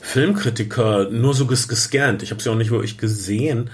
Filmkritiker 0.00 1.08
nur 1.10 1.34
so 1.34 1.46
ges 1.46 1.66
gescannt. 1.66 2.22
Ich 2.22 2.30
habe 2.30 2.42
sie 2.42 2.50
auch 2.50 2.56
nicht 2.56 2.70
wirklich 2.70 2.98
gesehen 2.98 3.70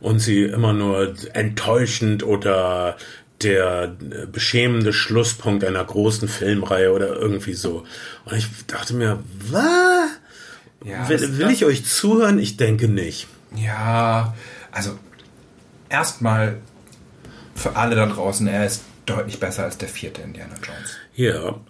und 0.00 0.20
sie 0.20 0.44
immer 0.44 0.72
nur 0.72 1.14
enttäuschend 1.32 2.22
oder 2.22 2.96
der 3.42 3.96
äh, 4.00 4.26
beschämende 4.26 4.92
Schlusspunkt 4.92 5.64
einer 5.64 5.84
großen 5.84 6.28
Filmreihe 6.28 6.92
oder 6.92 7.16
irgendwie 7.16 7.54
so. 7.54 7.84
Und 8.24 8.36
ich 8.36 8.46
dachte 8.66 8.94
mir, 8.94 9.22
was? 9.50 10.10
Ja, 10.84 11.08
will, 11.08 11.38
will 11.38 11.50
ich 11.50 11.64
euch 11.64 11.84
zuhören? 11.84 12.38
Ich 12.38 12.56
denke 12.56 12.88
nicht. 12.88 13.26
Ja, 13.56 14.34
also 14.70 14.98
erstmal 15.88 16.58
für 17.54 17.76
alle 17.76 17.94
da 17.94 18.06
draußen, 18.06 18.46
er 18.46 18.66
ist 18.66 18.82
deutlich 19.06 19.40
besser 19.40 19.64
als 19.64 19.78
der 19.78 19.88
vierte 19.88 20.22
Indiana 20.22 20.54
Jones. 20.56 20.96
Ja. 21.14 21.60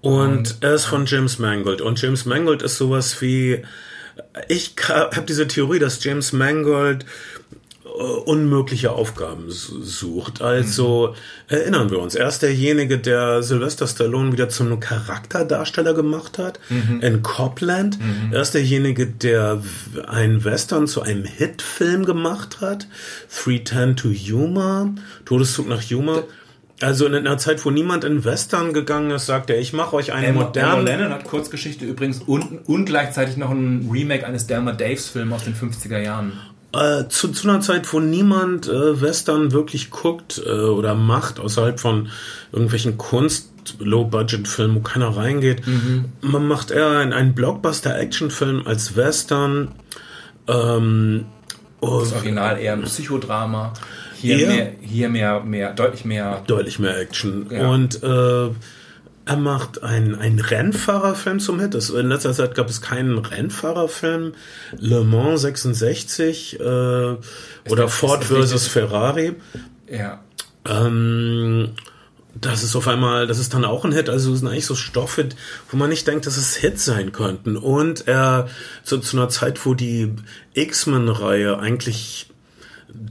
Und, 0.00 0.58
er 0.60 0.74
ist 0.74 0.84
von 0.84 1.06
James 1.06 1.38
Mangold. 1.38 1.80
Und 1.80 2.00
James 2.00 2.26
Mangold 2.26 2.62
ist 2.62 2.76
sowas 2.76 3.20
wie. 3.20 3.64
Ich 4.48 4.74
habe 4.88 5.26
diese 5.26 5.46
Theorie, 5.46 5.78
dass 5.78 6.02
James 6.02 6.32
Mangold 6.32 7.04
unmögliche 7.96 8.92
Aufgaben 8.92 9.44
sucht. 9.48 10.42
Also 10.42 11.08
mhm. 11.08 11.56
erinnern 11.56 11.90
wir 11.90 11.98
uns, 11.98 12.14
er 12.14 12.28
ist 12.28 12.42
derjenige, 12.42 12.98
der 12.98 13.42
Sylvester 13.42 13.86
Stallone 13.86 14.32
wieder 14.32 14.50
zum 14.50 14.78
Charakterdarsteller 14.78 15.94
gemacht 15.94 16.36
hat 16.38 16.60
mhm. 16.68 17.00
in 17.00 17.22
Copland. 17.22 17.98
Mhm. 17.98 18.32
Er 18.32 18.42
ist 18.42 18.52
derjenige, 18.52 19.06
der 19.06 19.62
einen 20.06 20.44
Western 20.44 20.86
zu 20.86 21.02
einem 21.02 21.24
Hitfilm 21.24 22.04
gemacht 22.04 22.60
hat. 22.60 22.86
310 23.42 23.96
to 23.96 24.08
Yuma, 24.08 24.94
Todeszug 25.24 25.66
nach 25.66 25.82
Yuma. 25.82 26.22
Also 26.82 27.06
in 27.06 27.14
einer 27.14 27.38
Zeit, 27.38 27.64
wo 27.64 27.70
niemand 27.70 28.04
in 28.04 28.26
Western 28.26 28.74
gegangen 28.74 29.10
ist, 29.12 29.24
sagt 29.24 29.48
er, 29.48 29.58
ich 29.58 29.72
mache 29.72 29.96
euch 29.96 30.12
einen 30.12 30.34
modernen... 30.34 30.86
Emma 30.86 30.98
Lennon 30.98 31.12
hat 31.12 31.24
Kurzgeschichte 31.24 31.86
übrigens 31.86 32.18
und, 32.18 32.68
und 32.68 32.84
gleichzeitig 32.84 33.38
noch 33.38 33.50
ein 33.50 33.88
Remake 33.90 34.26
eines 34.26 34.46
Delma 34.46 34.72
Daves 34.72 35.08
Films 35.08 35.32
aus 35.32 35.44
den 35.44 35.54
50er 35.54 35.98
Jahren. 35.98 36.34
Äh, 36.76 37.08
zu, 37.08 37.28
zu 37.28 37.48
einer 37.48 37.60
Zeit, 37.60 37.92
wo 37.92 38.00
niemand 38.00 38.68
äh, 38.68 39.00
Western 39.00 39.52
wirklich 39.52 39.90
guckt 39.90 40.42
äh, 40.44 40.50
oder 40.50 40.94
macht, 40.94 41.40
außerhalb 41.40 41.80
von 41.80 42.08
irgendwelchen 42.52 42.98
Kunst- 42.98 43.52
Low-Budget-Filmen, 43.80 44.76
wo 44.76 44.80
keiner 44.80 45.16
reingeht. 45.16 45.66
Mhm. 45.66 46.04
Man 46.20 46.46
macht 46.46 46.70
eher 46.70 46.88
einen, 46.88 47.12
einen 47.12 47.34
Blockbuster-Action-Film 47.34 48.62
als 48.64 48.94
Western. 48.94 49.72
Ähm, 50.46 51.24
das 51.80 52.12
Original 52.12 52.58
eher 52.58 52.74
ein 52.74 52.82
Psychodrama. 52.82 53.72
Hier, 54.20 54.46
mehr, 54.46 54.72
hier 54.80 55.08
mehr, 55.08 55.40
mehr, 55.40 55.72
deutlich 55.72 56.04
mehr. 56.04 56.42
Deutlich 56.46 56.78
mehr 56.78 56.98
Action. 56.98 57.46
Ja. 57.50 57.68
Und 57.68 58.02
äh, 58.02 58.50
er 59.26 59.36
macht 59.36 59.82
einen, 59.82 60.14
einen 60.14 60.38
Rennfahrerfilm 60.38 61.40
zum 61.40 61.58
Hit. 61.58 61.74
Das, 61.74 61.90
in 61.90 62.08
letzter 62.08 62.32
Zeit 62.32 62.54
gab 62.54 62.70
es 62.70 62.80
keinen 62.80 63.18
Rennfahrerfilm. 63.18 64.34
Le 64.78 65.04
Mans 65.04 65.40
66 65.40 66.60
äh, 66.60 66.62
oder 66.62 67.88
Ford 67.88 68.24
versus 68.24 68.68
Ferrari. 68.68 69.34
Ja. 69.90 70.20
Ähm, 70.64 71.72
das 72.40 72.62
ist 72.62 72.76
auf 72.76 72.86
einmal, 72.86 73.26
das 73.26 73.40
ist 73.40 73.52
dann 73.52 73.64
auch 73.64 73.84
ein 73.84 73.90
Hit. 73.90 74.08
Also 74.08 74.32
es 74.32 74.38
sind 74.38 74.48
eigentlich 74.48 74.66
so 74.66 74.76
Stoffe, 74.76 75.28
wo 75.70 75.76
man 75.76 75.90
nicht 75.90 76.06
denkt, 76.06 76.26
dass 76.26 76.36
es 76.36 76.54
Hits 76.54 76.84
sein 76.84 77.10
könnten. 77.10 77.56
Und 77.56 78.06
er 78.06 78.48
zu, 78.84 78.98
zu 78.98 79.16
einer 79.16 79.28
Zeit, 79.28 79.66
wo 79.66 79.74
die 79.74 80.14
X-Men-Reihe 80.54 81.58
eigentlich 81.58 82.28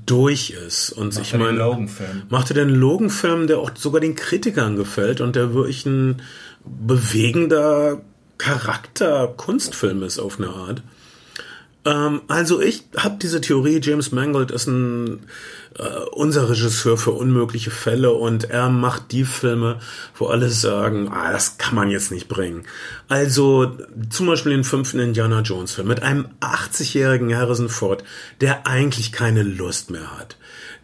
durch 0.05 0.51
ist 0.51 0.91
und 0.91 1.13
sich 1.13 1.33
mal 1.33 1.53
machte 2.29 2.53
den 2.53 2.69
Logan-Film, 2.69 3.47
der 3.47 3.59
auch 3.59 3.71
sogar 3.75 4.01
den 4.01 4.15
Kritikern 4.15 4.75
gefällt 4.75 5.21
und 5.21 5.35
der 5.35 5.53
wirklich 5.53 5.85
ein 5.85 6.21
bewegender 6.63 8.01
Charakter-Kunstfilm 8.37 10.03
ist 10.03 10.19
auf 10.19 10.39
eine 10.39 10.49
Art. 10.49 10.83
Ähm, 11.85 12.21
also 12.27 12.59
ich 12.59 12.83
habe 12.97 13.17
diese 13.21 13.41
Theorie, 13.41 13.79
James 13.81 14.11
Mangold 14.11 14.51
ist 14.51 14.67
ein 14.67 15.27
äh, 15.77 15.83
unser 16.11 16.49
Regisseur 16.49 16.97
für 16.97 17.11
unmögliche 17.11 17.71
Fälle 17.71 18.11
und 18.11 18.49
er 18.49 18.69
macht 18.69 19.11
die 19.11 19.25
Filme, 19.25 19.79
wo 20.15 20.27
alle 20.27 20.49
sagen, 20.49 21.09
ah, 21.09 21.31
das 21.31 21.57
kann 21.57 21.75
man 21.75 21.91
jetzt 21.91 22.11
nicht 22.11 22.27
bringen. 22.27 22.63
Also 23.07 23.77
zum 24.09 24.25
Beispiel 24.27 24.53
den 24.53 24.63
fünften 24.63 24.99
Indiana 24.99 25.41
Jones 25.41 25.73
Film 25.73 25.87
mit 25.87 26.01
einem 26.01 26.27
80-jährigen 26.41 27.35
Harrison 27.35 27.69
Ford, 27.69 28.03
der 28.41 28.67
eigentlich 28.67 29.11
keine 29.11 29.43
Lust 29.43 29.91
mehr 29.91 30.17
hat 30.17 30.37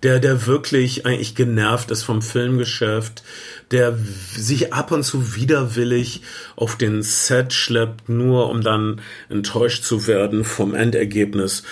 der, 0.04 0.20
der 0.20 0.48
wirklich 0.48 1.06
eigentlich 1.06 1.36
genervt 1.36 1.92
ist 1.92 2.04
vom 2.04 2.22
Filmgeschäft, 2.22 3.24
der 3.70 3.98
sich 4.36 4.74
ab 4.74 4.92
und 4.92 5.04
zu 5.04 5.36
widerwillig 5.36 6.22
auf 6.56 6.76
den 6.76 7.04
Set 7.04 7.54
schleppt, 7.54 8.10
nur 8.10 8.50
um 8.50 8.62
dann 8.62 9.02
enttäuscht 9.30 9.84
zu 9.84 10.08
werden 10.08 10.44
vom 10.44 10.74
Endergebnis. 10.74 11.64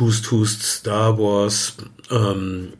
Hust, 0.00 0.30
Hust, 0.30 0.62
Star 0.62 1.18
Wars, 1.18 1.74
ähm, 2.10 2.72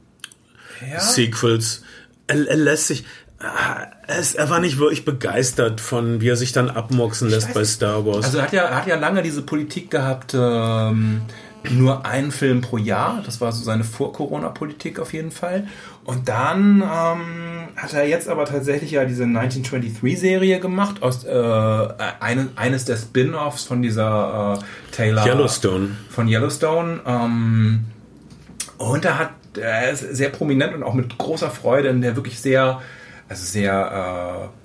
ja? 0.90 1.00
Sequels. 1.00 1.82
Er, 2.26 2.46
er 2.48 2.56
lässt 2.56 2.88
sich, 2.88 3.04
äh, 3.40 3.86
es, 4.08 4.34
er 4.34 4.50
war 4.50 4.60
nicht 4.60 4.78
wirklich 4.78 5.04
begeistert 5.04 5.80
von, 5.80 6.20
wie 6.20 6.28
er 6.28 6.36
sich 6.36 6.52
dann 6.52 6.68
abmoxen 6.68 7.30
lässt 7.30 7.54
bei 7.54 7.64
Star 7.64 8.04
Wars. 8.04 8.26
Also 8.26 8.38
er 8.38 8.44
hat 8.44 8.52
ja, 8.52 8.64
er 8.64 8.76
hat 8.76 8.86
ja 8.86 8.96
lange 8.96 9.22
diese 9.22 9.42
Politik 9.42 9.90
gehabt, 9.90 10.34
ähm, 10.34 11.22
nur 11.70 12.06
einen 12.06 12.30
Film 12.30 12.60
pro 12.60 12.78
Jahr. 12.78 13.22
Das 13.24 13.40
war 13.40 13.52
so 13.52 13.62
seine 13.62 13.84
Vor-Corona-Politik 13.84 14.98
auf 14.98 15.12
jeden 15.12 15.30
Fall. 15.30 15.66
Und 16.04 16.28
dann 16.28 16.82
ähm, 16.82 17.68
hat 17.76 17.92
er 17.94 18.06
jetzt 18.06 18.28
aber 18.28 18.44
tatsächlich 18.44 18.92
ja 18.92 19.04
diese 19.04 19.24
1923-Serie 19.24 20.60
gemacht, 20.60 21.02
aus 21.02 21.24
äh, 21.24 21.88
eine, 22.20 22.48
eines 22.56 22.84
der 22.84 22.96
Spin-offs 22.96 23.64
von 23.64 23.82
dieser 23.82 24.58
äh, 24.58 24.94
Taylor 24.94 25.26
Yellowstone. 25.26 25.96
Von 26.10 26.28
Yellowstone. 26.28 27.00
Ähm, 27.06 27.84
und 28.78 29.04
er 29.04 29.18
hat 29.18 29.30
er 29.56 29.90
ist 29.90 30.00
sehr 30.00 30.28
prominent 30.28 30.74
und 30.74 30.82
auch 30.82 30.94
mit 30.94 31.16
großer 31.18 31.50
Freude 31.50 31.88
in 31.88 32.02
der 32.02 32.16
wirklich 32.16 32.38
sehr, 32.38 32.80
also 33.28 33.44
sehr 33.44 34.50
äh, 34.52 34.55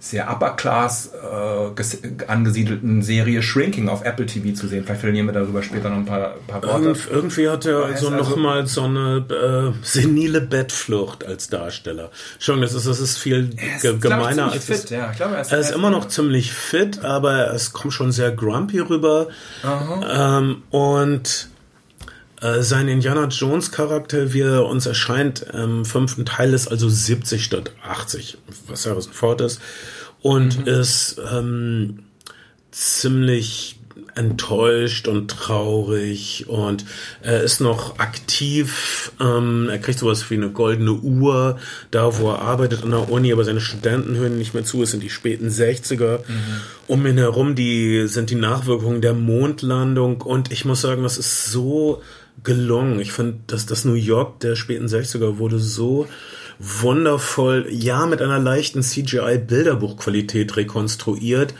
sehr 0.00 0.30
upper 0.30 0.50
class 0.50 1.12
äh, 1.12 2.24
angesiedelten 2.26 3.02
Serie 3.02 3.42
Shrinking 3.42 3.88
auf 3.88 4.04
Apple 4.04 4.26
TV 4.26 4.54
zu 4.54 4.68
sehen. 4.68 4.84
Vielleicht 4.84 5.00
verlieren 5.00 5.26
wir 5.26 5.32
darüber 5.32 5.62
später 5.62 5.90
noch 5.90 5.96
ein 5.96 6.06
paar, 6.06 6.36
paar 6.46 6.62
Worte. 6.62 6.84
Irgend, 6.84 7.08
irgendwie 7.10 7.48
hat 7.48 7.66
er 7.66 7.84
also, 7.84 8.10
nochmal 8.10 8.66
so 8.66 8.84
eine 8.84 9.24
äh, 9.28 9.84
senile 9.84 10.40
Bettflucht 10.40 11.24
als 11.24 11.48
Darsteller. 11.48 12.10
Schon, 12.38 12.60
das 12.60 12.74
ist, 12.74 12.86
das 12.86 13.00
ist 13.00 13.18
viel 13.18 13.50
ist, 13.76 14.00
gemeiner 14.00 14.52
als 14.52 14.66
fit, 14.66 14.90
ja. 14.90 15.10
glaube, 15.12 15.34
er 15.34 15.40
ist, 15.40 15.52
er 15.52 15.58
ist 15.58 15.70
immer 15.72 15.90
noch 15.90 16.06
ziemlich 16.06 16.52
fit, 16.52 17.04
aber 17.04 17.52
es 17.52 17.72
kommt 17.72 17.92
schon 17.92 18.12
sehr 18.12 18.30
grumpy 18.30 18.78
rüber. 18.80 19.28
Ähm, 19.64 20.62
und 20.70 21.48
äh, 22.40 22.62
sein 22.62 22.88
Indiana 22.88 23.26
Jones 23.26 23.72
Charakter, 23.72 24.32
wie 24.32 24.40
er 24.40 24.66
uns 24.66 24.86
erscheint 24.86 25.44
im 25.52 25.84
fünften 25.84 26.24
Teil, 26.24 26.54
ist 26.54 26.68
also 26.68 26.88
70 26.88 27.44
statt 27.44 27.72
80, 27.82 28.38
was 28.66 28.86
Harrison 28.86 29.12
Ford 29.12 29.40
ist. 29.40 29.60
Und 30.20 30.60
mhm. 30.60 30.66
ist 30.66 31.20
ähm, 31.32 32.00
ziemlich 32.70 33.78
enttäuscht 34.14 35.06
und 35.06 35.30
traurig 35.30 36.46
und 36.48 36.84
er 37.22 37.42
ist 37.42 37.60
noch 37.60 37.98
aktiv. 37.98 39.12
Ähm, 39.20 39.68
er 39.70 39.78
kriegt 39.78 40.00
sowas 40.00 40.28
wie 40.28 40.34
eine 40.34 40.50
goldene 40.50 40.92
Uhr, 40.92 41.58
da 41.90 42.18
wo 42.18 42.30
er 42.30 42.42
arbeitet 42.42 42.82
an 42.82 42.90
der 42.90 43.10
Uni, 43.10 43.32
aber 43.32 43.44
seine 43.44 43.60
Studenten 43.60 44.16
hören 44.16 44.36
nicht 44.36 44.54
mehr 44.54 44.64
zu. 44.64 44.82
Es 44.82 44.90
sind 44.90 45.02
die 45.02 45.10
späten 45.10 45.48
60er. 45.48 46.18
Mhm. 46.18 46.60
Um 46.88 47.06
ihn 47.06 47.18
herum 47.18 47.54
die, 47.54 48.08
sind 48.08 48.30
die 48.30 48.34
Nachwirkungen 48.34 49.00
der 49.00 49.14
Mondlandung 49.14 50.20
und 50.20 50.50
ich 50.50 50.64
muss 50.64 50.80
sagen, 50.80 51.04
das 51.04 51.16
ist 51.16 51.52
so 51.52 52.02
gelungen. 52.44 53.00
Ich 53.00 53.12
finde, 53.12 53.38
dass 53.46 53.66
das 53.66 53.84
New 53.84 53.94
York 53.94 54.40
der 54.40 54.56
späten 54.56 54.86
60er 54.86 55.38
wurde 55.38 55.58
so 55.58 56.06
wundervoll, 56.58 57.66
ja, 57.70 58.06
mit 58.06 58.20
einer 58.20 58.38
leichten 58.38 58.82
CGI-Bilderbuchqualität 58.82 60.56
rekonstruiert. 60.56 61.54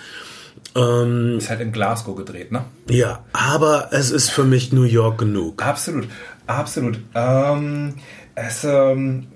Ähm, 0.74 1.38
ist 1.38 1.50
halt 1.50 1.60
in 1.60 1.72
Glasgow 1.72 2.16
gedreht, 2.16 2.52
ne? 2.52 2.64
Ja, 2.88 3.24
aber 3.32 3.88
es 3.92 4.10
ist 4.10 4.30
für 4.30 4.44
mich 4.44 4.72
New 4.72 4.82
York 4.82 5.18
genug. 5.18 5.62
Absolut, 5.64 6.08
absolut. 6.46 6.98
Ähm, 7.14 7.94
es, 8.34 8.64
ähm, 8.64 9.28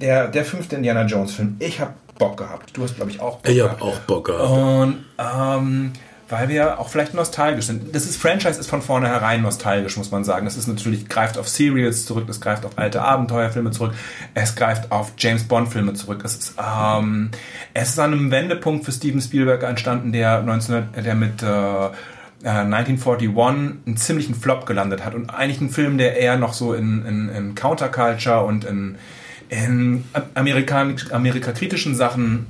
der, 0.00 0.28
der 0.28 0.44
fünfte 0.44 0.76
Indiana 0.76 1.04
Jones-Film, 1.04 1.56
ich 1.58 1.80
habe 1.80 1.94
Bock 2.18 2.36
gehabt. 2.36 2.76
Du 2.76 2.82
hast, 2.82 2.96
glaube 2.96 3.10
ich, 3.10 3.20
auch 3.20 3.38
Bock 3.38 3.50
ich 3.50 3.56
gehabt. 3.56 3.76
Ich 3.76 3.80
habe 3.80 3.92
auch 3.92 3.98
Bock 4.00 4.26
gehabt. 4.26 4.50
Und 4.50 5.04
ähm, 5.18 5.92
weil 6.32 6.48
wir 6.48 6.80
auch 6.80 6.88
vielleicht 6.88 7.12
nostalgisch 7.12 7.66
sind. 7.66 7.94
Das 7.94 8.06
ist 8.06 8.16
Franchise 8.16 8.58
ist 8.58 8.70
von 8.70 8.80
vornherein 8.80 9.42
nostalgisch, 9.42 9.98
muss 9.98 10.10
man 10.10 10.24
sagen. 10.24 10.46
Es 10.46 10.56
ist 10.56 10.66
natürlich 10.66 11.06
greift 11.06 11.36
auf 11.36 11.46
Serials 11.46 12.06
zurück, 12.06 12.26
es 12.28 12.40
greift 12.40 12.64
auf 12.64 12.78
alte 12.78 13.02
Abenteuerfilme 13.02 13.70
zurück, 13.70 13.92
es 14.32 14.54
greift 14.54 14.90
auf 14.90 15.12
James 15.18 15.44
Bond 15.44 15.68
Filme 15.68 15.92
zurück. 15.92 16.22
Es 16.24 16.34
ist, 16.34 16.54
ähm, 16.58 17.30
es 17.74 17.90
ist 17.90 17.98
an 17.98 18.12
einem 18.12 18.30
Wendepunkt 18.30 18.86
für 18.86 18.92
Steven 18.92 19.20
Spielberg 19.20 19.62
entstanden, 19.62 20.12
der 20.12 20.42
19, 20.42 20.84
der 21.04 21.14
mit 21.14 21.42
äh, 21.42 21.90
1941 22.44 23.28
äh, 23.28 23.38
einen 23.38 23.96
ziemlichen 23.98 24.34
Flop 24.34 24.64
gelandet 24.64 25.04
hat 25.04 25.14
und 25.14 25.28
eigentlich 25.28 25.60
ein 25.60 25.68
Film, 25.68 25.98
der 25.98 26.16
eher 26.16 26.38
noch 26.38 26.54
so 26.54 26.72
in, 26.72 27.04
in, 27.04 27.28
in 27.28 27.54
Counterculture 27.54 28.42
und 28.42 28.64
in, 28.64 28.96
in 29.50 30.04
amerikakritischen 30.34 31.94
Sachen 31.94 32.46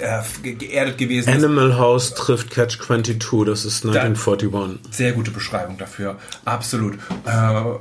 äh, 0.00 0.52
geerdet 0.52 0.98
gewesen 0.98 1.28
ist. 1.28 1.44
Animal 1.44 1.76
House 1.78 2.14
trifft 2.14 2.50
Catch 2.50 2.78
22, 2.80 3.44
das 3.46 3.64
ist 3.64 3.84
1941. 3.84 4.80
sehr 4.90 5.12
gute 5.12 5.30
Beschreibung 5.30 5.78
dafür, 5.78 6.16
absolut. 6.44 6.94
Äh, 7.26 7.30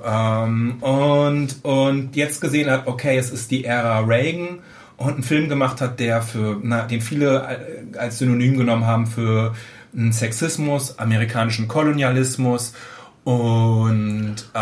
ähm, 0.05 0.81
und, 0.81 1.63
und 1.63 2.15
jetzt 2.15 2.41
gesehen 2.41 2.69
hat, 2.69 2.87
okay, 2.87 3.17
es 3.17 3.29
ist 3.29 3.51
die 3.51 3.65
Ära 3.65 3.99
Reagan 3.99 4.59
und 4.97 5.13
einen 5.13 5.23
Film 5.23 5.49
gemacht 5.49 5.81
hat, 5.81 5.99
der 5.99 6.21
für, 6.21 6.59
na, 6.61 6.83
den 6.83 7.01
viele 7.01 7.59
als 7.97 8.19
Synonym 8.19 8.57
genommen 8.57 8.85
haben 8.85 9.07
für 9.07 9.53
Sexismus, 10.11 10.99
amerikanischen 10.99 11.67
Kolonialismus 11.67 12.73
und 13.23 14.35
ähm, 14.55 14.61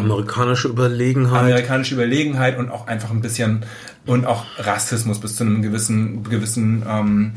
amerikanische 0.00 0.68
Überlegenheit. 0.68 1.40
Amerikanische 1.40 1.94
Überlegenheit 1.94 2.58
und 2.58 2.70
auch 2.70 2.86
einfach 2.86 3.10
ein 3.10 3.20
bisschen 3.20 3.64
und 4.06 4.26
auch 4.26 4.44
Rassismus 4.58 5.20
bis 5.20 5.36
zu 5.36 5.44
einem 5.44 5.62
gewissen, 5.62 6.22
gewissen 6.24 6.82
ähm, 6.86 7.32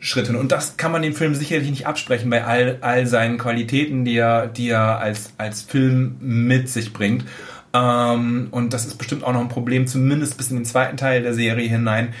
Schritt 0.00 0.26
hin. 0.26 0.36
Und 0.36 0.52
das 0.52 0.76
kann 0.76 0.92
man 0.92 1.02
dem 1.02 1.14
Film 1.14 1.34
sicherlich 1.34 1.70
nicht 1.70 1.86
absprechen 1.86 2.30
bei 2.30 2.44
all, 2.44 2.78
all 2.80 3.06
seinen 3.06 3.38
Qualitäten, 3.38 4.04
die 4.04 4.16
er, 4.16 4.46
die 4.46 4.70
er 4.70 4.98
als, 4.98 5.32
als 5.38 5.62
Film 5.62 6.16
mit 6.20 6.68
sich 6.68 6.92
bringt. 6.92 7.24
Ähm, 7.72 8.48
und 8.50 8.72
das 8.72 8.86
ist 8.86 8.96
bestimmt 8.96 9.24
auch 9.24 9.32
noch 9.32 9.40
ein 9.40 9.48
Problem, 9.48 9.86
zumindest 9.86 10.36
bis 10.36 10.50
in 10.50 10.56
den 10.56 10.64
zweiten 10.64 10.96
Teil 10.96 11.22
der 11.22 11.34
Serie 11.34 11.68
hinein. 11.68 12.14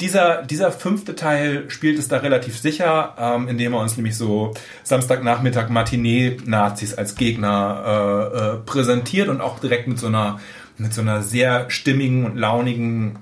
Dieser, 0.00 0.42
dieser 0.42 0.72
fünfte 0.72 1.14
Teil 1.14 1.68
spielt 1.68 1.98
es 1.98 2.08
da 2.08 2.18
relativ 2.18 2.58
sicher, 2.58 3.14
ähm, 3.18 3.48
indem 3.48 3.74
er 3.74 3.80
uns 3.80 3.96
nämlich 3.96 4.16
so 4.16 4.54
Samstagnachmittag 4.82 5.68
Matinee-Nazis 5.68 6.94
als 6.94 7.14
Gegner 7.16 7.84
äh, 7.84 8.38
äh, 8.38 8.56
präsentiert 8.64 9.28
und 9.28 9.40
auch 9.40 9.58
direkt 9.58 9.88
mit 9.88 9.98
so 9.98 10.06
einer 10.06 10.40
mit 10.80 10.94
so 10.94 11.02
einer 11.02 11.22
sehr 11.22 11.68
stimmigen 11.68 12.24
und 12.24 12.36
launigen 12.36 13.18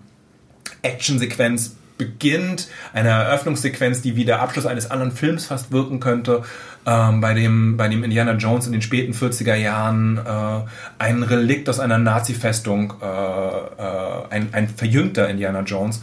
Actionsequenz 0.83 1.75
beginnt, 1.99 2.69
eine 2.93 3.09
Eröffnungssequenz, 3.09 4.01
die 4.01 4.15
wie 4.15 4.25
der 4.25 4.41
Abschluss 4.41 4.65
eines 4.65 4.91
anderen 4.91 5.11
Films 5.11 5.47
fast 5.47 5.73
wirken 5.73 5.99
könnte, 5.99 6.45
ähm, 6.87 7.21
bei, 7.21 7.35
dem, 7.35 7.77
bei 7.77 7.89
dem 7.89 8.05
Indiana 8.05 8.33
Jones 8.35 8.67
in 8.67 8.73
den 8.73 8.83
späten 8.83 9.13
40er 9.13 9.57
Jahren 9.57 10.19
äh, 10.19 10.61
ein 10.99 11.25
Relikt 11.25 11.69
aus 11.69 11.81
einer 11.81 11.99
Nazi-Festung, 11.99 12.95
äh, 13.03 13.05
äh, 13.05 14.23
ein, 14.31 14.49
ein 14.53 14.69
verjüngter 14.69 15.29
Indiana 15.29 15.63
Jones, 15.63 16.01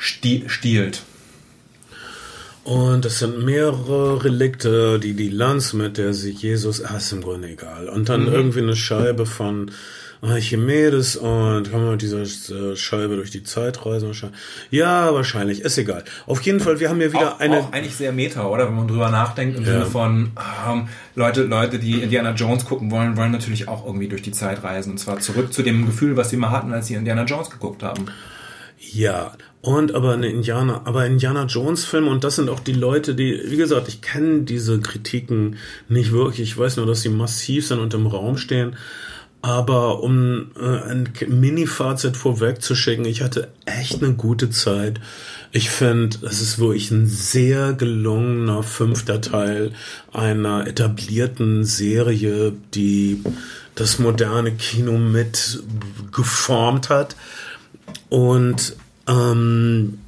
stiehlt. 0.00 1.02
Und 2.64 3.04
es 3.06 3.18
sind 3.18 3.44
mehrere 3.44 4.22
Relikte, 4.22 4.98
die 5.00 5.14
die 5.14 5.30
Lanze, 5.30 5.76
mit 5.76 5.98
der 5.98 6.12
sich 6.12 6.42
Jesus, 6.42 6.84
ah, 6.84 6.96
ist 6.96 7.12
im 7.12 7.22
Grunde 7.22 7.48
egal. 7.48 7.88
Und 7.88 8.08
dann 8.08 8.22
mhm. 8.22 8.32
irgendwie 8.32 8.60
eine 8.60 8.76
Scheibe 8.76 9.26
von 9.26 9.70
Archimedes 10.22 11.16
und 11.16 11.70
kann 11.70 11.80
man 11.80 11.92
mit 11.92 12.02
dieser 12.02 12.20
äh, 12.20 12.76
Scheibe 12.76 13.16
durch 13.16 13.30
die 13.30 13.42
Zeit 13.42 13.86
reisen 13.86 14.08
wahrscheinlich. 14.08 14.38
Ja, 14.70 15.14
wahrscheinlich, 15.14 15.62
ist 15.62 15.78
egal. 15.78 16.04
Auf 16.26 16.42
jeden 16.42 16.60
Fall, 16.60 16.78
wir 16.78 16.90
haben 16.90 16.98
hier 17.00 17.12
wieder 17.12 17.36
auch, 17.36 17.40
eine. 17.40 17.60
Auch 17.60 17.72
eigentlich 17.72 17.96
sehr 17.96 18.12
meta, 18.12 18.46
oder? 18.46 18.66
Wenn 18.66 18.76
man 18.76 18.88
drüber 18.88 19.08
nachdenkt, 19.08 19.56
im 19.56 19.64
ja. 19.64 19.72
Sinne 19.72 19.86
von 19.86 20.32
ähm, 20.68 20.88
Leute, 21.14 21.44
Leute, 21.44 21.78
die 21.78 22.02
Indiana 22.02 22.32
Jones 22.32 22.66
gucken 22.66 22.90
wollen, 22.90 23.16
wollen 23.16 23.32
natürlich 23.32 23.66
auch 23.66 23.86
irgendwie 23.86 24.08
durch 24.08 24.22
die 24.22 24.32
Zeit 24.32 24.62
reisen. 24.62 24.92
Und 24.92 24.98
zwar 24.98 25.20
zurück 25.20 25.54
zu 25.54 25.62
dem 25.62 25.86
Gefühl, 25.86 26.18
was 26.18 26.28
sie 26.28 26.36
mal 26.36 26.50
hatten, 26.50 26.72
als 26.74 26.88
sie 26.88 26.94
Indiana 26.94 27.24
Jones 27.24 27.48
geguckt 27.48 27.82
haben. 27.82 28.04
Ja, 28.78 29.32
und 29.62 29.94
aber 29.94 30.14
eine 30.14 30.28
Indianer, 30.28 30.82
aber 30.86 31.04
Indiana 31.04 31.44
Jones 31.44 31.84
Film 31.84 32.08
und 32.08 32.24
das 32.24 32.36
sind 32.36 32.48
auch 32.48 32.60
die 32.60 32.72
Leute, 32.72 33.14
die, 33.14 33.40
wie 33.44 33.56
gesagt, 33.56 33.88
ich 33.88 34.00
kenne 34.00 34.42
diese 34.42 34.80
Kritiken 34.80 35.56
nicht 35.88 36.12
wirklich. 36.12 36.40
Ich 36.40 36.56
weiß 36.56 36.78
nur, 36.78 36.86
dass 36.86 37.02
sie 37.02 37.10
massiv 37.10 37.66
sind 37.66 37.78
und 37.78 37.92
im 37.92 38.06
Raum 38.06 38.38
stehen. 38.38 38.76
Aber 39.42 40.02
um 40.02 40.50
äh, 40.60 40.90
ein 40.90 41.12
Mini-Fazit 41.26 42.16
vorwegzuschicken, 42.16 43.06
ich 43.06 43.22
hatte 43.22 43.48
echt 43.64 44.02
eine 44.02 44.14
gute 44.14 44.50
Zeit. 44.50 45.00
Ich 45.50 45.70
finde, 45.70 46.18
es 46.26 46.42
ist 46.42 46.58
wirklich 46.58 46.90
ein 46.90 47.06
sehr 47.06 47.72
gelungener 47.72 48.62
fünfter 48.62 49.20
Teil 49.20 49.72
einer 50.12 50.66
etablierten 50.66 51.64
Serie, 51.64 52.52
die 52.74 53.22
das 53.74 53.98
moderne 53.98 54.52
Kino 54.52 54.98
mit 54.98 55.62
geformt 56.12 56.90
hat. 56.90 57.16
Und 58.10 58.76
ähm, 59.08 59.98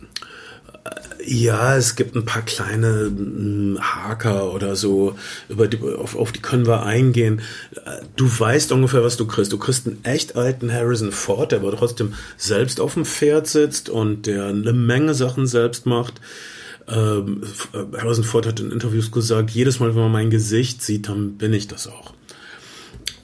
ja, 1.25 1.77
es 1.77 1.95
gibt 1.97 2.17
ein 2.17 2.25
paar 2.25 2.43
kleine 2.43 3.05
hm, 3.05 3.79
Haker 3.81 4.53
oder 4.53 4.77
so, 4.77 5.15
über 5.49 5.69
die, 5.69 5.81
auf, 5.81 6.17
auf 6.17 6.33
die 6.33 6.41
können 6.41 6.67
wir 6.67 6.85
eingehen. 6.85 7.43
Du 8.17 8.27
weißt 8.27 8.73
ungefähr, 8.73 9.05
was 9.05 9.17
du 9.17 9.27
kriegst. 9.27 9.53
Du 9.53 9.59
kriegst 9.59 9.87
einen 9.87 10.05
echt 10.05 10.37
alten 10.37 10.73
Harrison 10.73 11.13
Ford, 11.13 11.53
der 11.53 11.61
aber 11.61 11.77
trotzdem 11.77 12.15
selbst 12.37 12.81
auf 12.81 12.95
dem 12.95 13.05
Pferd 13.05 13.47
sitzt 13.47 13.89
und 13.89 14.27
der 14.27 14.47
eine 14.47 14.73
Menge 14.73 15.15
Sachen 15.15 15.47
selbst 15.47 15.87
macht. 15.87 16.21
Ähm, 16.89 17.43
Harrison 17.97 18.25
Ford 18.25 18.47
hat 18.47 18.61
in 18.61 18.73
Interviews 18.73 19.13
gesagt, 19.13 19.51
jedes 19.51 19.79
Mal, 19.79 19.95
wenn 19.95 20.03
man 20.03 20.13
mein 20.13 20.31
Gesicht 20.31 20.83
sieht, 20.83 21.09
dann 21.09 21.39
bin 21.39 21.53
ich 21.53 21.69
das 21.69 21.87
auch. 21.87 22.15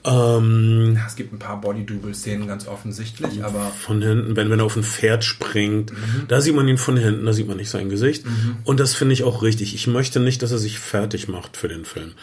Ähm, 0.05 0.97
es 1.05 1.15
gibt 1.15 1.33
ein 1.33 1.39
paar 1.39 1.59
Body-Double-Szenen 1.59 2.47
ganz 2.47 2.67
offensichtlich, 2.67 3.43
aber. 3.43 3.71
Von 3.79 4.01
hinten, 4.01 4.35
wenn, 4.35 4.49
wenn 4.49 4.59
er 4.59 4.65
auf 4.65 4.75
ein 4.75 4.83
Pferd 4.83 5.23
springt, 5.23 5.91
mhm. 5.91 6.25
da 6.27 6.41
sieht 6.41 6.55
man 6.55 6.67
ihn 6.67 6.77
von 6.77 6.97
hinten, 6.97 7.25
da 7.25 7.33
sieht 7.33 7.47
man 7.47 7.57
nicht 7.57 7.69
sein 7.69 7.89
Gesicht. 7.89 8.25
Mhm. 8.25 8.57
Und 8.63 8.79
das 8.79 8.95
finde 8.95 9.13
ich 9.13 9.23
auch 9.23 9.41
richtig. 9.43 9.75
Ich 9.75 9.87
möchte 9.87 10.19
nicht, 10.19 10.41
dass 10.41 10.51
er 10.51 10.57
sich 10.57 10.79
fertig 10.79 11.27
macht 11.27 11.57
für 11.57 11.67
den 11.67 11.85
Film. 11.85 12.13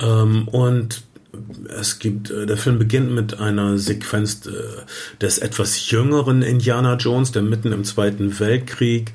Ähm, 0.00 0.48
und 0.48 1.02
es 1.68 1.98
gibt, 1.98 2.30
äh, 2.30 2.46
der 2.46 2.56
Film 2.56 2.78
beginnt 2.78 3.10
mit 3.10 3.38
einer 3.38 3.78
Sequenz 3.78 4.46
äh, 4.46 4.52
des 5.20 5.38
etwas 5.38 5.90
jüngeren 5.90 6.42
Indiana 6.42 6.96
Jones, 6.96 7.32
der 7.32 7.42
mitten 7.42 7.72
im 7.72 7.84
Zweiten 7.84 8.38
Weltkrieg 8.38 9.12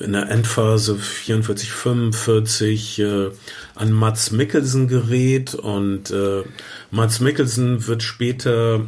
in 0.00 0.12
der 0.12 0.30
Endphase 0.30 0.96
44, 0.96 1.72
45 1.72 2.98
äh, 3.00 3.30
an 3.74 3.92
Mats 3.92 4.30
Mikkelsen 4.30 4.88
gerät 4.88 5.54
und 5.54 6.10
äh, 6.10 6.42
Mats 6.90 7.20
Mikkelsen 7.20 7.86
wird 7.86 8.02
später 8.02 8.86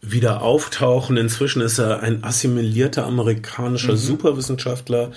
wieder 0.00 0.42
auftauchen. 0.42 1.16
Inzwischen 1.16 1.62
ist 1.62 1.78
er 1.78 2.00
ein 2.00 2.24
assimilierter 2.24 3.06
amerikanischer 3.06 3.92
mhm. 3.92 3.98
Superwissenschaftler, 3.98 5.12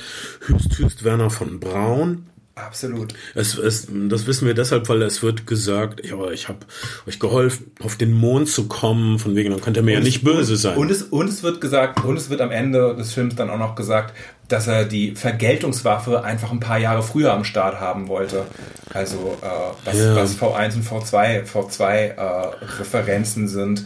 höchst, 0.46 0.78
höchst 0.78 1.04
Werner 1.04 1.30
von 1.30 1.60
Braun. 1.60 2.28
Absolut. 2.58 3.14
Es, 3.36 3.56
es, 3.56 3.88
das 4.10 4.26
wissen 4.26 4.48
wir 4.48 4.56
deshalb, 4.56 4.90
weil 4.90 5.04
es 5.04 5.22
wird 5.22 5.46
gesagt, 5.46 6.04
ja, 6.04 6.32
ich 6.32 6.48
habe 6.48 6.60
euch 7.06 7.20
geholfen, 7.20 7.72
auf 7.84 7.98
den 7.98 8.14
Mond 8.14 8.50
zu 8.50 8.68
kommen, 8.68 9.20
von 9.20 9.36
wegen, 9.36 9.52
dann 9.52 9.62
könnte 9.62 9.82
er 9.82 9.84
mir 9.84 9.98
und 9.98 10.00
ja 10.00 10.04
nicht 10.04 10.24
böse 10.24 10.58
sein. 10.58 10.76
Und 10.76 10.90
es, 10.90 11.04
und 11.04 11.28
es 11.28 11.44
wird 11.44 11.62
gesagt, 11.62 12.04
und 12.04 12.18
es 12.18 12.32
wird 12.32 12.42
am 12.42 12.50
Ende 12.50 12.96
des 12.96 13.14
Films 13.14 13.36
dann 13.36 13.52
auch 13.52 13.60
noch 13.60 13.76
gesagt, 13.76 14.16
dass 14.48 14.68
er 14.68 14.86
die 14.86 15.16
Vergeltungswaffe 15.16 16.24
einfach 16.24 16.52
ein 16.52 16.60
paar 16.60 16.78
Jahre 16.78 17.04
früher 17.04 17.34
am 17.34 17.44
Start 17.44 17.80
haben 17.80 18.08
wollte. 18.08 18.46
Also 18.94 19.38
äh, 19.42 19.86
was, 19.86 19.98
ja. 19.98 20.16
was 20.16 20.38
V1 20.38 20.76
und 20.76 20.86
V2, 20.86 21.46
V2 21.46 21.84
äh, 21.84 22.56
Referenzen 22.80 23.48
sind. 23.48 23.84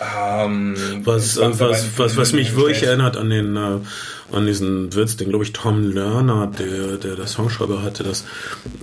Ähm, 0.00 0.74
was, 1.04 1.38
was, 1.38 1.60
was, 1.60 1.98
was, 1.98 2.16
was 2.16 2.32
mich 2.32 2.56
wirklich 2.56 2.82
erinnert 2.82 3.16
an 3.16 3.30
den 3.30 3.56
äh, 3.56 3.78
an 4.32 4.46
diesen 4.46 4.94
Witz, 4.94 5.16
den 5.16 5.28
glaube 5.28 5.44
ich 5.44 5.52
Tom 5.52 5.92
Lerner, 5.92 6.46
der, 6.46 6.96
der 6.96 7.16
der 7.16 7.26
Songschreiber 7.26 7.82
hatte, 7.82 8.02
dass 8.02 8.24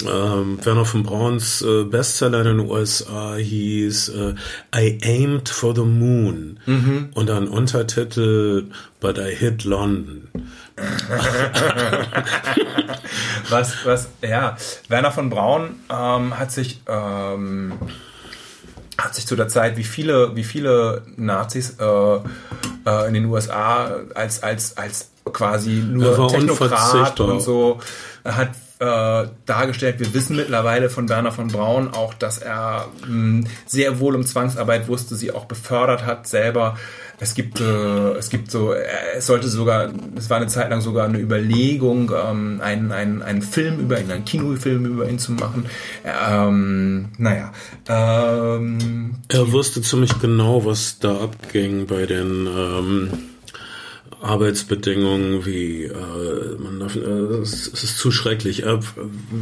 ähm, 0.03 0.59
Werner 0.63 0.85
von 0.85 1.03
Brauns 1.03 1.61
äh, 1.61 1.83
Bestseller 1.83 2.41
in 2.41 2.57
den 2.57 2.69
USA 2.69 3.35
hieß 3.35 4.09
äh, 4.09 4.35
I 4.75 4.99
Aimed 5.03 5.49
for 5.49 5.75
the 5.75 5.81
Moon 5.81 6.59
mhm. 6.65 7.09
und 7.13 7.27
dann 7.27 7.47
Untertitel 7.47 8.65
But 8.99 9.17
I 9.17 9.35
Hit 9.35 9.63
London. 9.63 10.27
was, 13.49 13.85
was, 13.85 14.09
ja, 14.21 14.57
Werner 14.87 15.11
von 15.11 15.29
Braun 15.29 15.79
ähm, 15.89 16.37
hat 16.37 16.51
sich 16.51 16.81
ähm, 16.87 17.73
hat 18.97 19.15
sich 19.15 19.25
zu 19.25 19.35
der 19.35 19.47
Zeit, 19.47 19.77
wie 19.77 19.83
viele, 19.83 20.35
wie 20.35 20.43
viele 20.43 21.03
Nazis 21.15 21.77
äh, 21.79 21.85
äh, 21.85 23.07
in 23.07 23.13
den 23.13 23.25
USA 23.25 23.95
als, 24.13 24.43
als, 24.43 24.77
als 24.77 25.09
quasi 25.31 25.83
nur 25.87 26.27
Technokrat 26.27 27.19
und 27.19 27.41
so 27.41 27.79
hat 28.25 28.49
äh, 28.79 29.27
dargestellt. 29.45 29.99
Wir 29.99 30.13
wissen 30.13 30.37
mittlerweile 30.37 30.89
von 30.89 31.09
Werner 31.09 31.31
von 31.31 31.49
Braun 31.49 31.89
auch, 31.89 32.13
dass 32.13 32.37
er 32.37 32.87
mh, 33.01 33.07
hm, 33.07 33.47
sehr 33.65 33.99
wohl 33.99 34.15
um 34.15 34.25
Zwangsarbeit 34.25 34.87
wusste, 34.87 35.15
sie 35.15 35.31
auch 35.31 35.45
befördert 35.45 36.05
hat 36.05 36.27
selber. 36.27 36.77
Es 37.19 37.33
gibt, 37.33 37.59
äh, 37.59 38.13
es 38.13 38.29
gibt 38.29 38.49
so, 38.49 38.71
äh, 38.73 38.85
es 39.17 39.27
sollte 39.27 39.49
sogar, 39.49 39.91
es 40.15 40.29
war 40.29 40.37
eine 40.37 40.47
Zeit 40.47 40.69
lang 40.69 40.79
sogar 40.79 41.05
eine 41.05 41.19
Überlegung, 41.19 42.11
ähm, 42.15 42.61
einen, 42.63 42.93
einen, 42.93 43.21
einen 43.21 43.41
Film 43.41 43.79
über 43.79 43.99
ihn, 43.99 44.09
einen 44.09 44.23
Kinofilm 44.23 44.85
über 44.85 45.09
ihn 45.09 45.19
zu 45.19 45.33
machen. 45.33 45.65
Ähm, 46.05 47.09
naja. 47.17 47.51
Ähm, 47.89 49.15
er 49.27 49.51
wusste 49.51 49.81
ziemlich 49.81 50.17
genau, 50.19 50.63
was 50.63 50.99
da 50.99 51.17
abging 51.19 51.85
bei 51.85 52.05
den 52.05 52.47
ähm 52.47 53.28
Arbeitsbedingungen 54.21 55.45
wie 55.45 55.83
äh, 55.83 56.57
man 56.57 56.79
darf, 56.79 56.95
äh, 56.95 56.99
es, 56.99 57.71
es 57.71 57.83
ist 57.83 57.97
zu 57.97 58.11
schrecklich. 58.11 58.63
Er, 58.63 58.79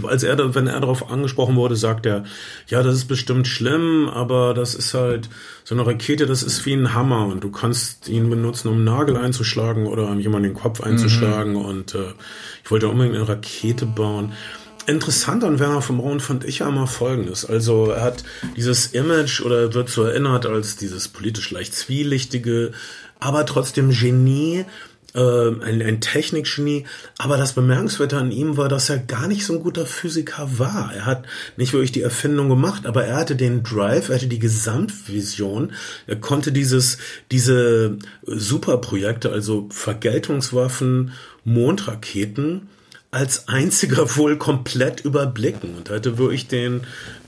als 0.04 0.24
er, 0.24 0.56
wenn 0.56 0.68
er 0.68 0.80
darauf 0.80 1.10
angesprochen 1.10 1.56
wurde, 1.56 1.76
sagt 1.76 2.06
er, 2.06 2.26
ja, 2.68 2.84
das 2.84 2.96
ist 2.96 3.06
bestimmt 3.06 3.48
schlimm, 3.48 4.08
aber 4.08 4.54
das 4.54 4.76
ist 4.76 4.94
halt 4.94 5.30
so 5.64 5.74
eine 5.74 5.86
Rakete, 5.86 6.28
das 6.28 6.44
ist 6.44 6.66
wie 6.66 6.74
ein 6.74 6.94
Hammer 6.94 7.26
und 7.26 7.44
du 7.44 7.50
kannst 7.50 8.08
ihn 8.08 8.30
benutzen, 8.30 8.68
um 8.68 8.76
einen 8.76 8.84
Nagel 8.84 9.18
einzuschlagen 9.18 9.88
oder 9.88 10.08
um 10.10 10.20
jemanden 10.20 10.50
den 10.50 10.58
Kopf 10.58 10.82
einzuschlagen. 10.82 11.54
Mhm. 11.54 11.62
Und 11.62 11.96
äh, 11.96 12.14
ich 12.64 12.70
wollte 12.70 12.88
unbedingt 12.88 13.16
eine 13.16 13.28
Rakete 13.28 13.86
bauen. 13.86 14.34
Interessant 14.88 15.44
an 15.44 15.60
Werner 15.60 15.82
von 15.82 15.98
Braun 15.98 16.22
fand 16.22 16.46
ich 16.46 16.60
ja 16.60 16.70
immer 16.70 16.88
Folgendes. 16.88 17.44
Also 17.44 17.92
er 17.92 18.04
hat 18.04 18.24
dieses 18.56 18.88
Image 18.88 19.42
oder 19.42 19.74
wird 19.74 19.90
so 19.90 20.04
erinnert 20.04 20.46
als 20.46 20.78
dieses 20.78 21.10
politisch 21.10 21.52
leicht 21.52 21.74
zwielichtige, 21.74 22.72
aber 23.20 23.46
trotzdem 23.46 23.92
Genie, 23.92 24.66
äh, 25.18 25.20
ein, 25.20 25.82
ein 25.82 26.02
Technikgenie. 26.02 26.86
Aber 27.18 27.38
das 27.38 27.54
Bemerkenswerte 27.54 28.18
an 28.18 28.32
ihm 28.32 28.58
war, 28.58 28.70
dass 28.70 28.90
er 28.90 29.00
gar 29.00 29.28
nicht 29.28 29.46
so 29.46 29.54
ein 29.54 29.64
guter 29.64 29.86
Physiker 29.86 30.48
war. 30.58 30.94
Er 30.94 31.06
hat 31.06 31.26
nicht 31.58 31.74
wirklich 31.74 31.92
die 31.92 32.02
Erfindung 32.02 32.50
gemacht, 32.50 32.86
aber 32.86 33.06
er 33.06 33.18
hatte 33.18 33.36
den 33.36 33.64
Drive, 33.64 34.10
er 34.10 34.16
hatte 34.16 34.28
die 34.28 34.40
Gesamtvision. 34.40 35.74
Er 36.06 36.18
konnte 36.18 36.52
dieses, 36.52 36.98
diese 37.32 37.98
Superprojekte, 38.24 39.32
also 39.32 39.68
Vergeltungswaffen, 39.72 41.14
Mondraketen, 41.44 42.70
als 43.10 43.48
einziger 43.48 44.18
wohl 44.18 44.38
komplett 44.38 45.00
überblicken 45.00 45.76
und 45.76 45.90
hatte 45.90 46.18
wirklich 46.18 46.48
den 46.48 46.82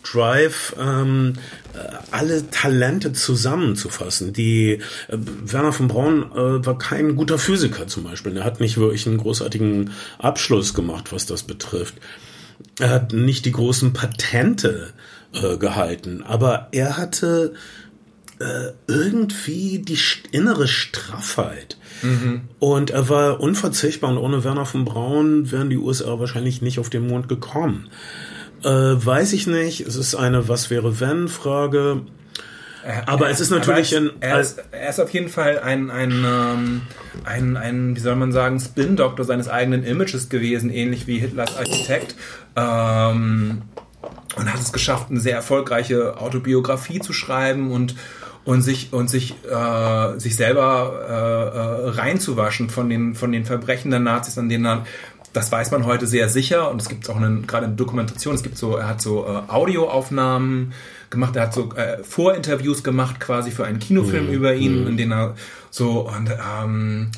Drive, 0.03 0.75
ähm, 0.79 1.33
äh, 1.73 1.77
alle 2.11 2.49
Talente 2.49 3.13
zusammenzufassen. 3.13 4.33
Die 4.33 4.73
äh, 5.07 5.17
Werner 5.17 5.73
von 5.73 5.87
Braun 5.87 6.31
äh, 6.31 6.65
war 6.65 6.77
kein 6.77 7.15
guter 7.15 7.37
Physiker 7.37 7.87
zum 7.87 8.03
Beispiel. 8.03 8.37
Er 8.37 8.43
hat 8.43 8.59
nicht 8.59 8.77
wirklich 8.77 9.07
einen 9.07 9.17
großartigen 9.17 9.91
Abschluss 10.17 10.73
gemacht, 10.73 11.11
was 11.11 11.25
das 11.25 11.43
betrifft. 11.43 11.95
Er 12.79 12.89
hat 12.89 13.13
nicht 13.13 13.45
die 13.45 13.51
großen 13.51 13.93
Patente 13.93 14.93
äh, 15.33 15.57
gehalten, 15.57 16.23
aber 16.23 16.69
er 16.71 16.97
hatte 16.97 17.53
äh, 18.39 18.71
irgendwie 18.87 19.79
die 19.79 19.97
innere 20.31 20.67
Straffheit. 20.67 21.77
Mhm. 22.01 22.41
Und 22.59 22.89
er 22.89 23.09
war 23.09 23.41
unverzichtbar 23.41 24.11
und 24.11 24.17
ohne 24.17 24.43
Werner 24.43 24.65
von 24.65 24.85
Braun 24.85 25.51
wären 25.51 25.69
die 25.69 25.77
USA 25.77 26.19
wahrscheinlich 26.19 26.61
nicht 26.61 26.79
auf 26.79 26.89
den 26.89 27.07
Mond 27.07 27.27
gekommen. 27.27 27.89
Äh, 28.63 28.67
weiß 29.05 29.33
ich 29.33 29.47
nicht. 29.47 29.81
Es 29.81 29.95
ist 29.95 30.15
eine 30.15 30.47
Was 30.47 30.69
wäre 30.69 30.99
wenn 30.99 31.27
Frage. 31.27 32.01
Aber 33.05 33.27
er, 33.27 33.31
es 33.31 33.39
ist 33.39 33.51
natürlich 33.51 33.95
ein. 33.95 34.11
Er 34.19 34.39
ist, 34.39 34.61
er 34.71 34.89
ist 34.89 34.99
auf 34.99 35.09
jeden 35.11 35.29
Fall 35.29 35.59
ein, 35.59 35.91
ein, 35.91 36.11
ähm, 36.11 36.81
ein, 37.25 37.57
ein, 37.57 37.95
wie 37.95 37.99
soll 37.99 38.15
man 38.15 38.31
sagen, 38.31 38.59
Spin-Doktor 38.59 39.25
seines 39.25 39.49
eigenen 39.49 39.83
Images 39.83 40.29
gewesen, 40.29 40.69
ähnlich 40.69 41.05
wie 41.05 41.19
Hitlers 41.19 41.57
Architekt. 41.57 42.15
Ähm, 42.55 43.63
und 44.35 44.53
hat 44.53 44.61
es 44.61 44.71
geschafft, 44.71 45.07
eine 45.09 45.19
sehr 45.19 45.35
erfolgreiche 45.35 46.17
Autobiografie 46.19 46.99
zu 46.99 47.13
schreiben 47.13 47.71
und 47.71 47.95
und 48.45 48.61
sich 48.61 48.93
und 48.93 49.09
sich 49.09 49.35
äh, 49.43 50.17
sich 50.17 50.35
selber 50.35 51.05
äh, 51.07 51.87
äh, 51.87 51.89
reinzuwaschen 52.01 52.69
von 52.69 52.89
den 52.89 53.13
von 53.13 53.31
den 53.31 53.45
Verbrechen 53.45 53.91
der 53.91 53.99
Nazis, 53.99 54.37
an 54.37 54.49
denen 54.49 54.65
er 54.65 54.85
das 55.33 55.51
weiß 55.51 55.71
man 55.71 55.85
heute 55.85 56.07
sehr 56.07 56.29
sicher 56.29 56.71
und 56.71 56.81
es 56.81 56.89
gibt 56.89 57.09
auch 57.09 57.17
eine, 57.17 57.41
gerade 57.41 57.67
eine 57.67 57.75
Dokumentation, 57.75 58.35
es 58.35 58.43
gibt 58.43 58.57
so, 58.57 58.75
er 58.75 58.87
hat 58.87 59.01
so 59.01 59.25
äh, 59.25 59.51
Audioaufnahmen 59.51 60.73
gemacht, 61.09 61.35
er 61.35 61.43
hat 61.43 61.53
so 61.53 61.73
äh, 61.73 62.03
Vorinterviews 62.03 62.83
gemacht 62.83 63.19
quasi 63.19 63.51
für 63.51 63.65
einen 63.65 63.79
Kinofilm 63.79 64.27
mhm. 64.27 64.33
über 64.33 64.55
ihn, 64.55 64.81
mhm. 64.81 64.87
in 64.87 64.97
dem 64.97 65.11
er 65.11 65.35
so 65.69 66.09
und 66.09 66.29
ähm, 66.29 67.11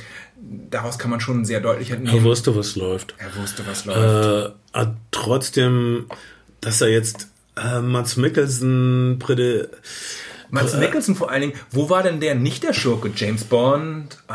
daraus 0.70 1.00
kann 1.00 1.12
man 1.12 1.22
schon 1.22 1.46
sehr 1.46 1.62
deutlich 1.62 1.92
entnehmen. 1.92 2.18
Er 2.18 2.24
wusste, 2.24 2.56
was 2.56 2.76
läuft. 2.76 3.16
Er 3.18 3.36
wusste, 3.42 3.66
was 3.66 3.86
läuft. 3.86 4.54
Äh, 4.74 4.86
trotzdem, 5.12 6.06
dass 6.60 6.82
er 6.82 6.90
jetzt 6.90 7.28
äh, 7.56 7.82
Mats 7.82 8.18
Mikkelsen 8.18 9.18
Mats 10.52 10.74
Nicholson 10.76 11.16
vor 11.16 11.32
allen 11.32 11.42
Dingen, 11.42 11.54
wo 11.72 11.90
war 11.90 12.04
denn 12.04 12.20
der 12.20 12.36
nicht 12.36 12.64
der 12.64 12.74
Schurke? 12.74 13.12
James 13.16 13.44
Bond, 13.46 14.18
äh, 14.30 14.34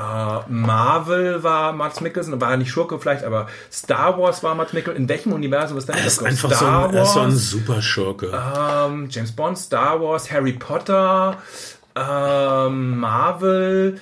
Marvel 0.50 1.42
war 1.42 1.72
Mats 1.72 2.00
Mikkelsen, 2.00 2.40
war 2.40 2.52
er 2.52 2.56
nicht 2.56 2.70
Schurke 2.70 2.98
vielleicht, 2.98 3.24
aber 3.24 3.48
Star 3.70 4.18
Wars 4.18 4.42
war 4.42 4.54
Mats 4.54 4.72
Mikkelsen. 4.72 5.02
In 5.02 5.08
welchem 5.08 5.32
Universum 5.32 5.78
ist 5.78 5.88
denn 5.88 5.96
Er 5.96 6.06
ist 6.06 6.22
einfach 6.22 6.52
Star 6.52 6.82
so 6.82 6.88
ein, 6.88 6.94
Wars, 6.94 7.14
so 7.14 7.20
ein 7.20 7.30
super 7.30 7.82
Schurke. 7.82 8.32
Ähm, 8.32 9.08
James 9.10 9.32
Bond, 9.32 9.58
Star 9.58 10.00
Wars, 10.00 10.30
Harry 10.32 10.52
Potter, 10.52 11.36
ähm, 11.94 12.98
Marvel. 12.98 14.00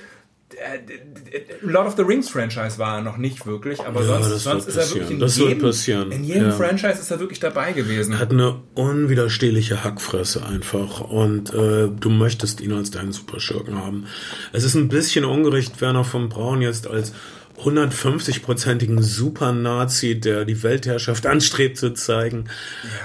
Äh, 0.57 1.41
Lord 1.63 1.87
of 1.87 1.97
the 1.97 2.03
Rings 2.03 2.29
Franchise 2.29 2.79
war 2.79 2.97
er 2.97 3.03
noch 3.03 3.17
nicht 3.17 3.47
wirklich, 3.47 3.81
aber 3.81 4.03
ja, 4.03 4.23
sonst, 4.23 4.45
sonst 4.45 4.69
ist 4.69 4.77
er 4.77 4.91
wirklich 4.91 5.11
in 5.11 5.21
das 5.21 5.37
jedem, 5.37 5.59
passieren. 5.61 6.13
in 6.13 6.25
jedem 6.25 6.49
ja. 6.49 6.53
Franchise 6.53 7.01
ist 7.01 7.11
er 7.11 7.21
wirklich 7.21 7.41
dabei 7.41 7.73
gewesen. 7.73 8.13
Er 8.13 8.19
hat 8.21 8.31
eine 8.31 8.61
unwiderstehliche 8.75 9.85
Hackfresse 9.85 10.45
einfach 10.45 11.01
und 11.01 11.53
äh, 11.53 11.89
du 11.89 12.11
möchtest 12.11 12.61
ihn 12.61 12.73
als 12.73 12.91
deinen 12.91 13.13
Superschurken 13.13 13.77
haben. 13.77 14.07
Es 14.53 14.65
ist 14.65 14.75
ein 14.75 14.89
bisschen 14.89 15.25
ungerecht, 15.25 15.81
Werner 15.81 16.05
von 16.05 16.29
Braun 16.29 16.63
jetzt 16.63 16.87
als 16.87 17.13
150-prozentigen 17.59 19.01
Super-Nazi, 19.01 20.19
der 20.19 20.45
die 20.45 20.63
Weltherrschaft 20.63 21.27
anstrebt 21.27 21.77
zu 21.77 21.95
zeigen. 21.95 22.47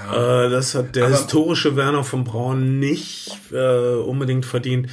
Ja. 0.06 0.46
Äh, 0.46 0.50
das 0.50 0.74
hat 0.74 0.96
der 0.96 1.06
aber 1.06 1.16
historische 1.16 1.76
Werner 1.76 2.04
von 2.04 2.24
Braun 2.24 2.78
nicht 2.78 3.30
äh, 3.52 3.94
unbedingt 3.94 4.44
verdient. 4.44 4.88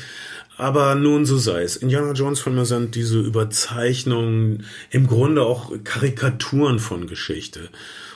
Aber 0.57 0.95
nun 0.95 1.25
so 1.25 1.38
sei 1.38 1.61
es. 1.61 1.77
Indiana 1.77 2.13
Jones 2.13 2.39
Filme 2.39 2.65
sind 2.65 2.95
diese 2.95 3.19
Überzeichnungen, 3.19 4.65
im 4.89 5.07
Grunde 5.07 5.43
auch 5.43 5.71
Karikaturen 5.84 6.79
von 6.79 7.07
Geschichte 7.07 7.69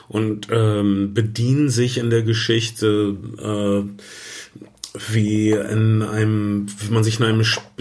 und 0.08 0.48
ähm, 0.50 1.14
bedienen 1.14 1.68
sich 1.68 1.98
in 1.98 2.10
der 2.10 2.22
Geschichte 2.22 3.16
äh, 3.38 3.84
wie 5.12 5.50
in 5.50 6.02
einem, 6.02 6.66
wie 6.80 6.92
man 6.92 7.04
sich 7.04 7.18
in 7.20 7.26
einem 7.26 7.40
Sp 7.46 7.80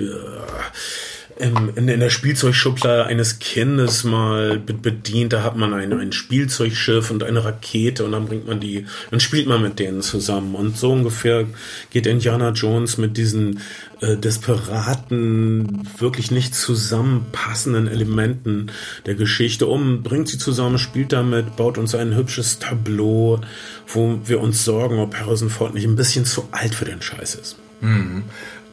in, 1.40 1.88
in, 1.90 2.00
der 2.00 2.10
Spielzeugschublade 2.10 3.06
eines 3.06 3.40
Kindes 3.40 4.04
mal 4.04 4.58
bedient. 4.60 5.34
Da 5.34 5.44
hat 5.44 5.56
man 5.56 5.74
ein, 5.74 5.94
ein 5.94 6.12
Spielzeugschiff 6.12 7.12
und 7.12 7.24
eine 7.24 7.44
Rakete 7.44 8.06
und 8.06 8.12
dann 8.12 8.26
bringt 8.26 8.48
man 8.48 8.60
die, 8.60 8.86
dann 9.10 9.20
spielt 9.20 9.48
man 9.48 9.62
mit 9.62 9.80
denen 9.80 10.02
zusammen. 10.02 10.56
Und 10.56 10.78
so 10.78 10.92
ungefähr 10.92 11.46
geht 11.90 12.08
Indiana 12.08 12.50
Jones 12.52 12.98
mit 12.98 13.18
diesen 13.18 13.60
äh, 14.02 14.18
desperaten, 14.18 15.88
wirklich 15.98 16.32
nicht 16.32 16.56
zusammenpassenden 16.56 17.88
Elementen 17.88 18.72
der 19.06 19.16
Geschichte 19.16 19.68
um, 19.68 20.04
bringt 20.04 20.28
sie 20.28 20.38
zusammen, 20.38 20.78
spielt 20.78 21.14
damit, 21.14 21.56
baut 21.56 21.78
uns 21.78 21.96
ein 21.96 22.16
hübsches 22.16 22.60
Tableau, 22.60 23.42
wo 23.88 24.20
wir 24.26 24.40
uns 24.42 24.66
sorgen, 24.66 25.00
ob 25.00 25.16
Harrison 25.16 25.50
Ford 25.50 25.74
nicht 25.74 25.86
ein 25.86 25.96
bisschen 25.96 26.26
zu 26.26 26.48
alt 26.52 26.76
für 26.76 26.86
den 26.86 27.02
Scheiß 27.02 27.36
ist. 27.36 27.58
Mhm. 27.82 28.24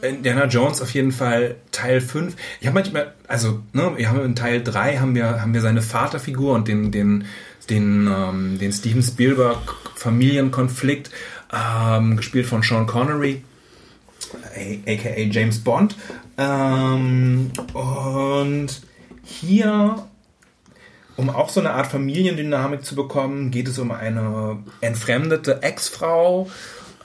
Indiana 0.01 0.45
Jones 0.45 0.81
auf 0.81 0.93
jeden 0.93 1.11
Fall 1.11 1.55
Teil 1.71 2.01
5. 2.01 2.35
Ich 2.59 2.67
habe 2.67 2.75
manchmal, 2.75 3.13
also, 3.27 3.61
ne, 3.73 3.93
wir 3.95 4.09
haben 4.09 4.23
in 4.23 4.35
Teil 4.35 4.63
3 4.63 4.97
haben 4.97 5.15
wir, 5.15 5.41
haben 5.41 5.53
wir 5.53 5.61
seine 5.61 5.81
Vaterfigur 5.81 6.53
und 6.53 6.67
den, 6.67 6.91
den, 6.91 7.25
den, 7.69 8.07
ähm, 8.07 8.59
den 8.59 8.71
Steven 8.71 9.03
Spielberg 9.03 9.75
Familienkonflikt, 9.95 11.11
ähm, 11.53 12.17
gespielt 12.17 12.45
von 12.45 12.61
Sean 12.63 12.87
Connery, 12.87 13.43
aka 14.87 15.21
James 15.21 15.59
Bond. 15.59 15.95
Ähm, 16.37 17.51
und 17.73 18.81
hier, 19.23 20.07
um 21.17 21.29
auch 21.29 21.49
so 21.49 21.59
eine 21.59 21.71
Art 21.71 21.87
Familiendynamik 21.87 22.85
zu 22.85 22.95
bekommen, 22.95 23.51
geht 23.51 23.67
es 23.67 23.77
um 23.79 23.91
eine 23.91 24.57
entfremdete 24.81 25.61
Ex-Frau, 25.61 26.49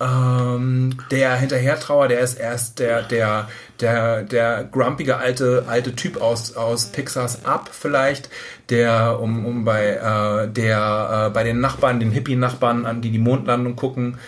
ähm, 0.01 0.97
der 1.11 1.37
hinterher 1.37 1.79
trauert, 1.79 2.11
der 2.11 2.21
ist 2.21 2.35
erst 2.35 2.79
der, 2.79 3.03
der, 3.03 3.49
der, 3.81 4.23
der 4.23 4.65
grumpige 4.65 5.19
alte, 5.19 5.65
alte 5.69 5.95
Typ 5.95 6.21
aus, 6.21 6.57
aus 6.57 6.87
Pixars 6.87 7.45
Up 7.45 7.71
vielleicht, 7.73 8.29
der 8.71 9.21
um, 9.21 9.47
um 9.47 9.65
bei, 9.65 9.91
äh, 9.91 10.49
der 10.49 11.27
äh, 11.29 11.31
bei 11.31 11.45
den 11.45 11.61
Nachbarn, 11.61 12.01
den 12.01 12.11
Hippie-Nachbarn, 12.11 12.87
an 12.87 13.03
die 13.03 13.11
die 13.11 13.19
Mondlandung 13.19 13.77
gucken, 13.77 14.19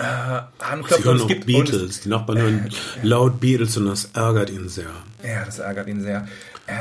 äh, 0.00 0.64
anklopft. 0.64 1.02
Sie 1.02 1.04
hören 1.04 1.18
es 1.18 1.26
gibt 1.26 1.46
Beatles. 1.46 2.00
Die 2.00 2.08
Nachbarn 2.08 2.38
hören 2.38 2.70
laut 3.02 3.40
Beatles 3.40 3.76
und 3.76 3.86
das 3.86 4.10
ärgert 4.14 4.50
ihn 4.50 4.68
sehr. 4.68 4.90
Ja, 5.22 5.44
das 5.44 5.58
ärgert 5.58 5.88
ihn 5.88 6.00
sehr. 6.02 6.26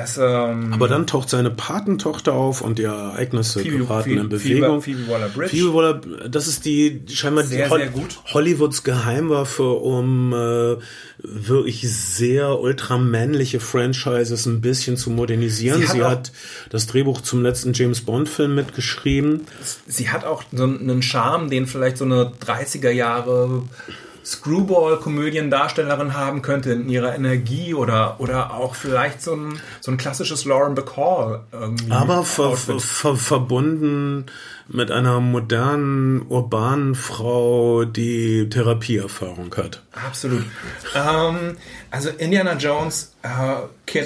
Ist, 0.04 0.20
ähm, 0.22 0.72
Aber 0.72 0.88
dann 0.88 1.08
taucht 1.08 1.30
seine 1.30 1.50
Patentochter 1.50 2.34
auf 2.34 2.62
und 2.62 2.78
die 2.78 2.84
Ereignisse 2.84 3.60
Phoebe, 3.60 3.80
geraten 3.80 4.10
Phoebe, 4.10 4.22
in 4.22 4.30
Bewegung. 4.30 4.82
Phoebe, 4.82 5.00
Phoebe 5.00 5.12
Waller-Bridge. 5.12 5.50
Phoebe 5.50 5.74
Waller, 5.74 6.02
das 6.30 6.48
ist 6.48 6.66
die 6.66 7.02
scheinbar 7.12 7.44
sehr, 7.44 7.66
die 7.66 7.72
Ho 7.72 7.78
sehr 7.78 7.92
Hollywoods 8.34 8.84
Geheimwaffe, 8.84 9.68
um 9.68 10.32
äh, 10.32 10.78
wirklich 11.24 11.92
sehr 11.92 12.60
ultramännliche 12.60 13.60
Franchises 13.60 14.46
ein 14.46 14.62
bisschen 14.62 14.96
zu 14.96 15.10
modernisieren. 15.10 15.82
Sie 15.82 15.88
hat, 15.88 15.96
Sie 15.96 16.04
hat 16.04 16.32
das 16.70 16.86
Drehbuch 16.86 17.22
zum 17.22 17.42
letzten 17.42 17.74
James 17.74 18.02
Bond 18.02 18.30
Film 18.30 18.54
mitgeschrieben. 18.56 19.48
Sie 19.88 20.10
hat 20.10 20.24
auch 20.24 20.44
so 20.52 20.64
einen 20.64 21.02
Charme, 21.02 21.50
den 21.50 21.66
vielleicht 21.66 21.98
so 21.98 22.06
eine 22.06 22.32
30er 22.46 22.92
Jahre 22.92 23.09
Screwball-Komödiendarstellerin 24.30 26.14
haben 26.14 26.42
könnte 26.42 26.72
in 26.72 26.90
ihrer 26.90 27.16
Energie 27.16 27.74
oder, 27.74 28.20
oder 28.20 28.54
auch 28.54 28.76
vielleicht 28.76 29.22
so 29.22 29.36
ein, 29.36 29.60
so 29.82 29.92
ein 29.92 29.98
klassisches 29.98 30.46
Lauren 30.46 30.76
Bacall. 30.76 31.42
Irgendwie 31.52 31.92
Aber 31.92 32.24
ver, 32.24 32.56
ver, 32.56 33.16
verbunden 33.16 34.26
mit 34.68 34.92
einer 34.92 35.20
modernen, 35.20 36.22
urbanen 36.28 36.94
Frau, 36.94 37.86
die 37.86 38.50
Therapieerfahrung 38.50 39.56
hat. 39.56 39.82
Absolut. 39.92 40.44
Ähm, 40.96 41.58
also 41.90 42.10
Indiana 42.10 42.54
Jones 42.54 43.16
äh, 43.24 44.04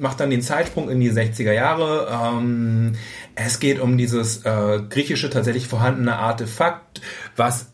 macht 0.00 0.20
dann 0.20 0.30
den 0.30 0.40
Zeitsprung 0.40 0.88
in 0.88 1.00
die 1.00 1.12
60er 1.12 1.52
Jahre. 1.52 2.08
Ähm, 2.10 2.94
es 3.34 3.58
geht 3.58 3.78
um 3.78 3.98
dieses 3.98 4.46
äh, 4.46 4.80
griechische 4.88 5.28
tatsächlich 5.28 5.68
vorhandene 5.68 6.16
Artefakt, 6.16 7.02
was 7.36 7.66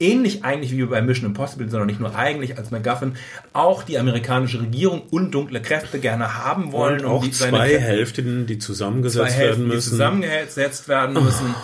ähnlich 0.00 0.44
eigentlich 0.44 0.72
wie 0.72 0.84
bei 0.84 1.02
Mission 1.02 1.26
Impossible, 1.26 1.68
sondern 1.68 1.86
nicht 1.86 2.00
nur 2.00 2.14
eigentlich 2.14 2.56
als 2.56 2.70
MacGuffin, 2.70 3.16
auch 3.52 3.82
die 3.82 3.98
amerikanische 3.98 4.60
Regierung 4.60 5.02
und 5.10 5.32
dunkle 5.32 5.60
Kräfte 5.60 5.98
gerne 5.98 6.44
haben 6.44 6.72
wollen. 6.72 7.04
Und 7.04 7.10
auch 7.10 7.24
die, 7.24 7.30
zwei 7.30 7.78
Hälften, 7.78 8.46
die 8.46 8.58
zusammengesetzt 8.58 9.32
zwei 9.32 9.32
Hälften, 9.32 9.62
werden 9.62 9.68
müssen. 9.68 9.90
Die 9.90 9.90
zusammengesetzt 9.90 10.88
werden 10.88 11.14
müssen. 11.22 11.54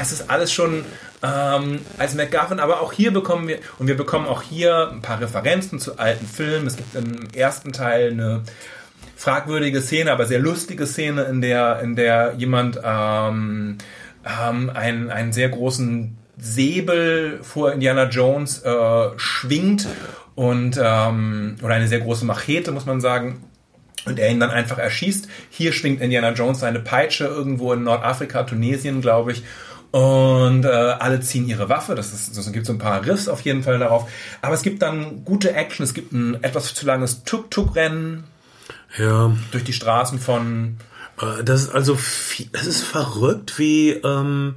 Es 0.00 0.12
ist 0.12 0.28
alles 0.28 0.52
schon 0.52 0.84
ähm, 1.22 1.80
als 1.96 2.14
MacGuffin, 2.14 2.60
aber 2.60 2.80
auch 2.80 2.92
hier 2.92 3.10
bekommen 3.10 3.48
wir, 3.48 3.58
und 3.78 3.86
wir 3.86 3.96
bekommen 3.96 4.26
auch 4.26 4.42
hier 4.42 4.90
ein 4.92 5.00
paar 5.00 5.20
Referenzen 5.20 5.80
zu 5.80 5.98
alten 5.98 6.26
Filmen. 6.26 6.66
Es 6.66 6.76
gibt 6.76 6.94
im 6.94 7.28
ersten 7.34 7.72
Teil 7.72 8.10
eine 8.12 8.42
fragwürdige 9.16 9.80
Szene, 9.80 10.12
aber 10.12 10.26
sehr 10.26 10.38
lustige 10.38 10.86
Szene, 10.86 11.22
in 11.22 11.40
der, 11.40 11.80
in 11.80 11.96
der 11.96 12.34
jemand 12.36 12.80
ähm, 12.84 13.78
ähm, 14.24 14.70
einen, 14.70 15.10
einen 15.10 15.32
sehr 15.32 15.48
großen 15.48 16.16
Säbel 16.38 17.40
vor 17.42 17.72
Indiana 17.72 18.08
Jones 18.08 18.62
äh, 18.62 19.08
schwingt 19.16 19.86
und 20.34 20.80
ähm, 20.82 21.56
oder 21.62 21.74
eine 21.74 21.88
sehr 21.88 22.00
große 22.00 22.24
Machete, 22.24 22.70
muss 22.70 22.86
man 22.86 23.00
sagen. 23.00 23.44
Und 24.04 24.18
er 24.18 24.30
ihn 24.30 24.40
dann 24.40 24.50
einfach 24.50 24.78
erschießt. 24.78 25.28
Hier 25.50 25.72
schwingt 25.72 26.00
Indiana 26.00 26.32
Jones 26.32 26.60
seine 26.60 26.80
Peitsche 26.80 27.24
irgendwo 27.24 27.72
in 27.72 27.82
Nordafrika, 27.82 28.44
Tunesien, 28.44 29.00
glaube 29.00 29.32
ich. 29.32 29.42
Und 29.90 30.64
äh, 30.64 30.68
alle 30.68 31.20
ziehen 31.20 31.48
ihre 31.48 31.68
Waffe. 31.68 31.94
Das 31.94 32.12
ist, 32.12 32.36
es 32.36 32.52
gibt 32.52 32.66
so 32.66 32.72
ein 32.72 32.78
paar 32.78 33.04
Riffs 33.04 33.28
auf 33.28 33.40
jeden 33.40 33.62
Fall 33.62 33.78
darauf. 33.78 34.08
Aber 34.42 34.54
es 34.54 34.62
gibt 34.62 34.82
dann 34.82 35.24
gute 35.24 35.54
Action. 35.54 35.82
Es 35.82 35.94
gibt 35.94 36.12
ein 36.12 36.42
etwas 36.42 36.72
zu 36.74 36.86
langes 36.86 37.24
Tuk-Tuk-Rennen. 37.24 38.24
Ja. 38.96 39.32
Durch 39.50 39.64
die 39.64 39.72
Straßen 39.72 40.18
von. 40.18 40.76
Äh, 41.20 41.42
das 41.42 41.62
ist 41.62 41.74
also, 41.74 41.98
das 42.52 42.66
ist 42.66 42.82
verrückt, 42.82 43.58
wie 43.58 43.90
ähm, 43.90 44.54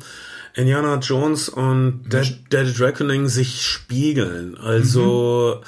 Indiana 0.53 0.95
Jones 0.97 1.49
und 1.49 2.03
Dead, 2.11 2.51
Dead 2.51 2.79
Reckoning 2.79 3.27
sich 3.27 3.65
spiegeln. 3.65 4.57
Also 4.57 5.61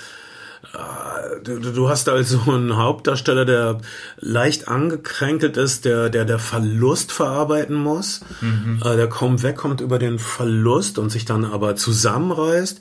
mhm. 0.74 1.44
du, 1.44 1.60
du 1.60 1.90
hast 1.90 2.10
also 2.10 2.42
einen 2.48 2.76
Hauptdarsteller, 2.76 3.46
der 3.46 3.80
leicht 4.20 4.68
angekränkelt 4.68 5.58
ist, 5.58 5.86
der 5.86 6.10
der 6.10 6.26
der 6.26 6.40
Verlust 6.40 7.12
verarbeiten 7.12 7.76
muss, 7.76 8.22
mhm. 8.42 8.82
äh, 8.84 8.96
der 8.96 9.08
kaum 9.08 9.42
wegkommt 9.42 9.82
über 9.82 10.00
den 10.00 10.20
Verlust 10.20 10.98
und 10.98 11.10
sich 11.10 11.26
dann 11.26 11.46
aber 11.46 11.76
zusammenreißt. 11.76 12.80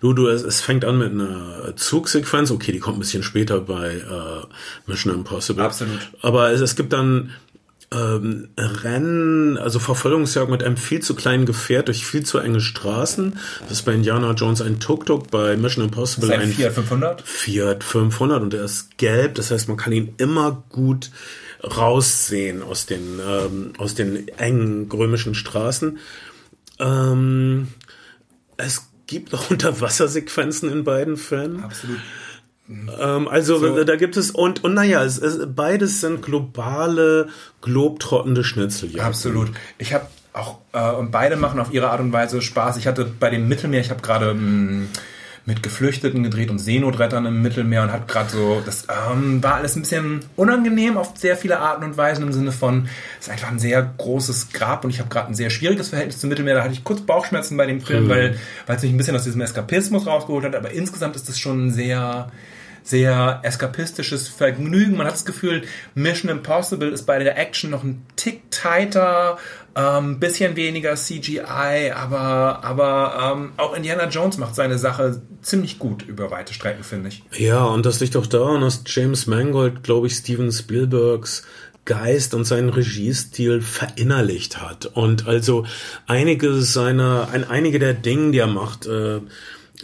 Du, 0.00 0.14
du, 0.14 0.26
es, 0.26 0.42
es 0.42 0.60
fängt 0.60 0.84
an 0.84 0.98
mit 0.98 1.12
einer 1.12 1.76
Zugsequenz. 1.76 2.50
Okay, 2.50 2.72
die 2.72 2.80
kommt 2.80 2.96
ein 2.96 3.00
bisschen 3.00 3.22
später 3.22 3.60
bei 3.60 3.98
äh, 3.98 4.46
Mission 4.86 5.14
Impossible. 5.14 5.62
Absolut. 5.62 6.00
Aber 6.22 6.50
es, 6.50 6.60
es 6.60 6.74
gibt 6.74 6.92
dann 6.92 7.30
ähm, 7.92 8.48
Rennen, 8.58 9.58
also 9.58 9.78
Verfolgungsjagd 9.78 10.50
mit 10.50 10.62
einem 10.62 10.76
viel 10.76 11.00
zu 11.00 11.14
kleinen 11.14 11.46
Gefährt 11.46 11.88
durch 11.88 12.06
viel 12.06 12.24
zu 12.24 12.38
enge 12.38 12.60
Straßen. 12.60 13.38
Das 13.60 13.72
ist 13.72 13.82
bei 13.82 13.92
Indiana 13.92 14.32
Jones 14.32 14.62
ein 14.62 14.80
Tuk-Tuk, 14.80 15.30
bei 15.30 15.56
Mission 15.56 15.84
Impossible 15.84 16.32
ein, 16.32 16.40
ein 16.40 16.52
Fiat 16.52 16.72
500. 16.72 17.22
Fiat 17.22 17.84
500 17.84 18.42
und 18.42 18.52
der 18.52 18.64
ist 18.64 18.96
gelb, 18.98 19.34
das 19.34 19.50
heißt, 19.50 19.68
man 19.68 19.76
kann 19.76 19.92
ihn 19.92 20.14
immer 20.16 20.64
gut 20.70 21.10
raussehen 21.62 22.62
aus 22.62 22.86
den, 22.86 23.20
ähm, 23.24 23.72
aus 23.78 23.94
den 23.94 24.28
engen 24.38 24.90
römischen 24.90 25.34
Straßen. 25.34 25.98
Ähm, 26.78 27.68
es 28.56 28.88
gibt 29.06 29.34
auch 29.34 29.50
Unterwassersequenzen 29.50 30.70
in 30.70 30.84
beiden 30.84 31.16
Filmen. 31.16 31.62
Absolut. 31.62 31.98
Ähm, 33.00 33.28
also 33.28 33.58
so. 33.58 33.84
da 33.84 33.96
gibt 33.96 34.16
es 34.16 34.30
und 34.30 34.64
und 34.64 34.74
naja, 34.74 35.02
es, 35.04 35.18
es, 35.18 35.46
beides 35.54 36.00
sind 36.00 36.22
globale, 36.22 37.28
globtrottende 37.60 38.44
Schnitzeljagden. 38.44 39.06
Absolut. 39.06 39.50
Ich 39.78 39.94
habe 39.94 40.06
auch 40.32 40.58
äh, 40.72 40.90
und 40.92 41.10
beide 41.10 41.36
machen 41.36 41.60
auf 41.60 41.72
ihre 41.72 41.90
Art 41.90 42.00
und 42.00 42.12
Weise 42.12 42.40
Spaß. 42.40 42.76
Ich 42.76 42.86
hatte 42.86 43.04
bei 43.04 43.30
dem 43.30 43.48
Mittelmeer, 43.48 43.80
ich 43.80 43.90
habe 43.90 44.02
gerade 44.02 44.30
ähm, 44.30 44.88
mit 45.44 45.62
Geflüchteten 45.62 46.22
gedreht 46.22 46.50
und 46.50 46.60
Seenotrettern 46.60 47.26
im 47.26 47.42
Mittelmeer 47.42 47.82
und 47.82 47.92
hat 47.92 48.06
gerade 48.06 48.30
so, 48.30 48.62
das 48.64 48.86
ähm, 49.10 49.42
war 49.42 49.56
alles 49.56 49.74
ein 49.74 49.82
bisschen 49.82 50.20
unangenehm 50.36 50.96
auf 50.96 51.14
sehr 51.16 51.36
viele 51.36 51.58
Arten 51.58 51.82
und 51.82 51.96
Weisen 51.96 52.22
im 52.22 52.32
Sinne 52.32 52.52
von, 52.52 52.88
es 53.18 53.26
ist 53.26 53.32
einfach 53.32 53.50
ein 53.50 53.58
sehr 53.58 53.82
großes 53.82 54.52
Grab 54.52 54.84
und 54.84 54.90
ich 54.90 55.00
habe 55.00 55.08
gerade 55.08 55.28
ein 55.28 55.34
sehr 55.34 55.50
schwieriges 55.50 55.88
Verhältnis 55.88 56.20
zum 56.20 56.28
Mittelmeer. 56.28 56.54
Da 56.54 56.62
hatte 56.62 56.72
ich 56.72 56.84
kurz 56.84 57.00
Bauchschmerzen 57.00 57.56
bei 57.56 57.66
dem 57.66 57.80
Film, 57.80 58.04
mhm. 58.04 58.08
weil 58.08 58.38
weil 58.66 58.76
es 58.76 58.82
mich 58.82 58.92
ein 58.92 58.96
bisschen 58.96 59.16
aus 59.16 59.24
diesem 59.24 59.40
Eskapismus 59.40 60.06
rausgeholt 60.06 60.44
hat. 60.44 60.54
Aber 60.54 60.70
insgesamt 60.70 61.16
ist 61.16 61.28
es 61.28 61.40
schon 61.40 61.72
sehr 61.72 62.30
sehr 62.82 63.40
eskapistisches 63.42 64.28
Vergnügen. 64.28 64.96
Man 64.96 65.06
hat 65.06 65.14
das 65.14 65.24
Gefühl, 65.24 65.62
Mission 65.94 66.30
Impossible 66.30 66.90
ist 66.90 67.06
bei 67.06 67.18
der 67.18 67.38
Action 67.38 67.70
noch 67.70 67.82
ein 67.82 68.04
Tick 68.16 68.50
tighter, 68.50 69.38
ähm, 69.74 70.20
bisschen 70.20 70.56
weniger 70.56 70.94
CGI, 70.96 71.92
aber, 71.94 72.62
aber 72.62 73.34
ähm, 73.34 73.52
auch 73.56 73.74
Indiana 73.74 74.08
Jones 74.08 74.36
macht 74.38 74.54
seine 74.54 74.78
Sache 74.78 75.22
ziemlich 75.40 75.78
gut 75.78 76.02
über 76.02 76.30
weite 76.30 76.52
Strecken, 76.52 76.84
finde 76.84 77.08
ich. 77.08 77.22
Ja, 77.32 77.64
und 77.64 77.86
das 77.86 78.00
liegt 78.00 78.16
auch 78.16 78.26
daran, 78.26 78.60
dass 78.60 78.82
James 78.86 79.26
Mangold, 79.26 79.82
glaube 79.82 80.08
ich, 80.08 80.14
Steven 80.14 80.52
Spielbergs 80.52 81.44
Geist 81.84 82.34
und 82.34 82.44
seinen 82.44 82.68
Regiestil 82.68 83.60
verinnerlicht 83.60 84.62
hat. 84.62 84.86
Und 84.86 85.26
also 85.26 85.66
einige 86.06 86.62
seiner, 86.62 87.28
ein, 87.32 87.42
einige 87.48 87.80
der 87.80 87.92
Dinge, 87.92 88.30
die 88.30 88.38
er 88.38 88.46
macht, 88.46 88.86
äh, 88.86 89.20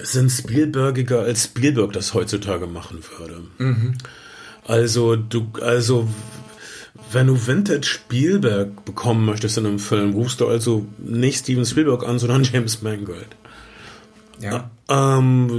sind 0.02 0.30
Spielbergiger, 0.30 1.20
als 1.20 1.44
Spielberg 1.44 1.92
das 1.92 2.14
heutzutage 2.14 2.66
machen 2.66 3.00
würde. 3.18 3.42
Mhm. 3.58 3.98
Also 4.64 5.16
du, 5.16 5.48
also 5.60 6.08
wenn 7.12 7.26
du 7.26 7.46
Vintage 7.46 7.86
Spielberg 7.86 8.84
bekommen 8.84 9.24
möchtest 9.24 9.58
in 9.58 9.66
einem 9.66 9.78
Film, 9.78 10.12
rufst 10.14 10.40
du 10.40 10.48
also 10.48 10.86
nicht 10.98 11.40
Steven 11.40 11.64
Spielberg 11.64 12.06
an, 12.06 12.18
sondern 12.18 12.44
James 12.52 12.82
Mangold. 12.82 13.28
Ja. 14.40 14.70
Ähm, 14.88 15.50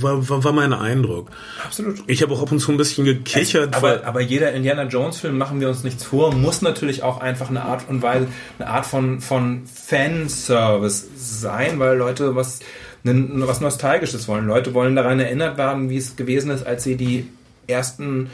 war, 0.00 0.28
war, 0.28 0.42
war 0.42 0.52
mein 0.52 0.72
Eindruck. 0.72 1.30
Absolut. 1.62 2.02
Ich 2.06 2.22
habe 2.22 2.32
auch 2.32 2.42
ab 2.42 2.50
und 2.50 2.58
zu 2.58 2.72
ein 2.72 2.78
bisschen 2.78 3.04
gekichert. 3.04 3.70
Es, 3.72 3.76
aber, 3.76 4.06
aber 4.06 4.20
jeder 4.20 4.52
Indiana 4.52 4.84
Jones 4.84 5.20
Film, 5.20 5.38
machen 5.38 5.60
wir 5.60 5.68
uns 5.68 5.84
nichts 5.84 6.02
vor, 6.02 6.34
muss 6.34 6.62
natürlich 6.62 7.02
auch 7.02 7.20
einfach 7.20 7.50
eine 7.50 7.62
Art 7.62 7.88
und 7.88 8.02
Weise, 8.02 8.26
eine 8.58 8.68
Art 8.68 8.86
von, 8.86 9.20
von 9.20 9.66
Fanservice 9.66 11.08
sein, 11.16 11.78
weil 11.78 11.96
Leute 11.98 12.34
was, 12.34 12.60
was 13.04 13.60
Nostalgisches 13.60 14.26
wollen. 14.28 14.46
Leute 14.46 14.74
wollen 14.74 14.96
daran 14.96 15.20
erinnert 15.20 15.58
werden, 15.58 15.90
wie 15.90 15.98
es 15.98 16.16
gewesen 16.16 16.50
ist, 16.50 16.66
als 16.66 16.84
sie 16.84 16.96
die 16.96 17.26
ersten 17.66 18.30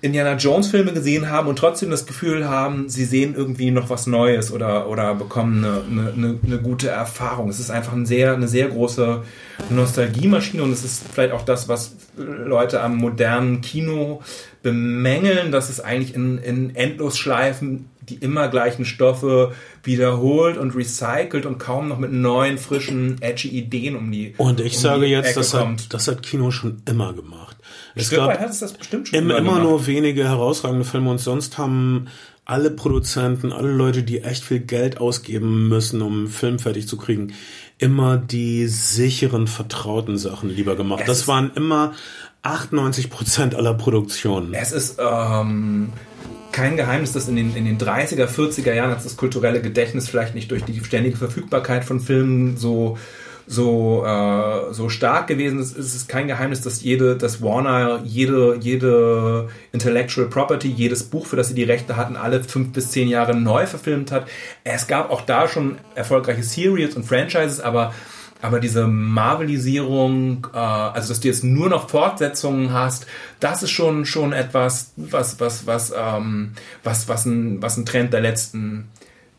Indiana 0.00 0.36
Jones 0.36 0.68
Filme 0.68 0.92
gesehen 0.92 1.28
haben 1.28 1.48
und 1.48 1.58
trotzdem 1.58 1.90
das 1.90 2.06
Gefühl 2.06 2.48
haben, 2.48 2.88
sie 2.88 3.04
sehen 3.04 3.34
irgendwie 3.36 3.72
noch 3.72 3.90
was 3.90 4.06
Neues 4.06 4.52
oder, 4.52 4.88
oder 4.88 5.14
bekommen 5.16 5.64
eine, 5.64 6.12
eine, 6.12 6.38
eine 6.44 6.58
gute 6.58 6.88
Erfahrung. 6.88 7.48
Es 7.48 7.58
ist 7.58 7.70
einfach 7.70 7.92
ein 7.94 8.06
sehr, 8.06 8.32
eine 8.32 8.46
sehr 8.46 8.68
große 8.68 9.22
Nostalgiemaschine 9.70 10.62
und 10.62 10.70
es 10.72 10.84
ist 10.84 11.02
vielleicht 11.12 11.32
auch 11.32 11.44
das, 11.44 11.68
was 11.68 11.96
Leute 12.16 12.80
am 12.80 12.96
modernen 12.96 13.60
Kino 13.60 14.22
bemängeln, 14.62 15.50
dass 15.50 15.68
es 15.68 15.80
eigentlich 15.80 16.14
in, 16.14 16.38
in 16.38 16.76
Endlosschleifen 16.76 17.90
die 18.08 18.16
immer 18.16 18.48
gleichen 18.48 18.84
Stoffe 18.84 19.54
wiederholt 19.82 20.56
und 20.56 20.74
recycelt 20.74 21.46
und 21.46 21.58
kaum 21.58 21.88
noch 21.88 21.98
mit 21.98 22.12
neuen, 22.12 22.58
frischen, 22.58 23.20
edgy 23.20 23.48
Ideen 23.48 23.96
um 23.96 24.10
die 24.10 24.34
Und 24.38 24.60
ich 24.60 24.76
um 24.76 24.82
sage 24.82 25.06
jetzt, 25.06 25.36
das 25.36 25.54
hat, 25.54 25.92
das 25.92 26.08
hat 26.08 26.22
Kino 26.22 26.50
schon 26.50 26.82
immer 26.86 27.12
gemacht. 27.12 27.56
Es 27.94 28.10
gab 28.10 28.38
hat 28.38 28.50
es 28.50 28.60
das 28.60 28.72
bestimmt 28.72 29.08
schon 29.08 29.18
immer, 29.18 29.38
immer 29.38 29.58
nur 29.58 29.86
wenige 29.86 30.24
herausragende 30.24 30.84
Filme 30.84 31.10
und 31.10 31.18
sonst 31.18 31.58
haben 31.58 32.08
alle 32.44 32.70
Produzenten, 32.70 33.52
alle 33.52 33.70
Leute, 33.70 34.02
die 34.02 34.22
echt 34.22 34.42
viel 34.42 34.60
Geld 34.60 35.00
ausgeben 35.00 35.68
müssen, 35.68 36.00
um 36.00 36.20
einen 36.20 36.28
Film 36.28 36.58
fertig 36.58 36.88
zu 36.88 36.96
kriegen, 36.96 37.34
immer 37.76 38.16
die 38.16 38.66
sicheren, 38.68 39.46
vertrauten 39.46 40.16
Sachen 40.16 40.48
lieber 40.48 40.74
gemacht. 40.74 41.02
Es 41.02 41.06
das 41.06 41.28
waren 41.28 41.52
immer 41.54 41.92
98 42.42 43.10
Prozent 43.10 43.54
aller 43.54 43.74
Produktionen. 43.74 44.54
Es 44.54 44.72
ist 44.72 44.98
ähm, 44.98 45.92
kein 46.52 46.76
Geheimnis, 46.76 47.12
dass 47.12 47.28
in 47.28 47.36
den, 47.36 47.54
in 47.54 47.64
den 47.64 47.78
30er, 47.78 48.26
40er 48.26 48.72
Jahren, 48.72 48.92
als 48.92 49.04
das 49.04 49.16
kulturelle 49.16 49.60
Gedächtnis 49.60 50.08
vielleicht 50.08 50.34
nicht 50.34 50.50
durch 50.50 50.64
die 50.64 50.82
ständige 50.84 51.16
Verfügbarkeit 51.16 51.84
von 51.84 52.00
Filmen 52.00 52.56
so 52.56 52.96
so, 53.48 54.04
äh, 54.04 54.74
so 54.74 54.90
stark 54.90 55.26
gewesen 55.26 55.58
ist, 55.58 55.76
ist 55.76 55.94
es 55.94 56.06
kein 56.06 56.28
Geheimnis, 56.28 56.60
dass 56.60 56.82
jede, 56.82 57.16
dass 57.16 57.42
Warner 57.42 58.02
jede, 58.04 58.58
jede 58.60 59.48
Intellectual 59.72 60.28
Property, 60.28 60.68
jedes 60.68 61.04
Buch, 61.04 61.26
für 61.26 61.36
das 61.36 61.48
sie 61.48 61.54
die 61.54 61.64
Rechte 61.64 61.96
hatten, 61.96 62.16
alle 62.16 62.44
fünf 62.44 62.72
bis 62.72 62.90
zehn 62.90 63.08
Jahre 63.08 63.34
neu 63.34 63.66
verfilmt 63.66 64.12
hat. 64.12 64.28
Es 64.64 64.86
gab 64.86 65.10
auch 65.10 65.22
da 65.22 65.48
schon 65.48 65.78
erfolgreiche 65.94 66.42
Series 66.42 66.94
und 66.94 67.06
Franchises, 67.06 67.60
aber 67.60 67.94
aber 68.40 68.60
diese 68.60 68.86
Marvelisierung, 68.86 70.46
äh, 70.52 70.58
also 70.58 71.08
dass 71.08 71.20
du 71.20 71.28
jetzt 71.28 71.44
nur 71.44 71.68
noch 71.68 71.90
Fortsetzungen 71.90 72.72
hast, 72.72 73.06
das 73.40 73.62
ist 73.62 73.70
schon 73.70 74.04
schon 74.06 74.32
etwas, 74.32 74.92
was 74.96 75.40
was 75.40 75.66
was 75.66 75.92
ähm, 75.96 76.52
was 76.84 77.08
was 77.08 77.26
ein 77.26 77.60
was 77.62 77.76
ein 77.76 77.86
Trend 77.86 78.12
der 78.12 78.20
letzten 78.20 78.88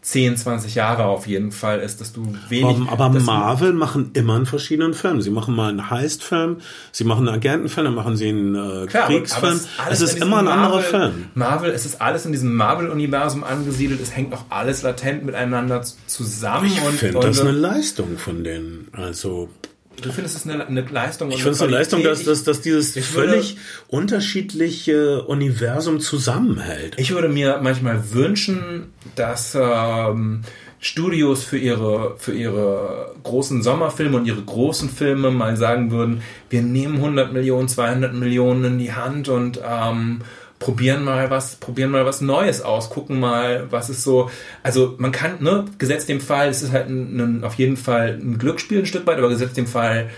10, 0.01 0.38
20 0.38 0.76
Jahre 0.76 1.05
auf 1.05 1.27
jeden 1.27 1.51
Fall 1.51 1.81
ist, 1.81 1.99
dass 1.99 2.13
du 2.13 2.34
wenig. 2.47 2.77
Aber, 2.89 3.05
aber 3.05 3.19
Marvel 3.19 3.73
machen 3.73 4.11
immer 4.13 4.35
einen 4.35 4.45
verschiedenen 4.45 4.93
Film. 4.93 5.21
Sie 5.21 5.30
machen 5.30 5.53
mal 5.55 5.69
einen 5.69 5.89
Heist-Film, 5.89 6.57
sie 6.93 7.03
machen 7.03 7.27
einen 7.27 7.35
Agentenfilm, 7.35 7.85
dann 7.85 7.95
machen 7.95 8.15
sie 8.15 8.30
einen 8.30 8.55
äh, 8.55 8.88
Klar, 8.88 9.07
Kriegsfilm. 9.07 9.59
Es 9.89 9.99
ist, 9.99 10.21
immer 10.21 10.38
ein 10.38 10.47
anderer 10.47 10.81
Film. 10.81 11.26
Marvel, 11.35 11.71
es 11.71 11.85
ist 11.85 12.01
alles 12.01 12.26
in 12.26 12.31
diesem 12.31 12.55
Marvel-Universum 12.55 13.43
angesiedelt. 13.43 13.99
Es 14.01 14.15
hängt 14.15 14.34
auch 14.34 14.45
alles 14.49 14.84
latent 14.84 15.26
miteinander 15.26 15.84
zusammen. 16.07 16.67
Ich 16.67 16.80
finde 16.80 17.19
das 17.19 17.41
eine 17.41 17.51
Leistung 17.51 18.17
von 18.17 18.45
denen. 18.45 18.88
Also 18.93 19.49
Du 20.01 20.11
findest 20.11 20.38
es 20.38 20.47
eine, 20.47 20.65
eine 20.65 20.81
Leistung? 20.81 21.31
Ich 21.31 21.38
finde 21.38 21.51
es 21.51 21.61
eine 21.61 21.71
Leistung, 21.71 22.03
dass, 22.03 22.23
dass, 22.23 22.43
dass 22.43 22.61
dieses 22.61 22.97
völlig 23.05 23.57
unterschiedliche 23.88 25.23
Universum 25.23 25.99
zusammenhält. 25.99 26.95
Ich 26.97 27.11
würde 27.11 27.30
mir 27.30 27.59
manchmal 27.61 28.13
wünschen, 28.13 28.93
dass 29.15 29.55
ähm, 29.59 30.41
Studios 30.80 31.43
für 31.43 31.57
ihre, 31.57 32.15
für 32.17 32.34
ihre 32.34 33.13
großen 33.23 33.61
Sommerfilme 33.61 34.17
und 34.17 34.26
ihre 34.26 34.41
großen 34.41 34.89
Filme 34.89 35.30
mal 35.30 35.57
sagen 35.57 35.91
würden, 35.91 36.21
wir 36.49 36.61
nehmen 36.61 36.95
100 36.95 37.34
Millionen, 37.34 37.67
200 37.67 38.13
Millionen 38.13 38.63
in 38.63 38.80
die 38.80 38.93
Hand 38.93 39.27
und 39.27 39.59
ähm, 39.63 40.21
probieren 40.60 41.03
mal 41.03 41.30
was, 41.30 41.56
probieren 41.56 41.90
mal 41.90 42.06
was 42.06 42.22
Neues 42.22 42.61
aus, 42.61 42.90
gucken 42.90 43.19
mal, 43.19 43.72
was 43.72 43.90
ist 43.90 44.03
so. 44.03 44.30
Also 44.61 44.95
man 44.98 45.11
kann, 45.11 45.41
ne, 45.41 45.65
gesetzt 45.77 46.10
dem 46.10 46.19
Fall, 46.22 46.49
es 46.49 46.61
ist 46.61 46.73
halt 46.73 46.90
ein, 46.90 47.19
ein, 47.19 47.44
auf 47.44 47.56
jeden 47.56 47.77
Fall 47.77 48.19
ein 48.22 48.38
Glücksspiel 48.38 48.80
ein 48.80 48.86
Stück 48.86 49.07
weit, 49.07 49.18
aber 49.18 49.30
gesetzt 49.30 49.57
dem 49.57 49.68
Fall, 49.68 50.10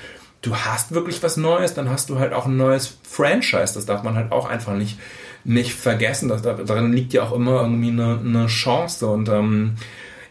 du 0.41 0.55
hast 0.55 0.93
wirklich 0.93 1.21
was 1.21 1.37
Neues, 1.37 1.75
dann 1.75 1.89
hast 1.89 2.09
du 2.09 2.19
halt 2.19 2.33
auch 2.33 2.47
ein 2.47 2.57
neues 2.57 2.97
Franchise. 3.03 3.73
Das 3.75 3.85
darf 3.85 4.03
man 4.03 4.15
halt 4.15 4.31
auch 4.31 4.49
einfach 4.49 4.73
nicht, 4.73 4.97
nicht 5.43 5.73
vergessen. 5.73 6.27
Das, 6.27 6.41
darin 6.41 6.91
liegt 6.91 7.13
ja 7.13 7.23
auch 7.23 7.33
immer 7.33 7.61
irgendwie 7.61 7.89
eine, 7.89 8.19
eine 8.19 8.47
Chance. 8.47 9.07
Und 9.07 9.29
ähm, 9.29 9.75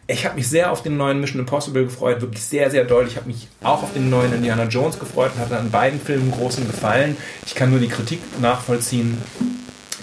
ich 0.08 0.24
habe 0.24 0.34
mich 0.34 0.48
sehr 0.48 0.72
auf 0.72 0.82
den 0.82 0.96
neuen 0.96 1.20
Mission 1.20 1.40
Impossible 1.40 1.84
gefreut, 1.84 2.20
wirklich 2.20 2.42
sehr, 2.42 2.70
sehr 2.72 2.84
doll. 2.84 3.06
Ich 3.06 3.16
habe 3.16 3.28
mich 3.28 3.46
auch 3.62 3.84
auf 3.84 3.92
den 3.92 4.10
neuen 4.10 4.32
Indiana 4.32 4.64
Jones 4.64 4.98
gefreut 4.98 5.30
und 5.36 5.40
hatte 5.40 5.56
an 5.56 5.70
beiden 5.70 6.00
Filmen 6.00 6.32
großen 6.32 6.66
Gefallen. 6.66 7.16
Ich 7.46 7.54
kann 7.54 7.70
nur 7.70 7.78
die 7.78 7.88
Kritik 7.88 8.18
nachvollziehen, 8.40 9.18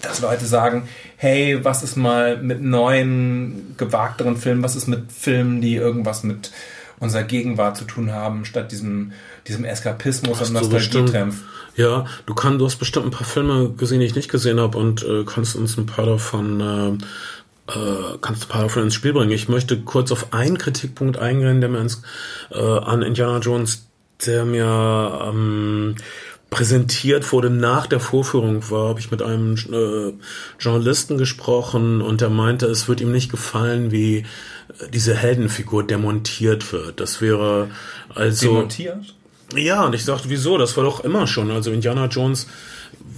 dass 0.02 0.22
Leute 0.22 0.46
sagen, 0.46 0.88
hey, 1.16 1.64
was 1.64 1.84
ist 1.84 1.96
mal 1.96 2.38
mit 2.38 2.62
neuen, 2.62 3.76
gewagteren 3.78 4.38
Filmen, 4.38 4.64
was 4.64 4.76
ist 4.76 4.88
mit 4.88 5.12
Filmen, 5.12 5.62
die 5.62 5.76
irgendwas 5.76 6.24
mit 6.24 6.52
unserer 7.00 7.24
Gegenwart 7.24 7.78
zu 7.78 7.86
tun 7.86 8.12
haben, 8.12 8.46
statt 8.46 8.72
diesem, 8.72 9.12
diesem 9.48 9.66
Eskapismus 9.66 10.40
Hast 10.40 10.50
und 10.50 10.54
Nostalgietrempf. 10.56 11.44
Ja, 11.76 12.06
du 12.26 12.34
kannst, 12.34 12.60
du 12.60 12.66
hast 12.66 12.78
bestimmt 12.78 13.06
ein 13.06 13.12
paar 13.12 13.28
Filme 13.28 13.70
gesehen, 13.78 14.00
die 14.00 14.08
ich 14.08 14.16
nicht 14.16 14.32
gesehen 14.32 14.60
habe 14.60 14.78
und 14.80 15.04
äh, 15.04 15.24
kannst 15.26 15.56
uns 15.56 15.78
ein 15.78 15.86
paar 15.86 16.08
davon 16.08 16.60
äh, 16.60 17.04
äh, 17.68 18.18
kannst 18.22 18.46
ein 18.46 18.50
paar 18.50 18.64
davon 18.64 18.84
ins 18.84 18.96
Spiel 18.96 19.14
bringen. 19.14 19.32
Ich 19.32 19.50
möchte 19.50 19.80
kurz 19.82 20.12
auf 20.12 20.34
einen 20.34 20.58
Kritikpunkt 20.58 21.18
eingehen, 21.18 21.62
der 21.62 21.70
mir 21.70 21.82
ins, 21.82 22.02
äh, 22.50 22.60
an 22.60 23.02
Indiana 23.02 23.40
Jones, 23.40 23.88
der 24.26 24.46
mir 24.46 25.30
ähm, 25.30 25.96
präsentiert 26.50 27.32
wurde 27.32 27.50
nach 27.50 27.88
der 27.88 28.00
Vorführung 28.00 28.70
war, 28.70 28.90
habe 28.90 29.00
ich 29.00 29.12
mit 29.12 29.22
einem 29.22 29.56
äh, 29.56 30.14
Journalisten 30.60 31.18
gesprochen 31.18 32.02
und 32.02 32.22
der 32.22 32.30
meinte, 32.30 32.68
es 32.68 32.88
wird 32.88 33.02
ihm 33.02 33.12
nicht 33.12 33.30
gefallen, 33.30 33.92
wie 33.92 34.20
äh, 34.20 34.24
diese 34.94 35.16
Heldenfigur 35.16 35.86
demontiert 35.86 36.72
wird. 36.72 37.00
Das 37.00 37.22
wäre 37.22 37.70
also 38.14 38.48
demontiert. 38.48 39.16
Ja, 39.56 39.86
und 39.86 39.96
ich 39.96 40.04
sagte, 40.04 40.30
wieso? 40.30 40.58
Das 40.58 40.76
war 40.76 40.84
doch 40.84 41.02
immer 41.02 41.26
schon. 41.28 41.52
Also 41.52 41.72
Indiana 41.72 42.08
Jones 42.08 42.48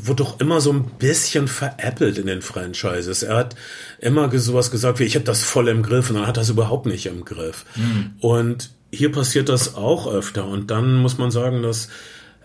wurde 0.03 0.23
doch 0.23 0.39
immer 0.39 0.61
so 0.61 0.71
ein 0.71 0.85
bisschen 0.97 1.47
veräppelt 1.47 2.17
in 2.17 2.27
den 2.27 2.41
Franchises. 2.41 3.23
Er 3.23 3.35
hat 3.35 3.55
immer 3.99 4.35
sowas 4.37 4.71
gesagt 4.71 4.99
wie, 4.99 5.05
ich 5.05 5.15
habe 5.15 5.25
das 5.25 5.43
voll 5.43 5.67
im 5.67 5.83
Griff 5.83 6.09
und 6.09 6.17
dann 6.17 6.27
hat 6.27 6.37
er 6.37 6.41
das 6.41 6.49
überhaupt 6.49 6.85
nicht 6.85 7.07
im 7.07 7.25
Griff. 7.25 7.65
Mhm. 7.75 8.11
Und 8.19 8.69
hier 8.91 9.11
passiert 9.11 9.49
das 9.49 9.75
auch 9.75 10.11
öfter. 10.11 10.45
Und 10.45 10.71
dann 10.71 10.95
muss 10.95 11.17
man 11.17 11.31
sagen, 11.31 11.61
dass 11.63 11.89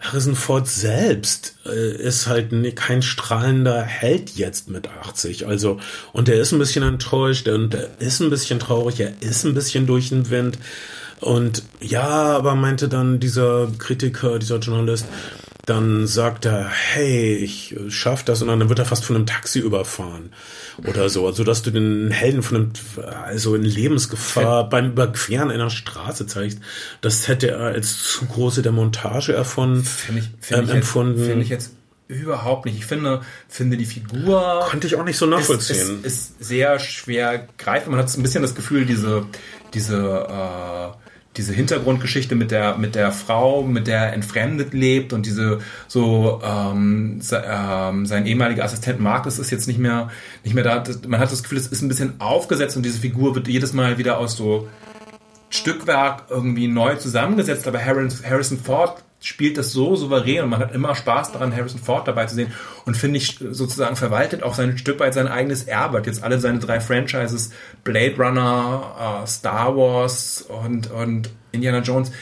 Harrison 0.04 0.36
Ford 0.36 0.68
selbst 0.68 1.56
äh, 1.66 1.96
ist 1.96 2.26
halt 2.26 2.52
kein 2.76 3.02
strahlender 3.02 3.82
Held 3.82 4.30
jetzt 4.36 4.68
mit 4.68 4.88
80. 4.88 5.46
Also, 5.46 5.80
und 6.12 6.28
er 6.28 6.40
ist 6.40 6.52
ein 6.52 6.58
bisschen 6.58 6.84
enttäuscht 6.84 7.48
und 7.48 7.74
er 7.74 7.88
ist 7.98 8.20
ein 8.20 8.30
bisschen 8.30 8.58
traurig, 8.58 9.00
er 9.00 9.14
ist 9.20 9.44
ein 9.44 9.54
bisschen 9.54 9.86
durch 9.86 10.10
den 10.10 10.30
Wind. 10.30 10.58
Und 11.20 11.62
ja, 11.80 12.02
aber 12.02 12.54
meinte 12.54 12.88
dann 12.88 13.18
dieser 13.18 13.68
Kritiker, 13.78 14.38
dieser 14.38 14.58
Journalist, 14.58 15.06
dann 15.66 16.06
sagt 16.06 16.44
er, 16.44 16.68
hey, 16.68 17.36
ich 17.36 17.76
schaff 17.88 18.22
das 18.22 18.42
und 18.42 18.48
dann 18.48 18.68
wird 18.68 18.78
er 18.78 18.84
fast 18.84 19.04
von 19.04 19.16
einem 19.16 19.26
Taxi 19.26 19.58
überfahren 19.58 20.30
oder 20.86 21.08
so, 21.08 21.26
also 21.26 21.44
dass 21.44 21.62
du 21.62 21.70
den 21.70 22.10
Helden 22.10 22.42
von 22.42 22.56
einem, 22.56 22.72
also 23.24 23.54
in 23.54 23.62
Lebensgefahr 23.62 24.68
beim 24.68 24.90
Überqueren 24.90 25.50
einer 25.50 25.70
Straße 25.70 26.26
zeigst, 26.26 26.60
das 27.00 27.28
hätte 27.28 27.50
er 27.50 27.60
als 27.60 28.02
zu 28.02 28.26
große 28.26 28.62
Demontage 28.62 29.32
erfunden, 29.32 29.84
find 29.84 30.18
ich, 30.18 30.30
find 30.40 30.68
ähm, 30.68 30.76
empfunden. 30.76 31.24
Finde 31.24 31.42
ich 31.42 31.48
jetzt 31.48 31.72
überhaupt 32.08 32.66
nicht. 32.66 32.76
Ich 32.76 32.86
finde, 32.86 33.22
finde 33.48 33.76
die 33.76 33.86
Figur. 33.86 34.66
Konnte 34.68 34.86
ich 34.86 34.96
auch 34.96 35.04
nicht 35.04 35.16
so 35.16 35.26
nachvollziehen. 35.26 36.02
Ist, 36.02 36.06
ist, 36.06 36.40
ist 36.40 36.44
sehr 36.44 36.78
schwer 36.78 37.48
greifbar. 37.56 37.92
Man 37.92 38.00
hat 38.00 38.14
ein 38.14 38.22
bisschen 38.22 38.42
das 38.42 38.54
Gefühl, 38.54 38.84
diese, 38.84 39.26
diese, 39.72 39.96
äh, 39.96 41.03
diese 41.36 41.52
Hintergrundgeschichte 41.52 42.34
mit 42.34 42.50
der 42.50 42.76
mit 42.76 42.94
der 42.94 43.10
Frau, 43.12 43.62
mit 43.62 43.86
der 43.86 43.98
er 43.98 44.12
entfremdet 44.12 44.72
lebt 44.72 45.12
und 45.12 45.26
diese 45.26 45.58
so 45.88 46.40
ähm, 46.44 47.20
ähm, 47.32 48.06
sein 48.06 48.26
ehemaliger 48.26 48.64
Assistent 48.64 49.00
Markus 49.00 49.38
ist 49.38 49.50
jetzt 49.50 49.66
nicht 49.66 49.78
mehr 49.78 50.10
nicht 50.44 50.54
mehr 50.54 50.64
da. 50.64 50.84
Man 51.08 51.20
hat 51.20 51.32
das 51.32 51.42
Gefühl, 51.42 51.58
es 51.58 51.66
ist 51.66 51.82
ein 51.82 51.88
bisschen 51.88 52.20
aufgesetzt 52.20 52.76
und 52.76 52.84
diese 52.84 53.00
Figur 53.00 53.34
wird 53.34 53.48
jedes 53.48 53.72
Mal 53.72 53.98
wieder 53.98 54.18
aus 54.18 54.36
so 54.36 54.68
Stückwerk 55.50 56.24
irgendwie 56.30 56.68
neu 56.68 56.96
zusammengesetzt, 56.96 57.66
aber 57.68 57.84
Harrison 57.84 58.58
Ford 58.58 59.02
spielt 59.24 59.56
das 59.56 59.72
so 59.72 59.96
souverän 59.96 60.44
und 60.44 60.50
man 60.50 60.60
hat 60.60 60.74
immer 60.74 60.94
Spaß 60.94 61.32
daran, 61.32 61.54
Harrison 61.54 61.80
Ford 61.80 62.06
dabei 62.06 62.26
zu 62.26 62.34
sehen 62.34 62.52
und 62.84 62.94
finde 62.96 63.16
ich 63.16 63.38
sozusagen 63.38 63.96
verwaltet 63.96 64.42
auch 64.42 64.54
sein 64.54 64.76
Stück 64.76 65.00
weit 65.00 65.14
sein 65.14 65.28
eigenes 65.28 65.64
Erbe. 65.64 66.02
Jetzt 66.04 66.22
alle 66.22 66.38
seine 66.38 66.58
drei 66.58 66.78
Franchises, 66.78 67.50
Blade 67.84 68.16
Runner, 68.18 69.22
uh, 69.22 69.26
Star 69.26 69.74
Wars 69.76 70.44
und, 70.48 70.90
und 70.90 71.30
Indiana 71.52 71.78
Jones, 71.78 72.12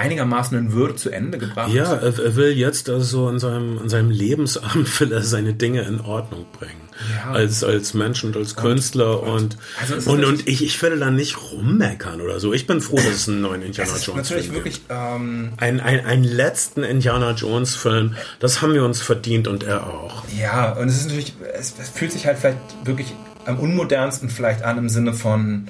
einigermaßen 0.00 0.56
in 0.56 0.72
Würde 0.72 0.96
zu 0.96 1.10
Ende 1.10 1.38
gebracht. 1.38 1.72
Ja, 1.72 1.94
er, 1.94 2.36
will 2.36 2.50
jetzt 2.50 2.88
also 2.88 3.28
in 3.28 3.38
seinem, 3.38 3.78
in 3.82 3.88
seinem 3.88 4.10
Lebensabend 4.10 5.00
will 5.00 5.12
er 5.12 5.22
seine 5.22 5.54
Dinge 5.54 5.82
in 5.82 6.00
Ordnung 6.00 6.46
bringen. 6.58 6.80
Ja. 7.14 7.32
Als, 7.32 7.64
als 7.64 7.94
Mensch 7.94 8.24
und 8.24 8.36
als 8.36 8.56
Künstler 8.56 9.22
und, 9.22 9.30
und, 9.30 9.56
also 9.80 10.10
und, 10.10 10.24
und, 10.24 10.48
ich, 10.48 10.62
ich 10.62 10.82
werde 10.82 10.98
da 10.98 11.10
nicht 11.10 11.36
rummeckern 11.50 12.20
oder 12.20 12.40
so. 12.40 12.52
Ich 12.52 12.66
bin 12.66 12.82
froh, 12.82 12.96
dass 12.96 13.06
es 13.06 13.28
einen 13.28 13.40
neuen 13.40 13.62
Indiana 13.62 13.90
Jones 13.92 14.04
Film 14.04 14.16
natürlich 14.18 14.52
wirklich, 14.52 14.82
ähm, 14.90 15.52
ein, 15.56 15.80
ein, 15.80 16.04
einen 16.04 16.24
letzten 16.24 16.82
Indiana 16.82 17.32
Jones 17.32 17.74
Film, 17.74 18.16
das 18.38 18.60
haben 18.60 18.74
wir 18.74 18.84
uns 18.84 19.00
verdient 19.00 19.48
und 19.48 19.62
er 19.62 19.86
auch. 19.86 20.24
Ja, 20.38 20.72
und 20.72 20.88
es 20.88 20.98
ist 20.98 21.04
natürlich, 21.04 21.34
es, 21.54 21.74
es 21.80 21.88
fühlt 21.88 22.12
sich 22.12 22.26
halt 22.26 22.38
vielleicht 22.38 22.58
wirklich 22.84 23.14
am 23.46 23.58
unmodernsten 23.58 24.28
vielleicht 24.28 24.62
an 24.62 24.76
im 24.76 24.88
Sinne 24.90 25.14
von, 25.14 25.68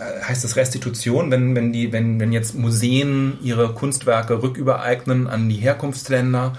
heißt 0.00 0.44
das 0.44 0.56
Restitution, 0.56 1.30
wenn, 1.30 1.54
wenn, 1.54 1.72
die, 1.72 1.92
wenn, 1.92 2.20
wenn 2.20 2.32
jetzt 2.32 2.54
Museen 2.54 3.38
ihre 3.42 3.74
Kunstwerke 3.74 4.42
rückübereignen 4.42 5.26
an 5.26 5.48
die 5.48 5.56
Herkunftsländer. 5.56 6.54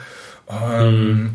Ähm, 0.50 1.08
mhm. 1.08 1.30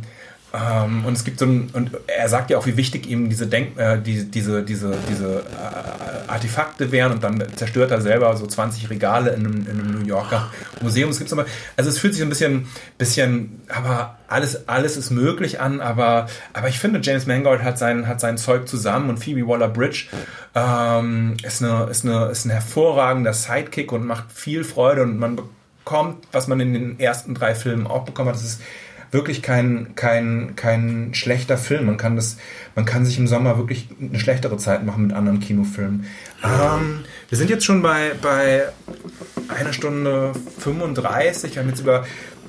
Ähm, 0.57 1.05
und 1.05 1.13
es 1.15 1.25
gibt 1.25 1.39
so 1.39 1.45
ein, 1.45 1.69
und 1.73 1.91
er 2.07 2.29
sagt 2.29 2.51
ja 2.51 2.57
auch, 2.57 2.67
wie 2.67 2.77
wichtig 2.77 3.07
ihm 3.09 3.29
diese 3.29 3.47
Denk, 3.47 3.79
äh, 3.79 4.01
die, 4.01 4.25
diese, 4.31 4.63
diese, 4.63 4.95
diese 5.09 5.41
äh, 5.41 6.31
Artefakte 6.31 6.93
wären. 6.93 7.13
Und 7.13 7.25
dann 7.25 7.45
zerstört 7.57 7.91
er 7.91 8.01
selber 8.01 8.35
so 8.37 8.47
20 8.47 8.89
Regale 8.89 9.31
in 9.31 9.41
einem, 9.41 9.67
in 9.67 9.81
einem 9.81 10.01
New 10.01 10.07
Yorker 10.07 10.51
Museum. 10.81 11.11
Es 11.11 11.19
gibt 11.19 11.33
aber, 11.33 11.45
also 11.77 11.91
es 11.91 11.99
fühlt 11.99 12.15
sich 12.15 12.23
ein 12.23 12.29
bisschen, 12.29 12.69
bisschen, 12.97 13.61
aber 13.69 14.17
alles, 14.29 14.69
alles 14.69 14.97
ist 14.97 15.11
möglich 15.11 15.61
an, 15.61 15.81
aber, 15.81 16.27
aber 16.53 16.69
ich 16.69 16.79
finde, 16.79 17.01
James 17.03 17.27
Mangold 17.27 17.63
hat 17.63 17.79
sein, 17.79 18.09
hat 18.09 18.21
sein 18.21 18.39
Zeug 18.39 18.67
zusammen 18.67 19.11
und 19.11 19.19
Phoebe 19.19 19.47
Waller-Bridge 19.47 20.07
ähm, 20.55 21.37
ist, 21.43 21.63
eine, 21.63 21.85
ist, 21.91 22.05
eine, 22.05 22.27
ist 22.27 22.47
ein 22.47 22.51
hervorragender 22.51 23.35
Sidekick 23.35 23.93
und 23.93 24.07
macht 24.07 24.33
viel 24.33 24.65
Freude. 24.65 25.03
Und 25.03 25.19
man 25.19 25.37
bekommt, 25.37 26.27
was 26.33 26.49
man 26.49 26.61
in 26.61 26.73
den 26.73 26.99
ersten 26.99 27.35
drei 27.35 27.55
Filmen 27.55 27.87
auch 27.87 28.05
bekommen 28.05 28.31
hat, 28.31 28.37
das 28.37 28.45
ist 28.45 28.63
wirklich 29.11 29.43
kein, 29.43 29.95
kein, 29.95 30.55
kein 30.57 31.15
schlechter 31.15 31.59
Film. 31.59 31.87
Man 31.87 31.97
kann, 31.97 32.17
das, 32.17 32.37
man 32.75 32.85
kann 32.85 33.05
sich 33.05 33.19
im 33.19 33.27
Sommer 33.27 33.59
wirklich 33.59 33.89
eine 34.01 34.19
schlechtere 34.19 34.57
Zeit 34.57 34.85
machen 34.85 35.07
mit 35.07 35.17
anderen 35.17 35.41
Kinofilmen. 35.41 36.07
Ähm, 36.45 37.05
wir 37.29 37.39
sind 37.39 37.51
jetzt 37.51 37.65
schon 37.65 37.83
bei, 37.83 38.13
bei 38.21 38.65
einer 39.49 39.73
Stunde 39.73 40.33
35. 40.59 41.55
Wir 41.55 41.63
haben 41.63 41.69
jetzt 41.69 41.81
über 41.81 42.05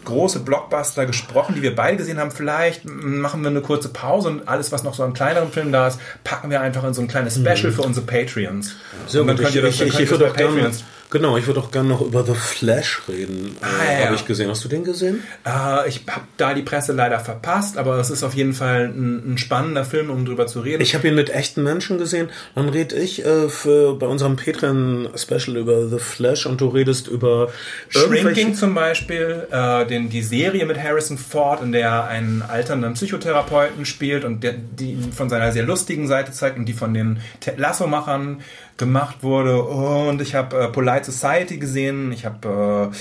große 0.06 0.40
Blockbuster 0.40 1.06
gesprochen, 1.06 1.56
die 1.56 1.62
wir 1.62 1.76
beide 1.76 1.98
gesehen 1.98 2.18
haben. 2.18 2.32
Vielleicht 2.32 2.86
machen 2.86 3.42
wir 3.42 3.50
eine 3.50 3.62
kurze 3.62 3.90
Pause 3.90 4.30
und 4.30 4.48
alles, 4.48 4.72
was 4.72 4.84
noch 4.84 4.94
so 4.94 5.04
an 5.04 5.14
kleineren 5.14 5.52
Filmen 5.52 5.74
da 5.74 5.88
ist, 5.88 6.00
packen 6.24 6.50
wir 6.50 6.62
einfach 6.62 6.86
in 6.86 6.94
so 6.94 7.02
ein 7.02 7.10
kleines 7.10 7.36
Special 7.36 7.72
mhm. 7.72 7.76
für 7.76 7.82
unsere 7.82 8.06
Patreons. 8.06 8.76
So, 9.06 9.22
und 9.22 9.28
dann 9.28 9.38
könnt 9.38 9.56
ihr 9.56 9.62
das, 9.62 9.76
ich, 9.76 9.82
ich, 9.82 10.00
ich 10.00 10.10
würde 10.10 10.28
Patreons 10.28 10.84
Genau, 11.10 11.38
ich 11.38 11.48
würde 11.48 11.62
auch 11.62 11.72
gerne 11.72 11.88
noch 11.88 12.02
über 12.02 12.26
The 12.26 12.34
Flash 12.34 13.04
reden. 13.08 13.56
Ah, 13.62 13.68
äh, 13.84 14.00
ja. 14.00 14.06
Habe 14.08 14.16
ich 14.16 14.26
gesehen. 14.26 14.50
Hast 14.50 14.66
du 14.66 14.68
den 14.68 14.84
gesehen? 14.84 15.24
Äh, 15.46 15.88
ich 15.88 16.04
habe 16.10 16.26
da 16.36 16.54
die 16.54 16.64
Presse 16.64 16.92
leider 16.92 17.20
verpasst, 17.20 17.78
aber 17.78 17.98
es 17.98 18.10
ist 18.10 18.24
auf 18.24 18.34
jeden 18.34 18.54
Fall 18.54 18.92
ein, 18.94 19.34
ein 19.34 19.38
spannender 19.38 19.86
Film, 19.86 20.10
um 20.10 20.26
drüber 20.26 20.48
zu 20.48 20.60
reden. 20.60 20.82
Ich 20.82 20.96
habe 20.96 21.08
ihn 21.08 21.16
mit 21.16 21.30
echten 21.30 21.64
Menschen 21.64 21.98
gesehen. 21.98 22.30
Dann 22.56 22.68
rede 22.68 22.96
ich 22.96 23.26
äh, 23.26 23.48
für, 23.48 23.96
bei 23.96 24.06
unserem 24.06 24.36
Patreon-Special 24.36 25.56
über 25.56 25.88
The 25.88 26.00
Flash 26.00 26.46
und 26.46 26.60
du 26.60 26.68
redest 26.68 27.08
über 27.08 27.50
Shrinking 27.88 28.54
zum 28.54 28.76
Beispiel, 28.76 29.48
äh, 29.50 29.86
den, 29.86 30.10
die 30.10 30.22
Serie 30.22 30.66
mit 30.66 30.78
Harrison 30.78 31.18
Ford, 31.18 31.62
in 31.62 31.72
der 31.72 31.88
er 31.88 32.08
einen 32.08 32.42
alternden 32.42 32.96
Psychotherapeuten 32.96 33.86
spielt 33.86 34.26
und 34.26 34.44
der, 34.44 34.54
die 34.54 34.98
von 35.16 35.30
seiner 35.30 35.54
sehr 35.54 35.64
lustigen 35.64 36.08
Seite 36.08 36.34
zeigt 36.34 36.58
und 36.58 36.66
die 36.66 36.74
von 36.74 36.94
den 36.94 37.22
Lasso-Machern 37.56 38.42
gemacht 38.78 39.24
wurde. 39.24 39.62
Und 39.62 40.22
ich 40.22 40.36
habe 40.36 40.58
äh, 40.58 40.68
Polite 40.70 41.12
Society 41.12 41.58
gesehen. 41.58 42.12
Ich 42.12 42.26
habe, 42.26 42.48
äh, 42.92 42.96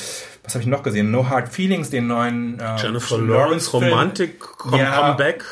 was 0.44 0.54
habe 0.54 0.62
ich 0.62 0.66
noch 0.66 0.82
gesehen? 0.82 1.10
No 1.10 1.28
Hard 1.28 1.48
Feelings, 1.48 1.90
den 1.90 2.06
neuen 2.06 2.58
äh, 2.58 2.76
Jennifer 2.80 3.18
Lawrence 3.18 3.72
Romantic 3.72 4.40
ja, 4.72 5.00
Comeback. 5.00 5.44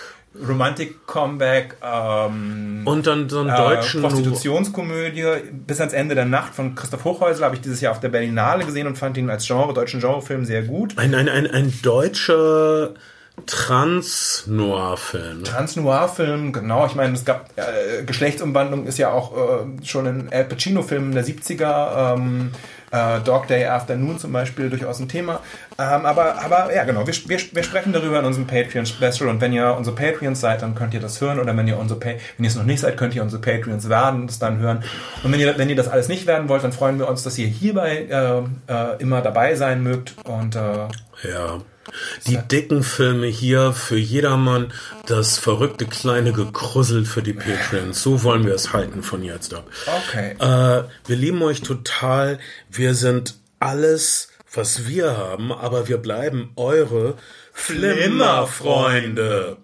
Romantic 0.49 1.07
Comeback. 1.07 1.77
Ähm, 1.83 2.83
und 2.85 3.07
dann 3.07 3.29
so 3.29 3.41
einen 3.41 3.51
äh, 3.51 3.57
deutschen 3.57 4.03
Prostitutionskomödie 4.03 5.25
bis 5.53 5.79
ans 5.81 5.93
Ende 5.93 6.15
der 6.15 6.25
Nacht 6.25 6.55
von 6.55 6.75
Christoph 6.75 7.05
Hochhäusler 7.05 7.47
habe 7.47 7.57
ich 7.57 7.63
dieses 7.63 7.81
Jahr 7.81 7.93
auf 7.93 8.01
der 8.01 8.09
Berlinale 8.09 8.65
gesehen 8.65 8.87
und 8.87 8.99
fand 8.99 9.17
ihn 9.17 9.31
als 9.31 9.47
Genre, 9.47 9.73
deutschen 9.73 10.01
Genrefilm 10.01 10.45
sehr 10.45 10.63
gut. 10.63 10.99
Ein, 10.99 11.15
ein, 11.15 11.29
ein, 11.29 11.47
ein 11.47 11.73
deutscher 11.83 12.95
Trans-Noir-Film. 13.47 15.45
Trans-Noir-Film, 15.45 16.53
genau. 16.53 16.87
Ich 16.87 16.95
meine, 16.95 17.15
es 17.15 17.25
gab 17.25 17.51
äh, 17.57 18.05
Geschlechtsumwandlung 18.05 18.87
ist 18.87 18.99
ja 18.99 19.11
auch 19.13 19.37
äh, 19.37 19.85
schon 19.85 20.07
in 20.07 20.33
Al 20.33 20.45
Pacino-Filmen 20.45 21.13
der 21.13 21.25
70er. 21.25 22.15
Ähm, 22.15 22.53
äh, 22.95 23.21
Dog 23.21 23.49
Day 23.49 23.67
Afternoon 23.67 24.19
zum 24.19 24.33
Beispiel 24.33 24.71
durchaus 24.71 25.01
ein 25.01 25.09
Thema. 25.09 25.41
Ähm, 25.79 26.07
aber, 26.07 26.41
aber 26.41 26.73
ja, 26.73 26.85
genau, 26.85 27.07
wir, 27.07 27.15
wir, 27.27 27.39
wir 27.53 27.63
sprechen 27.65 27.93
darüber 27.93 28.21
in 28.21 28.25
unserem 28.25 28.47
Patreon-Special 28.47 29.29
und 29.29 29.41
wenn 29.41 29.53
ihr 29.53 29.75
unsere 29.77 29.97
Patreons 29.97 30.41
seid, 30.41 30.63
dann 30.63 30.75
könnt 30.77 30.95
ihr 30.95 31.01
das 31.01 31.21
hören 31.21 31.41
oder 31.41 31.57
wenn 31.57 31.67
ihr 31.67 31.79
unsere 31.79 31.99
pa 31.99 32.11
wenn 32.11 32.45
ihr 32.45 32.49
es 32.49 32.55
noch 32.55 32.65
nicht 32.65 32.81
seid, 32.81 32.97
könnt 32.97 33.15
ihr 33.17 33.23
unsere 33.23 33.43
Patreons 33.43 33.89
werden 33.89 34.23
und 34.23 34.31
es 34.31 34.39
dann 34.39 34.59
hören. 34.59 34.85
Und 35.25 35.33
wenn 35.33 35.41
ihr, 35.41 35.59
wenn 35.59 35.69
ihr 35.69 35.77
das 35.77 35.89
alles 35.89 36.09
nicht 36.09 36.27
werden 36.27 36.49
wollt, 36.49 36.63
dann 36.63 36.73
freuen 36.73 36.99
wir 36.99 37.09
uns, 37.09 37.25
dass 37.25 37.37
ihr 37.37 37.49
hierbei 37.49 38.07
äh, 38.09 38.73
äh, 38.73 38.97
immer 39.01 39.21
dabei 39.21 39.57
sein 39.57 39.83
mögt 39.83 40.15
und 40.25 40.55
äh, 40.55 40.87
ja. 41.29 41.61
Die 42.27 42.37
dicken 42.37 42.83
Filme 42.83 43.27
hier 43.27 43.73
für 43.73 43.99
jedermann, 43.99 44.73
das 45.07 45.39
verrückte 45.39 45.87
kleine 45.87 46.33
Gekrussel 46.33 47.05
für 47.05 47.23
die 47.23 47.33
Patreons. 47.33 48.03
So 48.03 48.23
wollen 48.23 48.47
wir 48.47 48.55
es 48.55 48.73
halten 48.73 49.03
von 49.03 49.23
jetzt 49.23 49.55
ab. 49.55 49.67
Okay. 50.09 50.37
Äh, 50.39 50.85
wir 51.07 51.17
lieben 51.17 51.43
euch 51.43 51.63
total. 51.63 52.39
Wir 52.71 52.95
sind 52.95 53.35
alles, 53.61 54.29
was 54.53 54.87
wir 54.87 55.17
haben, 55.17 55.53
aber 55.53 55.89
wir 55.89 55.99
bleiben 55.99 56.53
eure 56.57 57.17
Flimmerfreunde. 57.53 59.59